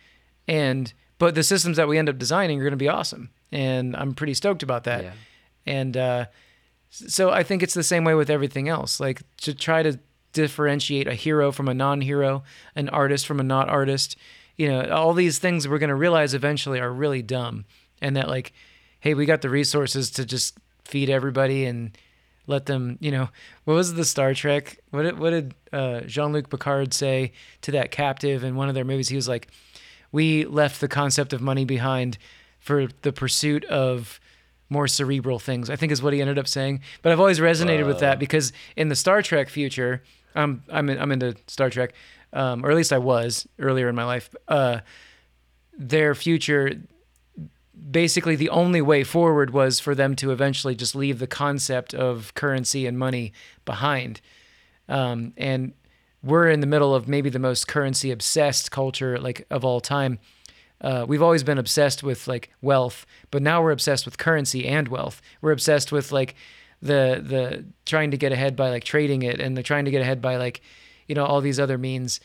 And, 0.47 0.93
but 1.21 1.35
the 1.35 1.43
systems 1.43 1.77
that 1.77 1.87
we 1.87 1.99
end 1.99 2.09
up 2.09 2.17
designing 2.17 2.59
are 2.59 2.63
going 2.63 2.71
to 2.71 2.77
be 2.77 2.89
awesome. 2.89 3.29
And 3.51 3.95
I'm 3.95 4.13
pretty 4.15 4.33
stoked 4.33 4.63
about 4.63 4.85
that. 4.85 5.03
Yeah. 5.03 5.13
And, 5.67 5.95
uh, 5.95 6.25
so 6.89 7.29
I 7.29 7.43
think 7.43 7.63
it's 7.63 7.73
the 7.73 7.83
same 7.83 8.03
way 8.03 8.15
with 8.15 8.29
everything 8.29 8.67
else. 8.67 8.99
Like 8.99 9.21
to 9.37 9.53
try 9.53 9.83
to 9.83 9.99
differentiate 10.33 11.07
a 11.07 11.13
hero 11.13 11.51
from 11.51 11.67
a 11.67 11.73
non-hero, 11.73 12.43
an 12.75 12.89
artist 12.89 13.25
from 13.27 13.39
a 13.39 13.43
not 13.43 13.69
artist. 13.69 14.17
You 14.57 14.67
know, 14.67 14.89
all 14.89 15.13
these 15.13 15.39
things 15.39 15.67
we're 15.67 15.79
going 15.79 15.89
to 15.89 15.95
realize 15.95 16.33
eventually 16.33 16.79
are 16.79 16.91
really 16.91 17.21
dumb, 17.21 17.65
and 18.01 18.15
that 18.17 18.27
like, 18.27 18.53
hey, 18.99 19.13
we 19.13 19.25
got 19.25 19.41
the 19.41 19.49
resources 19.49 20.11
to 20.11 20.25
just 20.25 20.57
feed 20.83 21.09
everybody 21.09 21.65
and 21.65 21.97
let 22.47 22.65
them. 22.65 22.97
You 22.99 23.11
know, 23.11 23.29
what 23.63 23.75
was 23.75 23.93
the 23.93 24.05
Star 24.05 24.33
Trek? 24.33 24.79
What 24.91 25.03
did, 25.03 25.19
what 25.19 25.29
did 25.29 25.55
uh, 25.71 26.01
Jean-Luc 26.01 26.49
Picard 26.49 26.93
say 26.93 27.31
to 27.61 27.71
that 27.71 27.91
captive 27.91 28.43
in 28.43 28.55
one 28.55 28.69
of 28.69 28.75
their 28.75 28.85
movies? 28.85 29.09
He 29.09 29.15
was 29.15 29.29
like, 29.29 29.47
"We 30.11 30.45
left 30.45 30.81
the 30.81 30.87
concept 30.87 31.33
of 31.33 31.41
money 31.41 31.65
behind 31.65 32.17
for 32.59 32.87
the 33.01 33.13
pursuit 33.13 33.65
of." 33.65 34.19
more 34.71 34.87
cerebral 34.87 35.37
things. 35.37 35.69
I 35.69 35.75
think 35.75 35.91
is 35.91 36.01
what 36.01 36.13
he 36.13 36.21
ended 36.21 36.39
up 36.39 36.47
saying. 36.47 36.79
But 37.01 37.11
I've 37.11 37.19
always 37.19 37.39
resonated 37.39 37.83
uh, 37.83 37.87
with 37.87 37.99
that 37.99 38.19
because 38.19 38.53
in 38.77 38.87
the 38.87 38.95
Star 38.95 39.21
Trek 39.21 39.49
future, 39.49 40.01
I'm 40.33 40.63
I'm 40.69 40.89
in, 40.89 40.97
I'm 40.97 41.11
into 41.11 41.35
Star 41.47 41.69
Trek, 41.69 41.93
um, 42.33 42.65
or 42.65 42.71
at 42.71 42.77
least 42.77 42.93
I 42.93 42.97
was 42.97 43.47
earlier 43.59 43.89
in 43.89 43.95
my 43.95 44.05
life. 44.05 44.33
Uh, 44.47 44.79
their 45.77 46.15
future, 46.15 46.81
basically, 47.91 48.35
the 48.35 48.49
only 48.49 48.81
way 48.81 49.03
forward 49.03 49.51
was 49.51 49.79
for 49.79 49.93
them 49.93 50.15
to 50.17 50.31
eventually 50.31 50.73
just 50.75 50.95
leave 50.95 51.19
the 51.19 51.27
concept 51.27 51.93
of 51.93 52.33
currency 52.33 52.85
and 52.85 52.97
money 52.97 53.33
behind, 53.65 54.21
um, 54.87 55.33
and 55.37 55.73
we're 56.23 56.49
in 56.49 56.59
the 56.59 56.67
middle 56.67 56.93
of 56.93 57.07
maybe 57.07 57.29
the 57.29 57.39
most 57.39 57.67
currency 57.67 58.11
obsessed 58.11 58.71
culture 58.71 59.17
like 59.19 59.45
of 59.49 59.65
all 59.65 59.79
time. 59.79 60.19
Uh, 60.79 61.05
we've 61.07 61.21
always 61.21 61.43
been 61.43 61.57
obsessed 61.57 62.01
with 62.01 62.27
like 62.27 62.51
wealth, 62.61 63.05
but 63.29 63.41
now 63.41 63.61
we're 63.61 63.71
obsessed 63.71 64.05
with 64.05 64.17
currency 64.17 64.67
and 64.67 64.87
wealth. 64.87 65.21
We're 65.41 65.51
obsessed 65.51 65.91
with 65.91 66.11
like 66.11 66.35
the 66.81 67.21
the 67.23 67.65
trying 67.85 68.11
to 68.11 68.17
get 68.17 68.31
ahead 68.31 68.55
by 68.55 68.69
like 68.69 68.83
trading 68.83 69.21
it 69.21 69.39
and 69.39 69.55
the 69.55 69.63
trying 69.63 69.85
to 69.85 69.91
get 69.91 70.01
ahead 70.01 70.21
by 70.21 70.37
like 70.37 70.61
you 71.07 71.15
know 71.15 71.25
all 71.25 71.41
these 71.41 71.59
other 71.59 71.77
means 71.77 72.19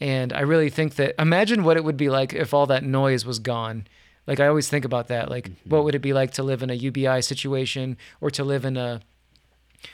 and 0.00 0.32
i 0.32 0.40
really 0.40 0.68
think 0.68 0.96
that 0.96 1.14
imagine 1.20 1.64
what 1.64 1.76
it 1.76 1.84
would 1.84 1.96
be 1.96 2.10
like 2.10 2.34
if 2.34 2.52
all 2.52 2.66
that 2.66 2.84
noise 2.84 3.24
was 3.24 3.38
gone 3.38 3.86
like 4.26 4.38
i 4.38 4.46
always 4.46 4.68
think 4.68 4.84
about 4.84 5.08
that 5.08 5.30
like 5.30 5.48
mm-hmm. 5.48 5.70
what 5.70 5.84
would 5.84 5.94
it 5.94 6.00
be 6.00 6.12
like 6.12 6.30
to 6.32 6.42
live 6.42 6.62
in 6.62 6.70
a 6.70 6.74
ubi 6.74 7.22
situation 7.22 7.96
or 8.20 8.30
to 8.30 8.44
live 8.44 8.64
in 8.64 8.76
a 8.76 9.00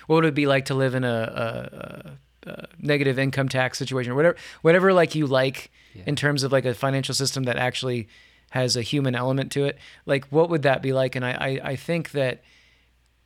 what 0.06 0.16
would 0.16 0.24
it 0.24 0.34
be 0.34 0.46
like 0.46 0.64
to 0.66 0.74
live 0.74 0.94
in 0.94 1.04
a, 1.04 1.08
a, 1.08 2.08
a 2.08 2.18
Uh, 2.48 2.66
negative 2.78 3.18
income 3.18 3.48
tax 3.48 3.76
situation 3.78 4.12
or 4.12 4.14
whatever 4.14 4.36
whatever 4.62 4.92
like 4.92 5.14
you 5.14 5.26
like 5.26 5.70
yeah. 5.94 6.02
in 6.06 6.16
terms 6.16 6.42
of 6.42 6.52
like 6.52 6.64
a 6.64 6.72
financial 6.72 7.14
system 7.14 7.42
that 7.42 7.56
actually 7.56 8.08
has 8.50 8.76
a 8.76 8.82
human 8.82 9.14
element 9.14 9.52
to 9.52 9.64
it 9.64 9.76
like 10.06 10.24
what 10.26 10.48
would 10.48 10.62
that 10.62 10.80
be 10.80 10.92
like 10.92 11.14
and 11.14 11.26
i 11.26 11.32
i, 11.32 11.60
I 11.70 11.76
think 11.76 12.12
that 12.12 12.42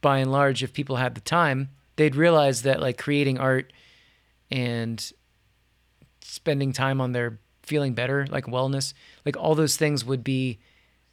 by 0.03 0.19
and 0.19 0.31
large, 0.31 0.63
if 0.63 0.75
people 0.75 0.97
had 0.97 1.15
the 1.15 1.23
time, 1.23 1.71
they'd 1.97 2.17
realize 2.17 2.63
that 2.63 2.81
like 2.81 2.99
creating 2.99 3.39
art 3.39 3.73
and 4.51 5.13
spending 6.21 6.75
time 6.75 7.01
on 7.01 7.13
their 7.13 7.39
feeling 7.63 7.95
better, 7.95 8.27
like 8.29 8.45
wellness, 8.45 8.93
like 9.25 9.37
all 9.39 9.55
those 9.55 9.79
things 9.79 10.05
would 10.05 10.23
be 10.23 10.59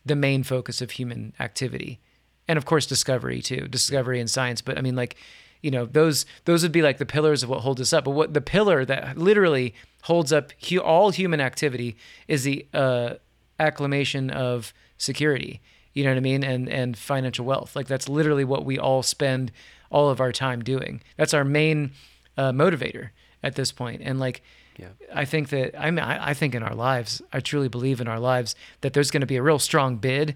the 0.06 0.16
main 0.16 0.44
focus 0.44 0.82
of 0.82 0.92
human 0.92 1.32
activity. 1.40 2.02
And 2.48 2.58
of 2.58 2.66
course, 2.66 2.86
discovery 2.86 3.42
too, 3.42 3.68
discovery 3.68 4.20
and 4.20 4.30
science. 4.30 4.62
But 4.62 4.78
I 4.78 4.82
mean, 4.82 4.96
like, 4.96 5.16
you 5.62 5.72
know, 5.72 5.86
those 5.86 6.26
those 6.46 6.64
would 6.64 6.72
be 6.72 6.82
like 6.82 6.98
the 6.98 7.06
pillars 7.06 7.44
of 7.44 7.50
what 7.50 7.62
holds 7.62 7.82
us 7.82 7.94
up. 7.94 8.06
But 8.06 8.12
what 8.12 8.34
the 8.34 8.42
pillar 8.42 8.86
that 8.86 9.18
literally 9.18 9.74
holds 10.04 10.32
up 10.32 10.52
hu- 10.68 10.82
all 10.82 11.12
human 11.12 11.42
activity 11.42 11.98
is 12.28 12.44
the 12.44 12.66
uh, 12.74 13.16
acclamation 13.60 14.30
of 14.30 14.74
security 14.98 15.62
you 15.94 16.04
know 16.04 16.12
what 16.12 16.18
I 16.18 16.22
mean? 16.22 16.44
And 16.44 16.70
and 16.70 16.98
financial 16.98 17.46
wealth. 17.46 17.76
Like 17.76 17.88
that's 17.88 18.08
literally 18.08 18.46
what 18.46 18.66
we 18.66 18.78
all 18.78 19.04
spend 19.04 19.52
all 19.90 20.10
of 20.10 20.22
our 20.22 20.32
time 20.32 20.64
doing. 20.64 21.02
That's 21.18 21.34
our 21.34 21.44
main 21.44 21.92
uh, 22.38 22.52
motivator 22.52 23.10
at 23.44 23.56
this 23.56 23.72
point. 23.72 24.02
And 24.04 24.20
like, 24.20 24.42
yeah. 24.78 24.90
I 25.14 25.26
think 25.26 25.50
that 25.50 25.80
I 25.80 25.92
mean, 25.92 26.00
I, 26.00 26.30
I 26.30 26.34
think 26.34 26.56
in 26.56 26.64
our 26.64 26.76
lives, 26.76 27.22
I 27.34 27.40
truly 27.40 27.68
believe 27.68 28.00
in 28.00 28.08
our 28.08 28.20
lives 28.20 28.56
that 28.82 28.94
there's 28.94 29.12
going 29.12 29.22
to 29.22 29.28
be 29.28 29.36
a 29.36 29.44
real 29.44 29.60
strong 29.60 29.98
bid 29.98 30.36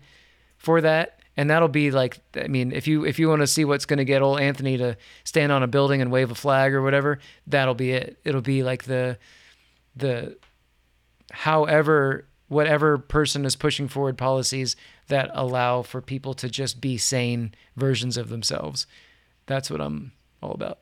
for 0.57 0.81
that. 0.81 1.19
And 1.35 1.49
that'll 1.49 1.67
be 1.67 1.89
like, 1.89 2.19
I 2.35 2.47
mean, 2.47 2.71
if 2.71 2.87
you 2.87 3.05
if 3.05 3.17
you 3.17 3.27
want 3.27 3.41
to 3.41 3.47
see 3.47 3.65
what's 3.65 3.85
going 3.85 3.97
to 3.97 4.05
get 4.05 4.21
old 4.21 4.39
Anthony 4.39 4.77
to 4.77 4.95
stand 5.23 5.51
on 5.51 5.63
a 5.63 5.67
building 5.67 6.01
and 6.01 6.11
wave 6.11 6.29
a 6.29 6.35
flag 6.35 6.73
or 6.73 6.81
whatever, 6.81 7.19
that'll 7.47 7.73
be 7.73 7.91
it. 7.91 8.17
It'll 8.23 8.41
be 8.41 8.63
like 8.63 8.83
the 8.83 9.17
the 9.95 10.37
however 11.31 12.25
whatever 12.49 12.99
person 12.99 13.45
is 13.45 13.55
pushing 13.55 13.87
forward 13.87 14.17
policies 14.17 14.75
that 15.07 15.31
allow 15.33 15.81
for 15.81 16.01
people 16.01 16.35
to 16.35 16.47
just 16.49 16.79
be 16.79 16.97
sane 16.97 17.53
versions 17.75 18.15
of 18.15 18.29
themselves. 18.29 18.85
That's 19.47 19.71
what 19.71 19.81
I'm 19.81 20.11
all 20.41 20.51
about. 20.51 20.79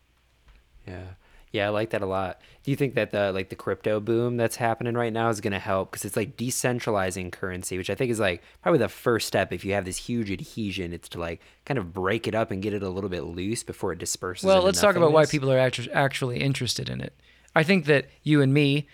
yeah. 0.86 1.04
Yeah, 1.52 1.66
I 1.66 1.68
like 1.70 1.90
that 1.90 2.02
a 2.02 2.06
lot. 2.06 2.40
Do 2.64 2.70
you 2.70 2.76
think 2.76 2.94
that 2.94 3.12
the 3.12 3.32
like 3.32 3.48
the 3.48 3.56
crypto 3.56 4.00
boom 4.00 4.36
that's 4.36 4.56
happening 4.56 4.94
right 4.94 5.12
now 5.12 5.28
is 5.30 5.40
going 5.40 5.52
to 5.52 5.58
help 5.58 5.90
because 5.90 6.04
it's 6.04 6.16
like 6.16 6.36
decentralizing 6.36 7.32
currency, 7.32 7.78
which 7.78 7.88
I 7.88 7.94
think 7.94 8.10
is 8.10 8.20
like 8.20 8.42
probably 8.62 8.80
the 8.80 8.88
first 8.88 9.26
step 9.26 9.52
if 9.52 9.64
you 9.64 9.72
have 9.72 9.84
this 9.84 9.96
huge 9.96 10.30
adhesion, 10.30 10.92
it's 10.92 11.08
to 11.10 11.20
like 11.20 11.40
kind 11.64 11.78
of 11.78 11.92
break 11.94 12.26
it 12.26 12.34
up 12.34 12.50
and 12.50 12.60
get 12.62 12.74
it 12.74 12.82
a 12.82 12.90
little 12.90 13.08
bit 13.08 13.22
loose 13.22 13.62
before 13.62 13.92
it 13.92 13.98
disperses. 13.98 14.44
Well, 14.44 14.62
let's 14.62 14.80
talk 14.80 14.96
about 14.96 15.12
why 15.12 15.24
people 15.24 15.50
are 15.50 15.58
actually 15.58 16.40
interested 16.40 16.88
in 16.90 17.00
it. 17.00 17.14
I 17.54 17.62
think 17.62 17.86
that 17.86 18.06
you 18.22 18.42
and 18.42 18.52
me 18.52 18.86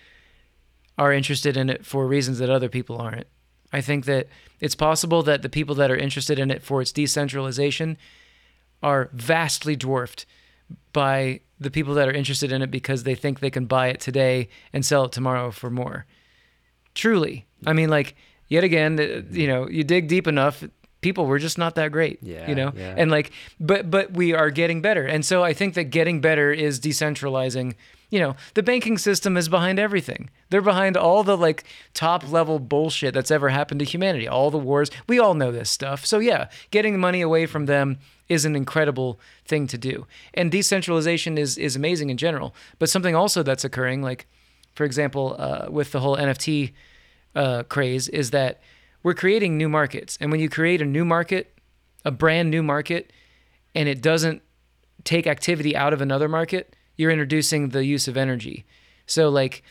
are 0.99 1.13
interested 1.13 1.57
in 1.57 1.71
it 1.71 1.85
for 1.85 2.07
reasons 2.07 2.39
that 2.39 2.51
other 2.51 2.69
people 2.69 2.99
aren't. 2.99 3.27
I 3.73 3.81
think 3.81 4.05
that 4.05 4.29
it's 4.61 4.75
possible 4.77 5.23
that 5.23 5.41
the 5.41 5.49
people 5.49 5.75
that 5.77 5.91
are 5.91 5.97
interested 5.97 6.39
in 6.39 6.51
it 6.51 6.63
for 6.63 6.83
its 6.83 6.93
decentralization 6.93 7.97
are 8.83 9.09
vastly 9.13 9.75
dwarfed 9.75 10.27
by 10.93 11.41
the 11.61 11.71
people 11.71 11.95
that 11.95 12.09
are 12.09 12.13
interested 12.13 12.53
in 12.53 12.63
it 12.63 12.71
because 12.71 13.05
they 13.05 13.15
think 13.15 13.41
they 13.41 13.51
can 13.51 13.67
buy 13.67 13.89
it 13.89 14.01
today 14.01 14.49
and 14.73 14.85
sell 14.85 15.05
it 15.05 15.13
tomorrow 15.13 15.51
for 15.51 15.71
more. 15.71 16.07
Truly. 16.95 17.47
I 17.67 17.73
mean, 17.73 17.89
like, 17.89 18.17
yet 18.49 18.65
again, 18.65 19.29
you 19.31 19.47
know, 19.47 19.69
you 19.69 19.85
dig 19.85 20.09
deep 20.09 20.27
enough, 20.27 20.65
people 21.01 21.27
were 21.27 21.39
just 21.39 21.59
not 21.59 21.75
that 21.77 21.93
great. 21.93 22.19
Yeah. 22.23 22.49
You 22.49 22.55
know? 22.55 22.73
Yeah. 22.75 22.95
And 22.97 23.11
like, 23.11 23.31
but, 23.61 23.91
but 23.91 24.13
we 24.13 24.35
are 24.35 24.51
getting 24.51 24.83
better. 24.83 25.07
And 25.07 25.25
so 25.25 25.43
I 25.43 25.53
think 25.53 25.75
that 25.75 25.85
getting 25.85 26.21
better 26.21 26.53
is 26.53 26.81
decentralizing 26.81 27.75
you 28.13 28.21
know, 28.21 28.37
the 28.53 28.63
banking 28.63 28.99
system 28.99 29.39
is 29.39 29.49
behind 29.49 29.79
everything. 29.79 30.29
They're 30.51 30.61
behind 30.61 30.99
all 30.99 31.25
the 31.25 31.37
like 31.37 31.65
top 31.95 32.31
level 32.31 32.59
bullshit 32.59 33.15
that's 33.15 33.31
ever 33.31 33.49
happened 33.49 33.81
to 33.81 33.87
humanity, 33.87 34.29
all 34.29 34.51
the 34.51 34.59
wars. 34.59 34.91
We 35.09 35.19
all 35.19 35.33
know 35.33 35.51
this 35.51 35.71
stuff. 35.71 36.05
So 36.05 36.19
yeah, 36.19 36.51
getting 36.71 36.93
the 36.93 36.99
money 36.99 37.23
away 37.23 37.47
from 37.47 37.65
them 37.65 37.99
is 38.29 38.45
an 38.45 38.57
incredible 38.57 39.21
thing 39.45 39.67
to 39.69 39.79
do. 39.79 40.07
And 40.35 40.51
decentralization 40.51 41.39
is 41.39 41.59
is 41.59 41.77
amazing 41.77 42.11
in 42.11 42.17
general. 42.17 42.55
But 42.79 42.91
something 42.91 43.15
also 43.15 43.43
that's 43.43 43.65
occurring, 43.65 44.03
like 44.03 44.27
for 44.75 44.85
example, 44.85 45.37
uh, 45.39 45.67
with 45.71 45.93
the 45.93 46.01
whole 46.01 46.17
NFT 46.17 46.73
uh, 47.35 47.63
craze, 47.65 48.09
is 48.09 48.31
that 48.31 48.61
we're 49.03 49.15
creating 49.15 49.59
new 49.59 49.69
markets. 49.69 50.17
And 50.21 50.31
when 50.31 50.41
you 50.41 50.49
create 50.49 50.81
a 50.81 50.87
new 50.87 51.05
market, 51.05 51.59
a 52.05 52.11
brand 52.11 52.51
new 52.51 52.63
market, 52.63 53.13
and 53.75 53.89
it 53.89 54.01
doesn't 54.01 54.43
take 55.05 55.27
activity 55.27 55.75
out 55.77 55.93
of 55.93 56.01
another 56.01 56.29
market, 56.29 56.77
you're 56.97 57.11
introducing 57.11 57.71
the 57.71 57.85
use 57.85 58.07
of 58.09 58.17
energy. 58.17 58.65
So 59.07 59.29
like 59.29 59.63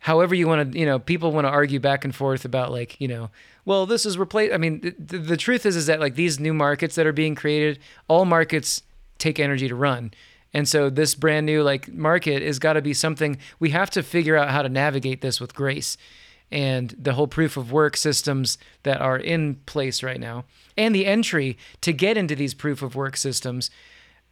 however 0.00 0.34
you 0.34 0.46
want 0.46 0.72
to, 0.72 0.78
you 0.78 0.86
know, 0.86 0.98
people 0.98 1.32
want 1.32 1.46
to 1.46 1.50
argue 1.50 1.80
back 1.80 2.04
and 2.04 2.14
forth 2.14 2.44
about 2.44 2.70
like, 2.70 3.00
you 3.00 3.08
know, 3.08 3.30
well, 3.64 3.86
this 3.86 4.06
is 4.06 4.16
replace 4.18 4.52
I 4.52 4.56
mean, 4.56 4.94
the, 4.98 5.18
the 5.18 5.36
truth 5.36 5.66
is 5.66 5.76
is 5.76 5.86
that 5.86 6.00
like 6.00 6.14
these 6.14 6.40
new 6.40 6.54
markets 6.54 6.94
that 6.94 7.06
are 7.06 7.12
being 7.12 7.34
created, 7.34 7.78
all 8.08 8.24
markets 8.24 8.82
take 9.18 9.38
energy 9.38 9.68
to 9.68 9.74
run. 9.74 10.12
And 10.54 10.66
so 10.66 10.88
this 10.88 11.14
brand 11.14 11.46
new 11.46 11.62
like 11.62 11.92
market 11.92 12.42
is 12.42 12.58
got 12.58 12.74
to 12.74 12.82
be 12.82 12.94
something 12.94 13.38
we 13.58 13.70
have 13.70 13.90
to 13.90 14.02
figure 14.02 14.36
out 14.36 14.50
how 14.50 14.62
to 14.62 14.68
navigate 14.68 15.20
this 15.20 15.40
with 15.40 15.54
grace. 15.54 15.96
And 16.50 16.94
the 16.98 17.12
whole 17.12 17.26
proof 17.26 17.58
of 17.58 17.72
work 17.72 17.94
systems 17.94 18.56
that 18.82 19.02
are 19.02 19.18
in 19.18 19.56
place 19.66 20.02
right 20.02 20.18
now, 20.18 20.46
and 20.78 20.94
the 20.94 21.04
entry 21.04 21.58
to 21.82 21.92
get 21.92 22.16
into 22.16 22.34
these 22.34 22.54
proof 22.54 22.80
of 22.80 22.94
work 22.94 23.18
systems, 23.18 23.70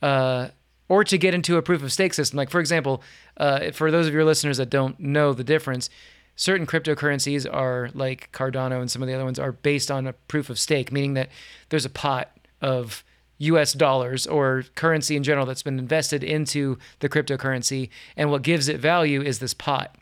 uh, 0.01 0.49
or 0.89 1.05
to 1.05 1.19
get 1.19 1.35
into 1.35 1.57
a 1.57 1.63
proof 1.63 1.83
of 1.83 1.93
stake 1.93 2.15
system. 2.15 2.37
Like, 2.37 2.51
for 2.51 2.61
example, 2.61 3.03
uh, 3.37 3.71
for 3.73 3.91
those 3.91 4.07
of 4.07 4.15
your 4.15 4.25
listeners 4.25 4.59
that 4.59 4.71
don't 4.71 4.99
know 5.01 5.33
the 5.33 5.45
difference, 5.45 5.91
certain 6.37 6.67
cryptocurrencies 6.67 7.53
are 7.53 7.91
like 7.95 8.31
Cardano 8.33 8.81
and 8.81 8.91
some 8.91 9.03
of 9.03 9.09
the 9.09 9.15
other 9.15 9.25
ones 9.25 9.39
are 9.39 9.53
based 9.53 9.91
on 9.91 10.07
a 10.07 10.13
proof 10.13 10.51
of 10.51 10.59
stake, 10.59 10.93
meaning 10.93 11.15
that 11.15 11.31
there's 11.71 11.85
a 11.85 11.91
pot 11.91 12.31
of 12.61 13.03
US 13.39 13.73
dollars 13.73 14.27
or 14.27 14.65
currency 14.75 15.17
in 15.17 15.23
general 15.23 15.47
that's 15.47 15.63
been 15.63 15.79
invested 15.79 16.23
into 16.23 16.79
the 17.01 17.09
cryptocurrency. 17.09 17.91
And 18.17 18.31
what 18.31 18.43
gives 18.43 18.69
it 18.69 18.79
value 18.79 19.23
is 19.23 19.39
this 19.39 19.55
pot, 19.55 19.97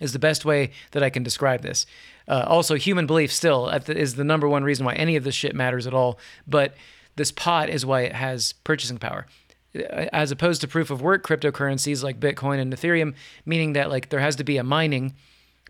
is 0.00 0.12
the 0.12 0.18
best 0.18 0.44
way 0.44 0.70
that 0.92 1.02
I 1.02 1.10
can 1.10 1.22
describe 1.22 1.62
this. 1.62 1.86
Uh, 2.28 2.44
also, 2.46 2.76
human 2.76 3.06
belief 3.06 3.32
still 3.32 3.68
is 3.68 4.14
the 4.14 4.24
number 4.24 4.48
one 4.48 4.64
reason 4.64 4.84
why 4.84 4.94
any 4.94 5.16
of 5.16 5.24
this 5.24 5.34
shit 5.34 5.54
matters 5.54 5.86
at 5.86 5.94
all. 5.94 6.18
But 6.46 6.74
this 7.16 7.32
pot 7.32 7.68
is 7.68 7.84
why 7.84 8.02
it 8.02 8.14
has 8.14 8.52
purchasing 8.52 8.98
power 8.98 9.26
as 9.74 10.30
opposed 10.30 10.60
to 10.60 10.68
proof 10.68 10.90
of 10.90 11.00
work 11.00 11.26
cryptocurrencies 11.26 12.02
like 12.02 12.20
Bitcoin 12.20 12.60
and 12.60 12.72
Ethereum, 12.72 13.14
meaning 13.46 13.72
that 13.72 13.90
like 13.90 14.10
there 14.10 14.20
has 14.20 14.36
to 14.36 14.44
be 14.44 14.56
a 14.56 14.64
mining 14.64 15.14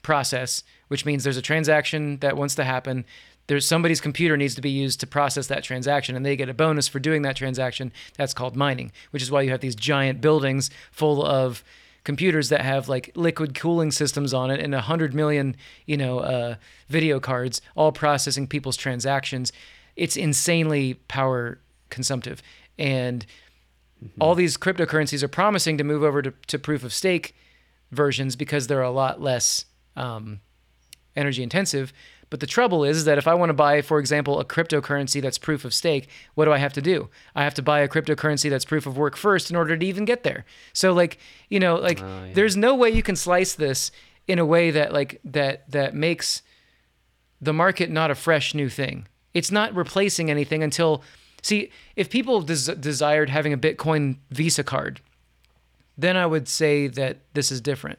process, 0.02 0.64
which 0.88 1.04
means 1.04 1.24
there's 1.24 1.36
a 1.36 1.42
transaction 1.42 2.18
that 2.18 2.36
wants 2.36 2.54
to 2.56 2.64
happen. 2.64 3.04
There's 3.46 3.66
somebody's 3.66 4.00
computer 4.00 4.36
needs 4.36 4.54
to 4.54 4.60
be 4.60 4.70
used 4.70 5.00
to 5.00 5.06
process 5.06 5.46
that 5.48 5.64
transaction, 5.64 6.16
and 6.16 6.24
they 6.24 6.36
get 6.36 6.48
a 6.48 6.54
bonus 6.54 6.88
for 6.88 6.98
doing 6.98 7.22
that 7.22 7.36
transaction. 7.36 7.92
That's 8.16 8.34
called 8.34 8.56
mining, 8.56 8.92
which 9.10 9.22
is 9.22 9.30
why 9.30 9.42
you 9.42 9.50
have 9.50 9.60
these 9.60 9.74
giant 9.74 10.20
buildings 10.20 10.70
full 10.90 11.24
of 11.24 11.64
computers 12.04 12.48
that 12.48 12.62
have 12.62 12.88
like 12.88 13.12
liquid 13.14 13.54
cooling 13.54 13.92
systems 13.92 14.34
on 14.34 14.50
it 14.50 14.60
and 14.60 14.74
a 14.74 14.80
hundred 14.80 15.14
million, 15.14 15.56
you 15.86 15.96
know, 15.96 16.18
uh, 16.20 16.54
video 16.88 17.20
cards, 17.20 17.60
all 17.76 17.92
processing 17.92 18.46
people's 18.46 18.76
transactions. 18.76 19.52
It's 19.94 20.16
insanely 20.16 20.94
power 20.94 21.58
consumptive, 21.90 22.42
and 22.78 23.26
mm-hmm. 24.02 24.22
all 24.22 24.34
these 24.34 24.56
cryptocurrencies 24.56 25.22
are 25.22 25.28
promising 25.28 25.78
to 25.78 25.84
move 25.84 26.02
over 26.02 26.22
to, 26.22 26.32
to 26.48 26.58
proof 26.58 26.84
of 26.84 26.92
stake 26.92 27.34
versions 27.90 28.36
because 28.36 28.66
they're 28.66 28.82
a 28.82 28.90
lot 28.90 29.20
less 29.20 29.66
um, 29.96 30.40
energy 31.14 31.42
intensive. 31.42 31.92
But 32.30 32.40
the 32.40 32.46
trouble 32.46 32.82
is 32.82 33.04
that 33.04 33.18
if 33.18 33.28
I 33.28 33.34
want 33.34 33.50
to 33.50 33.54
buy, 33.54 33.82
for 33.82 33.98
example, 33.98 34.40
a 34.40 34.44
cryptocurrency 34.44 35.20
that's 35.20 35.36
proof 35.36 35.66
of 35.66 35.74
stake, 35.74 36.08
what 36.34 36.46
do 36.46 36.52
I 36.52 36.56
have 36.56 36.72
to 36.72 36.80
do? 36.80 37.10
I 37.34 37.44
have 37.44 37.52
to 37.54 37.62
buy 37.62 37.80
a 37.80 37.88
cryptocurrency 37.88 38.48
that's 38.48 38.64
proof 38.64 38.86
of 38.86 38.96
work 38.96 39.18
first 39.18 39.50
in 39.50 39.56
order 39.56 39.76
to 39.76 39.84
even 39.84 40.06
get 40.06 40.22
there. 40.22 40.46
So 40.72 40.94
like, 40.94 41.18
you 41.50 41.60
know, 41.60 41.76
like 41.76 42.02
oh, 42.02 42.24
yeah. 42.24 42.32
there's 42.32 42.56
no 42.56 42.74
way 42.74 42.88
you 42.88 43.02
can 43.02 43.16
slice 43.16 43.54
this 43.54 43.92
in 44.26 44.38
a 44.38 44.46
way 44.46 44.70
that 44.70 44.94
like 44.94 45.20
that 45.24 45.70
that 45.70 45.94
makes 45.94 46.40
the 47.38 47.52
market 47.52 47.90
not 47.90 48.10
a 48.10 48.14
fresh 48.14 48.54
new 48.54 48.70
thing. 48.70 49.06
It's 49.34 49.50
not 49.50 49.74
replacing 49.74 50.30
anything 50.30 50.62
until 50.62 51.02
see, 51.42 51.70
if 51.96 52.08
people 52.08 52.40
des- 52.42 52.74
desired 52.74 53.28
having 53.28 53.52
a 53.52 53.58
Bitcoin 53.58 54.16
Visa 54.30 54.64
card, 54.64 55.00
then 55.98 56.16
I 56.16 56.26
would 56.26 56.48
say 56.48 56.86
that 56.88 57.18
this 57.34 57.52
is 57.52 57.60
different. 57.60 57.98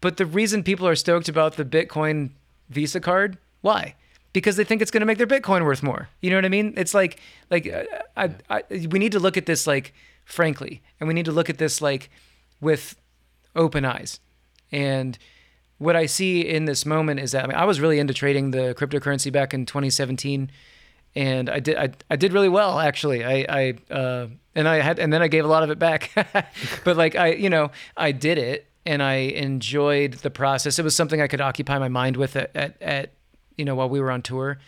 But 0.00 0.16
the 0.16 0.26
reason 0.26 0.62
people 0.62 0.88
are 0.88 0.96
stoked 0.96 1.28
about 1.28 1.56
the 1.56 1.64
Bitcoin 1.64 2.30
Visa 2.68 3.00
card, 3.00 3.38
why? 3.60 3.94
Because 4.32 4.56
they 4.56 4.64
think 4.64 4.80
it's 4.80 4.90
going 4.90 5.00
to 5.00 5.06
make 5.06 5.18
their 5.18 5.26
Bitcoin 5.26 5.64
worth 5.64 5.82
more. 5.82 6.08
You 6.20 6.30
know 6.30 6.36
what 6.36 6.44
I 6.44 6.48
mean? 6.50 6.74
It's 6.76 6.94
like 6.94 7.20
like 7.50 7.66
uh, 7.66 7.84
I, 8.16 8.30
I, 8.48 8.62
we 8.70 8.98
need 8.98 9.12
to 9.12 9.20
look 9.20 9.36
at 9.36 9.46
this 9.46 9.66
like 9.66 9.92
frankly, 10.24 10.80
and 10.98 11.08
we 11.08 11.14
need 11.14 11.24
to 11.24 11.32
look 11.32 11.50
at 11.50 11.58
this 11.58 11.82
like 11.82 12.10
with 12.60 12.96
open 13.56 13.84
eyes. 13.84 14.20
And 14.70 15.18
what 15.78 15.96
I 15.96 16.06
see 16.06 16.42
in 16.42 16.66
this 16.66 16.86
moment 16.86 17.20
is 17.20 17.32
that 17.32 17.44
I 17.44 17.46
mean 17.48 17.56
I 17.56 17.64
was 17.64 17.80
really 17.80 17.98
into 17.98 18.14
trading 18.14 18.52
the 18.52 18.74
cryptocurrency 18.74 19.32
back 19.32 19.52
in 19.52 19.66
2017 19.66 20.50
and 21.14 21.50
I 21.50 21.60
did 21.60 21.76
I, 21.76 21.90
I 22.08 22.16
did 22.16 22.32
really 22.32 22.48
well 22.48 22.78
actually. 22.78 23.24
I 23.24 23.46
I 23.48 23.92
uh, 23.92 24.26
and 24.54 24.68
I 24.68 24.80
had 24.80 24.98
and 24.98 25.12
then 25.12 25.22
I 25.22 25.28
gave 25.28 25.44
a 25.44 25.48
lot 25.48 25.62
of 25.62 25.70
it 25.70 25.78
back. 25.78 26.10
but 26.84 26.96
like 26.96 27.16
I 27.16 27.32
you 27.32 27.50
know, 27.50 27.70
I 27.96 28.12
did 28.12 28.38
it 28.38 28.66
and 28.86 29.02
I 29.02 29.14
enjoyed 29.14 30.14
the 30.14 30.30
process. 30.30 30.78
It 30.78 30.84
was 30.84 30.96
something 30.96 31.20
I 31.20 31.26
could 31.26 31.40
occupy 31.40 31.78
my 31.78 31.88
mind 31.88 32.16
with 32.16 32.36
at, 32.36 32.54
at, 32.54 32.80
at 32.80 33.12
you 33.56 33.64
know 33.64 33.74
while 33.74 33.88
we 33.88 34.00
were 34.00 34.10
on 34.10 34.22
tour. 34.22 34.58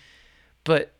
But 0.64 0.94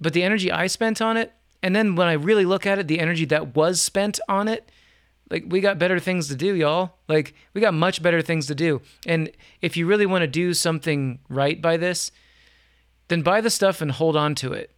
but 0.00 0.12
the 0.12 0.22
energy 0.22 0.50
I 0.50 0.66
spent 0.66 1.00
on 1.00 1.16
it, 1.16 1.32
and 1.62 1.74
then 1.74 1.94
when 1.96 2.08
I 2.08 2.12
really 2.12 2.44
look 2.44 2.66
at 2.66 2.78
it, 2.78 2.88
the 2.88 3.00
energy 3.00 3.24
that 3.26 3.54
was 3.54 3.80
spent 3.80 4.20
on 4.28 4.48
it, 4.48 4.70
like 5.30 5.44
we 5.46 5.60
got 5.60 5.78
better 5.78 5.98
things 5.98 6.28
to 6.28 6.36
do, 6.36 6.54
y'all. 6.54 6.96
Like 7.08 7.34
we 7.54 7.60
got 7.60 7.74
much 7.74 8.02
better 8.02 8.22
things 8.22 8.46
to 8.48 8.54
do. 8.54 8.82
And 9.06 9.30
if 9.60 9.76
you 9.76 9.86
really 9.86 10.06
want 10.06 10.22
to 10.22 10.28
do 10.28 10.52
something 10.52 11.20
right 11.28 11.60
by 11.60 11.76
this, 11.76 12.10
then 13.08 13.22
buy 13.22 13.40
the 13.40 13.50
stuff 13.50 13.80
and 13.80 13.92
hold 13.92 14.16
on 14.16 14.34
to 14.36 14.52
it. 14.52 14.70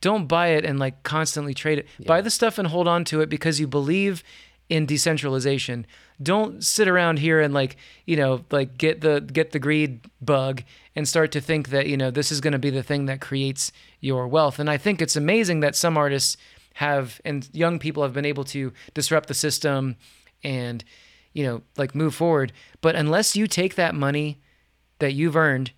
Don't 0.00 0.26
buy 0.26 0.48
it 0.48 0.64
and 0.64 0.78
like 0.78 1.02
constantly 1.02 1.54
trade 1.54 1.78
it. 1.78 1.86
Yeah. 1.98 2.06
Buy 2.06 2.20
the 2.20 2.30
stuff 2.30 2.58
and 2.58 2.68
hold 2.68 2.86
on 2.86 3.04
to 3.06 3.20
it 3.20 3.28
because 3.28 3.58
you 3.58 3.66
believe 3.66 4.22
in 4.68 4.86
decentralization. 4.86 5.86
Don't 6.22 6.64
sit 6.64 6.88
around 6.88 7.18
here 7.18 7.40
and 7.40 7.52
like, 7.52 7.76
you 8.06 8.16
know, 8.16 8.44
like 8.50 8.78
get 8.78 9.00
the 9.00 9.20
get 9.20 9.52
the 9.52 9.58
greed 9.58 10.00
bug 10.20 10.62
and 10.94 11.08
start 11.08 11.32
to 11.32 11.40
think 11.40 11.70
that, 11.70 11.86
you 11.86 11.96
know, 11.96 12.10
this 12.10 12.30
is 12.30 12.40
going 12.40 12.52
to 12.52 12.58
be 12.58 12.70
the 12.70 12.82
thing 12.82 13.06
that 13.06 13.20
creates 13.20 13.72
your 14.00 14.28
wealth. 14.28 14.58
And 14.58 14.70
I 14.70 14.76
think 14.76 15.00
it's 15.00 15.16
amazing 15.16 15.60
that 15.60 15.76
some 15.76 15.96
artists 15.96 16.36
have 16.74 17.20
and 17.24 17.48
young 17.52 17.78
people 17.78 18.02
have 18.02 18.12
been 18.12 18.24
able 18.24 18.44
to 18.44 18.72
disrupt 18.94 19.28
the 19.28 19.34
system 19.34 19.96
and, 20.42 20.84
you 21.32 21.44
know, 21.44 21.62
like 21.76 21.94
move 21.94 22.14
forward, 22.14 22.52
but 22.80 22.94
unless 22.94 23.36
you 23.36 23.46
take 23.46 23.74
that 23.76 23.94
money 23.94 24.40
that 24.98 25.14
you've 25.14 25.36
earned 25.36 25.72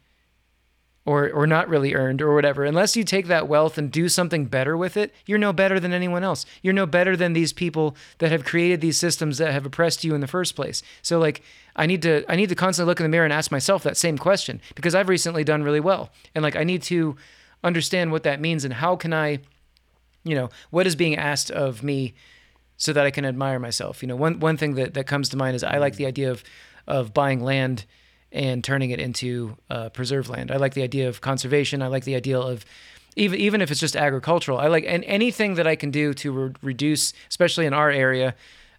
or 1.07 1.31
or 1.31 1.47
not 1.47 1.69
really 1.69 1.95
earned 1.95 2.21
or 2.21 2.35
whatever. 2.35 2.65
Unless 2.65 2.97
you 2.97 3.05
take 3.05 3.29
that 3.29 3.49
wealth 3.49 3.79
and 3.79 3.91
do 3.91 4.09
something 4.09 4.45
better 4.47 4.77
with 4.77 4.97
it 4.97 5.15
you're 5.25 5.39
no 5.39 5.53
better 5.53 5.81
than 5.81 5.93
anyone 5.93 6.25
else. 6.25 6.45
You're 6.63 6.75
no 6.75 6.85
better 6.85 7.17
than 7.17 7.33
these 7.33 7.53
people 7.53 7.97
that 8.19 8.33
have 8.33 8.45
created 8.45 8.81
these 8.81 8.99
systems 8.99 9.39
that 9.39 9.53
have 9.53 9.65
oppressed 9.65 10.05
you 10.05 10.15
in 10.15 10.21
the 10.21 10.27
first 10.27 10.55
place. 10.57 10.83
So 11.01 11.19
like 11.19 11.43
i 11.77 11.87
need 11.87 12.03
to 12.03 12.25
i 12.31 12.37
need 12.37 12.49
to 12.49 12.55
constantly 12.55 12.91
look 12.91 13.01
in 13.01 13.05
the 13.05 13.09
mirror 13.09 13.25
and 13.25 13.33
ask 13.33 13.51
myself 13.51 13.83
that 13.85 13.97
same 13.97 14.19
question 14.19 14.61
because 14.75 14.95
i've 14.95 15.09
recently 15.09 15.45
done 15.45 15.63
really 15.63 15.81
well. 15.81 16.11
And 16.35 16.43
like 16.43 16.57
i 16.57 16.65
need 16.65 16.83
to 16.83 17.17
understand 17.65 18.13
what 18.13 18.25
that 18.25 18.41
means 18.41 18.65
and 18.65 18.75
how 18.75 18.97
can 18.97 19.15
i 19.15 19.39
you 20.25 20.35
know 20.35 20.51
what 20.71 20.87
is 20.87 20.97
being 20.97 21.17
asked 21.17 21.51
of 21.51 21.83
me 21.83 22.15
so 22.77 22.93
that 22.93 23.07
i 23.07 23.11
can 23.11 23.25
admire 23.25 23.61
myself? 23.61 24.03
You 24.03 24.09
know 24.09 24.17
one 24.17 24.41
one 24.41 24.57
thing 24.57 24.75
that 24.75 24.95
that 24.95 25.07
comes 25.07 25.29
to 25.31 25.37
mind 25.37 25.55
is 25.55 25.63
i 25.63 25.79
like 25.79 25.95
mm. 25.95 25.99
the 25.99 26.07
idea 26.07 26.31
of 26.31 26.43
of 26.89 27.15
buying 27.15 27.43
land 27.43 27.85
and 28.33 28.63
turning 28.63 28.91
it 28.91 29.01
into 29.01 29.57
uh, 29.71 29.89
preserved 29.91 30.29
land. 30.29 30.51
I 30.51 30.57
like 30.57 30.75
the 30.75 30.83
idea 30.83 31.09
of 31.09 31.21
conservation. 31.21 31.83
I 31.83 31.87
like 31.87 32.05
the 32.05 32.15
idea 32.15 32.39
of 32.39 32.65
even 33.17 33.41
even 33.41 33.61
if 33.61 33.71
it's 33.71 33.81
just 33.81 33.97
agricultural. 33.97 34.59
I 34.59 34.67
like 34.67 34.85
and 34.87 35.05
anything 35.05 35.55
that 35.55 35.67
I 35.67 35.77
can 35.77 35.91
do 35.91 36.13
to 36.15 36.33
re- 36.33 36.55
reduce, 36.63 37.13
especially 37.29 37.67
in 37.67 37.73
our 37.73 37.91
area, 37.91 38.35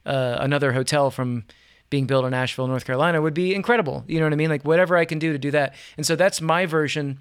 uh, 0.06 0.38
another 0.40 0.74
hotel 0.74 1.10
from 1.11 1.44
being 1.90 2.06
built 2.06 2.26
in 2.26 2.34
Asheville, 2.34 2.68
North 2.68 2.86
Carolina 2.86 3.22
would 3.22 3.34
be 3.34 3.56
incredible. 3.56 4.03
You 4.07 4.19
know 4.19 4.26
what 4.26 4.34
I 4.34 4.36
mean? 4.36 4.49
Like 4.49 4.64
whatever 4.64 4.98
I 4.98 5.06
can 5.06 5.19
do 5.19 5.32
to 5.32 5.40
do 5.40 5.52
that. 5.52 5.74
And 5.95 6.06
so 6.06 6.15
that's 6.15 6.41
my 6.41 6.65
version 6.65 7.19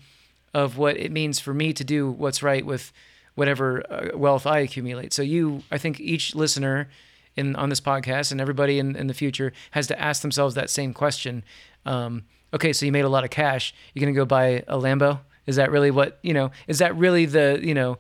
of 0.53 0.77
what 0.77 0.97
it 0.97 1.13
means 1.13 1.39
for 1.39 1.55
me 1.55 1.73
to 1.73 1.85
do 1.85 2.11
what's 2.11 2.43
right 2.43 2.65
with 2.67 2.93
whatever 3.35 3.85
uh, 3.93 4.17
wealth 4.17 4.47
I 4.47 4.61
accumulate. 4.61 5.13
So 5.13 5.23
you, 5.23 5.63
I 5.71 5.79
think 5.79 6.01
each 6.01 6.35
listener 6.35 6.89
in 7.37 7.55
on 7.57 7.69
this 7.69 7.81
podcast 7.81 8.33
and 8.33 8.41
everybody 8.41 8.79
in, 8.79 8.97
in 8.97 9.07
the 9.07 9.15
future 9.15 9.53
has 9.73 9.87
to 9.89 10.01
ask 10.01 10.23
themselves 10.23 10.55
that 10.55 10.71
same 10.71 10.95
question 10.95 11.45
um, 11.87 12.25
okay, 12.53 12.73
so 12.73 12.85
you 12.85 12.93
made 12.93 13.05
a 13.05 13.09
lot 13.09 13.25
of 13.25 13.31
cash. 13.31 13.75
You're 13.95 14.01
gonna 14.01 14.15
go 14.15 14.25
buy 14.25 14.65
a 14.69 14.77
Lambo? 14.77 15.21
Is 15.47 15.57
that 15.57 15.71
really 15.71 15.91
what 15.91 16.19
you 16.23 16.35
know? 16.35 16.51
Is 16.67 16.79
that 16.79 16.97
really 16.97 17.27
the 17.27 17.61
you 17.63 17.75
know 17.75 17.99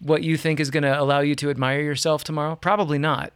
what 0.00 0.22
you 0.22 0.36
think 0.36 0.60
is 0.60 0.70
gonna 0.70 0.96
allow 0.98 1.20
you 1.20 1.34
to 1.36 1.50
admire 1.50 1.80
yourself 1.80 2.24
tomorrow? 2.24 2.56
Probably 2.56 2.98
not. 2.98 3.32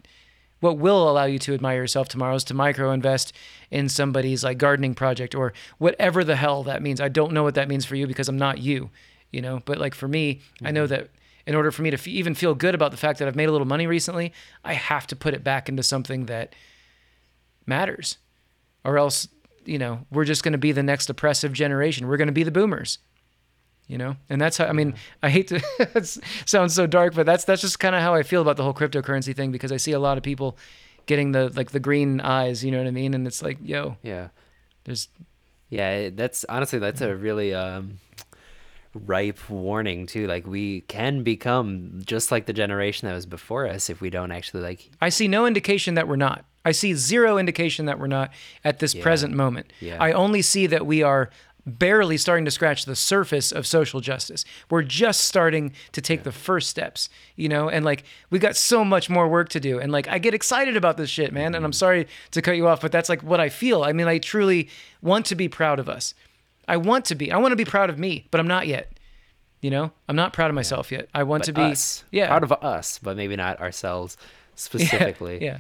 What 0.61 0.79
will 0.79 1.11
allow 1.11 1.25
you 1.25 1.41
to 1.41 1.55
admire 1.55 1.79
yourself 1.79 2.09
tomorrow 2.09 2.37
is 2.37 2.45
to 2.45 2.55
micro 2.55 2.93
invest 2.93 3.33
in 3.71 3.89
somebody's 3.89 4.45
like 4.45 4.59
gardening 4.59 4.95
project 4.95 5.35
or 5.35 5.53
whatever 5.79 6.23
the 6.23 6.37
hell 6.37 6.63
that 6.63 6.83
means. 6.83 7.01
I 7.01 7.09
don't 7.09 7.33
know 7.33 7.43
what 7.43 7.57
that 7.57 7.69
means 7.69 7.85
for 7.85 7.97
you 7.97 8.07
because 8.07 8.29
I'm 8.29 8.39
not 8.39 8.59
you, 8.59 8.91
you 9.33 9.43
know. 9.43 9.61
But 9.65 9.79
like 9.79 9.95
for 9.95 10.07
me, 10.07 10.37
mm-hmm. 10.37 10.67
I 10.69 10.71
know 10.71 10.85
mm-hmm. 10.85 10.95
that 10.95 11.11
in 11.47 11.57
order 11.57 11.73
for 11.73 11.83
me 11.83 11.91
to 11.91 11.97
f- 11.97 12.07
even 12.07 12.35
feel 12.35 12.55
good 12.55 12.77
about 12.77 12.93
the 12.93 12.97
fact 12.97 13.19
that 13.19 13.27
I've 13.27 13.35
made 13.35 13.49
a 13.49 13.53
little 13.53 13.67
money 13.67 13.89
recently, 13.89 14.33
I 14.65 14.75
have 14.75 15.07
to 15.09 15.17
put 15.17 15.35
it 15.35 15.43
back 15.43 15.69
into 15.69 15.83
something 15.83 16.27
that 16.27 16.55
matters, 17.67 18.19
or 18.85 18.99
else 18.99 19.27
you 19.65 19.79
know, 19.79 20.07
we're 20.11 20.25
just 20.25 20.43
going 20.43 20.53
to 20.53 20.59
be 20.59 20.73
the 20.73 20.83
next 20.83 21.09
oppressive 21.11 21.53
generation. 21.53 22.09
We're 22.09 22.17
going 22.17 22.29
to 22.29 22.33
be 22.33 22.45
the 22.45 22.51
boomers. 22.51 22.99
You 23.89 23.99
know, 23.99 24.17
and 24.31 24.41
that's 24.41 24.57
how 24.57 24.67
I 24.67 24.73
mean. 24.73 24.95
I 25.23 25.29
hate 25.29 25.49
to 25.49 25.61
it 25.79 26.19
sounds 26.47 26.75
so 26.75 26.87
dark, 26.87 27.15
but 27.15 27.27
that's 27.27 27.45
that's 27.45 27.61
just 27.61 27.79
kind 27.79 27.95
of 27.95 28.01
how 28.01 28.15
I 28.15 28.23
feel 28.23 28.41
about 28.41 28.57
the 28.57 28.63
whole 28.63 28.73
cryptocurrency 28.73 29.35
thing 29.35 29.53
because 29.53 29.73
I 29.73 29.77
see 29.77 29.93
a 29.93 29.99
lot 29.99 30.17
of 30.17 30.23
people 30.23 30.57
getting 31.07 31.33
the 31.33 31.51
like 31.51 31.73
the 31.73 31.81
green 31.81 32.21
eyes. 32.21 32.65
You 32.65 32.71
know 32.71 32.79
what 32.79 32.87
I 32.87 32.93
mean? 32.93 33.13
And 33.13 33.27
it's 33.27 33.43
like, 33.43 33.59
yo, 33.63 33.97
yeah, 34.03 34.29
there's, 34.85 35.09
yeah. 35.69 36.11
That's 36.11 36.45
honestly 36.49 36.79
that's 36.79 37.01
a 37.01 37.15
really 37.15 37.53
um, 37.53 37.99
ripe 38.95 39.51
warning 39.51 40.07
too. 40.07 40.27
Like 40.27 40.47
we 40.47 40.83
can 40.83 41.23
become 41.23 42.03
just 42.05 42.31
like 42.31 42.47
the 42.47 42.53
generation 42.53 43.09
that 43.09 43.15
was 43.15 43.27
before 43.27 43.67
us 43.67 43.91
if 43.91 44.01
we 44.01 44.11
don't 44.11 44.33
actually 44.33 44.63
like. 44.63 44.91
I 45.01 45.09
see 45.09 45.29
no 45.29 45.45
indication 45.45 45.95
that 45.95 46.09
we're 46.09 46.17
not. 46.17 46.45
I 46.65 46.73
see 46.73 46.95
zero 46.95 47.39
indication 47.39 47.87
that 47.87 47.99
we're 47.99 48.07
not 48.07 48.31
at 48.65 48.79
this 48.79 48.95
yeah. 48.95 49.03
present 49.03 49.35
moment. 49.35 49.73
Yeah. 49.81 49.97
I 50.01 50.13
only 50.13 50.43
see 50.43 50.67
that 50.69 50.87
we 50.87 51.03
are 51.03 51.31
barely 51.65 52.17
starting 52.17 52.45
to 52.45 52.51
scratch 52.51 52.85
the 52.85 52.97
surface 52.97 53.53
of 53.53 53.67
social 53.67 54.01
justice. 54.01 54.45
We're 54.69 54.83
just 54.83 55.23
starting 55.23 55.73
to 55.93 56.01
take 56.01 56.25
the 56.25 56.33
first 56.33 56.69
steps, 56.69 57.09
you 57.37 57.49
know, 57.49 57.69
and 57.69 57.85
like 57.85 58.05
we 58.31 58.39
got 58.39 58.57
so 58.57 58.85
much 58.85 59.09
more 59.09 59.29
work 59.29 59.49
to 59.51 59.61
do. 59.61 59.79
And 59.79 59.93
like 59.93 60.09
I 60.09 60.19
get 60.19 60.35
excited 60.35 60.77
about 60.77 60.97
this 60.97 61.11
shit, 61.11 61.33
man. 61.33 61.55
And 61.55 61.65
I'm 61.65 61.71
mm-hmm. 61.71 61.73
sorry 61.73 62.09
to 62.33 62.43
cut 62.43 62.57
you 62.57 62.67
off, 62.67 62.81
but 62.81 62.93
that's 62.93 63.09
like 63.09 63.23
what 63.23 63.41
I 63.41 63.49
feel. 63.49 63.85
I 63.85 63.93
mean, 63.93 64.09
I 64.09 64.19
truly 64.19 64.69
want 65.01 65.27
to 65.27 65.35
be 65.35 65.49
proud 65.49 65.79
of 65.79 65.89
us. 65.89 66.15
I 66.67 66.77
want 66.77 67.05
to 67.07 67.15
be. 67.15 67.31
I 67.33 67.39
want 67.39 67.53
to 67.53 67.57
be 67.57 67.65
proud 67.65 67.91
of 67.91 67.99
me, 67.99 68.27
but 68.31 68.41
I'm 68.41 68.47
not 68.47 68.67
yet. 68.67 68.93
You 69.61 69.71
know, 69.71 69.93
I'm 70.09 70.17
not 70.17 70.33
proud 70.33 70.51
of 70.51 70.57
myself 70.57 70.91
yet. 70.91 71.09
I 71.15 71.23
want 71.23 71.43
But 71.43 71.47
to 71.47 71.53
be 71.53 71.63
us. 71.63 72.03
yeah. 72.11 72.27
proud 72.27 72.43
of 72.43 72.53
us, 72.53 72.99
but 73.01 73.17
maybe 73.17 73.37
not 73.37 73.61
ourselves 73.61 74.17
specifically. 74.57 75.43
yeah. 75.43 75.49
Yeah, 75.49 75.59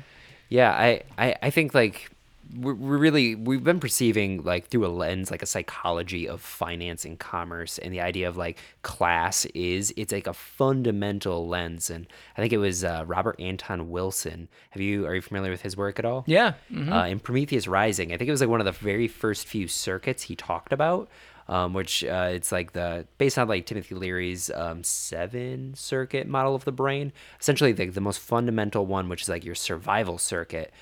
I, 0.70 1.02
I, 1.18 1.36
I 1.42 1.50
think 1.50 1.74
like 1.74 2.10
we're, 2.54 2.74
we're 2.74 2.98
really 2.98 3.34
we've 3.34 3.64
been 3.64 3.80
perceiving 3.80 4.42
like 4.42 4.66
through 4.66 4.84
a 4.84 4.88
lens 4.88 5.30
like 5.30 5.42
a 5.42 5.46
psychology 5.46 6.28
of 6.28 6.40
finance 6.40 7.04
and 7.04 7.18
commerce 7.18 7.78
and 7.78 7.92
the 7.92 8.00
idea 8.00 8.28
of 8.28 8.36
like 8.36 8.58
class 8.82 9.46
is 9.54 9.92
it's 9.96 10.12
like 10.12 10.26
a 10.26 10.34
fundamental 10.34 11.48
lens 11.48 11.88
and 11.88 12.06
I 12.36 12.40
think 12.40 12.52
it 12.52 12.58
was 12.58 12.84
uh, 12.84 13.04
Robert 13.06 13.40
Anton 13.40 13.90
Wilson. 13.90 14.48
Have 14.70 14.82
you 14.82 15.06
are 15.06 15.14
you 15.14 15.22
familiar 15.22 15.50
with 15.50 15.62
his 15.62 15.76
work 15.76 15.98
at 15.98 16.04
all? 16.04 16.24
Yeah. 16.26 16.54
mhm. 16.70 16.92
uh, 16.92 17.06
in 17.06 17.20
Prometheus 17.20 17.66
Rising. 17.66 18.12
I 18.12 18.16
think 18.16 18.28
it 18.28 18.32
was 18.32 18.40
like 18.40 18.50
one 18.50 18.60
of 18.60 18.66
the 18.66 18.72
very 18.72 19.08
first 19.08 19.46
few 19.46 19.68
circuits 19.68 20.24
he 20.24 20.36
talked 20.36 20.72
about, 20.72 21.08
um, 21.48 21.72
which 21.72 22.04
uh, 22.04 22.28
it's 22.30 22.52
like 22.52 22.72
the 22.72 23.06
based 23.18 23.38
on 23.38 23.48
like 23.48 23.66
Timothy 23.66 23.94
Leary's 23.94 24.50
um, 24.50 24.82
seven 24.84 25.74
circuit 25.74 26.26
model 26.26 26.54
of 26.54 26.64
the 26.64 26.72
brain. 26.72 27.12
Essentially, 27.40 27.72
the, 27.72 27.86
the 27.86 28.00
most 28.00 28.20
fundamental 28.20 28.86
one, 28.86 29.08
which 29.08 29.22
is 29.22 29.28
like 29.28 29.44
your 29.44 29.54
survival 29.54 30.18
circuit. 30.18 30.72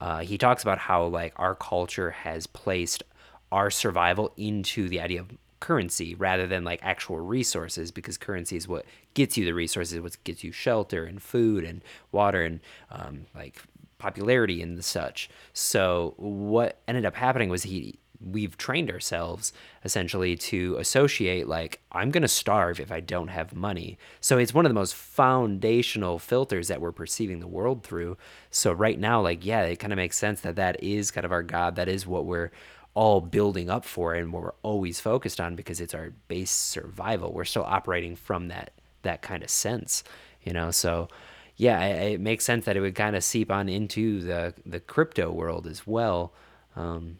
Uh, 0.00 0.20
he 0.20 0.38
talks 0.38 0.62
about 0.62 0.78
how 0.78 1.04
like 1.04 1.32
our 1.36 1.54
culture 1.54 2.10
has 2.10 2.46
placed 2.46 3.02
our 3.52 3.70
survival 3.70 4.32
into 4.36 4.88
the 4.88 5.00
idea 5.00 5.20
of 5.20 5.30
currency 5.60 6.14
rather 6.14 6.46
than 6.46 6.64
like 6.64 6.80
actual 6.82 7.20
resources 7.20 7.90
because 7.90 8.16
currency 8.16 8.56
is 8.56 8.66
what 8.66 8.86
gets 9.12 9.36
you 9.36 9.44
the 9.44 9.52
resources 9.52 10.00
what 10.00 10.16
gets 10.24 10.42
you 10.42 10.50
shelter 10.50 11.04
and 11.04 11.22
food 11.22 11.64
and 11.64 11.82
water 12.12 12.42
and 12.42 12.60
um, 12.90 13.26
like 13.34 13.62
popularity 13.98 14.62
and 14.62 14.82
such 14.82 15.28
so 15.52 16.14
what 16.16 16.80
ended 16.88 17.04
up 17.04 17.14
happening 17.14 17.50
was 17.50 17.64
he 17.64 17.98
we've 18.20 18.56
trained 18.56 18.90
ourselves 18.90 19.52
essentially 19.84 20.36
to 20.36 20.76
associate 20.78 21.48
like 21.48 21.80
i'm 21.92 22.10
going 22.10 22.22
to 22.22 22.28
starve 22.28 22.78
if 22.78 22.92
i 22.92 23.00
don't 23.00 23.28
have 23.28 23.54
money. 23.54 23.98
So 24.20 24.38
it's 24.38 24.52
one 24.54 24.66
of 24.66 24.70
the 24.70 24.74
most 24.74 24.94
foundational 24.94 26.18
filters 26.18 26.68
that 26.68 26.80
we're 26.80 26.92
perceiving 26.92 27.40
the 27.40 27.46
world 27.46 27.82
through. 27.82 28.16
So 28.50 28.72
right 28.72 28.98
now 28.98 29.20
like 29.20 29.44
yeah 29.44 29.62
it 29.62 29.76
kind 29.76 29.92
of 29.92 29.96
makes 29.96 30.18
sense 30.18 30.40
that 30.42 30.56
that 30.56 30.82
is 30.82 31.10
kind 31.10 31.24
of 31.24 31.32
our 31.32 31.42
god. 31.42 31.76
That 31.76 31.88
is 31.88 32.06
what 32.06 32.26
we're 32.26 32.50
all 32.94 33.20
building 33.20 33.70
up 33.70 33.84
for 33.84 34.14
and 34.14 34.32
what 34.32 34.42
we're 34.42 34.52
always 34.62 35.00
focused 35.00 35.40
on 35.40 35.54
because 35.54 35.80
it's 35.80 35.94
our 35.94 36.10
base 36.28 36.50
survival. 36.50 37.32
We're 37.32 37.44
still 37.44 37.64
operating 37.64 38.16
from 38.16 38.48
that 38.48 38.72
that 39.02 39.22
kind 39.22 39.42
of 39.42 39.50
sense 39.50 40.04
you 40.42 40.52
know? 40.52 40.70
So 40.70 41.08
yeah 41.56 41.82
it, 41.84 42.12
it 42.14 42.20
makes 42.20 42.44
sense 42.44 42.64
that 42.66 42.76
it 42.76 42.80
would 42.80 42.94
kind 42.94 43.16
of 43.16 43.24
seep 43.24 43.50
on 43.50 43.68
into 43.68 44.20
the 44.20 44.54
the 44.66 44.80
crypto 44.80 45.30
world 45.30 45.66
as 45.66 45.86
well. 45.86 46.32
Um, 46.76 47.18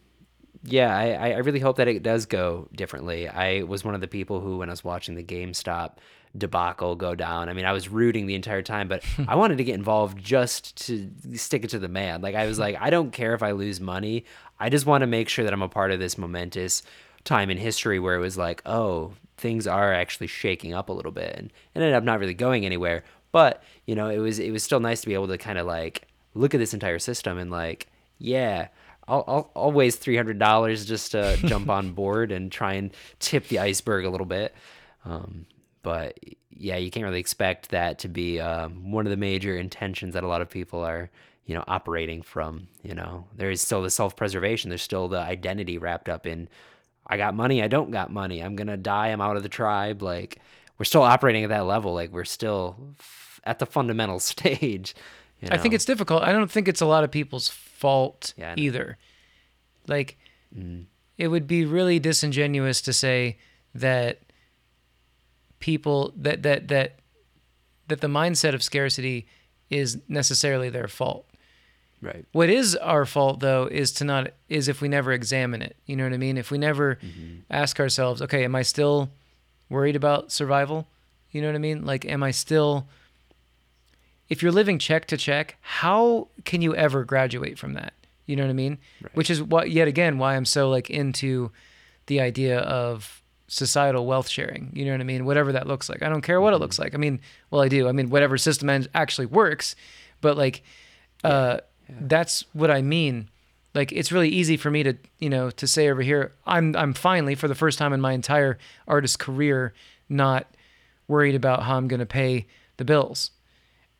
yeah, 0.62 0.97
I, 0.97 1.31
I 1.31 1.37
really 1.39 1.61
hope 1.61 1.77
that 1.77 1.89
it 1.89 2.03
does 2.03 2.27
go 2.27 2.69
differently. 2.74 3.28
I 3.28 3.62
was 3.62 3.85
one 3.85 3.95
of 3.95 4.01
the 4.01 4.09
people 4.09 4.41
who, 4.41 4.59
when 4.59 4.69
I 4.69 4.73
was 4.73 4.85
watching 4.85 5.15
the 5.15 5.24
GameStop 5.24 5.93
debacle 6.37 6.97
go 6.97 7.15
down, 7.15 7.49
I 7.49 7.55
mean, 7.55 7.65
I 7.65 7.73
was 7.73 7.89
rooting 7.89 8.27
the 8.27 8.35
entire 8.35 8.62
time, 8.62 8.87
but 8.87 9.03
I 9.28 9.37
wanted 9.37 9.59
to 9.59 9.65
get 9.65 9.74
involved 9.74 10.23
just 10.23 10.77
to 10.87 11.11
stick 11.35 11.65
it 11.65 11.70
to 11.70 11.78
the 11.78 11.89
man. 11.89 12.20
Like, 12.20 12.35
I 12.35 12.47
was 12.47 12.59
like, 12.59 12.77
I 12.81 12.91
don't 12.91 13.12
care 13.12 13.35
if 13.35 13.43
I 13.43 13.53
lose 13.53 13.81
money. 13.81 14.24
I 14.59 14.69
just 14.69 14.87
want 14.87 15.03
to 15.03 15.07
make 15.07 15.28
sure 15.28 15.45
that 15.45 15.55
I'm 15.55 15.62
a 15.62 15.69
part 15.69 15.93
of 15.93 15.99
this 15.99 16.19
momentous 16.19 16.82
time 17.24 17.51
in 17.51 17.57
history 17.57 17.99
where 17.99 18.15
it 18.15 18.20
was 18.20 18.37
like, 18.37 18.62
oh, 18.66 19.12
things 19.37 19.66
are 19.66 19.93
actually 19.93 20.27
shaking 20.27 20.74
up 20.74 20.91
a 20.91 20.93
little 20.93 21.12
bit, 21.12 21.35
and 21.37 21.51
it 21.74 21.81
ended 21.81 21.95
up 21.95 22.05
not 22.05 22.20
really 22.20 22.35
going 22.35 22.66
anywhere. 22.66 23.03
But 23.32 23.62
you 23.87 23.95
know, 23.95 24.09
it 24.09 24.19
was 24.19 24.39
it 24.39 24.51
was 24.51 24.62
still 24.62 24.81
nice 24.81 25.01
to 25.01 25.07
be 25.07 25.15
able 25.15 25.28
to 25.28 25.39
kind 25.39 25.59
of 25.59 25.66
like 25.66 26.07
look 26.35 26.55
at 26.55 26.59
this 26.59 26.74
entire 26.74 26.99
system 26.99 27.39
and 27.39 27.51
like, 27.51 27.89
yeah, 28.19 28.69
I'll, 29.11 29.24
I'll, 29.27 29.51
I'll 29.57 29.73
waste 29.73 30.01
three 30.01 30.16
hundred 30.16 30.39
dollars 30.39 30.87
just 30.87 31.12
to 31.12 31.37
jump 31.39 31.69
on 31.69 31.93
board 31.95 32.32
and 32.32 32.51
try 32.51 32.74
and 32.74 32.93
tip 33.19 33.49
the 33.49 33.59
iceberg 33.59 34.05
a 34.05 34.11
little 34.11 34.27
bit. 34.27 34.55
Um, 35.05 35.47
but 35.82 36.19
yeah, 36.51 36.77
you 36.77 36.91
can't 36.91 37.05
really 37.05 37.20
expect 37.20 37.70
that 37.70 37.99
to 38.01 38.09
be 38.09 38.39
um, 38.41 38.93
one 38.93 39.07
of 39.07 39.11
the 39.11 39.16
major 39.16 39.57
intentions 39.57 40.15
that 40.15 40.24
a 40.24 40.28
lot 40.28 40.43
of 40.43 40.51
people 40.51 40.81
are, 40.81 41.11
you 41.47 41.55
know, 41.55 41.65
operating 41.66 42.23
from. 42.23 42.69
You 42.82 42.95
know, 42.95 43.27
there 43.35 43.51
is 43.51 43.62
still 43.62 43.82
the 43.82 43.91
self-preservation. 43.91 44.69
There's 44.69 44.82
still 44.82 45.09
the 45.09 45.19
identity 45.20 45.78
wrapped 45.78 46.09
up 46.09 46.27
in, 46.27 46.49
I 47.07 47.16
got 47.16 47.35
money, 47.35 47.62
I 47.62 47.69
don't 47.69 47.91
got 47.91 48.12
money. 48.12 48.41
I'm 48.43 48.57
gonna 48.57 48.77
die. 48.77 49.09
I'm 49.09 49.20
out 49.23 49.37
of 49.37 49.43
the 49.43 49.49
tribe. 49.49 50.03
Like 50.03 50.39
we're 50.78 50.85
still 50.85 51.03
operating 51.03 51.45
at 51.45 51.51
that 51.51 51.66
level. 51.66 51.95
Like 51.95 52.12
we're 52.12 52.24
still 52.24 52.95
f- 52.99 53.41
at 53.45 53.59
the 53.59 53.66
fundamental 53.66 54.20
stage. 54.32 54.95
You 55.41 55.49
I 55.51 55.59
think 55.59 55.75
it's 55.75 55.85
difficult. 55.85 56.23
I 56.23 56.33
don't 56.33 56.51
think 56.51 56.69
it's 56.69 56.81
a 56.81 56.87
lot 56.87 57.05
of 57.05 57.11
people's 57.11 57.49
fault 57.49 58.35
Yeah, 58.37 58.55
either. 58.57 58.99
Like, 59.87 60.19
it 61.17 61.29
would 61.29 61.47
be 61.47 61.65
really 61.65 61.99
disingenuous 61.99 62.81
to 62.83 62.93
say 62.93 63.39
that 63.75 64.19
people 65.59 66.12
that 66.17 66.43
that 66.43 66.69
that 66.69 66.97
that 67.89 68.01
the 68.01 68.07
mindset 68.09 68.55
of 68.55 68.62
scarcity 68.62 69.27
is 69.69 69.99
necessarily 70.09 70.69
their 70.71 70.89
fault. 70.89 71.27
right. 72.03 72.25
What 72.33 72.49
is 72.51 72.77
our 72.77 73.05
fault 73.07 73.41
though 73.41 73.67
is 73.71 73.93
to 73.93 74.05
not 74.05 74.31
is 74.49 74.69
if 74.69 74.81
we 74.81 74.89
never 74.89 75.12
examine 75.12 75.62
it. 75.62 75.77
You 75.87 75.97
know 75.97 76.05
what 76.05 76.12
I 76.12 76.19
mean? 76.19 76.39
If 76.39 76.51
we 76.51 76.59
never 76.59 76.99
ask 77.51 77.79
ourselves, 77.81 78.23
okay, 78.23 78.45
am 78.45 78.55
I 78.55 78.62
still 78.62 79.11
worried 79.69 79.97
about 79.97 80.33
survival? 80.33 80.89
You 81.31 81.43
know 81.43 81.49
what 81.49 81.55
I 81.57 81.59
mean? 81.59 81.85
Like 81.85 82.05
am 82.05 82.23
I 82.23 82.31
still 82.33 82.87
if 84.31 84.43
you're 84.43 84.52
living 84.52 84.78
check 84.78 85.07
to 85.07 85.16
check, 85.16 85.57
how 85.61 86.28
can 86.44 86.62
you 86.62 86.74
ever 86.74 87.05
graduate 87.05 87.59
from 87.59 87.74
that? 87.74 87.93
You 88.27 88.36
know 88.36 88.44
what 88.44 88.51
I 88.51 88.55
mean? 88.55 88.78
Right. 89.02 89.15
Which 89.16 89.28
is 89.28 89.43
what 89.43 89.70
yet 89.70 89.89
again 89.89 90.19
why 90.19 90.36
I'm 90.36 90.44
so 90.44 90.70
like 90.70 90.89
into 90.89 91.51
the 92.07 92.20
idea 92.20 92.61
of 92.61 93.23
societal 93.48 94.07
wealth 94.07 94.28
sharing. 94.28 94.70
You 94.73 94.85
know 94.85 94.93
what 94.93 95.01
I 95.01 95.05
mean? 95.05 95.24
Whatever 95.24 95.52
that 95.52 95.66
looks 95.66 95.89
like. 95.89 96.02
I 96.02 96.09
don't 96.09 96.23
care 96.23 96.40
what 96.40 96.55
it 96.55 96.59
looks 96.59 96.78
like. 96.78 96.94
I 96.94 96.98
mean, 96.98 97.20
well, 97.51 97.61
I 97.61 97.69
do. 97.69 97.89
I 97.89 97.93
mean, 97.93 98.09
whatever 98.09 98.39
system 98.39 98.70
actually 98.94 99.27
works, 99.27 99.74
but 100.20 100.36
like 100.36 100.62
uh 101.24 101.59
that's 101.89 102.44
what 102.52 102.70
I 102.70 102.82
mean. 102.82 103.28
Like 103.74 103.90
it's 103.90 104.12
really 104.12 104.28
easy 104.28 104.57
for 104.57 104.70
me 104.70 104.85
to, 104.85 104.97
you 105.19 105.28
know, 105.28 105.51
to 105.51 105.66
say 105.66 105.90
over 105.90 106.02
here, 106.02 106.32
I'm 106.47 106.77
I'm 106.77 106.94
finally 106.94 107.35
for 107.35 107.48
the 107.48 107.57
first 107.57 107.81
time 107.81 107.93
in 107.93 108.01
my 108.01 108.12
entire 108.12 108.59
artist 108.86 109.19
career 109.19 109.74
not 110.09 110.47
worried 111.09 111.35
about 111.35 111.65
how 111.65 111.77
I'm 111.77 111.89
going 111.89 112.01
to 112.01 112.07
pay 112.07 112.47
the 112.77 112.85
bills. 112.85 113.32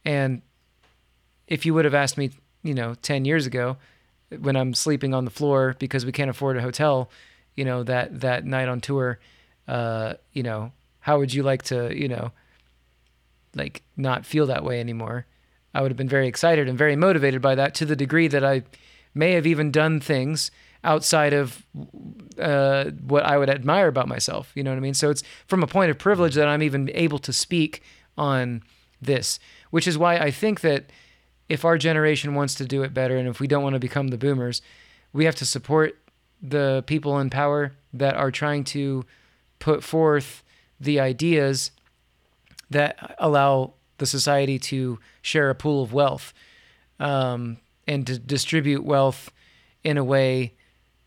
And 0.05 0.43
if 1.47 1.67
you 1.67 1.75
would 1.75 1.85
have 1.85 1.95
asked 1.95 2.17
me, 2.17 2.31
you 2.63 2.75
know, 2.75 2.95
10 2.95 3.25
years 3.25 3.47
ago 3.47 3.77
when 4.39 4.57
I'm 4.57 4.75
sleeping 4.75 5.13
on 5.15 5.25
the 5.25 5.31
floor 5.31 5.75
because 5.79 6.07
we 6.07 6.13
can't 6.13 6.31
afford 6.31 6.57
a 6.57 6.63
hotel, 6.63 7.11
you 7.57 7.65
know, 7.65 7.83
that 7.83 8.21
that 8.21 8.45
night 8.45 8.69
on 8.69 8.81
tour, 8.81 9.19
uh, 9.67 10.15
you 10.33 10.43
know, 10.43 10.73
how 11.01 11.19
would 11.19 11.35
you 11.35 11.43
like 11.43 11.63
to, 11.65 11.95
you 11.97 12.09
know, 12.09 12.31
like 13.55 13.83
not 13.97 14.25
feel 14.25 14.47
that 14.47 14.65
way 14.65 14.81
anymore? 14.81 15.27
I 15.75 15.83
would 15.83 15.91
have 15.91 15.99
been 15.99 16.09
very 16.09 16.29
excited 16.29 16.69
and 16.69 16.77
very 16.79 16.97
motivated 16.97 17.43
by 17.43 17.55
that 17.55 17.75
to 17.77 17.85
the 17.85 17.97
degree 17.97 18.29
that 18.29 18.45
I 18.45 18.63
may 19.15 19.33
have 19.33 19.47
even 19.47 19.71
done 19.71 20.01
things 20.01 20.51
outside 20.83 21.33
of 21.33 21.65
uh, 22.39 22.91
what 23.07 23.25
I 23.25 23.37
would 23.37 23.51
admire 23.51 23.89
about 23.89 24.09
myself. 24.09 24.53
You 24.55 24.63
know 24.63 24.71
what 24.71 24.77
I 24.77 24.81
mean? 24.81 24.95
So 24.95 25.11
it's 25.11 25.23
from 25.47 25.63
a 25.63 25.67
point 25.67 25.91
of 25.91 25.99
privilege 25.99 26.35
that 26.35 26.49
I'm 26.49 26.63
even 26.63 26.91
able 26.95 27.19
to 27.21 27.33
speak 27.33 27.83
on 28.17 28.63
this, 29.01 29.39
which 29.71 29.89
is 29.89 29.97
why 29.97 30.17
I 30.17 30.31
think 30.31 30.61
that 30.61 30.91
if 31.49 31.65
our 31.65 31.79
generation 31.79 32.35
wants 32.35 32.55
to 32.57 32.65
do 32.65 32.83
it 32.83 32.95
better 32.95 33.17
and 33.17 33.29
if 33.29 33.41
we 33.41 33.47
don't 33.47 33.63
want 33.63 33.75
to 33.75 33.81
become 33.81 34.09
the 34.09 34.19
boomers, 34.19 34.63
we 35.13 35.25
have 35.25 35.35
to 35.37 35.47
support 35.47 35.99
the 36.41 36.85
people 36.87 37.19
in 37.19 37.31
power 37.31 37.73
that 37.93 38.15
are 38.15 38.31
trying 38.31 38.65
to 38.65 39.05
put 39.59 39.83
forth 39.83 40.43
the 40.81 41.01
ideas 41.01 41.71
that 42.71 43.17
allow 43.19 43.75
the 43.99 44.07
society 44.07 44.59
to 44.59 44.99
share 45.21 45.51
a 45.51 45.55
pool 45.55 45.83
of 45.83 45.93
wealth 45.93 46.33
um, 46.99 47.59
and 47.87 48.07
to 48.07 48.19
distribute 48.19 48.85
wealth 48.85 49.31
in 49.85 49.99
a 49.99 50.05
way 50.05 50.55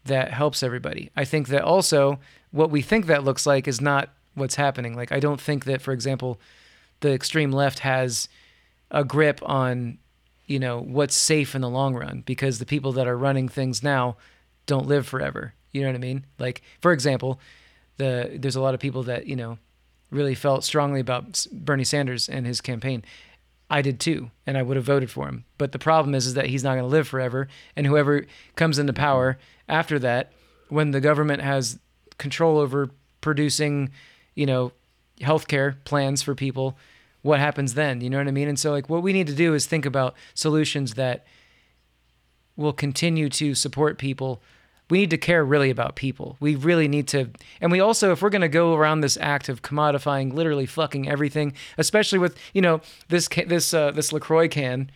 that 0.05 0.31
helps 0.31 0.61
everybody. 0.61 1.09
I 1.15 1.25
think 1.25 1.47
that 1.47 1.63
also 1.63 2.19
what 2.51 2.69
we 2.69 2.81
think 2.81 3.05
that 3.07 3.23
looks 3.23 3.45
like 3.45 3.67
is 3.67 3.81
not 3.81 4.09
what's 4.35 4.55
happening. 4.55 4.95
Like, 4.95 5.11
I 5.11 5.19
don't 5.19 5.41
think 5.41 5.65
that, 5.65 5.81
for 5.81 5.91
example, 5.91 6.39
the 6.99 7.13
extreme 7.13 7.51
left 7.51 7.79
has 7.79 8.27
a 8.93 9.03
grip 9.03 9.41
on, 9.43 9.97
you 10.45 10.59
know, 10.59 10.79
what's 10.79 11.17
safe 11.17 11.55
in 11.55 11.61
the 11.61 11.69
long 11.69 11.95
run 11.95 12.23
because 12.25 12.59
the 12.59 12.65
people 12.65 12.93
that 12.93 13.07
are 13.07 13.17
running 13.17 13.49
things 13.49 13.83
now 13.83 14.15
don't 14.65 14.87
live 14.87 15.05
forever. 15.05 15.53
You 15.71 15.81
know 15.81 15.87
what 15.87 15.95
I 15.95 15.99
mean? 15.99 16.25
Like, 16.39 16.61
for 16.79 16.93
example, 16.93 17.39
the 17.97 18.37
there's 18.39 18.55
a 18.55 18.61
lot 18.61 18.73
of 18.73 18.79
people 18.79 19.03
that 19.03 19.27
you 19.27 19.35
know 19.35 19.57
really 20.11 20.35
felt 20.35 20.63
strongly 20.63 20.99
about 20.99 21.45
Bernie 21.51 21.83
Sanders 21.83 22.29
and 22.29 22.45
his 22.45 22.61
campaign. 22.61 23.03
I 23.69 23.81
did 23.81 23.99
too, 23.99 24.29
and 24.45 24.57
I 24.57 24.61
would 24.61 24.77
have 24.77 24.85
voted 24.85 25.09
for 25.09 25.27
him. 25.27 25.45
But 25.57 25.71
the 25.71 25.79
problem 25.79 26.13
is, 26.13 26.27
is 26.27 26.35
that 26.35 26.45
he's 26.45 26.63
not 26.63 26.73
going 26.73 26.83
to 26.83 26.87
live 26.87 27.07
forever, 27.07 27.47
and 27.75 27.87
whoever 27.87 28.27
comes 28.55 28.77
into 28.77 28.93
power 28.93 29.39
after 29.67 29.97
that, 29.99 30.31
when 30.69 30.91
the 30.91 31.01
government 31.01 31.41
has 31.41 31.79
control 32.19 32.59
over 32.59 32.91
producing, 33.21 33.89
you 34.35 34.45
know, 34.45 34.71
healthcare 35.19 35.75
plans 35.85 36.21
for 36.21 36.35
people, 36.35 36.77
what 37.23 37.39
happens 37.39 37.73
then? 37.73 38.01
You 38.01 38.09
know 38.09 38.17
what 38.17 38.27
I 38.27 38.31
mean? 38.31 38.47
And 38.47 38.59
so 38.59 38.71
like 38.71 38.89
what 38.89 39.01
we 39.01 39.13
need 39.13 39.27
to 39.27 39.33
do 39.33 39.55
is 39.55 39.65
think 39.65 39.85
about 39.85 40.13
solutions 40.35 40.93
that 40.93 41.25
will 42.55 42.73
continue 42.73 43.29
to 43.29 43.55
support 43.55 43.97
people. 43.97 44.41
We 44.89 44.99
need 44.99 45.09
to 45.09 45.17
care 45.17 45.43
really 45.43 45.69
about 45.69 45.95
people. 45.95 46.37
We 46.39 46.55
really 46.55 46.87
need 46.87 47.07
to, 47.07 47.29
and 47.61 47.71
we 47.71 47.79
also, 47.79 48.11
if 48.11 48.21
we're 48.21 48.29
going 48.29 48.41
to 48.41 48.49
go 48.49 48.75
around 48.75 49.01
this 49.01 49.17
act 49.19 49.49
of 49.49 49.61
commodifying 49.61 50.33
literally 50.33 50.65
fucking 50.65 51.09
everything, 51.09 51.53
especially 51.77 52.19
with 52.19 52.37
you 52.53 52.61
know 52.61 52.81
this 53.07 53.27
this 53.47 53.73
uh, 53.73 53.91
this 53.91 54.13
Lacroix 54.13 54.49
can, 54.49 54.91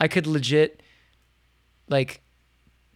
I 0.00 0.08
could 0.08 0.26
legit 0.26 0.82
like 1.88 2.20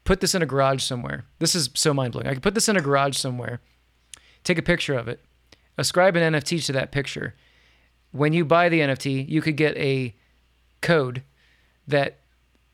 put 0.02 0.20
this 0.20 0.34
in 0.34 0.42
a 0.42 0.46
garage 0.46 0.82
somewhere. 0.82 1.24
This 1.38 1.54
is 1.54 1.70
so 1.74 1.94
mind 1.94 2.12
blowing. 2.12 2.26
I 2.26 2.34
could 2.34 2.42
put 2.42 2.54
this 2.54 2.68
in 2.68 2.76
a 2.76 2.82
garage 2.82 3.16
somewhere, 3.16 3.60
take 4.42 4.58
a 4.58 4.62
picture 4.62 4.98
of 4.98 5.06
it, 5.06 5.24
ascribe 5.78 6.16
an 6.16 6.34
NFT 6.34 6.64
to 6.66 6.72
that 6.72 6.90
picture. 6.90 7.34
When 8.14 8.32
you 8.32 8.44
buy 8.44 8.68
the 8.68 8.78
NFT, 8.78 9.28
you 9.28 9.42
could 9.42 9.56
get 9.56 9.76
a 9.76 10.14
code 10.80 11.24
that 11.88 12.20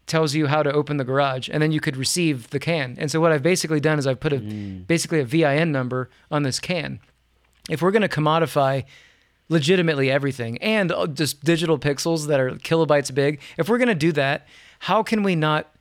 tells 0.07 0.35
you 0.35 0.49
how 0.49 0.63
to 0.63 0.71
open 0.71 0.99
the 0.99 1.05
garage 1.05 1.49
and 1.51 1.63
then 1.63 1.73
you 1.73 1.81
could 1.81 1.97
receive 1.97 2.51
the 2.51 2.59
can. 2.59 2.95
And 2.99 3.11
so 3.11 3.23
what 3.23 3.33
I've 3.33 3.43
basically 3.43 3.81
done 3.81 3.99
is 3.99 4.07
I've 4.07 4.21
put 4.21 4.35
a 4.35 4.39
basically 4.87 5.21
a 5.21 5.25
VIN 5.25 5.73
number 5.73 6.11
on 6.31 6.43
this 6.43 6.61
can. 6.61 7.01
If 7.71 7.81
we're 7.81 7.91
going 7.91 8.03
to 8.03 8.09
commodify 8.09 8.85
legitimately 9.49 10.11
everything 10.11 10.59
and 10.59 10.93
uh, 10.93 11.07
just 11.07 11.43
digital 11.43 11.79
pixels 11.79 12.27
that 12.27 12.39
are 12.39 12.51
kilobytes 12.51 13.15
big, 13.15 13.41
if 13.57 13.67
we're 13.67 13.79
going 13.79 13.89
to 13.89 13.95
do 13.95 14.13
that, 14.13 14.47
how 14.81 15.03
can 15.03 15.23
we 15.23 15.35
not 15.35 15.75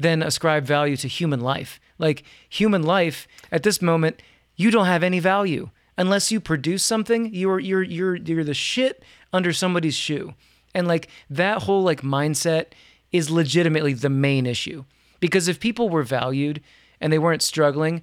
then 0.00 0.20
ascribe 0.20 0.64
value 0.64 0.96
to 0.96 1.06
human 1.06 1.40
life? 1.40 1.78
Like 1.96 2.24
human 2.48 2.82
life 2.82 3.28
at 3.52 3.62
this 3.62 3.80
moment, 3.80 4.20
you 4.56 4.72
don't 4.72 4.86
have 4.86 5.04
any 5.04 5.20
value 5.20 5.70
unless 5.98 6.30
you 6.30 6.40
produce 6.40 6.82
something. 6.82 7.34
You're 7.34 7.58
you're 7.58 7.82
you're 7.82 8.16
you're 8.16 8.44
the 8.44 8.54
shit 8.54 9.02
under 9.32 9.52
somebody's 9.52 9.96
shoe. 9.96 10.34
And 10.74 10.86
like 10.86 11.08
that 11.30 11.62
whole 11.62 11.82
like 11.82 12.02
mindset 12.02 12.66
is 13.12 13.30
legitimately 13.30 13.94
the 13.94 14.10
main 14.10 14.46
issue. 14.46 14.84
Because 15.20 15.48
if 15.48 15.60
people 15.60 15.88
were 15.88 16.02
valued 16.02 16.62
and 17.00 17.12
they 17.12 17.18
weren't 17.18 17.42
struggling, 17.42 18.02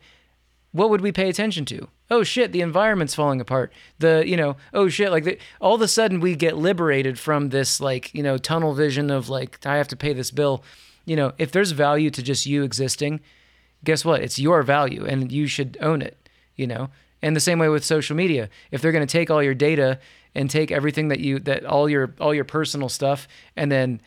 what 0.71 0.89
would 0.89 1.01
we 1.01 1.11
pay 1.11 1.29
attention 1.29 1.65
to? 1.65 1.87
Oh 2.09 2.23
shit, 2.23 2.51
the 2.51 2.61
environment's 2.61 3.15
falling 3.15 3.39
apart. 3.39 3.71
The, 3.99 4.23
you 4.27 4.35
know, 4.35 4.57
oh 4.73 4.89
shit, 4.89 5.11
like 5.11 5.23
the, 5.23 5.37
all 5.61 5.75
of 5.75 5.81
a 5.81 5.87
sudden 5.87 6.19
we 6.19 6.35
get 6.35 6.57
liberated 6.57 7.17
from 7.17 7.49
this 7.49 7.79
like, 7.79 8.13
you 8.13 8.23
know, 8.23 8.37
tunnel 8.37 8.73
vision 8.73 9.09
of 9.09 9.29
like 9.29 9.65
I 9.65 9.77
have 9.77 9.87
to 9.89 9.95
pay 9.95 10.13
this 10.13 10.31
bill. 10.31 10.63
You 11.05 11.15
know, 11.15 11.33
if 11.37 11.51
there's 11.51 11.71
value 11.71 12.09
to 12.09 12.23
just 12.23 12.45
you 12.45 12.63
existing, 12.63 13.19
guess 13.83 14.03
what? 14.03 14.21
It's 14.21 14.39
your 14.39 14.63
value 14.63 15.05
and 15.05 15.31
you 15.31 15.47
should 15.47 15.77
own 15.79 16.01
it, 16.01 16.29
you 16.55 16.65
know? 16.65 16.89
And 17.23 17.35
the 17.35 17.39
same 17.39 17.57
way 17.57 17.69
with 17.69 17.83
social 17.83 18.15
media. 18.15 18.49
If 18.69 18.81
they're 18.81 18.91
going 18.91 19.07
to 19.07 19.11
take 19.11 19.31
all 19.31 19.41
your 19.41 19.55
data 19.55 19.97
and 20.35 20.49
take 20.49 20.71
everything 20.71 21.07
that 21.07 21.21
you 21.21 21.39
that 21.39 21.65
all 21.65 21.89
your 21.89 22.13
all 22.19 22.33
your 22.33 22.43
personal 22.43 22.89
stuff 22.89 23.27
and 23.55 23.71
then 23.71 24.01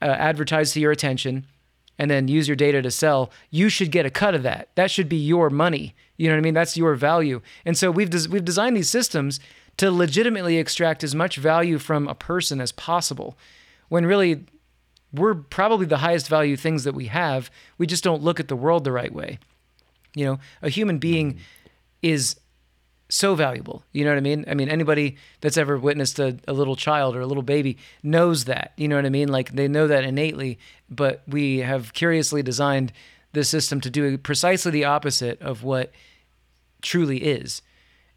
uh, 0.00 0.04
advertise 0.04 0.72
to 0.72 0.80
your 0.80 0.92
attention 0.92 1.46
and 1.98 2.10
then 2.10 2.28
use 2.28 2.48
your 2.48 2.56
data 2.56 2.80
to 2.80 2.90
sell, 2.90 3.30
you 3.50 3.68
should 3.68 3.90
get 3.90 4.06
a 4.06 4.10
cut 4.10 4.34
of 4.34 4.44
that. 4.44 4.68
That 4.76 4.90
should 4.90 5.08
be 5.08 5.16
your 5.16 5.50
money. 5.50 5.94
You 6.16 6.28
know 6.28 6.34
what 6.34 6.38
I 6.38 6.42
mean? 6.42 6.54
That's 6.54 6.76
your 6.76 6.94
value. 6.94 7.42
And 7.64 7.76
so 7.76 7.90
we've 7.90 8.08
des- 8.08 8.28
we've 8.28 8.44
designed 8.44 8.76
these 8.76 8.88
systems 8.88 9.40
to 9.78 9.90
legitimately 9.90 10.58
extract 10.58 11.02
as 11.02 11.14
much 11.14 11.36
value 11.36 11.78
from 11.78 12.06
a 12.06 12.14
person 12.14 12.60
as 12.60 12.70
possible. 12.72 13.36
When 13.88 14.06
really 14.06 14.46
we're 15.12 15.34
probably 15.34 15.86
the 15.86 15.98
highest 15.98 16.28
value 16.28 16.56
things 16.56 16.84
that 16.84 16.94
we 16.94 17.06
have. 17.06 17.50
We 17.78 17.86
just 17.86 18.04
don't 18.04 18.22
look 18.22 18.40
at 18.40 18.48
the 18.48 18.56
world 18.56 18.84
the 18.84 18.92
right 18.92 19.12
way. 19.12 19.38
You 20.14 20.24
know, 20.24 20.38
a 20.62 20.68
human 20.68 20.98
being 20.98 21.38
is 22.02 22.36
so 23.08 23.34
valuable. 23.34 23.84
You 23.92 24.04
know 24.04 24.10
what 24.10 24.16
I 24.16 24.22
mean? 24.22 24.44
I 24.48 24.54
mean, 24.54 24.68
anybody 24.68 25.16
that's 25.40 25.58
ever 25.58 25.76
witnessed 25.78 26.18
a, 26.18 26.38
a 26.48 26.52
little 26.52 26.76
child 26.76 27.14
or 27.14 27.20
a 27.20 27.26
little 27.26 27.42
baby 27.42 27.76
knows 28.02 28.46
that. 28.46 28.72
You 28.76 28.88
know 28.88 28.96
what 28.96 29.04
I 29.04 29.10
mean? 29.10 29.28
Like 29.28 29.52
they 29.52 29.68
know 29.68 29.86
that 29.86 30.04
innately, 30.04 30.58
but 30.88 31.22
we 31.28 31.58
have 31.58 31.92
curiously 31.92 32.42
designed 32.42 32.92
the 33.32 33.44
system 33.44 33.80
to 33.82 33.90
do 33.90 34.16
precisely 34.18 34.70
the 34.70 34.84
opposite 34.84 35.40
of 35.42 35.62
what 35.62 35.92
truly 36.80 37.18
is. 37.18 37.62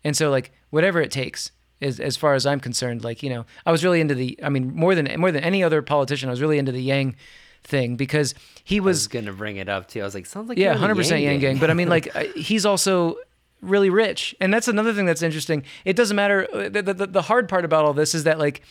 And 0.04 0.16
so, 0.16 0.30
like, 0.30 0.52
whatever 0.70 1.02
it 1.02 1.12
takes, 1.12 1.52
as, 1.82 2.00
as 2.00 2.16
far 2.16 2.36
as 2.36 2.46
I'm 2.46 2.60
concerned, 2.60 3.04
like, 3.04 3.24
you 3.24 3.30
know, 3.30 3.46
I 3.66 3.72
was 3.72 3.84
really 3.84 4.00
into 4.00 4.16
the, 4.16 4.40
I 4.44 4.50
mean, 4.50 4.76
more 4.76 4.96
than, 4.96 5.20
more 5.20 5.32
than 5.32 5.44
any 5.44 5.64
other 5.64 5.82
politician, 5.82 6.30
I 6.30 6.32
was 6.32 6.42
really 6.42 6.60
into 6.60 6.72
the 6.72 6.82
Yang 6.82 7.16
thing 7.64 7.96
because 7.96 8.36
he 8.64 8.80
was 8.80 8.98
was, 8.98 9.08
gonna 9.08 9.34
bring 9.34 9.58
it 9.58 9.68
up 9.68 9.88
too. 9.88 10.02
I 10.02 10.04
was 10.04 10.14
like, 10.14 10.26
sounds 10.26 10.48
like 10.48 10.58
yeah, 10.58 10.66
you're 10.66 10.72
in 10.74 10.78
the 10.78 10.82
hundred 10.82 10.96
percent 10.96 11.22
Yang 11.22 11.40
gang. 11.40 11.58
But 11.58 11.72
I 11.72 11.74
mean, 11.74 11.90
like, 11.90 12.14
he's 12.36 12.66
also 12.66 13.18
really 13.66 13.90
rich, 13.90 14.36
and 14.40 14.54
that's 14.54 14.68
another 14.68 14.94
thing 14.94 15.06
that's 15.06 15.22
interesting. 15.22 15.64
It 15.84 15.96
doesn't 15.96 16.16
matter. 16.16 16.48
uh, 16.54 16.70
The, 16.70 16.94
the, 16.94 17.08
the 17.08 17.22
hard 17.24 17.50
part 17.50 17.66
about 17.66 17.86
all 17.86 17.94
this 17.94 18.16
is 18.16 18.24
that, 18.24 18.40
like, 18.40 18.62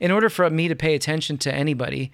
in 0.00 0.10
order 0.10 0.28
for 0.28 0.48
me 0.50 0.68
to 0.68 0.74
pay 0.74 0.94
attention 0.94 1.38
to 1.38 1.54
anybody, 1.54 2.10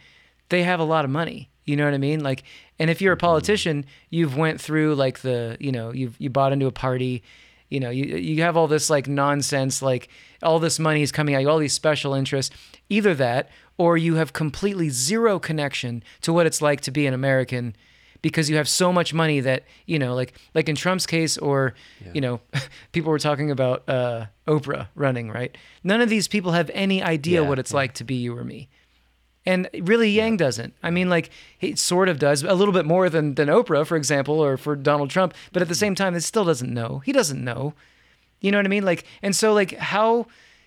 they 0.48 0.62
have 0.62 0.80
a 0.80 0.84
lot 0.84 1.04
of 1.04 1.10
money. 1.10 1.50
You 1.64 1.76
know 1.76 1.84
what 1.84 1.94
I 1.94 1.98
mean? 1.98 2.20
Like, 2.20 2.42
and 2.78 2.90
if 2.90 3.00
you're 3.00 3.12
a 3.12 3.16
politician, 3.16 3.84
you've 4.08 4.36
went 4.36 4.60
through 4.60 4.96
like 4.96 5.20
the, 5.20 5.56
you 5.60 5.70
know, 5.70 5.92
you've 5.92 6.16
you 6.18 6.28
bought 6.28 6.52
into 6.52 6.66
a 6.66 6.72
party, 6.72 7.22
you 7.68 7.78
know, 7.78 7.90
you 7.90 8.16
you 8.16 8.42
have 8.42 8.56
all 8.56 8.66
this 8.66 8.90
like 8.90 9.06
nonsense, 9.06 9.80
like 9.80 10.08
all 10.42 10.58
this 10.58 10.78
money 10.78 11.02
is 11.02 11.12
coming 11.12 11.34
out, 11.34 11.46
all 11.46 11.58
these 11.58 11.72
special 11.72 12.14
interests. 12.14 12.54
Either 12.88 13.14
that, 13.14 13.50
or 13.78 13.96
you 13.96 14.16
have 14.16 14.32
completely 14.32 14.88
zero 14.88 15.38
connection 15.38 16.02
to 16.22 16.32
what 16.32 16.46
it's 16.46 16.60
like 16.60 16.80
to 16.80 16.90
be 16.90 17.06
an 17.06 17.14
American 17.14 17.76
because 18.22 18.50
you 18.50 18.56
have 18.56 18.68
so 18.68 18.92
much 18.92 19.12
money 19.14 19.40
that 19.40 19.64
you 19.86 19.98
know 19.98 20.14
like 20.14 20.32
like 20.54 20.68
in 20.68 20.76
Trump's 20.76 21.06
case 21.06 21.36
or 21.38 21.74
you 22.12 22.20
know 22.20 22.40
people 22.92 23.10
were 23.10 23.18
talking 23.18 23.50
about 23.50 23.88
uh 23.88 24.26
Oprah 24.46 24.88
running 24.94 25.30
right? 25.30 25.56
None 25.84 26.00
of 26.00 26.08
these 26.08 26.28
people 26.28 26.52
have 26.52 26.70
any 26.74 27.02
idea 27.02 27.42
Yeah, 27.42 27.48
what 27.48 27.58
it's 27.58 27.70
yeah. 27.72 27.76
like 27.76 27.94
to 27.94 28.04
be 28.04 28.14
you 28.16 28.36
or 28.36 28.44
me. 28.44 28.68
And 29.46 29.68
really 29.80 30.10
Yang 30.10 30.36
doesn't. 30.36 30.74
I 30.82 30.90
mean 30.90 31.08
like 31.08 31.30
he 31.58 31.74
sort 31.76 32.08
of 32.08 32.18
does 32.18 32.42
a 32.42 32.54
little 32.54 32.74
bit 32.74 32.84
more 32.84 33.08
than 33.08 33.34
than 33.36 33.48
Oprah 33.48 33.86
for 33.86 33.96
example 33.96 34.38
or 34.38 34.56
for 34.56 34.76
Donald 34.76 35.10
Trump 35.10 35.34
but 35.52 35.62
at 35.62 35.68
the 35.68 35.74
same 35.74 35.94
time 35.94 36.14
it 36.14 36.20
still 36.22 36.44
doesn't 36.44 36.72
know. 36.72 36.98
He 37.04 37.12
doesn't 37.12 37.42
know. 37.42 37.74
You 38.40 38.50
know 38.50 38.58
what 38.58 38.66
I 38.66 38.68
mean? 38.70 38.84
Like 38.84 39.04
and 39.22 39.34
so 39.34 39.52
like 39.54 39.76
how 39.78 40.26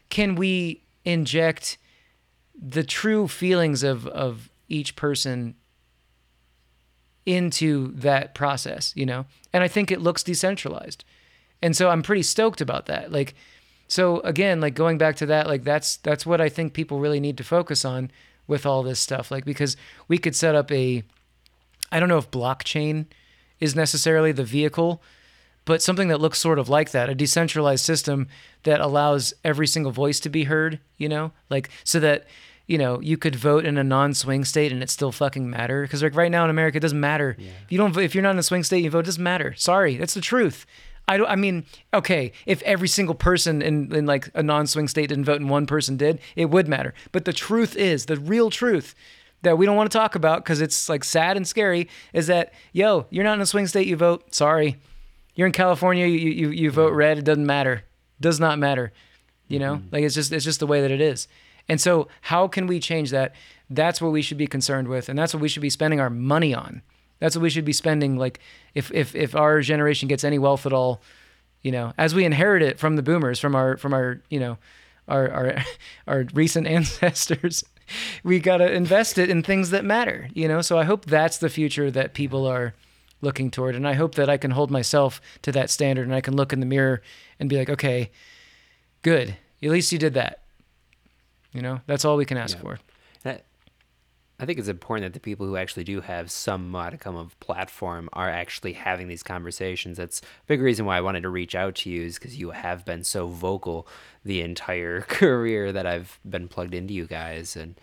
can 0.09 0.35
we 0.35 0.81
inject 1.05 1.77
the 2.59 2.83
true 2.83 3.27
feelings 3.27 3.83
of 3.83 4.07
of 4.07 4.49
each 4.69 4.95
person 4.95 5.55
into 7.25 7.91
that 7.93 8.33
process, 8.33 8.91
you 8.95 9.05
know? 9.05 9.25
And 9.51 9.63
I 9.63 9.67
think 9.67 9.91
it 9.91 10.01
looks 10.01 10.23
decentralized. 10.23 11.03
And 11.61 11.75
so 11.75 11.89
I'm 11.89 12.03
pretty 12.03 12.23
stoked 12.23 12.61
about 12.61 12.87
that. 12.87 13.11
Like 13.11 13.35
so 13.87 14.21
again, 14.21 14.59
like 14.59 14.73
going 14.73 14.97
back 14.97 15.15
to 15.17 15.25
that, 15.27 15.47
like 15.47 15.63
that's 15.63 15.97
that's 15.97 16.25
what 16.25 16.41
I 16.41 16.49
think 16.49 16.73
people 16.73 16.99
really 16.99 17.19
need 17.19 17.37
to 17.37 17.43
focus 17.43 17.85
on 17.85 18.11
with 18.47 18.65
all 18.65 18.83
this 18.83 18.99
stuff. 18.99 19.31
Like 19.31 19.45
because 19.45 19.77
we 20.07 20.17
could 20.17 20.35
set 20.35 20.55
up 20.55 20.71
a 20.71 21.03
I 21.91 21.99
don't 21.99 22.09
know 22.09 22.17
if 22.17 22.31
blockchain 22.31 23.05
is 23.59 23.75
necessarily 23.75 24.31
the 24.31 24.43
vehicle, 24.43 25.01
but 25.63 25.81
something 25.81 26.07
that 26.07 26.19
looks 26.19 26.39
sort 26.39 26.59
of 26.59 26.69
like 26.69 26.91
that, 26.91 27.09
a 27.09 27.15
decentralized 27.15 27.85
system 27.85 28.27
that 28.63 28.81
allows 28.81 29.33
every 29.43 29.67
single 29.67 29.91
voice 29.91 30.19
to 30.21 30.29
be 30.29 30.45
heard, 30.45 30.79
you 30.97 31.07
know? 31.07 31.31
Like 31.49 31.69
so 31.83 31.99
that 31.99 32.25
you 32.73 32.79
know, 32.79 32.99
you 33.01 33.17
could 33.17 33.35
vote 33.35 33.65
in 33.65 33.77
a 33.77 33.83
non-swing 33.83 34.43
state 34.45 34.71
and 34.71 34.81
it 34.81 34.89
still 34.89 35.11
fucking 35.11 35.47
matter 35.47 35.83
because 35.83 36.01
like 36.01 36.15
right 36.15 36.31
now 36.31 36.43
in 36.43 36.49
America 36.49 36.77
it 36.77 36.79
doesn't 36.79 36.99
matter. 36.99 37.37
If 37.37 37.71
you 37.71 37.77
don't 37.77 37.95
if 37.95 38.15
you're 38.15 38.23
not 38.23 38.31
in 38.31 38.39
a 38.39 38.43
swing 38.43 38.63
state, 38.63 38.83
you 38.83 38.89
vote 38.89 39.01
it 39.01 39.05
doesn't 39.05 39.23
matter. 39.23 39.53
Sorry, 39.55 39.95
that's 39.95 40.15
the 40.15 40.21
truth. 40.21 40.65
I 41.07 41.17
don't 41.17 41.29
I 41.29 41.35
mean, 41.35 41.67
okay, 41.93 42.31
if 42.47 42.63
every 42.63 42.87
single 42.87 43.13
person 43.13 43.61
in 43.61 43.93
in 43.93 44.07
like 44.07 44.31
a 44.33 44.41
non-swing 44.41 44.87
state 44.87 45.09
didn't 45.09 45.25
vote 45.25 45.39
and 45.39 45.51
one 45.51 45.67
person 45.67 45.97
did, 45.97 46.19
it 46.35 46.45
would 46.45 46.67
matter. 46.67 46.95
But 47.11 47.25
the 47.25 47.31
truth 47.31 47.75
is, 47.75 48.07
the 48.07 48.17
real 48.17 48.49
truth 48.49 48.95
that 49.43 49.55
we 49.55 49.67
don't 49.67 49.75
want 49.75 49.91
to 49.91 49.95
talk 49.95 50.15
about 50.15 50.43
because 50.43 50.59
it's 50.59 50.89
like 50.89 51.03
sad 51.03 51.37
and 51.37 51.47
scary 51.47 51.87
is 52.11 52.25
that 52.25 52.53
yo, 52.71 53.05
you're 53.11 53.23
not 53.23 53.35
in 53.35 53.41
a 53.41 53.45
swing 53.45 53.67
state, 53.67 53.85
you 53.85 53.95
vote. 53.95 54.33
Sorry. 54.33 54.77
You're 55.35 55.45
in 55.45 55.53
California, 55.53 56.07
you 56.07 56.17
you, 56.17 56.49
you 56.49 56.71
vote 56.71 56.93
red, 56.93 57.19
it 57.19 57.23
doesn't 57.23 57.45
matter. 57.45 57.83
Does 58.19 58.39
not 58.39 58.57
matter. 58.57 58.91
You 59.47 59.59
know? 59.59 59.75
Mm-hmm. 59.75 59.89
Like 59.91 60.03
it's 60.05 60.15
just 60.15 60.31
it's 60.31 60.43
just 60.43 60.59
the 60.59 60.65
way 60.65 60.81
that 60.81 60.89
it 60.89 61.01
is. 61.01 61.27
And 61.69 61.79
so 61.79 62.07
how 62.21 62.47
can 62.47 62.67
we 62.67 62.79
change 62.79 63.11
that? 63.11 63.33
That's 63.69 64.01
what 64.01 64.11
we 64.11 64.21
should 64.21 64.37
be 64.37 64.47
concerned 64.47 64.87
with 64.87 65.09
and 65.09 65.17
that's 65.17 65.33
what 65.33 65.41
we 65.41 65.47
should 65.47 65.61
be 65.61 65.69
spending 65.69 65.99
our 65.99 66.09
money 66.09 66.53
on. 66.53 66.81
That's 67.19 67.35
what 67.35 67.43
we 67.43 67.49
should 67.49 67.65
be 67.65 67.73
spending 67.73 68.17
like 68.17 68.39
if 68.73 68.91
if 68.91 69.15
if 69.15 69.35
our 69.35 69.61
generation 69.61 70.07
gets 70.07 70.23
any 70.23 70.37
wealth 70.37 70.65
at 70.65 70.73
all, 70.73 71.01
you 71.61 71.71
know, 71.71 71.93
as 71.97 72.13
we 72.13 72.25
inherit 72.25 72.61
it 72.61 72.79
from 72.79 72.97
the 72.97 73.01
boomers, 73.01 73.39
from 73.39 73.55
our 73.55 73.77
from 73.77 73.93
our, 73.93 74.21
you 74.29 74.39
know, 74.39 74.57
our 75.07 75.31
our 75.31 75.57
our 76.07 76.25
recent 76.33 76.67
ancestors, 76.77 77.63
we 78.23 78.39
got 78.39 78.57
to 78.57 78.69
invest 78.69 79.17
it 79.17 79.29
in 79.29 79.41
things 79.41 79.69
that 79.69 79.85
matter, 79.85 80.29
you 80.33 80.47
know? 80.47 80.61
So 80.61 80.77
I 80.77 80.83
hope 80.83 81.05
that's 81.05 81.37
the 81.37 81.49
future 81.49 81.89
that 81.91 82.13
people 82.13 82.45
are 82.45 82.73
looking 83.21 83.49
toward 83.49 83.75
and 83.75 83.87
I 83.87 83.93
hope 83.93 84.15
that 84.15 84.29
I 84.29 84.35
can 84.35 84.51
hold 84.51 84.69
myself 84.69 85.21
to 85.43 85.53
that 85.53 85.69
standard 85.69 86.05
and 86.05 86.13
I 86.13 86.19
can 86.19 86.35
look 86.35 86.51
in 86.51 86.59
the 86.59 86.65
mirror 86.65 87.01
and 87.39 87.49
be 87.49 87.57
like, 87.57 87.69
"Okay, 87.69 88.11
good. 89.01 89.37
At 89.61 89.69
least 89.69 89.93
you 89.93 89.97
did 89.97 90.13
that." 90.15 90.42
You 91.53 91.61
know, 91.61 91.81
that's 91.85 92.03
all 92.05 92.17
we 92.17 92.25
can 92.25 92.37
ask 92.37 92.57
Yeah. 92.57 92.61
for. 92.61 92.79
I, 93.25 93.39
I 94.39 94.45
think 94.45 94.57
it's 94.59 94.67
important 94.67 95.05
that 95.05 95.13
the 95.13 95.21
people 95.23 95.45
who 95.45 95.55
actually 95.55 95.83
do 95.83 96.01
have 96.01 96.29
some 96.31 96.69
modicum 96.69 97.15
of 97.15 97.39
platform 97.39 98.09
are 98.13 98.29
actually 98.29 98.73
having 98.73 99.07
these 99.07 99.23
conversations. 99.23 99.97
That's 99.97 100.19
a 100.21 100.23
big 100.47 100.61
reason 100.61 100.85
why 100.85 100.97
I 100.97 101.01
wanted 101.01 101.21
to 101.23 101.29
reach 101.29 101.55
out 101.55 101.75
to 101.75 101.89
you 101.89 102.01
is 102.01 102.17
because 102.17 102.37
you 102.37 102.49
have 102.51 102.83
been 102.83 103.03
so 103.03 103.27
vocal 103.27 103.87
the 104.25 104.41
entire 104.41 105.01
career 105.07 105.71
that 105.71 105.85
I've 105.85 106.19
been 106.27 106.47
plugged 106.47 106.73
into 106.73 106.93
you 106.93 107.05
guys, 107.05 107.55
and 107.55 107.79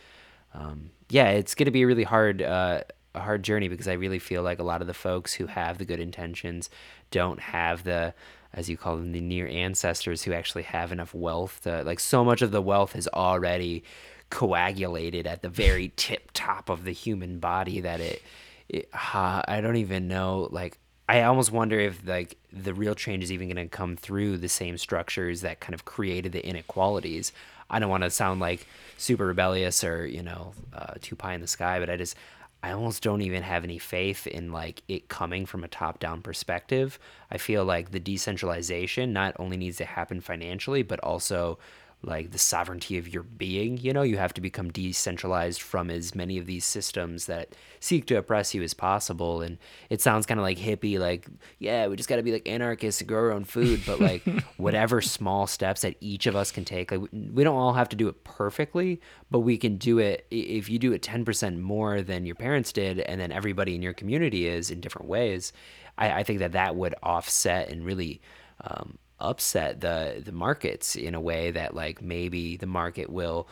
um, 0.53 0.91
yeah, 1.09 1.31
it's 1.31 1.55
going 1.55 1.67
to 1.67 1.71
be 1.71 1.83
a 1.83 1.87
really 1.87 2.03
hard, 2.05 2.43
uh, 2.43 2.83
a 3.15 3.21
hard 3.21 3.43
journey 3.45 3.69
because 3.69 3.87
I 3.89 3.93
really 3.95 4.19
feel 4.19 4.43
like 4.43 4.59
a 4.59 4.65
lot 4.65 4.81
of 4.81 4.87
the 4.89 4.95
folks 4.95 5.33
who 5.35 5.47
have 5.47 5.79
the 5.79 5.85
good 5.85 6.01
intentions 6.01 6.69
don't 7.13 7.41
have 7.41 7.85
the 7.85 8.13
as 8.53 8.69
you 8.69 8.77
call 8.77 8.97
them, 8.97 9.13
the 9.13 9.21
near 9.21 9.47
ancestors 9.47 10.23
who 10.23 10.33
actually 10.33 10.65
have 10.65 10.93
enough 10.93 11.15
wealth 11.15 11.61
to 11.63 11.83
like 11.85 12.01
so 12.01 12.25
much 12.25 12.43
of 12.43 12.51
the 12.51 12.63
wealth 12.63 12.97
is 12.97 13.09
already 13.09 13.85
coagulated 14.31 15.27
at 15.27 15.43
the 15.43 15.49
very 15.49 15.93
tip 15.97 16.31
top 16.33 16.69
of 16.69 16.85
the 16.85 16.93
human 16.93 17.39
body 17.39 17.81
that 17.81 18.01
it, 18.01 18.23
it 18.69 18.89
uh, 18.93 19.43
I 19.47 19.61
don't 19.61 19.77
even 19.77 20.09
know 20.09 20.49
like 20.51 20.79
I 21.09 21.23
almost 21.23 21.51
wonder 21.51 21.79
if 21.79 22.07
like 22.07 22.37
the 22.53 22.73
real 22.73 22.95
change 22.95 23.25
is 23.25 23.33
even 23.33 23.49
going 23.49 23.69
to 23.69 23.69
come 23.69 23.97
through 23.97 24.39
the 24.39 24.49
same 24.49 24.79
structures 24.79 25.41
that 25.41 25.59
kind 25.59 25.75
of 25.75 25.85
created 25.85 26.33
the 26.33 26.47
inequalities. 26.47 27.33
I 27.69 27.79
don't 27.79 27.91
want 27.91 28.05
to 28.05 28.11
sound 28.11 28.41
like 28.41 28.67
super 28.97 29.27
rebellious 29.27 29.83
or 29.85 30.07
you 30.07 30.23
know 30.23 30.53
uh, 30.73 30.95
too 31.01 31.17
pie 31.17 31.35
in 31.35 31.41
the 31.41 31.47
sky, 31.47 31.81
but 31.81 31.91
I 31.91 31.97
just 31.97 32.17
I 32.63 32.73
almost 32.73 33.03
don't 33.03 33.23
even 33.23 33.43
have 33.43 33.65
any 33.65 33.79
faith 33.79 34.27
in 34.27 34.53
like 34.53 34.83
it 34.87 35.09
coming 35.09 35.47
from 35.47 35.65
a 35.65 35.69
top 35.69 35.99
down 35.99 36.21
perspective. 36.21 36.99
I 37.31 37.39
feel 37.39 37.65
like 37.65 37.91
the 37.91 38.01
decentralization 38.01 39.13
not 39.13 39.35
only 39.39 39.57
needs 39.57 39.79
to 39.79 39.87
happen 39.87 40.21
financially, 40.21 40.83
but 40.83 41.01
also 41.01 41.59
like 42.03 42.31
the 42.31 42.39
sovereignty 42.39 42.97
of 42.97 43.09
your 43.09 43.23
being. 43.23 43.77
You 43.77 43.93
know, 43.93 44.03
you 44.03 44.17
have 44.17 44.33
to 44.35 44.41
become 44.41 44.71
decentralized 44.71 45.61
from 45.61 45.91
as 45.91 46.15
many 46.15 46.39
of 46.39 46.47
these 46.47 46.65
systems 46.65 47.27
that 47.27 47.55
seek 47.79 48.07
to 48.07 48.17
oppress 48.17 48.55
you 48.55 48.63
as 48.63 48.73
possible. 48.73 49.43
And 49.43 49.59
it 49.91 50.01
sounds 50.01 50.25
kind 50.25 50.41
of 50.41 50.45
like 50.45 50.57
hippie, 50.59 50.99
like, 50.99 51.29
yeah, 51.59 51.87
we 51.89 51.97
just 51.97 52.09
got 52.09 52.17
to 52.17 52.23
be 52.23 52.33
like 52.33 52.49
anarchists 52.49 53.03
and 53.03 53.09
grow 53.09 53.21
our 53.21 53.33
own 53.33 53.45
food. 53.45 53.83
But 53.85 54.01
like, 54.01 54.23
whatever 54.57 55.03
small 55.03 55.47
steps 55.47 55.83
that 55.83 55.97
each 56.01 56.27
of 56.27 56.35
us 56.35 56.51
can 56.51 56.65
take, 56.65 56.91
like, 56.91 57.03
we 57.13 57.45
don't 57.45 57.57
all 57.57 57.75
have 57.75 57.91
to 57.91 57.97
do 57.97 58.09
it 58.09 58.25
perfectly, 58.25 59.01
but 59.31 59.41
we 59.41 59.59
can 59.59 59.77
do 59.77 59.99
it. 59.99 60.27
If 60.31 60.71
you 60.71 60.79
do 60.79 60.93
it 60.93 61.03
10% 61.03 61.61
more 61.61 62.01
than 62.01 62.25
your 62.25 62.37
parents 62.37 62.73
did, 62.73 63.01
and 63.01 63.21
then 63.21 63.31
everybody 63.31 63.75
in 63.75 63.83
your 63.83 63.95
community 63.95 64.49
is 64.49 64.71
in 64.71 64.81
different 64.81 65.09
ways, 65.09 65.53
I, 65.99 66.21
I 66.21 66.23
think 66.23 66.39
that 66.39 66.53
that 66.53 66.77
would 66.77 66.95
offset 67.03 67.69
and 67.69 67.85
really, 67.85 68.23
um, 68.63 68.97
upset 69.21 69.81
the 69.81 70.23
the 70.25 70.33
markets 70.33 70.97
in 70.97 71.15
a 71.15 71.21
way 71.21 71.51
that 71.51 71.75
like 71.75 72.03
maybe 72.03 72.57
the 72.57 72.67
market 72.67 73.11
will 73.11 73.49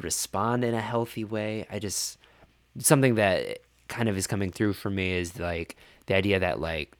respond 0.00 0.64
in 0.64 0.74
a 0.74 0.80
healthy 0.80 1.24
way. 1.24 1.66
I 1.70 1.78
just 1.78 2.18
something 2.78 3.16
that 3.16 3.58
kind 3.88 4.08
of 4.08 4.16
is 4.16 4.26
coming 4.26 4.52
through 4.52 4.74
for 4.74 4.90
me 4.90 5.12
is 5.12 5.38
like 5.38 5.76
the 6.06 6.14
idea 6.14 6.38
that 6.38 6.60
like 6.60 6.96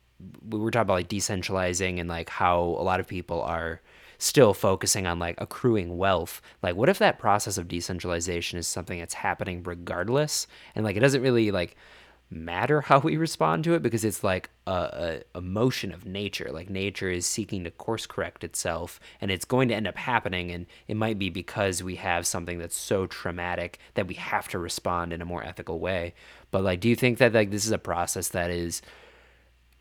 we 0.48 0.58
were 0.58 0.70
talking 0.70 0.82
about 0.82 0.94
like 0.94 1.08
decentralizing 1.08 2.00
and 2.00 2.08
like 2.08 2.28
how 2.28 2.60
a 2.60 2.82
lot 2.82 3.00
of 3.00 3.06
people 3.06 3.40
are 3.42 3.80
still 4.18 4.52
focusing 4.52 5.06
on 5.06 5.18
like 5.18 5.36
accruing 5.38 5.96
wealth. 5.96 6.42
Like 6.62 6.74
what 6.74 6.88
if 6.88 6.98
that 6.98 7.18
process 7.18 7.56
of 7.56 7.68
decentralization 7.68 8.58
is 8.58 8.66
something 8.66 8.98
that's 8.98 9.14
happening 9.14 9.62
regardless 9.62 10.46
and 10.74 10.84
like 10.84 10.96
it 10.96 11.00
doesn't 11.00 11.22
really 11.22 11.50
like 11.50 11.76
matter 12.30 12.80
how 12.82 12.98
we 12.98 13.16
respond 13.16 13.64
to 13.64 13.74
it 13.74 13.82
because 13.82 14.04
it's 14.04 14.22
like 14.22 14.50
a, 14.66 15.22
a, 15.34 15.38
a, 15.38 15.40
motion 15.40 15.92
of 15.92 16.06
nature. 16.06 16.50
Like 16.52 16.68
nature 16.68 17.10
is 17.10 17.26
seeking 17.26 17.64
to 17.64 17.70
course 17.70 18.06
correct 18.06 18.44
itself 18.44 19.00
and 19.20 19.30
it's 19.30 19.44
going 19.44 19.68
to 19.68 19.74
end 19.74 19.88
up 19.88 19.96
happening 19.96 20.50
and 20.50 20.66
it 20.86 20.96
might 20.96 21.18
be 21.18 21.30
because 21.30 21.82
we 21.82 21.96
have 21.96 22.26
something 22.26 22.58
that's 22.58 22.76
so 22.76 23.06
traumatic 23.06 23.78
that 23.94 24.06
we 24.06 24.14
have 24.14 24.48
to 24.48 24.58
respond 24.58 25.12
in 25.12 25.22
a 25.22 25.26
more 25.26 25.42
ethical 25.42 25.78
way. 25.78 26.14
But 26.50 26.62
like 26.62 26.80
do 26.80 26.88
you 26.88 26.96
think 26.96 27.18
that 27.18 27.32
like 27.32 27.50
this 27.50 27.64
is 27.64 27.72
a 27.72 27.78
process 27.78 28.28
that 28.28 28.50
is 28.50 28.82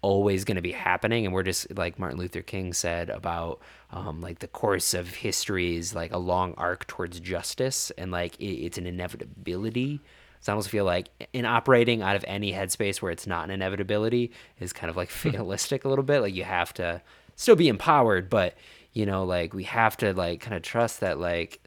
always 0.01 0.45
going 0.45 0.55
to 0.55 0.61
be 0.61 0.71
happening? 0.71 1.25
And 1.25 1.33
we're 1.33 1.43
just 1.43 1.75
like 1.75 1.99
martin 1.99 2.19
luther 2.19 2.41
king 2.41 2.73
said 2.73 3.09
about 3.09 3.59
um, 3.91 4.21
like 4.21 4.39
the 4.39 4.47
course 4.47 4.93
of 4.93 5.07
history 5.15 5.75
is 5.75 5.95
like 5.95 6.13
a 6.13 6.17
long 6.17 6.53
arc 6.57 6.87
towards 6.87 7.19
justice 7.19 7.91
and 7.97 8.11
like 8.11 8.37
it, 8.39 8.45
it's 8.45 8.77
an 8.77 8.85
inevitability 8.85 10.01
so 10.39 10.51
I 10.51 10.53
almost 10.53 10.69
feel 10.69 10.85
like 10.85 11.09
in 11.33 11.45
operating 11.45 12.01
out 12.01 12.15
of 12.15 12.23
any 12.27 12.53
headspace 12.53 13.01
where 13.01 13.11
it's 13.11 13.27
not 13.27 13.45
an 13.45 13.51
inevitability 13.51 14.31
is 14.59 14.73
kind 14.73 14.89
of 14.89 14.97
like 14.97 15.09
hmm. 15.09 15.29
fatalistic 15.29 15.85
a 15.85 15.89
little 15.89 16.03
bit. 16.03 16.21
Like 16.21 16.33
you 16.33 16.43
have 16.43 16.73
to 16.75 17.01
still 17.35 17.55
be 17.55 17.67
empowered, 17.67 18.29
but 18.29 18.55
you 18.93 19.05
know, 19.05 19.23
like 19.23 19.53
we 19.53 19.63
have 19.63 19.97
to 19.97 20.13
like 20.13 20.41
kind 20.41 20.55
of 20.55 20.63
trust 20.63 20.99
that 21.01 21.19
like 21.19 21.61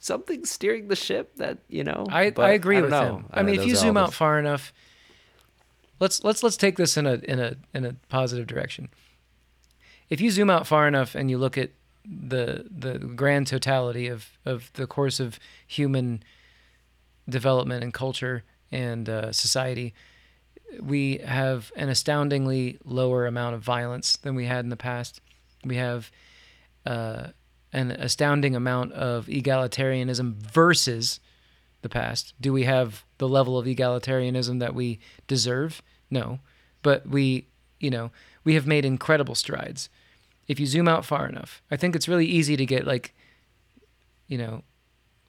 something's 0.00 0.50
steering 0.50 0.88
the 0.88 0.96
ship 0.96 1.36
that, 1.36 1.58
you 1.68 1.84
know. 1.84 2.06
I, 2.10 2.32
I 2.36 2.50
agree 2.50 2.78
I 2.78 2.80
with 2.82 2.90
know. 2.90 3.16
him. 3.16 3.26
I, 3.30 3.40
I 3.40 3.42
mean, 3.42 3.58
if 3.58 3.66
you 3.66 3.76
zoom 3.76 3.96
out 3.96 4.12
far 4.12 4.38
enough, 4.38 4.72
let's 6.00 6.24
let's 6.24 6.42
let's 6.42 6.56
take 6.56 6.76
this 6.76 6.96
in 6.96 7.06
a 7.06 7.14
in 7.14 7.38
a 7.38 7.56
in 7.74 7.84
a 7.84 7.94
positive 8.08 8.46
direction. 8.46 8.88
If 10.10 10.20
you 10.20 10.30
zoom 10.30 10.50
out 10.50 10.66
far 10.66 10.88
enough 10.88 11.14
and 11.14 11.30
you 11.30 11.38
look 11.38 11.56
at 11.56 11.70
the 12.04 12.66
the 12.68 12.98
grand 12.98 13.46
totality 13.46 14.08
of 14.08 14.26
of 14.44 14.72
the 14.74 14.86
course 14.86 15.20
of 15.20 15.38
human 15.66 16.22
development 17.28 17.84
and 17.84 17.92
culture 17.94 18.44
and 18.70 19.08
uh, 19.08 19.32
society, 19.32 19.94
we 20.80 21.18
have 21.18 21.72
an 21.76 21.88
astoundingly 21.88 22.78
lower 22.84 23.26
amount 23.26 23.54
of 23.54 23.62
violence 23.62 24.16
than 24.16 24.34
we 24.34 24.46
had 24.46 24.64
in 24.64 24.70
the 24.70 24.76
past. 24.76 25.20
We 25.64 25.76
have 25.76 26.10
uh, 26.86 27.28
an 27.72 27.90
astounding 27.92 28.56
amount 28.56 28.92
of 28.92 29.26
egalitarianism 29.26 30.34
versus 30.34 31.20
the 31.82 31.88
past. 31.88 32.34
Do 32.40 32.52
we 32.52 32.64
have 32.64 33.04
the 33.18 33.28
level 33.28 33.58
of 33.58 33.66
egalitarianism 33.66 34.60
that 34.60 34.74
we 34.74 34.98
deserve? 35.26 35.82
No. 36.10 36.40
But 36.82 37.06
we, 37.08 37.46
you 37.80 37.90
know, 37.90 38.10
we 38.44 38.54
have 38.54 38.66
made 38.66 38.84
incredible 38.84 39.34
strides. 39.34 39.88
If 40.48 40.58
you 40.58 40.66
zoom 40.66 40.88
out 40.88 41.04
far 41.04 41.28
enough, 41.28 41.62
I 41.70 41.76
think 41.76 41.94
it's 41.94 42.08
really 42.08 42.26
easy 42.26 42.56
to 42.56 42.66
get 42.66 42.86
like, 42.86 43.14
you 44.26 44.38
know, 44.38 44.62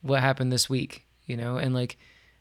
what 0.02 0.20
happened 0.20 0.52
this 0.52 0.68
week 0.68 1.06
you 1.26 1.36
know, 1.36 1.56
and 1.56 1.74
like, 1.74 1.96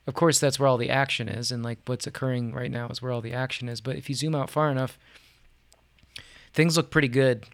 of 0.08 0.14
course, 0.14 0.40
that's 0.40 0.60
where 0.60 0.68
all 0.68 0.78
the 0.78 0.90
action 0.90 1.30
is, 1.30 1.52
and 1.52 1.64
like 1.64 1.80
what's 1.86 2.08
occurring 2.08 2.54
right 2.54 2.72
now 2.72 2.88
is 2.90 3.02
where 3.02 3.12
all 3.12 3.22
the 3.22 3.34
action 3.34 3.70
is. 3.70 3.82
But 3.82 3.96
if 3.96 4.10
you 4.10 4.16
zoom 4.16 4.36
out 4.36 4.50
far 4.50 4.70
enough, 4.70 4.98
things 6.54 6.76
look 6.76 6.92
pretty 6.92 7.08
good, 7.08 7.46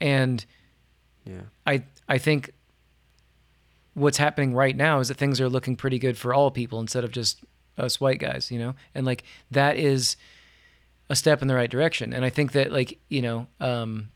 and 0.00 0.44
yeah, 1.24 1.42
I 1.66 1.84
I 2.08 2.18
think 2.18 2.52
what's 3.94 4.18
happening 4.18 4.52
right 4.52 4.76
now 4.76 5.00
is 5.00 5.08
that 5.08 5.16
things 5.16 5.40
are 5.40 5.48
looking 5.48 5.74
pretty 5.74 5.98
good 5.98 6.18
for 6.18 6.34
all 6.34 6.50
people 6.50 6.78
instead 6.78 7.02
of 7.02 7.10
just 7.10 7.42
us 7.78 7.98
white 8.00 8.18
guys, 8.18 8.50
you 8.50 8.58
know, 8.58 8.74
and 8.94 9.06
like 9.06 9.24
that 9.50 9.76
is 9.76 10.16
a 11.08 11.16
step 11.16 11.40
in 11.40 11.48
the 11.48 11.54
right 11.54 11.70
direction. 11.70 12.12
And 12.12 12.24
I 12.24 12.30
think 12.30 12.52
that 12.52 12.72
like 12.72 12.98
you 13.08 13.22
know, 13.22 13.46
um, 13.60 14.10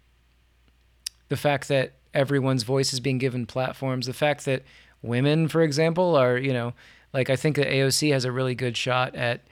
the 1.29 1.37
fact 1.37 1.69
that 1.69 1.95
everyone's 2.13 2.65
voice 2.65 2.93
is 2.93 3.01
being 3.01 3.19
given 3.19 3.47
platforms, 3.47 4.07
the 4.07 4.13
fact 4.13 4.45
that 4.45 4.63
women, 5.03 5.49
for 5.49 5.63
example, 5.63 6.17
are 6.17 6.37
you 6.37 6.53
know 6.53 6.75
like 7.13 7.31
I 7.31 7.37
think 7.37 7.57
that 7.57 7.69
AOC 7.69 8.13
has 8.13 8.25
a 8.25 8.33
really 8.33 8.55
good 8.55 8.77
shot 8.77 9.15
at 9.15 9.43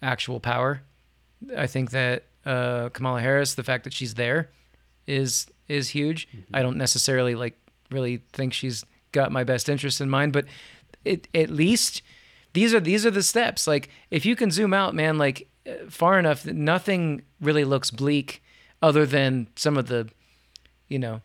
actual 0.00 0.40
power. 0.40 0.82
I 1.56 1.66
think 1.66 1.90
that 1.90 2.24
uh, 2.44 2.88
Kamala 2.90 3.20
Harris, 3.20 3.54
the 3.54 3.64
fact 3.64 3.84
that 3.84 3.92
she's 3.92 4.14
there, 4.14 4.50
is 5.06 5.46
is 5.68 5.90
huge. 5.90 6.28
Mm-hmm. 6.28 6.56
I 6.56 6.62
don't 6.62 6.76
necessarily 6.76 7.34
like 7.34 7.58
really 7.90 8.22
think 8.32 8.52
she's 8.52 8.84
got 9.12 9.32
my 9.32 9.44
best 9.44 9.68
interest 9.68 10.00
in 10.00 10.08
mind, 10.08 10.32
but 10.32 10.46
it 11.04 11.28
at 11.34 11.50
least 11.50 12.02
these 12.52 12.74
are 12.74 12.80
these 12.80 13.04
are 13.06 13.10
the 13.10 13.22
steps. 13.22 13.66
Like 13.66 13.88
if 14.10 14.24
you 14.24 14.36
can 14.36 14.50
zoom 14.50 14.72
out, 14.74 14.94
man, 14.94 15.18
like 15.18 15.48
uh, 15.66 15.88
far 15.88 16.18
enough, 16.18 16.46
nothing 16.46 17.22
really 17.40 17.64
looks 17.64 17.90
bleak, 17.90 18.42
other 18.80 19.06
than 19.06 19.48
some 19.56 19.76
of 19.76 19.86
the, 19.86 20.08
you 20.88 20.98
know, 20.98 21.20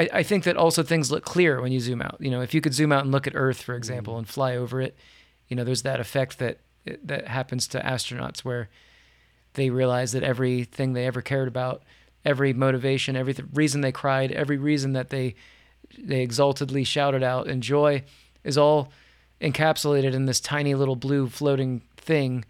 I, 0.00 0.08
I 0.14 0.22
think 0.22 0.44
that 0.44 0.56
also 0.56 0.82
things 0.82 1.10
look 1.10 1.24
clear 1.24 1.60
when 1.60 1.72
you 1.72 1.80
zoom 1.80 2.00
out. 2.00 2.16
You 2.20 2.30
know, 2.30 2.40
if 2.40 2.54
you 2.54 2.62
could 2.62 2.72
zoom 2.72 2.90
out 2.90 3.02
and 3.02 3.12
look 3.12 3.26
at 3.26 3.34
Earth, 3.36 3.62
for 3.62 3.72
mm-hmm. 3.72 3.78
example, 3.78 4.16
and 4.16 4.26
fly 4.26 4.56
over 4.56 4.80
it, 4.80 4.96
you 5.48 5.56
know, 5.56 5.64
there's 5.64 5.82
that 5.82 6.00
effect 6.00 6.38
that 6.38 6.60
that 7.04 7.28
happens 7.28 7.68
to 7.68 7.80
astronauts 7.80 8.40
where 8.40 8.70
they 9.52 9.68
realize 9.68 10.12
that 10.12 10.22
everything 10.22 10.94
they 10.94 11.06
ever 11.06 11.20
cared 11.20 11.48
about, 11.48 11.82
every 12.24 12.54
motivation, 12.54 13.16
every 13.16 13.34
th- 13.34 13.48
reason 13.52 13.82
they 13.82 13.92
cried, 13.92 14.32
every 14.32 14.56
reason 14.56 14.94
that 14.94 15.10
they 15.10 15.34
they 15.98 16.26
exaltedly 16.26 16.86
shouted 16.86 17.22
out 17.22 17.46
in 17.46 17.60
joy, 17.60 18.02
is 18.42 18.56
all 18.56 18.90
encapsulated 19.42 20.14
in 20.14 20.24
this 20.24 20.40
tiny 20.40 20.74
little 20.74 20.96
blue 20.96 21.28
floating 21.28 21.82
thing. 21.96 22.46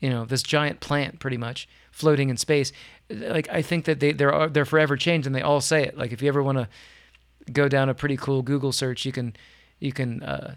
You 0.00 0.10
know, 0.10 0.26
this 0.26 0.42
giant 0.42 0.80
plant, 0.80 1.18
pretty 1.18 1.38
much 1.38 1.66
floating 1.98 2.30
in 2.30 2.36
space 2.36 2.72
like 3.10 3.48
I 3.50 3.62
think 3.62 3.84
that 3.86 4.00
they 4.00 4.12
they're 4.12 4.48
they're 4.48 4.64
forever 4.64 4.96
changed, 4.96 5.26
and 5.26 5.34
they 5.34 5.42
all 5.42 5.60
say 5.60 5.84
it. 5.84 5.96
Like 5.96 6.12
if 6.12 6.22
you 6.22 6.28
ever 6.28 6.42
want 6.42 6.58
to 6.58 6.68
go 7.52 7.68
down 7.68 7.88
a 7.88 7.94
pretty 7.94 8.16
cool 8.16 8.42
Google 8.42 8.72
search, 8.72 9.04
you 9.06 9.12
can 9.12 9.34
you 9.78 9.92
can 9.92 10.22
uh, 10.22 10.54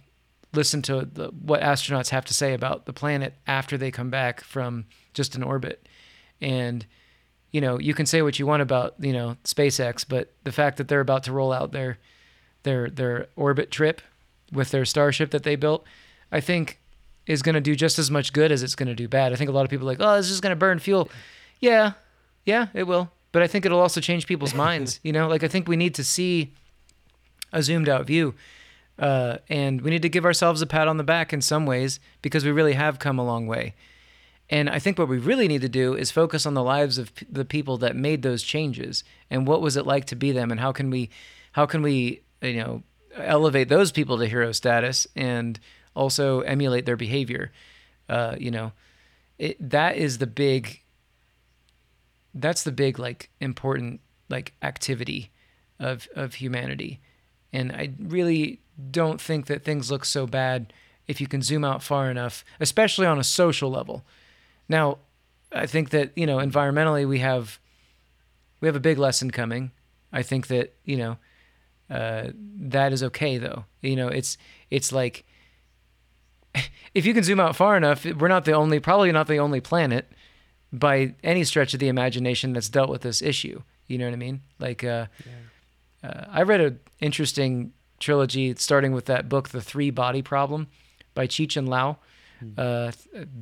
listen 0.54 0.82
to 0.84 1.08
the, 1.12 1.30
what 1.30 1.62
astronauts 1.62 2.10
have 2.10 2.26
to 2.26 2.34
say 2.34 2.54
about 2.54 2.86
the 2.86 2.94
planet 2.94 3.36
after 3.48 3.78
they 3.78 3.92
come 3.92 4.10
back 4.10 4.44
from 4.44 4.86
just 5.14 5.36
an 5.36 5.44
orbit, 5.44 5.88
and 6.42 6.86
you 7.52 7.62
know 7.62 7.80
you 7.80 7.94
can 7.94 8.06
say 8.06 8.22
what 8.22 8.38
you 8.40 8.46
want 8.46 8.62
about 8.62 8.96
you 9.00 9.14
know 9.14 9.38
SpaceX, 9.44 10.06
but 10.08 10.34
the 10.44 10.52
fact 10.52 10.78
that 10.78 10.88
they're 10.88 11.00
about 11.00 11.24
to 11.24 11.32
roll 11.32 11.54
out 11.54 11.72
their 11.72 12.00
their 12.64 12.90
their 12.90 13.28
orbit 13.36 13.72
trip 13.72 14.02
with 14.52 14.72
their 14.72 14.84
starship 14.84 15.32
that 15.32 15.44
they 15.44 15.56
built, 15.56 15.86
I 16.32 16.42
think 16.42 16.81
is 17.28 17.42
going 17.42 17.56
to 17.56 17.62
do 17.62 17.76
just 17.76 18.00
as 18.00 18.10
much 18.10 18.34
good 18.34 18.52
as 18.52 18.64
it's 18.64 18.76
going 18.76 18.88
to 18.88 18.96
do 18.96 19.08
bad. 19.08 19.34
I 19.34 19.36
think 19.36 19.50
a 19.50 19.54
lot 19.54 19.64
of 19.64 19.70
people 19.70 19.88
are 19.88 19.92
like, 19.92 20.02
oh, 20.02 20.16
it's 20.16 20.28
just 20.28 20.42
going 20.42 20.52
to 20.52 20.56
burn 20.56 20.80
fuel. 20.80 21.10
Yeah, 21.60 21.94
yeah, 22.46 22.68
it 22.74 22.84
will. 22.84 23.12
But 23.32 23.44
I 23.44 23.48
think 23.48 23.66
it'll 23.66 23.80
also 23.80 24.02
change 24.02 24.28
people's 24.28 24.54
minds. 24.66 25.00
You 25.04 25.14
know, 25.14 25.28
like 25.28 25.44
I 25.44 25.48
think 25.48 25.68
we 25.68 25.76
need 25.76 25.96
to 25.96 26.04
see 26.04 26.52
a 27.54 27.62
zoomed 27.62 27.90
out 27.90 28.06
view. 28.06 28.34
Uh, 29.00 29.38
and 29.50 29.82
we 29.82 29.90
need 29.90 30.02
to 30.04 30.10
give 30.10 30.26
ourselves 30.26 30.62
a 30.62 30.68
pat 30.68 30.88
on 30.88 30.98
the 30.98 31.04
back 31.04 31.34
in 31.34 31.42
some 31.42 31.66
ways 31.66 32.00
because 32.22 32.46
we 32.46 32.52
really 32.52 32.74
have 32.74 33.00
come 33.00 33.18
a 33.18 33.26
long 33.26 33.48
way. 33.48 33.74
And 34.50 34.70
I 34.70 34.80
think 34.80 35.00
what 35.00 35.08
we 35.08 35.18
really 35.18 35.48
need 35.48 35.62
to 35.62 35.70
do 35.70 35.96
is 35.96 36.12
focus 36.12 36.46
on 36.46 36.54
the 36.54 36.64
lives 36.64 36.98
of 36.98 37.16
p- 37.16 37.26
the 37.30 37.46
people 37.46 37.78
that 37.78 37.96
made 37.96 38.22
those 38.22 38.44
changes 38.44 39.04
and 39.30 39.48
what 39.48 39.62
was 39.62 39.78
it 39.78 39.88
like 39.88 40.06
to 40.06 40.16
be 40.16 40.34
them 40.34 40.52
and 40.52 40.60
how 40.60 40.74
can 40.74 40.90
we, 40.90 41.10
how 41.54 41.66
can 41.66 41.82
we, 41.82 42.22
you 42.42 42.56
know, 42.56 42.84
elevate 43.16 43.70
those 43.70 43.92
people 43.92 44.18
to 44.18 44.28
hero 44.28 44.52
status 44.52 45.08
and 45.16 45.60
also 45.96 46.42
emulate 46.42 46.86
their 46.86 46.98
behavior. 46.98 47.52
Uh, 48.10 48.36
you 48.40 48.52
know, 48.52 48.72
it, 49.38 49.58
that 49.70 49.98
is 49.98 50.18
the 50.18 50.28
big. 50.28 50.82
That's 52.34 52.64
the 52.64 52.72
big 52.72 52.98
like 52.98 53.30
important 53.40 54.02
like 54.30 54.54
activity 54.62 55.32
of 55.80 56.08
of 56.16 56.36
humanity, 56.36 57.00
and 57.52 57.72
I 57.72 57.92
really 58.00 58.62
don't 58.90 59.20
think 59.20 59.48
that 59.48 59.64
things 59.64 59.92
look 59.92 60.06
so 60.06 60.26
bad 60.26 60.74
if 61.08 61.20
you 61.20 61.28
can 61.28 61.42
zoom 61.42 61.64
out 61.64 61.84
far 61.84 62.10
enough, 62.10 62.46
especially 62.60 63.06
on 63.06 63.20
a 63.20 63.24
social 63.24 63.70
level. 63.70 64.06
Now, 64.70 65.00
I 65.52 65.66
think 65.66 65.90
that 65.90 66.12
you 66.16 66.26
know 66.26 66.38
environmentally 66.38 67.08
we 67.08 67.20
have 67.20 67.60
we 68.62 68.68
have 68.68 68.76
a 68.76 68.82
big 68.82 68.98
lesson 68.98 69.32
coming. 69.32 69.72
I 70.14 70.24
think 70.24 70.48
that 70.48 70.74
you 70.86 70.98
know 70.98 71.18
uh, 71.90 72.30
that 72.36 72.94
is 72.94 73.04
okay 73.04 73.38
though. 73.38 73.66
You 73.82 73.96
know, 73.96 74.08
it's 74.08 74.38
it's 74.70 74.92
like 74.92 75.26
if 76.94 77.06
you 77.06 77.14
can 77.14 77.24
zoom 77.24 77.40
out 77.40 77.56
far 77.56 77.78
enough, 77.78 78.06
we're 78.06 78.28
not 78.28 78.46
the 78.46 78.54
only, 78.54 78.80
probably 78.80 79.12
not 79.12 79.28
the 79.28 79.38
only 79.38 79.62
planet 79.62 80.12
by 80.74 81.16
any 81.24 81.44
stretch 81.44 81.74
of 81.74 81.80
the 81.80 81.88
imagination 81.88 82.54
that's 82.54 82.70
dealt 82.70 82.90
with 82.90 83.02
this 83.02 83.22
issue. 83.22 83.62
You 83.88 83.98
know 83.98 84.06
what 84.06 84.14
I 84.14 84.18
mean? 84.18 84.42
Like, 84.60 84.84
uh, 84.84 85.08
yeah. 86.04 86.10
uh, 86.10 86.26
I 86.30 86.44
read 86.44 86.62
an 86.62 86.80
interesting 87.00 87.74
trilogy 88.00 88.56
starting 88.56 88.94
with 88.94 89.06
that 89.06 89.30
book, 89.30 89.50
The 89.50 89.62
Three 89.62 89.90
Body 89.90 90.22
Problem 90.22 90.68
by 91.14 91.28
Cixin 91.28 91.68
Liu. 91.68 91.96
Hmm. 92.40 92.54
Uh, 92.58 92.92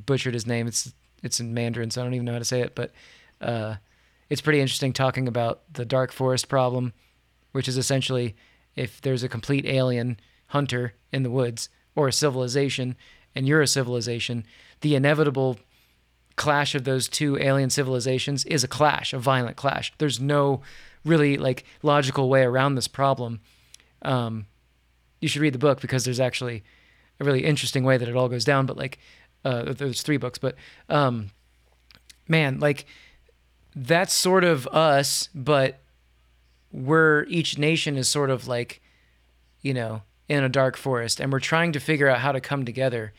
butchered 0.06 0.34
his 0.34 0.46
name. 0.46 0.66
It's 0.66 0.92
it's 1.22 1.40
in 1.40 1.54
Mandarin, 1.54 1.90
so 1.90 2.00
I 2.00 2.04
don't 2.04 2.14
even 2.14 2.26
know 2.26 2.32
how 2.32 2.38
to 2.38 2.44
say 2.44 2.60
it, 2.60 2.74
but 2.74 2.92
uh, 3.40 3.76
it's 4.28 4.40
pretty 4.40 4.60
interesting 4.60 4.92
talking 4.92 5.28
about 5.28 5.60
the 5.72 5.84
dark 5.84 6.12
forest 6.12 6.48
problem, 6.48 6.92
which 7.52 7.68
is 7.68 7.76
essentially 7.76 8.36
if 8.76 9.00
there's 9.00 9.22
a 9.22 9.28
complete 9.28 9.66
alien 9.66 10.18
hunter 10.48 10.94
in 11.12 11.22
the 11.22 11.30
woods 11.30 11.68
or 11.94 12.08
a 12.08 12.12
civilization 12.12 12.96
and 13.34 13.46
you're 13.46 13.62
a 13.62 13.66
civilization, 13.66 14.44
the 14.80 14.94
inevitable 14.94 15.58
clash 16.36 16.74
of 16.74 16.84
those 16.84 17.08
two 17.08 17.38
alien 17.38 17.70
civilizations 17.70 18.44
is 18.46 18.64
a 18.64 18.68
clash, 18.68 19.12
a 19.12 19.18
violent 19.18 19.56
clash. 19.56 19.92
There's 19.98 20.20
no 20.20 20.62
really 21.04 21.36
like 21.36 21.64
logical 21.82 22.28
way 22.28 22.42
around 22.42 22.74
this 22.74 22.88
problem. 22.88 23.40
Um, 24.02 24.46
you 25.20 25.28
should 25.28 25.42
read 25.42 25.54
the 25.54 25.58
book 25.58 25.80
because 25.80 26.04
there's 26.04 26.20
actually 26.20 26.62
a 27.20 27.24
really 27.24 27.44
interesting 27.44 27.84
way 27.84 27.98
that 27.98 28.08
it 28.08 28.16
all 28.16 28.28
goes 28.28 28.44
down. 28.44 28.66
But 28.66 28.76
like, 28.76 28.98
uh, 29.44 29.72
there's 29.72 30.02
three 30.02 30.16
books, 30.16 30.38
but 30.38 30.54
um, 30.88 31.30
man, 32.28 32.58
like 32.58 32.86
that's 33.74 34.12
sort 34.12 34.44
of 34.44 34.66
us, 34.68 35.28
but 35.34 35.80
we're 36.72 37.24
each 37.24 37.58
nation 37.58 37.96
is 37.96 38.08
sort 38.08 38.30
of 38.30 38.48
like, 38.48 38.80
you 39.60 39.74
know, 39.74 40.02
in 40.30 40.44
a 40.44 40.48
dark 40.48 40.76
forest 40.76 41.18
and 41.18 41.32
we're 41.32 41.40
trying 41.40 41.72
to 41.72 41.80
figure 41.80 42.08
out 42.08 42.20
how 42.20 42.30
to 42.30 42.40
come 42.40 42.64
together. 42.64 43.12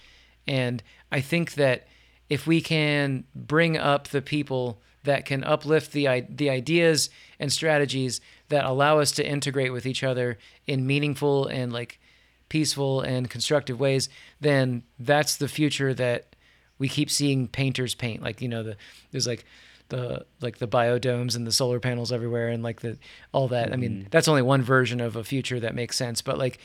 And 0.47 0.81
I 1.11 1.19
think 1.19 1.55
that 1.55 1.85
if 2.29 2.47
we 2.47 2.61
can 2.61 3.25
bring 3.35 3.77
up 3.77 4.07
the 4.07 4.21
people 4.21 4.81
that 5.03 5.25
can 5.25 5.43
uplift 5.43 5.91
the 5.91 6.25
the 6.29 6.49
ideas 6.49 7.09
and 7.37 7.51
strategies 7.51 8.21
that 8.47 8.63
allow 8.63 8.99
us 8.99 9.11
to 9.11 9.27
integrate 9.27 9.73
with 9.73 9.85
each 9.85 10.05
other 10.05 10.37
in 10.65 10.87
meaningful 10.87 11.47
and 11.47 11.73
like 11.73 11.99
peaceful 12.47 13.01
and 13.01 13.29
constructive 13.29 13.77
ways, 13.77 14.07
then 14.39 14.83
that's 14.97 15.35
the 15.35 15.49
future 15.49 15.93
that 15.93 16.33
we 16.79 16.87
keep 16.87 17.11
seeing 17.11 17.49
painters 17.49 17.93
paint. 17.93 18.23
Like 18.23 18.41
you 18.41 18.47
know, 18.47 18.63
the 18.63 18.77
there's 19.11 19.27
like 19.27 19.43
the 19.91 20.25
like 20.39 20.57
the 20.57 20.67
biodomes 20.67 21.35
and 21.35 21.45
the 21.45 21.51
solar 21.51 21.79
panels 21.79 22.11
everywhere 22.11 22.47
and 22.47 22.63
like 22.63 22.81
the 22.81 22.97
all 23.31 23.47
that. 23.49 23.65
Mm-hmm. 23.65 23.73
I 23.73 23.77
mean, 23.77 23.91
mm-hmm. 23.91 24.07
that's 24.09 24.27
only 24.27 24.41
one 24.41 24.63
version 24.63 24.99
of 24.99 25.15
a 25.15 25.23
future 25.23 25.59
that 25.59 25.75
makes 25.75 25.95
sense. 25.95 26.21
But 26.21 26.39
like 26.39 26.57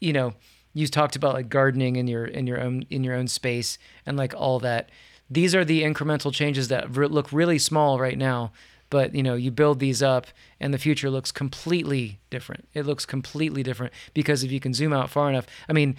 you 0.00 0.12
know, 0.12 0.34
you 0.72 0.86
talked 0.86 1.16
about 1.16 1.34
like 1.34 1.48
gardening 1.48 1.96
in 1.96 2.06
your 2.06 2.24
in 2.24 2.46
your 2.46 2.60
own 2.60 2.84
in 2.90 3.02
your 3.02 3.16
own 3.16 3.26
space 3.26 3.76
and 4.06 4.16
like 4.16 4.32
all 4.34 4.60
that. 4.60 4.90
These 5.30 5.54
are 5.54 5.64
the 5.64 5.82
incremental 5.82 6.32
changes 6.32 6.68
that 6.68 6.94
re- 6.94 7.06
look 7.06 7.32
really 7.32 7.58
small 7.58 7.98
right 7.98 8.18
now, 8.18 8.52
but 8.90 9.14
you 9.14 9.22
know 9.22 9.34
you 9.34 9.50
build 9.50 9.80
these 9.80 10.02
up 10.02 10.26
and 10.60 10.72
the 10.72 10.78
future 10.78 11.10
looks 11.10 11.32
completely 11.32 12.20
different. 12.30 12.68
It 12.74 12.86
looks 12.86 13.06
completely 13.06 13.62
different 13.62 13.92
because 14.12 14.44
if 14.44 14.52
you 14.52 14.60
can 14.60 14.74
zoom 14.74 14.92
out 14.92 15.10
far 15.10 15.30
enough. 15.30 15.46
I 15.68 15.72
mean, 15.72 15.96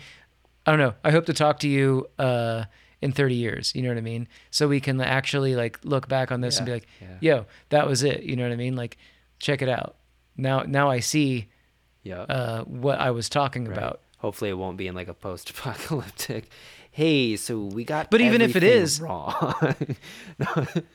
I 0.66 0.72
don't 0.72 0.80
know. 0.80 0.94
I 1.03 1.12
hope 1.12 1.26
to 1.26 1.34
talk 1.34 1.60
to 1.60 1.68
you. 1.68 2.07
Uh, 2.18 2.66
in 3.06 3.11
30 3.11 3.36
years 3.36 3.73
you 3.76 3.82
know 3.82 3.90
what 3.90 3.98
i 3.98 4.02
mean? 4.02 4.27
So 4.52 4.68
we 4.68 4.82
can 4.82 4.99
actually 4.99 5.56
like 5.56 5.80
look 5.84 6.07
back 6.07 6.32
on 6.32 6.41
this 6.41 6.56
yeah, 6.56 6.60
and 6.60 6.65
be 6.65 6.72
like 6.73 6.88
yeah. 6.99 7.18
yo 7.22 7.45
that 7.69 7.88
was 7.88 8.03
it 8.03 8.23
you 8.23 8.36
know 8.36 8.44
what 8.44 8.52
i 8.52 8.57
mean? 8.57 8.76
Like 8.76 8.98
check 9.40 9.61
it 9.61 9.69
out. 9.69 9.95
Now 10.36 10.64
now 10.64 10.90
i 10.90 10.99
see 10.99 11.48
yeah 12.03 12.22
uh, 12.22 12.64
what 12.64 12.99
i 12.99 13.11
was 13.11 13.30
talking 13.30 13.65
right. 13.65 13.77
about. 13.77 14.02
Hopefully 14.18 14.49
it 14.49 14.57
won't 14.57 14.77
be 14.77 14.88
in 14.88 14.95
like 14.95 15.07
a 15.07 15.14
post-apocalyptic. 15.14 16.49
Hey 16.91 17.36
so 17.36 17.60
we 17.60 17.84
got 17.84 18.10
but 18.10 18.22
even 18.22 18.41
if 18.41 18.56
it 18.56 18.64
is 18.64 18.99
wrong. 18.99 19.53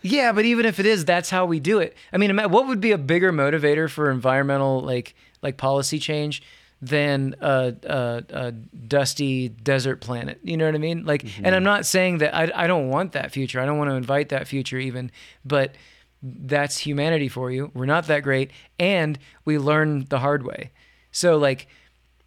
Yeah 0.03 0.33
but 0.33 0.45
even 0.45 0.67
if 0.67 0.81
it 0.81 0.87
is 0.87 1.05
that's 1.05 1.31
how 1.31 1.47
we 1.47 1.61
do 1.61 1.79
it. 1.79 1.97
I 2.13 2.19
mean 2.19 2.37
what 2.37 2.67
would 2.67 2.81
be 2.81 2.91
a 2.91 2.99
bigger 2.99 3.33
motivator 3.33 3.89
for 3.89 4.11
environmental 4.11 4.81
like 4.81 5.15
like 5.43 5.57
policy 5.57 5.99
change 5.99 6.43
than 6.83 7.35
a, 7.41 7.75
a, 7.83 8.25
a, 8.31 8.53
dusty 8.53 9.49
desert 9.49 10.01
planet. 10.01 10.41
You 10.43 10.57
know 10.57 10.65
what 10.65 10.75
I 10.75 10.79
mean? 10.79 11.05
Like, 11.05 11.23
mm-hmm. 11.23 11.45
and 11.45 11.55
I'm 11.55 11.63
not 11.63 11.85
saying 11.85 12.19
that 12.19 12.35
I, 12.35 12.51
I 12.55 12.67
don't 12.67 12.89
want 12.89 13.13
that 13.13 13.33
future. 13.33 13.61
I 13.61 13.67
don't 13.67 13.77
want 13.77 13.91
to 13.91 13.97
invite 13.97 14.31
that 14.31 14.49
future 14.49 14.79
even, 14.79 15.11
but 15.45 15.75
that's 16.23 16.79
humanity 16.79 17.29
for 17.29 17.51
you. 17.51 17.71
We're 17.75 17.87
not 17.87 18.07
that 18.07 18.23
great. 18.23 18.51
And 18.79 19.19
we 19.45 19.59
learn 19.59 20.07
the 20.09 20.21
hard 20.21 20.45
way. 20.45 20.71
So 21.13 21.37
like, 21.37 21.69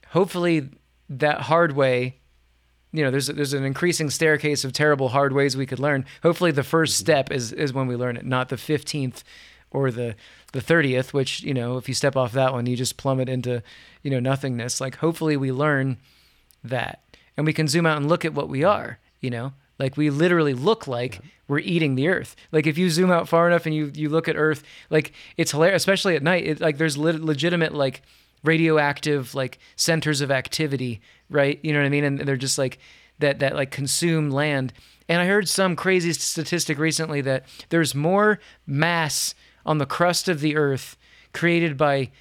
hopefully 0.09 0.69
that 1.09 1.41
hard 1.41 1.71
way, 1.75 2.19
you 2.91 3.03
know, 3.03 3.09
there's, 3.09 3.27
there's 3.27 3.53
an 3.53 3.63
increasing 3.63 4.11
staircase 4.11 4.63
of 4.63 4.71
terrible 4.71 5.09
hard 5.09 5.33
ways 5.33 5.57
we 5.57 5.65
could 5.65 5.79
learn. 5.79 6.05
Hopefully 6.21 6.51
the 6.51 6.61
1st 6.61 6.67
mm-hmm. 6.67 6.85
step 6.85 7.31
is, 7.31 7.51
is 7.51 7.73
when 7.73 7.87
we 7.87 7.95
learn 7.95 8.17
it, 8.17 8.25
not 8.25 8.49
the 8.49 8.55
15th 8.55 9.23
or 9.73 9.89
the 9.91 10.15
the 10.53 10.61
30th 10.61 11.13
which 11.13 11.41
you 11.41 11.53
know 11.53 11.77
if 11.77 11.89
you 11.89 11.95
step 11.95 12.15
off 12.15 12.31
that 12.31 12.53
one 12.53 12.65
you 12.67 12.77
just 12.77 12.95
plummet 12.95 13.27
into 13.27 13.61
you 14.03 14.11
know 14.11 14.19
nothingness 14.19 14.79
like 14.79 14.97
hopefully 14.97 15.35
we 15.37 15.51
learn 15.51 15.97
that. 16.63 16.99
And 17.35 17.47
we 17.47 17.53
can 17.53 17.67
zoom 17.67 17.87
out 17.87 17.97
and 17.97 18.07
look 18.07 18.25
at 18.25 18.35
what 18.35 18.47
we 18.47 18.63
are 18.63 18.99
you 19.23 19.31
know? 19.31 19.53
Like 19.79 19.97
we 19.97 20.11
literally 20.11 20.53
look 20.53 20.85
like 20.85 21.15
yeah. 21.15 21.21
we're 21.47 21.59
eating 21.59 21.95
the 21.95 22.09
earth. 22.09 22.35
Like 22.51 22.67
if 22.67 22.77
you 22.77 22.91
zoom 22.91 23.09
out 23.09 23.27
far 23.27 23.47
enough 23.47 23.65
and 23.65 23.73
you 23.73 23.91
you 23.95 24.09
look 24.09 24.27
at 24.27 24.35
earth 24.35 24.63
like 24.91 25.13
it's 25.37 25.51
hilarious 25.51 25.81
especially 25.81 26.15
at 26.15 26.21
night 26.21 26.45
it, 26.45 26.61
like 26.61 26.77
there's 26.77 26.97
le- 26.97 27.13
legitimate 27.13 27.73
like 27.73 28.03
radioactive 28.43 29.33
like 29.33 29.57
centers 29.75 30.21
of 30.21 30.29
activity 30.29 31.01
right? 31.29 31.59
You 31.63 31.73
know 31.73 31.79
what 31.79 31.85
i 31.85 31.89
mean? 31.89 32.03
And 32.03 32.19
they're 32.19 32.37
just 32.37 32.59
like 32.59 32.77
that 33.17 33.39
that 33.39 33.55
like 33.55 33.71
consume 33.71 34.29
land. 34.29 34.73
And 35.09 35.21
i 35.21 35.25
heard 35.25 35.49
some 35.49 35.75
crazy 35.75 36.13
statistic 36.13 36.77
recently 36.77 37.21
that 37.21 37.45
there's 37.69 37.95
more 37.95 38.39
mass 38.67 39.33
on 39.65 39.77
the 39.77 39.85
crust 39.85 40.27
of 40.27 40.41
the 40.41 40.55
earth 40.55 40.97
created 41.33 41.77
by 41.77 42.11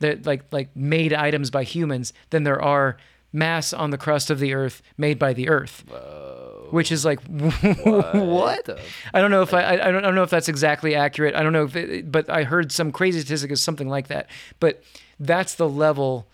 the 0.00 0.20
like 0.24 0.44
like 0.50 0.74
made 0.74 1.12
items 1.12 1.50
by 1.50 1.62
humans 1.62 2.12
than 2.30 2.42
there 2.42 2.60
are 2.60 2.96
mass 3.32 3.72
on 3.72 3.90
the 3.90 3.98
crust 3.98 4.30
of 4.30 4.40
the 4.40 4.52
earth 4.52 4.82
made 4.98 5.18
by 5.18 5.32
the 5.32 5.48
earth. 5.48 5.84
Whoa. 5.88 6.66
Which 6.70 6.90
is 6.90 7.04
like 7.04 7.20
what? 7.28 8.14
what? 8.14 8.80
I 9.14 9.20
don't 9.20 9.30
know 9.30 9.42
if 9.42 9.54
I, 9.54 9.74
I 9.74 9.76
don't, 9.76 9.96
I 9.96 10.00
don't 10.00 10.14
know 10.14 10.22
if 10.22 10.30
that's 10.30 10.48
exactly 10.48 10.94
accurate. 10.94 11.34
I 11.34 11.42
don't 11.42 11.52
know 11.52 11.64
if 11.64 11.76
it, 11.76 12.10
but 12.10 12.28
I 12.28 12.44
heard 12.44 12.72
some 12.72 12.92
crazy 12.92 13.20
statistic 13.20 13.50
is 13.50 13.62
something 13.62 13.88
like 13.88 14.08
that. 14.08 14.28
But 14.58 14.82
that's 15.18 15.54
the 15.54 15.68
level 15.68 16.26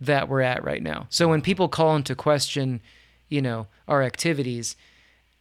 that 0.00 0.28
we're 0.28 0.42
at 0.42 0.64
right 0.64 0.82
now. 0.82 1.06
So 1.08 1.28
when 1.28 1.40
people 1.40 1.68
call 1.68 1.96
into 1.96 2.14
question, 2.14 2.80
you 3.28 3.40
know, 3.40 3.66
our 3.88 4.02
activities, 4.02 4.76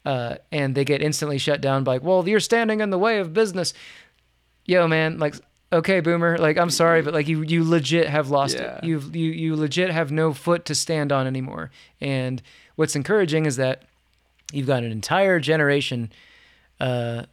uh, 0.06 0.38
and 0.52 0.76
they 0.76 0.86
get 0.86 1.02
instantly 1.02 1.40
shut 1.40 1.60
down 1.60 1.84
by, 1.84 1.98
well, 1.98 2.28
you're 2.28 2.40
standing 2.40 2.80
in 2.80 2.92
the 2.92 3.00
way 3.00 3.18
of 3.18 3.34
business 3.34 3.74
yo, 4.66 4.88
man, 4.88 5.20
like, 5.20 5.36
okay, 5.76 6.00
boomer, 6.00 6.38
like, 6.38 6.58
I'm 6.58 6.70
sorry, 6.70 7.02
but 7.02 7.14
like, 7.14 7.28
you, 7.28 7.42
you 7.42 7.64
legit 7.64 8.08
have 8.08 8.30
lost 8.30 8.58
yeah. 8.58 8.78
it. 8.78 8.84
You, 8.84 9.00
you, 9.14 9.32
you 9.32 9.56
legit 9.56 9.92
have 9.92 10.12
no 10.12 10.34
foot 10.34 10.66
to 10.66 10.76
stand 10.76 11.12
on 11.12 11.28
anymore. 11.28 11.72
And 12.02 12.42
what's 12.76 12.96
encouraging 12.96 13.46
is 13.46 13.58
that 13.58 13.84
you've 14.52 14.68
got 14.68 14.84
an 14.84 14.92
entire 14.92 15.40
generation, 15.40 16.12
uh, 16.80 17.24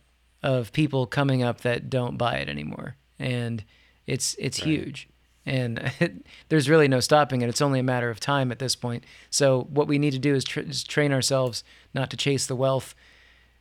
of 0.43 0.73
people 0.73 1.06
coming 1.06 1.43
up 1.43 1.60
that 1.60 1.89
don't 1.89 2.16
buy 2.16 2.36
it 2.36 2.48
anymore. 2.48 2.97
And 3.19 3.64
it's, 4.06 4.35
it's 4.39 4.60
right. 4.60 4.66
huge. 4.66 5.09
and 5.47 5.93
there's 6.48 6.69
really 6.69 6.89
no 6.89 7.01
stopping 7.01 7.43
it. 7.43 7.48
It's 7.48 7.62
only 7.62 7.81
a 7.81 7.85
matter 7.85 8.10
of 8.10 8.20
time 8.20 8.51
at 8.51 8.59
this 8.59 8.74
point. 8.74 9.05
So 9.31 9.69
what 9.70 9.89
we 9.89 9.98
need 9.98 10.12
to 10.12 10.19
do 10.19 10.35
is, 10.35 10.44
tra- 10.44 10.64
is 10.64 10.85
train 10.85 11.12
ourselves 11.12 11.64
not 11.94 12.10
to 12.10 12.16
chase 12.16 12.47
the 12.47 12.56
wealth 12.56 12.94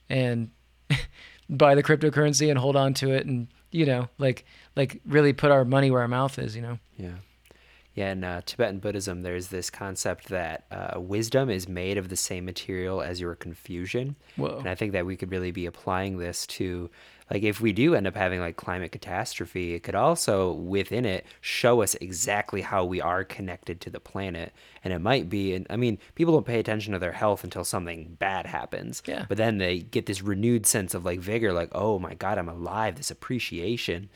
and 0.10 0.50
buy 1.50 1.76
the 1.76 1.84
cryptocurrency 1.84 2.50
and 2.50 2.58
hold 2.58 2.76
on 2.76 2.94
to 2.96 3.12
it 3.12 3.26
and 3.26 3.48
you 3.72 3.86
know 3.86 4.08
like 4.18 4.46
like 4.76 5.02
really 5.06 5.34
put 5.34 5.52
our 5.52 5.66
money 5.66 5.90
where 5.92 6.02
our 6.02 6.08
mouth 6.08 6.38
is 6.38 6.56
you 6.56 6.62
know 6.62 6.80
Yeah. 6.98 7.16
Yeah, 7.94 8.14
in 8.14 8.24
uh, 8.24 8.42
Tibetan 8.46 8.80
Buddhism, 8.80 9.22
there's 9.22 9.48
this 9.48 9.70
concept 9.70 10.30
that 10.30 10.64
uh, 10.72 10.98
wisdom 10.98 11.50
is 11.50 11.68
made 11.68 11.98
of 11.98 12.08
the 12.08 12.16
same 12.16 12.46
material 12.46 13.02
as 13.02 13.20
your 13.20 13.36
confusion. 13.36 14.16
Whoa. 14.38 14.60
And 14.60 14.70
I 14.70 14.76
think 14.76 14.94
that 14.94 15.06
we 15.06 15.18
could 15.18 15.30
really 15.30 15.52
be 15.52 15.66
applying 15.66 16.18
this 16.18 16.48
to, 16.48 16.90
like, 17.32 17.44
if 17.44 17.62
we 17.62 17.72
do 17.72 17.96
end 17.96 18.08
up 18.08 18.18
having 18.18 18.42
like 18.42 18.58
climate 18.58 18.92
catastrophe, 18.92 19.74
it 19.74 19.84
could 19.84 19.96
also, 19.96 20.52
within 20.52 21.06
it, 21.06 21.26
show 21.40 21.82
us 21.82 21.96
exactly 21.96 22.60
how 22.60 22.84
we 22.84 23.00
are 23.00 23.24
connected 23.24 23.80
to 23.80 23.90
the 23.90 24.02
planet. 24.02 24.52
And 24.84 24.94
it 24.94 25.00
might 25.00 25.30
be, 25.30 25.54
and 25.54 25.66
I 25.70 25.78
mean, 25.78 25.98
people 26.16 26.34
don't 26.34 26.46
pay 26.46 26.60
attention 26.60 26.92
to 26.92 27.00
their 27.00 27.14
health 27.14 27.46
until 27.46 27.64
something 27.64 28.18
bad 28.20 28.48
happens. 28.48 29.02
Yeah. 29.06 29.28
But 29.30 29.38
then 29.38 29.60
they 29.60 29.80
get 29.80 30.08
this 30.08 30.22
renewed 30.22 30.66
sense 30.66 30.94
of 30.94 31.06
like 31.06 31.22
vigor, 31.22 31.54
like, 31.54 31.70
oh 31.72 32.00
my 32.00 32.16
God, 32.16 32.38
I'm 32.38 32.50
alive, 32.50 32.96
this 32.96 33.12
appreciation. 33.12 34.10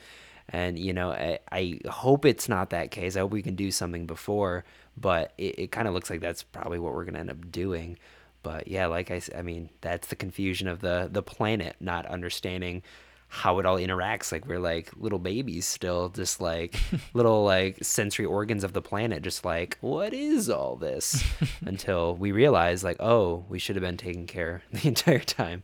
And, 0.50 0.78
you 0.78 0.92
know, 0.92 1.10
I, 1.10 1.38
I 1.50 1.80
hope 1.88 2.26
it's 2.26 2.50
not 2.50 2.68
that 2.68 2.90
case. 2.90 3.16
I 3.16 3.20
hope 3.20 3.32
we 3.32 3.40
can 3.40 3.56
do 3.56 3.70
something 3.70 4.06
before, 4.06 4.66
but 4.94 5.32
it, 5.38 5.58
it 5.58 5.72
kind 5.72 5.88
of 5.88 5.94
looks 5.94 6.10
like 6.10 6.20
that's 6.20 6.42
probably 6.42 6.78
what 6.78 6.92
we're 6.92 7.04
going 7.04 7.14
to 7.14 7.20
end 7.20 7.30
up 7.30 7.50
doing. 7.50 7.96
But 8.42 8.68
yeah, 8.68 8.88
like 8.88 9.10
I, 9.10 9.22
I 9.34 9.40
mean, 9.40 9.70
that's 9.80 10.08
the 10.08 10.16
confusion 10.16 10.68
of 10.68 10.80
the, 10.80 11.08
the 11.10 11.22
planet, 11.22 11.76
not 11.80 12.04
understanding 12.04 12.82
how 13.28 13.58
it 13.58 13.66
all 13.66 13.76
interacts. 13.78 14.30
Like 14.32 14.46
we're 14.46 14.58
like 14.60 14.90
little 14.96 15.18
babies 15.18 15.66
still, 15.66 16.08
just 16.08 16.40
like 16.40 16.78
little 17.14 17.44
like 17.44 17.82
sensory 17.82 18.24
organs 18.26 18.64
of 18.64 18.72
the 18.72 18.82
planet, 18.82 19.22
just 19.22 19.44
like, 19.44 19.78
what 19.80 20.12
is 20.14 20.48
all 20.48 20.76
this? 20.76 21.24
Until 21.66 22.14
we 22.16 22.32
realize, 22.32 22.84
like, 22.84 22.96
oh, 23.00 23.44
we 23.48 23.58
should 23.58 23.76
have 23.76 23.82
been 23.82 23.96
taking 23.96 24.26
care 24.26 24.62
the 24.72 24.88
entire 24.88 25.18
time. 25.20 25.62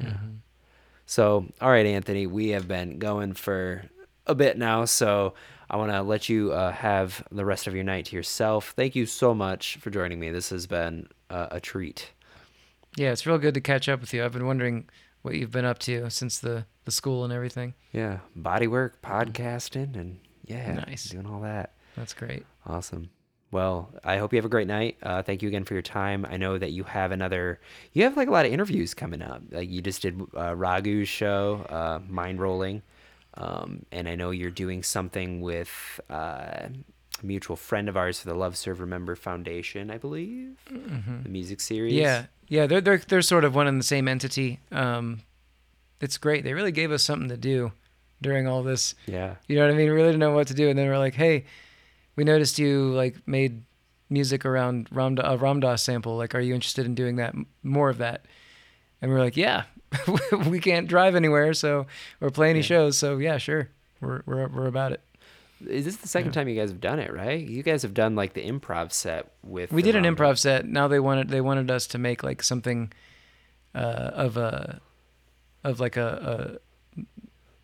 Yeah. 0.00 0.16
So, 1.06 1.46
all 1.60 1.70
right, 1.70 1.84
Anthony, 1.86 2.26
we 2.26 2.48
have 2.50 2.66
been 2.66 2.98
going 2.98 3.34
for 3.34 3.84
a 4.26 4.34
bit 4.34 4.56
now, 4.56 4.84
so 4.86 5.34
I 5.68 5.76
want 5.76 5.92
to 5.92 6.02
let 6.02 6.28
you 6.28 6.52
uh, 6.52 6.72
have 6.72 7.26
the 7.30 7.44
rest 7.44 7.66
of 7.66 7.74
your 7.74 7.84
night 7.84 8.06
to 8.06 8.16
yourself. 8.16 8.72
Thank 8.76 8.94
you 8.96 9.04
so 9.06 9.34
much 9.34 9.76
for 9.76 9.90
joining 9.90 10.18
me. 10.20 10.30
This 10.30 10.50
has 10.50 10.66
been 10.66 11.08
uh, 11.28 11.48
a 11.50 11.60
treat. 11.60 12.10
yeah 12.96 13.10
it's 13.10 13.26
real 13.26 13.38
good 13.38 13.54
to 13.54 13.60
catch 13.60 13.88
up 13.88 14.00
with 14.02 14.12
you 14.12 14.22
i've 14.22 14.32
been 14.34 14.46
wondering 14.46 14.86
what 15.22 15.34
you've 15.34 15.50
been 15.50 15.64
up 15.64 15.78
to 15.80 16.08
since 16.10 16.38
the 16.38 16.66
the 16.84 16.90
school 16.90 17.24
and 17.24 17.32
everything 17.32 17.74
Yeah, 17.92 18.18
body 18.36 18.66
work, 18.66 19.00
podcasting, 19.02 19.96
and 19.96 20.18
yeah, 20.44 20.72
Nice. 20.86 21.04
doing 21.10 21.26
all 21.26 21.40
that. 21.42 21.72
that's 21.96 22.14
great 22.14 22.44
Awesome. 22.66 23.10
Well, 23.50 23.90
I 24.02 24.16
hope 24.16 24.32
you 24.32 24.38
have 24.38 24.46
a 24.46 24.48
great 24.48 24.66
night. 24.66 24.96
Uh, 25.02 25.20
thank 25.22 25.42
you 25.42 25.48
again 25.48 25.64
for 25.64 25.74
your 25.74 25.82
time. 25.82 26.24
I 26.28 26.38
know 26.38 26.56
that 26.56 26.70
you 26.72 26.84
have 26.84 27.12
another, 27.12 27.60
you 27.92 28.04
have 28.04 28.16
like 28.16 28.28
a 28.28 28.30
lot 28.30 28.46
of 28.46 28.52
interviews 28.52 28.94
coming 28.94 29.20
up. 29.20 29.42
Like 29.50 29.68
you 29.68 29.82
just 29.82 30.00
did 30.00 30.18
uh, 30.34 30.54
Raghu's 30.56 31.08
show, 31.08 31.66
uh, 31.68 32.00
Mind 32.08 32.40
Rolling. 32.40 32.80
Um, 33.34 33.84
and 33.92 34.08
I 34.08 34.14
know 34.14 34.30
you're 34.30 34.50
doing 34.50 34.82
something 34.82 35.40
with 35.42 36.00
uh, 36.10 36.14
a 36.14 36.70
mutual 37.22 37.56
friend 37.56 37.88
of 37.90 37.96
ours 37.96 38.20
for 38.20 38.28
the 38.28 38.34
Love 38.34 38.56
Serve 38.56 38.80
Remember 38.80 39.14
Foundation, 39.16 39.90
I 39.90 39.98
believe. 39.98 40.56
The 41.22 41.28
music 41.28 41.60
series. 41.60 41.92
yeah 41.92 42.26
yeah 42.52 42.66
they're 42.66 42.80
they're 42.86 43.02
they're 43.08 43.22
sort 43.22 43.44
of 43.44 43.54
one 43.54 43.66
and 43.66 43.80
the 43.80 43.84
same 43.94 44.06
entity 44.08 44.60
um 44.70 45.20
it's 46.00 46.18
great 46.18 46.44
they 46.44 46.52
really 46.52 46.72
gave 46.72 46.92
us 46.92 47.02
something 47.02 47.28
to 47.28 47.36
do 47.36 47.72
during 48.20 48.46
all 48.46 48.62
this 48.62 48.94
Yeah. 49.06 49.36
You 49.48 49.56
know 49.56 49.62
what 49.66 49.74
I 49.74 49.76
mean? 49.76 49.86
We 49.88 49.94
really 49.98 50.08
didn't 50.12 50.20
know 50.20 50.32
what 50.32 50.46
to 50.48 50.54
do, 50.54 50.68
and 50.68 50.78
then 50.78 50.86
we're 50.88 50.98
like, 51.06 51.14
"Hey, 51.14 51.44
we 52.16 52.22
noticed 52.24 52.58
you 52.58 52.92
like 53.02 53.16
made 53.26 53.62
music 54.10 54.44
around 54.44 54.88
Ram 54.92 55.16
a 55.18 55.36
Ram 55.36 55.58
Dass 55.60 55.82
sample. 55.82 56.16
Like, 56.16 56.32
are 56.36 56.40
you 56.40 56.54
interested 56.54 56.86
in 56.86 56.94
doing 56.94 57.16
that? 57.16 57.34
More 57.64 57.90
of 57.90 57.98
that?" 57.98 58.24
And 59.00 59.10
we 59.10 59.16
are 59.16 59.24
like, 59.24 59.36
"Yeah, 59.36 59.64
we 60.46 60.60
can't 60.60 60.86
drive 60.86 61.16
anywhere, 61.16 61.52
so 61.54 61.86
or 62.20 62.30
play 62.30 62.50
any 62.50 62.60
Yeah. 62.60 62.72
shows, 62.72 62.96
so 62.98 63.18
yeah, 63.18 63.38
sure, 63.38 63.70
we're 64.00 64.22
we're 64.26 64.46
we're 64.48 64.66
about 64.68 64.92
it." 64.92 65.00
Is 65.68 65.84
this 65.84 65.96
the 65.96 66.08
second 66.08 66.32
time 66.32 66.48
you 66.48 66.58
guys 66.58 66.70
have 66.70 66.80
done 66.80 66.98
it, 66.98 67.12
right? 67.12 67.40
You 67.40 67.62
guys 67.62 67.82
have 67.82 67.94
done 67.94 68.14
like 68.14 68.34
the 68.34 68.46
improv 68.46 68.92
set 68.92 69.32
with. 69.42 69.72
We 69.72 69.82
did 69.82 69.96
an 69.96 70.04
improv 70.04 70.38
set. 70.38 70.66
Now 70.66 70.88
they 70.88 71.00
wanted 71.00 71.28
they 71.28 71.40
wanted 71.40 71.70
us 71.70 71.86
to 71.88 71.98
make 71.98 72.22
like 72.22 72.42
something 72.42 72.92
uh, 73.74 73.78
of 74.14 74.36
a 74.36 74.80
of 75.64 75.80
like 75.80 75.96
a, 75.96 76.58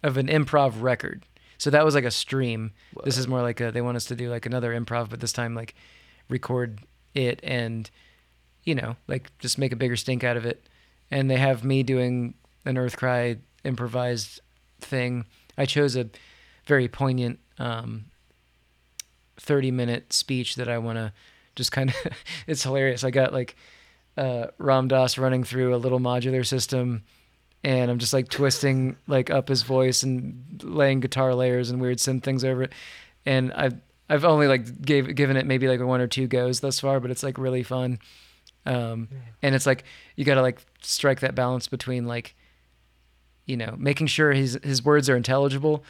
a 0.02 0.06
of 0.06 0.16
an 0.16 0.28
improv 0.28 0.82
record. 0.82 1.24
So 1.58 1.70
that 1.70 1.84
was 1.84 1.94
like 1.94 2.04
a 2.04 2.10
stream. 2.10 2.72
This 3.04 3.18
is 3.18 3.26
more 3.26 3.42
like 3.42 3.60
a 3.60 3.72
they 3.72 3.80
want 3.80 3.96
us 3.96 4.04
to 4.06 4.16
do 4.16 4.30
like 4.30 4.46
another 4.46 4.78
improv, 4.78 5.10
but 5.10 5.20
this 5.20 5.32
time 5.32 5.54
like 5.54 5.74
record 6.28 6.80
it 7.14 7.40
and 7.42 7.90
you 8.64 8.74
know 8.74 8.96
like 9.08 9.36
just 9.38 9.58
make 9.58 9.72
a 9.72 9.76
bigger 9.76 9.96
stink 9.96 10.24
out 10.24 10.36
of 10.36 10.44
it. 10.44 10.68
And 11.10 11.30
they 11.30 11.36
have 11.36 11.64
me 11.64 11.82
doing 11.82 12.34
an 12.64 12.76
Earth 12.76 12.96
Cry 12.96 13.38
improvised 13.64 14.40
thing. 14.80 15.24
I 15.56 15.64
chose 15.64 15.96
a 15.96 16.08
very 16.66 16.86
poignant 16.86 17.40
um, 17.58 18.06
30 19.38 19.70
minute 19.70 20.12
speech 20.12 20.56
that 20.56 20.68
I 20.68 20.78
want 20.78 20.96
to 20.96 21.12
just 21.56 21.72
kind 21.72 21.90
of 21.90 21.96
it's 22.46 22.62
hilarious. 22.62 23.04
I 23.04 23.10
got 23.10 23.32
like 23.32 23.56
uh 24.16 24.48
Ram 24.58 24.88
Dass 24.88 25.18
running 25.18 25.44
through 25.44 25.74
a 25.74 25.78
little 25.78 26.00
modular 26.00 26.46
system 26.46 27.02
and 27.64 27.90
I'm 27.90 27.98
just 27.98 28.12
like 28.12 28.28
twisting 28.28 28.96
like 29.06 29.30
up 29.30 29.48
his 29.48 29.62
voice 29.62 30.02
and 30.02 30.60
laying 30.62 31.00
guitar 31.00 31.34
layers 31.34 31.70
and 31.70 31.80
weird 31.80 31.98
synth 31.98 32.22
things 32.22 32.44
over 32.44 32.64
it. 32.64 32.72
And 33.26 33.52
I've 33.52 33.74
I've 34.08 34.24
only 34.24 34.46
like 34.46 34.80
gave 34.80 35.14
given 35.14 35.36
it 35.36 35.46
maybe 35.46 35.68
like 35.68 35.80
one 35.80 36.00
or 36.00 36.06
two 36.06 36.26
goes 36.26 36.60
thus 36.60 36.80
far, 36.80 37.00
but 37.00 37.10
it's 37.10 37.22
like 37.22 37.38
really 37.38 37.62
fun. 37.62 37.98
Um 38.66 39.08
and 39.42 39.54
it's 39.54 39.66
like 39.66 39.84
you 40.16 40.24
got 40.24 40.34
to 40.34 40.42
like 40.42 40.60
strike 40.80 41.20
that 41.20 41.34
balance 41.34 41.68
between 41.68 42.06
like 42.06 42.34
you 43.46 43.56
know, 43.56 43.74
making 43.78 44.08
sure 44.08 44.32
his 44.32 44.58
his 44.62 44.84
words 44.84 45.08
are 45.08 45.16
intelligible 45.16 45.84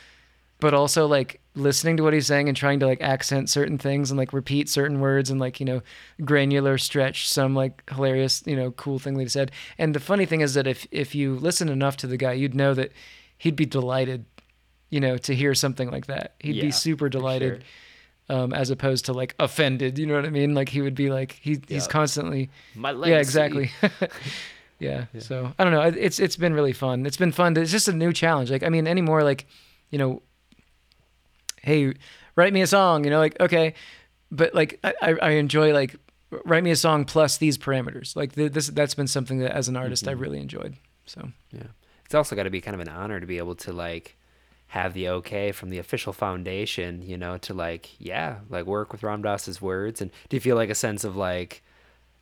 but 0.60 0.74
also 0.74 1.06
like 1.06 1.40
listening 1.54 1.96
to 1.96 2.02
what 2.02 2.12
he's 2.12 2.26
saying 2.26 2.48
and 2.48 2.56
trying 2.56 2.80
to 2.80 2.86
like 2.86 3.00
accent 3.00 3.48
certain 3.50 3.78
things 3.78 4.10
and 4.10 4.18
like 4.18 4.32
repeat 4.32 4.68
certain 4.68 5.00
words 5.00 5.30
and 5.30 5.40
like 5.40 5.60
you 5.60 5.66
know 5.66 5.82
granular 6.24 6.78
stretch 6.78 7.28
some 7.28 7.54
like 7.54 7.88
hilarious 7.90 8.42
you 8.46 8.56
know 8.56 8.70
cool 8.72 8.98
thing 8.98 9.14
that 9.14 9.22
he 9.24 9.28
said 9.28 9.50
and 9.78 9.94
the 9.94 10.00
funny 10.00 10.26
thing 10.26 10.40
is 10.40 10.54
that 10.54 10.66
if 10.66 10.86
if 10.90 11.14
you 11.14 11.36
listen 11.36 11.68
enough 11.68 11.96
to 11.96 12.06
the 12.06 12.16
guy 12.16 12.32
you'd 12.32 12.54
know 12.54 12.74
that 12.74 12.92
he'd 13.38 13.56
be 13.56 13.66
delighted 13.66 14.24
you 14.90 15.00
know 15.00 15.16
to 15.18 15.34
hear 15.34 15.54
something 15.54 15.90
like 15.90 16.06
that 16.06 16.34
he'd 16.40 16.56
Yeah, 16.56 16.62
be 16.62 16.70
super 16.70 17.08
delighted 17.08 17.64
um 18.28 18.52
as 18.52 18.70
opposed 18.70 19.04
to 19.06 19.12
like 19.12 19.34
offended 19.38 19.98
you 19.98 20.06
know 20.06 20.14
what 20.14 20.26
i 20.26 20.30
mean 20.30 20.54
like 20.54 20.68
he 20.68 20.80
would 20.80 20.94
be 20.94 21.10
like 21.10 21.32
he, 21.40 21.60
he's 21.68 21.86
constantly 21.86 22.50
My 22.74 22.92
legacy. 22.92 23.10
yeah 23.10 23.18
exactly 23.18 23.70
yeah. 24.78 25.06
So 25.18 25.52
I 25.58 25.64
don't 25.64 25.72
know. 25.72 25.82
It's 25.82 26.18
it's 26.20 26.36
been 26.36 26.54
really 26.54 26.72
fun. 26.72 27.04
It's 27.06 27.16
been 27.16 27.32
fun. 27.32 27.54
To, 27.54 27.60
it's 27.60 27.72
just 27.72 27.88
a 27.88 27.92
new 27.92 28.12
challenge. 28.12 28.50
Like 28.50 28.62
I 28.62 28.68
mean, 28.68 28.86
anymore 28.86 29.22
like, 29.24 29.46
you 29.90 29.98
know, 29.98 30.22
hey, 31.62 31.94
write 32.36 32.52
me 32.52 32.62
a 32.62 32.66
song. 32.66 33.04
You 33.04 33.10
know, 33.10 33.18
like 33.18 33.38
okay, 33.40 33.74
but 34.30 34.54
like 34.54 34.78
I 34.82 35.14
I 35.20 35.30
enjoy 35.30 35.72
like 35.72 35.96
write 36.44 36.64
me 36.64 36.70
a 36.70 36.76
song 36.76 37.04
plus 37.04 37.38
these 37.38 37.58
parameters. 37.58 38.16
Like 38.16 38.34
th- 38.34 38.52
this 38.52 38.68
that's 38.68 38.94
been 38.94 39.06
something 39.06 39.38
that 39.38 39.52
as 39.52 39.68
an 39.68 39.76
artist 39.76 40.06
I 40.06 40.12
mm-hmm. 40.12 40.20
really 40.20 40.40
enjoyed. 40.40 40.76
So 41.06 41.30
Yeah. 41.52 41.68
It's 42.04 42.14
also 42.14 42.34
got 42.34 42.44
to 42.44 42.50
be 42.50 42.62
kind 42.62 42.74
of 42.74 42.80
an 42.80 42.88
honor 42.88 43.20
to 43.20 43.26
be 43.26 43.36
able 43.36 43.54
to 43.56 43.72
like 43.72 44.16
have 44.68 44.94
the 44.94 45.08
okay 45.08 45.52
from 45.52 45.70
the 45.70 45.78
official 45.78 46.12
foundation, 46.12 47.02
you 47.02 47.16
know, 47.18 47.38
to 47.38 47.54
like, 47.54 47.90
yeah, 47.98 48.38
like 48.48 48.66
work 48.66 48.92
with 48.92 49.02
Ram 49.02 49.22
Dass's 49.22 49.60
words. 49.60 50.00
And 50.00 50.10
do 50.28 50.36
you 50.36 50.40
feel 50.40 50.56
like 50.56 50.70
a 50.70 50.74
sense 50.74 51.04
of 51.04 51.16
like, 51.16 51.62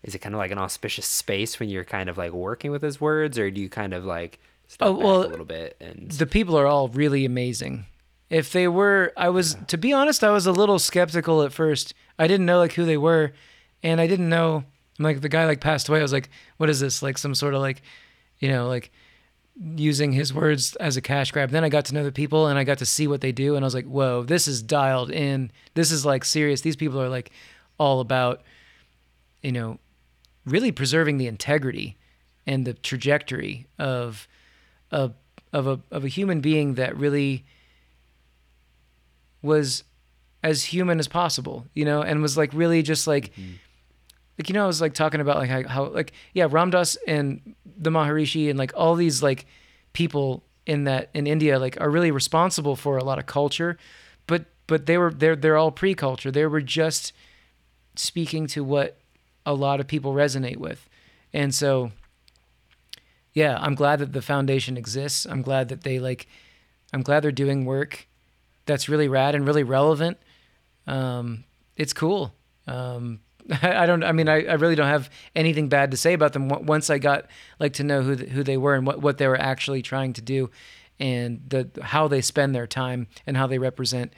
is 0.02 0.14
it 0.14 0.18
kind 0.18 0.34
of 0.34 0.38
like 0.38 0.50
an 0.50 0.58
auspicious 0.58 1.06
space 1.06 1.58
when 1.58 1.68
you're 1.68 1.84
kind 1.84 2.08
of 2.08 2.18
like 2.18 2.32
working 2.32 2.70
with 2.70 2.82
his 2.82 3.00
words, 3.00 3.38
or 3.38 3.50
do 3.50 3.60
you 3.60 3.68
kind 3.68 3.92
of 3.92 4.04
like 4.04 4.38
step 4.68 4.88
Oh, 4.88 4.92
well, 4.92 5.24
a 5.24 5.28
little 5.28 5.44
bit 5.44 5.76
and 5.80 6.10
the 6.10 6.26
people 6.26 6.56
are 6.56 6.66
all 6.66 6.88
really 6.88 7.24
amazing. 7.24 7.86
If 8.28 8.53
they 8.53 8.66
were, 8.66 9.12
I 9.16 9.28
was 9.28 9.57
to 9.69 9.78
be 9.78 9.93
honest, 9.93 10.24
I 10.24 10.31
was 10.31 10.47
a 10.47 10.53
little 10.53 10.78
skeptical 10.78 11.43
at 11.43 11.53
first. 11.53 11.94
I 12.19 12.27
didn't 12.27 12.47
know 12.47 12.59
like 12.59 12.73
who 12.73 12.85
they 12.85 12.97
were, 12.97 13.32
and 13.82 14.01
I 14.01 14.07
didn't 14.07 14.28
know 14.28 14.65
like 14.98 15.20
the 15.20 15.28
guy 15.28 15.47
like 15.47 15.61
passed 15.61 15.89
away. 15.89 16.01
I 16.01 16.03
was 16.03 16.12
like, 16.12 16.31
what 16.57 16.70
is 16.70 16.81
this? 16.81 17.03
Like 17.03 17.19
some 17.19 17.35
sort 17.35 17.55
of 17.55 17.61
like, 17.61 17.82
you 18.39 18.48
know, 18.48 18.66
like 18.66 18.90
using 19.59 20.12
his 20.12 20.35
words 20.35 20.77
as 20.77 20.97
a 20.97 21.01
cash 21.01 21.31
grab. 21.31 21.51
Then 21.51 21.65
I 21.65 21.69
got 21.69 21.86
to 21.86 21.94
know 21.94 22.05
the 22.05 22.12
people 22.12 22.47
and 22.47 22.59
I 22.59 22.65
got 22.65 22.78
to 22.78 22.86
see 22.86 23.07
what 23.07 23.20
they 23.20 23.32
do, 23.32 23.55
and 23.55 23.65
I 23.65 23.66
was 23.66 23.74
like, 23.74 23.86
whoa, 23.86 24.24
this 24.24 24.48
is 24.48 24.62
dialed 24.62 25.11
in. 25.11 25.51
This 25.74 25.90
is 25.90 26.05
like 26.05 26.24
serious. 26.24 26.62
These 26.62 26.77
people 26.77 27.01
are 27.01 27.09
like 27.09 27.31
all 27.78 28.01
about, 28.01 28.43
you 29.43 29.53
know, 29.53 29.78
really 30.44 30.73
preserving 30.73 31.19
the 31.19 31.27
integrity 31.27 31.97
and 32.47 32.66
the 32.66 32.74
trajectory 32.74 33.66
of 33.78 34.27
a 34.90 35.12
of 35.53 35.66
a 35.66 35.81
of 35.90 36.05
a 36.05 36.09
human 36.09 36.40
being 36.40 36.74
that 36.74 36.97
really 36.97 37.44
was 39.47 39.85
as 40.43 40.64
human 40.64 40.98
as 40.98 41.09
possible, 41.09 41.66
you 41.74 41.85
know, 41.85 42.02
and 42.02 42.23
was 42.23 42.36
like 42.36 42.52
really 42.52 42.82
just 42.82 43.06
like 43.06 43.35
hmm. 43.35 43.52
like 44.39 44.48
you 44.48 44.55
know 44.55 44.64
I 44.64 44.66
was 44.66 44.81
like 44.81 44.94
talking 44.94 45.20
about 45.20 45.39
like 45.39 45.51
how, 45.51 45.66
how 45.66 45.85
like 45.86 46.12
yeah 46.35 46.47
Ram 46.48 46.70
Dass 46.70 46.97
and 47.06 47.55
the 47.64 47.90
Maharishi 47.90 48.51
and 48.51 48.59
like 48.59 48.73
all 48.77 48.94
these 48.94 49.23
like 49.23 49.47
people 49.93 50.44
in 50.66 50.85
that 50.85 51.10
in 51.14 51.27
India 51.27 51.59
like 51.59 51.81
are 51.81 51.90
really 51.90 52.10
responsible 52.10 52.77
for 52.77 52.97
a 52.97 53.05
lot 53.05 53.18
of 53.18 53.27
culture, 53.27 53.78
but 54.27 54.44
but 54.66 54.86
they 54.86 54.98
were 54.98 55.12
they're 55.12 55.36
they're 55.36 55.56
all 55.56 55.70
pre-culture. 55.70 56.31
They 56.31 56.47
were 56.47 56.60
just 56.60 57.12
speaking 57.94 58.47
to 58.48 58.62
what 58.62 58.98
a 59.44 59.55
lot 59.55 59.81
of 59.81 59.86
people 59.86 60.12
resonate 60.12 60.59
with. 60.59 60.89
And 61.32 61.55
so 61.55 61.93
yeah, 63.32 63.59
I'm 63.60 63.74
glad 63.74 63.98
that 63.98 64.12
the 64.12 64.23
foundation 64.23 64.77
exists. 64.77 65.27
I'm 65.27 65.43
glad 65.43 65.68
that 65.68 65.82
they 65.82 65.98
like 65.98 66.27
I'm 66.93 67.02
glad 67.02 67.20
they're 67.20 67.32
doing 67.32 67.64
work 67.64 68.06
that's 68.66 68.88
really 68.88 69.09
rad 69.09 69.34
and 69.34 69.47
really 69.47 69.62
relevant. 69.62 70.18
Um, 70.86 71.44
it's 71.76 71.93
cool. 71.93 72.34
Um, 72.66 73.20
I, 73.62 73.86
don't. 73.86 74.02
I 74.02 74.12
mean, 74.12 74.28
I, 74.28 74.44
I 74.44 74.55
really 74.55 74.74
don't 74.74 74.88
have 74.88 75.10
anything 75.34 75.68
bad 75.68 75.93
to 75.93 75.97
say 75.97 76.12
about 76.12 76.32
them. 76.32 76.48
Once 76.48 76.90
I 76.90 76.98
got 76.98 77.26
like 77.59 77.74
to 77.74 77.84
know 77.84 78.02
who 78.02 78.16
the, 78.16 78.26
who 78.26 78.43
they 78.43 78.56
were 78.56 78.74
and 78.74 78.86
what, 78.86 79.01
what 79.01 79.18
they 79.18 79.28
were 79.28 79.40
actually 79.40 79.82
trying 79.82 80.12
to 80.14 80.22
do, 80.22 80.51
and 80.98 81.43
the 81.48 81.70
how 81.80 82.09
they 82.09 82.20
spend 82.20 82.55
their 82.55 82.66
time 82.66 83.06
and 83.26 83.36
how 83.36 83.47
they 83.47 83.59
represent, 83.59 84.12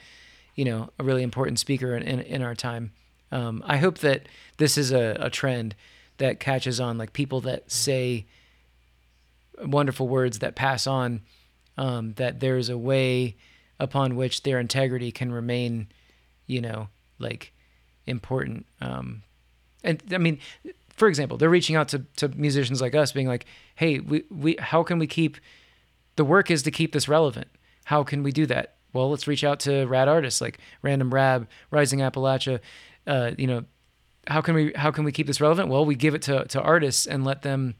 you 0.55 0.65
know, 0.65 0.89
a 0.97 1.03
really 1.03 1.23
important 1.23 1.59
speaker 1.59 1.95
in 1.95 2.03
in, 2.03 2.19
in 2.21 2.41
our 2.41 2.55
time. 2.55 2.91
Um, 3.31 3.61
I 3.65 3.77
hope 3.77 3.99
that 3.99 4.27
this 4.57 4.77
is 4.77 4.91
a, 4.91 5.15
a 5.19 5.29
trend 5.29 5.75
that 6.17 6.39
catches 6.39 6.79
on, 6.79 6.97
like 6.97 7.13
people 7.13 7.41
that 7.41 7.71
say 7.71 8.25
wonderful 9.63 10.07
words 10.07 10.39
that 10.39 10.55
pass 10.55 10.87
on. 10.87 11.21
Um, 11.77 12.13
that 12.15 12.41
there's 12.41 12.67
a 12.67 12.77
way 12.77 13.37
upon 13.79 14.15
which 14.15 14.43
their 14.43 14.59
integrity 14.59 15.11
can 15.11 15.31
remain, 15.31 15.87
you 16.47 16.61
know, 16.61 16.89
like 17.17 17.53
important. 18.05 18.65
Um, 18.81 19.23
and 19.83 20.01
I 20.11 20.17
mean, 20.17 20.39
for 20.89 21.07
example, 21.07 21.37
they're 21.37 21.49
reaching 21.49 21.75
out 21.75 21.87
to, 21.89 21.99
to 22.17 22.27
musicians 22.29 22.81
like 22.81 22.95
us, 22.95 23.11
being 23.11 23.27
like, 23.27 23.45
"Hey, 23.75 23.99
we, 23.99 24.23
we 24.29 24.57
how 24.59 24.83
can 24.83 24.99
we 24.99 25.07
keep 25.07 25.37
the 26.15 26.25
work 26.25 26.51
is 26.51 26.63
to 26.63 26.71
keep 26.71 26.91
this 26.91 27.07
relevant? 27.07 27.47
How 27.85 28.03
can 28.03 28.23
we 28.23 28.31
do 28.31 28.45
that? 28.47 28.75
Well, 28.91 29.09
let's 29.09 29.27
reach 29.27 29.43
out 29.43 29.59
to 29.61 29.85
rad 29.85 30.07
artists 30.07 30.41
like 30.41 30.59
Random 30.81 31.13
Rab, 31.13 31.47
Rising 31.71 31.99
Appalachia. 31.99 32.59
Uh, 33.07 33.31
you 33.37 33.47
know, 33.47 33.63
how 34.27 34.41
can 34.41 34.55
we 34.55 34.73
how 34.75 34.91
can 34.91 35.05
we 35.05 35.11
keep 35.11 35.27
this 35.27 35.39
relevant? 35.39 35.69
Well, 35.69 35.85
we 35.85 35.95
give 35.95 36.15
it 36.15 36.21
to 36.23 36.45
to 36.45 36.61
artists 36.61 37.05
and 37.05 37.23
let 37.23 37.43
them 37.43 37.75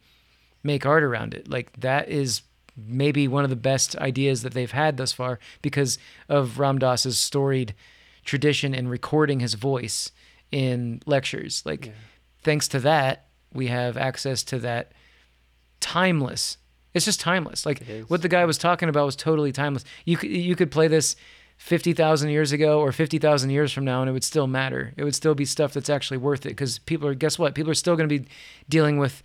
make 0.63 0.85
art 0.85 1.03
around 1.03 1.33
it. 1.33 1.49
Like 1.49 1.73
that 1.81 2.09
is 2.09 2.41
maybe 2.87 3.27
one 3.27 3.43
of 3.43 3.49
the 3.49 3.55
best 3.55 3.95
ideas 3.97 4.43
that 4.43 4.53
they've 4.53 4.71
had 4.71 4.97
thus 4.97 5.11
far 5.11 5.39
because 5.61 5.97
of 6.27 6.59
Ram 6.59 6.79
Dass's 6.79 7.17
storied 7.17 7.73
tradition 8.23 8.73
in 8.73 8.87
recording 8.87 9.39
his 9.39 9.55
voice 9.55 10.11
in 10.51 11.01
lectures. 11.05 11.63
Like, 11.65 11.87
yeah. 11.87 11.91
thanks 12.41 12.67
to 12.69 12.79
that, 12.79 13.27
we 13.53 13.67
have 13.67 13.97
access 13.97 14.43
to 14.45 14.59
that 14.59 14.91
timeless. 15.79 16.57
It's 16.93 17.05
just 17.05 17.19
timeless. 17.19 17.65
Like 17.65 17.83
what 18.07 18.21
the 18.21 18.29
guy 18.29 18.45
was 18.45 18.57
talking 18.57 18.89
about 18.89 19.05
was 19.05 19.15
totally 19.15 19.51
timeless. 19.51 19.85
You 20.05 20.17
could 20.17 20.31
you 20.31 20.55
could 20.55 20.71
play 20.71 20.87
this 20.87 21.15
fifty 21.57 21.93
thousand 21.93 22.29
years 22.29 22.51
ago 22.51 22.79
or 22.79 22.91
fifty 22.91 23.19
thousand 23.19 23.51
years 23.51 23.71
from 23.71 23.85
now, 23.85 24.01
and 24.01 24.09
it 24.09 24.13
would 24.13 24.23
still 24.23 24.47
matter. 24.47 24.93
It 24.97 25.03
would 25.03 25.15
still 25.15 25.35
be 25.35 25.45
stuff 25.45 25.73
that's 25.73 25.89
actually 25.89 26.17
worth 26.17 26.45
it 26.45 26.49
because 26.49 26.79
people 26.79 27.07
are. 27.07 27.13
Guess 27.13 27.37
what? 27.37 27.53
People 27.53 27.71
are 27.71 27.75
still 27.75 27.95
going 27.95 28.09
to 28.09 28.19
be 28.19 28.27
dealing 28.67 28.97
with 28.97 29.21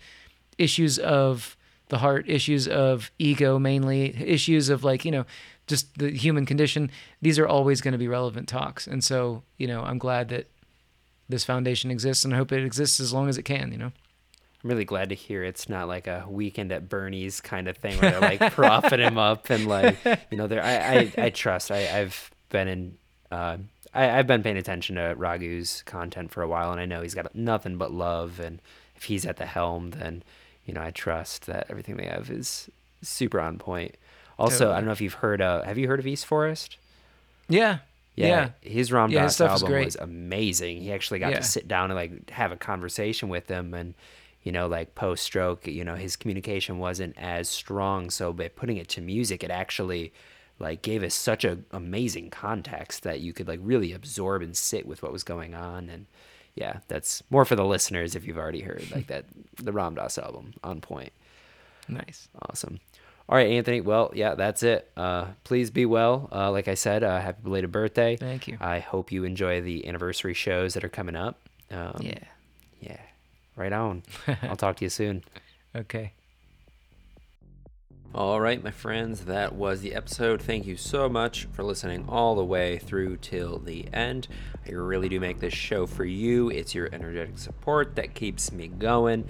issues 0.57 0.99
of 0.99 1.57
the 1.89 1.99
heart, 1.99 2.25
issues 2.27 2.67
of 2.67 3.11
ego, 3.19 3.59
mainly 3.59 4.15
issues 4.15 4.69
of 4.69 4.83
like 4.83 5.05
you 5.05 5.11
know 5.11 5.25
just 5.67 5.97
the 5.97 6.11
human 6.11 6.45
condition. 6.45 6.91
These 7.21 7.39
are 7.39 7.47
always 7.47 7.81
going 7.81 7.93
to 7.93 7.97
be 7.97 8.07
relevant 8.07 8.47
talks, 8.47 8.87
and 8.87 9.03
so 9.03 9.43
you 9.57 9.67
know 9.67 9.81
I'm 9.81 9.97
glad 9.97 10.29
that 10.29 10.47
this 11.29 11.43
foundation 11.43 11.91
exists, 11.91 12.25
and 12.25 12.33
I 12.33 12.37
hope 12.37 12.51
it 12.51 12.63
exists 12.63 12.99
as 12.99 13.13
long 13.13 13.29
as 13.29 13.37
it 13.37 13.43
can. 13.43 13.71
You 13.71 13.77
know. 13.77 13.91
I'm 14.63 14.69
really 14.69 14.85
glad 14.85 15.09
to 15.09 15.15
hear 15.15 15.43
it's 15.43 15.69
not 15.69 15.87
like 15.87 16.07
a 16.07 16.25
weekend 16.27 16.71
at 16.71 16.89
Bernie's 16.89 17.39
kind 17.39 17.67
of 17.67 17.77
thing 17.77 17.99
where 17.99 18.09
they're 18.09 18.19
like 18.19 18.51
propping 18.53 18.99
him 18.99 19.19
up 19.19 19.51
and 19.51 19.67
like 19.67 19.97
you 20.31 20.37
know, 20.37 20.47
there. 20.47 20.63
I, 20.63 20.77
I 20.77 21.25
I 21.25 21.29
trust. 21.29 21.71
I 21.71 21.99
I've 21.99 22.31
been 22.49 22.67
in. 22.67 22.97
Uh, 23.31 23.57
I, 23.93 24.17
I've 24.17 24.27
been 24.27 24.43
paying 24.43 24.57
attention 24.57 24.95
to 24.95 25.13
Raghu's 25.15 25.83
content 25.83 26.31
for 26.31 26.41
a 26.41 26.47
while, 26.47 26.71
and 26.71 26.81
I 26.81 26.85
know 26.85 27.01
he's 27.01 27.13
got 27.13 27.33
nothing 27.35 27.77
but 27.77 27.91
love. 27.91 28.39
And 28.39 28.61
if 28.95 29.03
he's 29.03 29.25
at 29.25 29.37
the 29.37 29.45
helm, 29.45 29.91
then 29.91 30.23
you 30.65 30.73
know 30.73 30.81
I 30.81 30.91
trust 30.91 31.45
that 31.47 31.67
everything 31.69 31.97
they 31.97 32.07
have 32.07 32.29
is 32.29 32.69
super 33.01 33.39
on 33.39 33.57
point. 33.57 33.95
Also, 34.37 34.59
totally. 34.59 34.73
I 34.73 34.75
don't 34.77 34.85
know 34.85 34.91
if 34.91 35.01
you've 35.01 35.13
heard. 35.13 35.41
of 35.41 35.65
have 35.65 35.77
you 35.77 35.87
heard 35.87 35.99
of 35.99 36.07
East 36.07 36.25
Forest? 36.25 36.77
Yeah, 37.47 37.79
yeah, 38.15 38.27
yeah. 38.63 38.69
his 38.69 38.91
Ram 38.91 39.11
yeah, 39.11 39.23
Dass 39.23 39.39
album 39.41 39.71
was 39.83 39.95
amazing. 39.95 40.81
He 40.81 40.91
actually 40.91 41.19
got 41.19 41.31
yeah. 41.31 41.37
to 41.37 41.43
sit 41.43 41.67
down 41.67 41.91
and 41.91 41.95
like 41.95 42.29
have 42.31 42.51
a 42.51 42.57
conversation 42.57 43.29
with 43.29 43.47
them, 43.47 43.73
and 43.73 43.93
you 44.43 44.51
know, 44.51 44.67
like 44.67 44.95
post 44.95 45.23
stroke, 45.23 45.67
you 45.67 45.83
know, 45.83 45.95
his 45.95 46.15
communication 46.15 46.77
wasn't 46.77 47.17
as 47.17 47.49
strong. 47.49 48.09
So 48.09 48.31
by 48.31 48.47
putting 48.47 48.77
it 48.77 48.87
to 48.89 49.01
music, 49.01 49.43
it 49.43 49.51
actually 49.51 50.13
like 50.59 50.81
gave 50.81 51.03
us 51.03 51.13
such 51.13 51.43
a 51.43 51.57
amazing 51.71 52.29
context 52.29 53.03
that 53.03 53.19
you 53.19 53.33
could 53.33 53.47
like 53.47 53.59
really 53.61 53.91
absorb 53.91 54.41
and 54.41 54.55
sit 54.55 54.85
with 54.85 55.03
what 55.03 55.11
was 55.11 55.23
going 55.23 55.53
on. 55.53 55.89
And 55.89 56.05
yeah, 56.55 56.79
that's 56.87 57.21
more 57.29 57.45
for 57.45 57.55
the 57.55 57.65
listeners 57.65 58.15
if 58.15 58.25
you've 58.25 58.37
already 58.37 58.61
heard 58.61 58.89
like 58.91 59.07
that 59.07 59.25
the 59.57 59.71
Ram 59.71 59.95
Dass 59.95 60.17
album 60.17 60.53
on 60.63 60.81
point. 60.81 61.11
Nice, 61.87 62.27
awesome. 62.49 62.79
All 63.27 63.35
right, 63.35 63.47
Anthony. 63.47 63.81
Well, 63.81 64.11
yeah, 64.13 64.35
that's 64.35 64.61
it. 64.63 64.89
Uh, 64.95 65.25
please 65.43 65.71
be 65.71 65.85
well. 65.85 66.29
Uh, 66.31 66.51
like 66.51 66.67
I 66.67 66.75
said, 66.75 67.03
uh, 67.03 67.19
happy 67.19 67.39
belated 67.43 67.71
birthday. 67.71 68.15
Thank 68.17 68.47
you. 68.47 68.57
I 68.61 68.79
hope 68.79 69.11
you 69.11 69.23
enjoy 69.23 69.61
the 69.61 69.87
anniversary 69.87 70.35
shows 70.35 70.75
that 70.75 70.83
are 70.83 70.89
coming 70.89 71.15
up. 71.15 71.39
Um, 71.71 71.97
yeah. 72.01 72.19
Yeah. 72.81 73.01
Right 73.55 73.73
on. 73.73 74.03
I'll 74.43 74.55
talk 74.55 74.77
to 74.77 74.85
you 74.85 74.89
soon. 74.89 75.23
Okay. 75.75 76.13
All 78.15 78.39
right, 78.39 78.63
my 78.63 78.71
friends, 78.71 79.25
that 79.25 79.55
was 79.55 79.81
the 79.81 79.93
episode. 79.93 80.41
Thank 80.41 80.65
you 80.65 80.77
so 80.77 81.09
much 81.09 81.49
for 81.51 81.63
listening 81.63 82.05
all 82.07 82.35
the 82.35 82.45
way 82.45 82.77
through 82.77 83.17
till 83.17 83.59
the 83.59 83.89
end. 83.91 84.29
I 84.65 84.71
really 84.71 85.09
do 85.09 85.19
make 85.19 85.41
this 85.41 85.53
show 85.53 85.85
for 85.85 86.05
you. 86.05 86.49
It's 86.49 86.73
your 86.73 86.87
energetic 86.93 87.37
support 87.37 87.97
that 87.97 88.13
keeps 88.13 88.53
me 88.53 88.69
going 88.69 89.25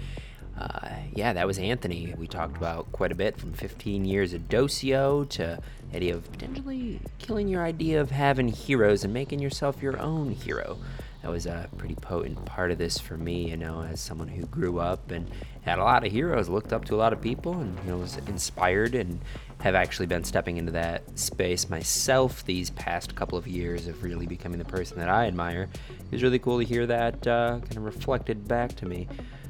uh, 0.58 0.88
yeah, 1.12 1.32
that 1.34 1.46
was 1.46 1.58
Anthony. 1.58 2.14
We 2.16 2.26
talked 2.26 2.56
about 2.56 2.90
quite 2.92 3.12
a 3.12 3.14
bit 3.14 3.36
from 3.38 3.52
15 3.52 4.04
years 4.04 4.32
of 4.32 4.48
Dosio 4.48 5.28
to 5.30 5.58
the 5.90 5.96
idea 5.96 6.14
of 6.14 6.30
potentially 6.32 7.00
killing 7.18 7.48
your 7.48 7.62
idea 7.62 8.00
of 8.00 8.10
having 8.10 8.48
heroes 8.48 9.04
and 9.04 9.12
making 9.12 9.40
yourself 9.40 9.82
your 9.82 9.98
own 9.98 10.30
hero. 10.30 10.78
That 11.26 11.32
was 11.32 11.46
a 11.46 11.68
pretty 11.76 11.96
potent 11.96 12.44
part 12.44 12.70
of 12.70 12.78
this 12.78 12.98
for 12.98 13.16
me, 13.16 13.50
you 13.50 13.56
know, 13.56 13.82
as 13.82 14.00
someone 14.00 14.28
who 14.28 14.46
grew 14.46 14.78
up 14.78 15.10
and 15.10 15.28
had 15.62 15.80
a 15.80 15.82
lot 15.82 16.06
of 16.06 16.12
heroes, 16.12 16.48
looked 16.48 16.72
up 16.72 16.84
to 16.84 16.94
a 16.94 16.96
lot 16.96 17.12
of 17.12 17.20
people, 17.20 17.54
and 17.54 17.76
you 17.80 17.90
know 17.90 17.98
was 17.98 18.16
inspired 18.28 18.94
and 18.94 19.18
have 19.58 19.74
actually 19.74 20.06
been 20.06 20.22
stepping 20.22 20.56
into 20.56 20.70
that 20.70 21.02
space 21.18 21.68
myself 21.68 22.44
these 22.44 22.70
past 22.70 23.16
couple 23.16 23.36
of 23.36 23.48
years 23.48 23.88
of 23.88 24.04
really 24.04 24.28
becoming 24.28 24.60
the 24.60 24.64
person 24.64 25.00
that 25.00 25.08
I 25.08 25.26
admire. 25.26 25.68
It 25.98 26.12
was 26.12 26.22
really 26.22 26.38
cool 26.38 26.60
to 26.60 26.64
hear 26.64 26.86
that 26.86 27.26
uh, 27.26 27.58
kind 27.58 27.76
of 27.76 27.82
reflected 27.82 28.46
back 28.46 28.76
to 28.76 28.86
me. 28.86 29.08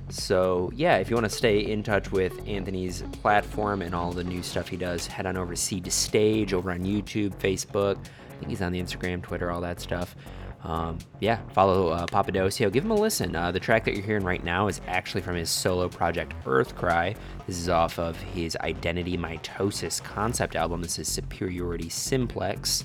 So, 0.09 0.73
yeah, 0.75 0.97
if 0.97 1.11
you 1.11 1.17
want 1.17 1.29
to 1.29 1.37
stay 1.37 1.59
in 1.59 1.83
touch 1.83 2.11
with 2.11 2.41
Anthony's 2.49 3.03
platform 3.21 3.83
and 3.83 3.95
all 3.95 4.13
the 4.13 4.25
new 4.25 4.43
stuff 4.43 4.69
he 4.69 4.79
does, 4.79 5.07
head 5.07 5.27
on 5.27 5.37
over 5.37 5.53
to 5.53 5.61
Seed 5.61 5.85
to 5.85 5.91
Stage 5.91 6.55
over 6.55 6.71
on 6.71 6.87
YouTube, 6.87 7.37
Facebook. 7.37 7.99
I 7.99 8.39
think 8.39 8.49
he's 8.49 8.63
on 8.63 8.73
the 8.73 8.81
Instagram, 8.81 9.23
Twitter, 9.23 9.51
all 9.51 9.61
that 9.61 9.79
stuff. 9.79 10.17
Um, 10.65 10.99
yeah, 11.21 11.41
follow 11.53 11.89
uh. 11.89 12.07
Give 12.07 12.85
him 12.85 12.91
a 12.91 12.95
listen. 12.95 13.37
Uh, 13.37 13.53
the 13.53 13.61
track 13.61 13.85
that 13.85 13.95
you're 13.95 14.05
hearing 14.05 14.25
right 14.25 14.43
now 14.43 14.69
is 14.69 14.81
actually 14.89 15.21
from 15.21 15.37
his 15.37 15.49
solo 15.49 15.89
project 15.89 16.35
Earthcry. 16.45 17.17
This 17.47 17.59
is 17.59 17.69
off 17.69 17.99
of 17.99 18.17
his 18.17 18.57
Identity 18.57 19.17
Mitosis 19.17 20.03
concept 20.03 20.57
album. 20.57 20.83
This 20.83 20.99
is 20.99 21.09
Superiority 21.09 21.89
Simplex. 21.89 22.85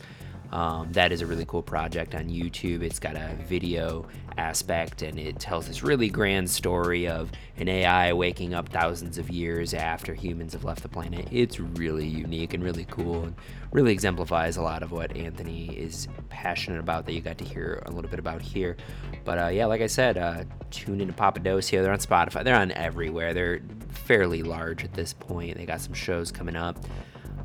Um, 0.51 0.91
that 0.91 1.13
is 1.13 1.21
a 1.21 1.25
really 1.25 1.45
cool 1.45 1.63
project 1.63 2.13
on 2.13 2.27
YouTube. 2.27 2.83
It's 2.83 2.99
got 2.99 3.15
a 3.15 3.35
video 3.47 4.05
aspect 4.37 5.01
and 5.01 5.17
it 5.17 5.39
tells 5.39 5.67
this 5.67 5.81
really 5.81 6.09
grand 6.09 6.49
story 6.49 7.07
of 7.07 7.31
an 7.57 7.69
AI 7.69 8.11
waking 8.13 8.53
up 8.53 8.67
thousands 8.69 9.17
of 9.17 9.29
years 9.29 9.73
after 9.73 10.13
humans 10.13 10.53
have 10.53 10.65
left 10.65 10.83
the 10.83 10.89
planet. 10.89 11.27
It's 11.31 11.59
really 11.59 12.07
unique 12.07 12.53
and 12.53 12.63
really 12.63 12.85
cool 12.89 13.23
and 13.23 13.35
really 13.71 13.93
exemplifies 13.93 14.57
a 14.57 14.61
lot 14.61 14.83
of 14.83 14.91
what 14.91 15.15
Anthony 15.15 15.67
is 15.69 16.07
passionate 16.29 16.79
about 16.79 17.05
that 17.05 17.13
you 17.13 17.21
got 17.21 17.37
to 17.37 17.45
hear 17.45 17.81
a 17.85 17.91
little 17.91 18.09
bit 18.09 18.19
about 18.19 18.41
here. 18.41 18.75
But 19.23 19.37
uh, 19.39 19.47
yeah, 19.47 19.65
like 19.65 19.81
I 19.81 19.87
said, 19.87 20.17
uh, 20.17 20.43
tune 20.71 20.99
into 20.99 21.13
Papadosio. 21.13 21.81
They're 21.81 21.91
on 21.91 21.99
Spotify. 21.99 22.43
They're 22.43 22.55
on 22.55 22.71
everywhere. 22.71 23.33
They're 23.33 23.61
fairly 23.89 24.43
large 24.43 24.83
at 24.83 24.93
this 24.93 25.13
point. 25.13 25.57
They 25.57 25.65
got 25.65 25.81
some 25.81 25.93
shows 25.93 26.31
coming 26.31 26.55
up. 26.55 26.77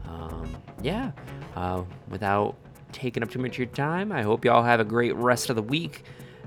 Um, 0.08 0.56
yeah, 0.82 1.12
uh, 1.54 1.82
without 2.08 2.56
taking 2.92 3.22
up 3.22 3.30
too 3.30 3.38
much 3.38 3.52
of 3.52 3.58
your 3.58 3.66
time. 3.68 4.10
I 4.10 4.22
hope 4.22 4.44
y'all 4.44 4.62
have 4.62 4.80
a 4.80 4.84
great 4.84 5.14
rest 5.14 5.50
of 5.50 5.56
the 5.56 5.62
week, 5.62 6.04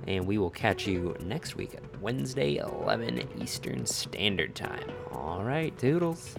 and 0.08 0.26
we 0.26 0.38
will 0.38 0.50
catch 0.50 0.88
you 0.88 1.16
next 1.22 1.56
week 1.56 1.76
at 1.76 2.02
Wednesday, 2.02 2.58
11 2.58 3.42
Eastern 3.42 3.86
Standard 3.86 4.56
Time. 4.56 4.90
All 5.12 5.44
right, 5.44 5.78
toodles. 5.78 6.36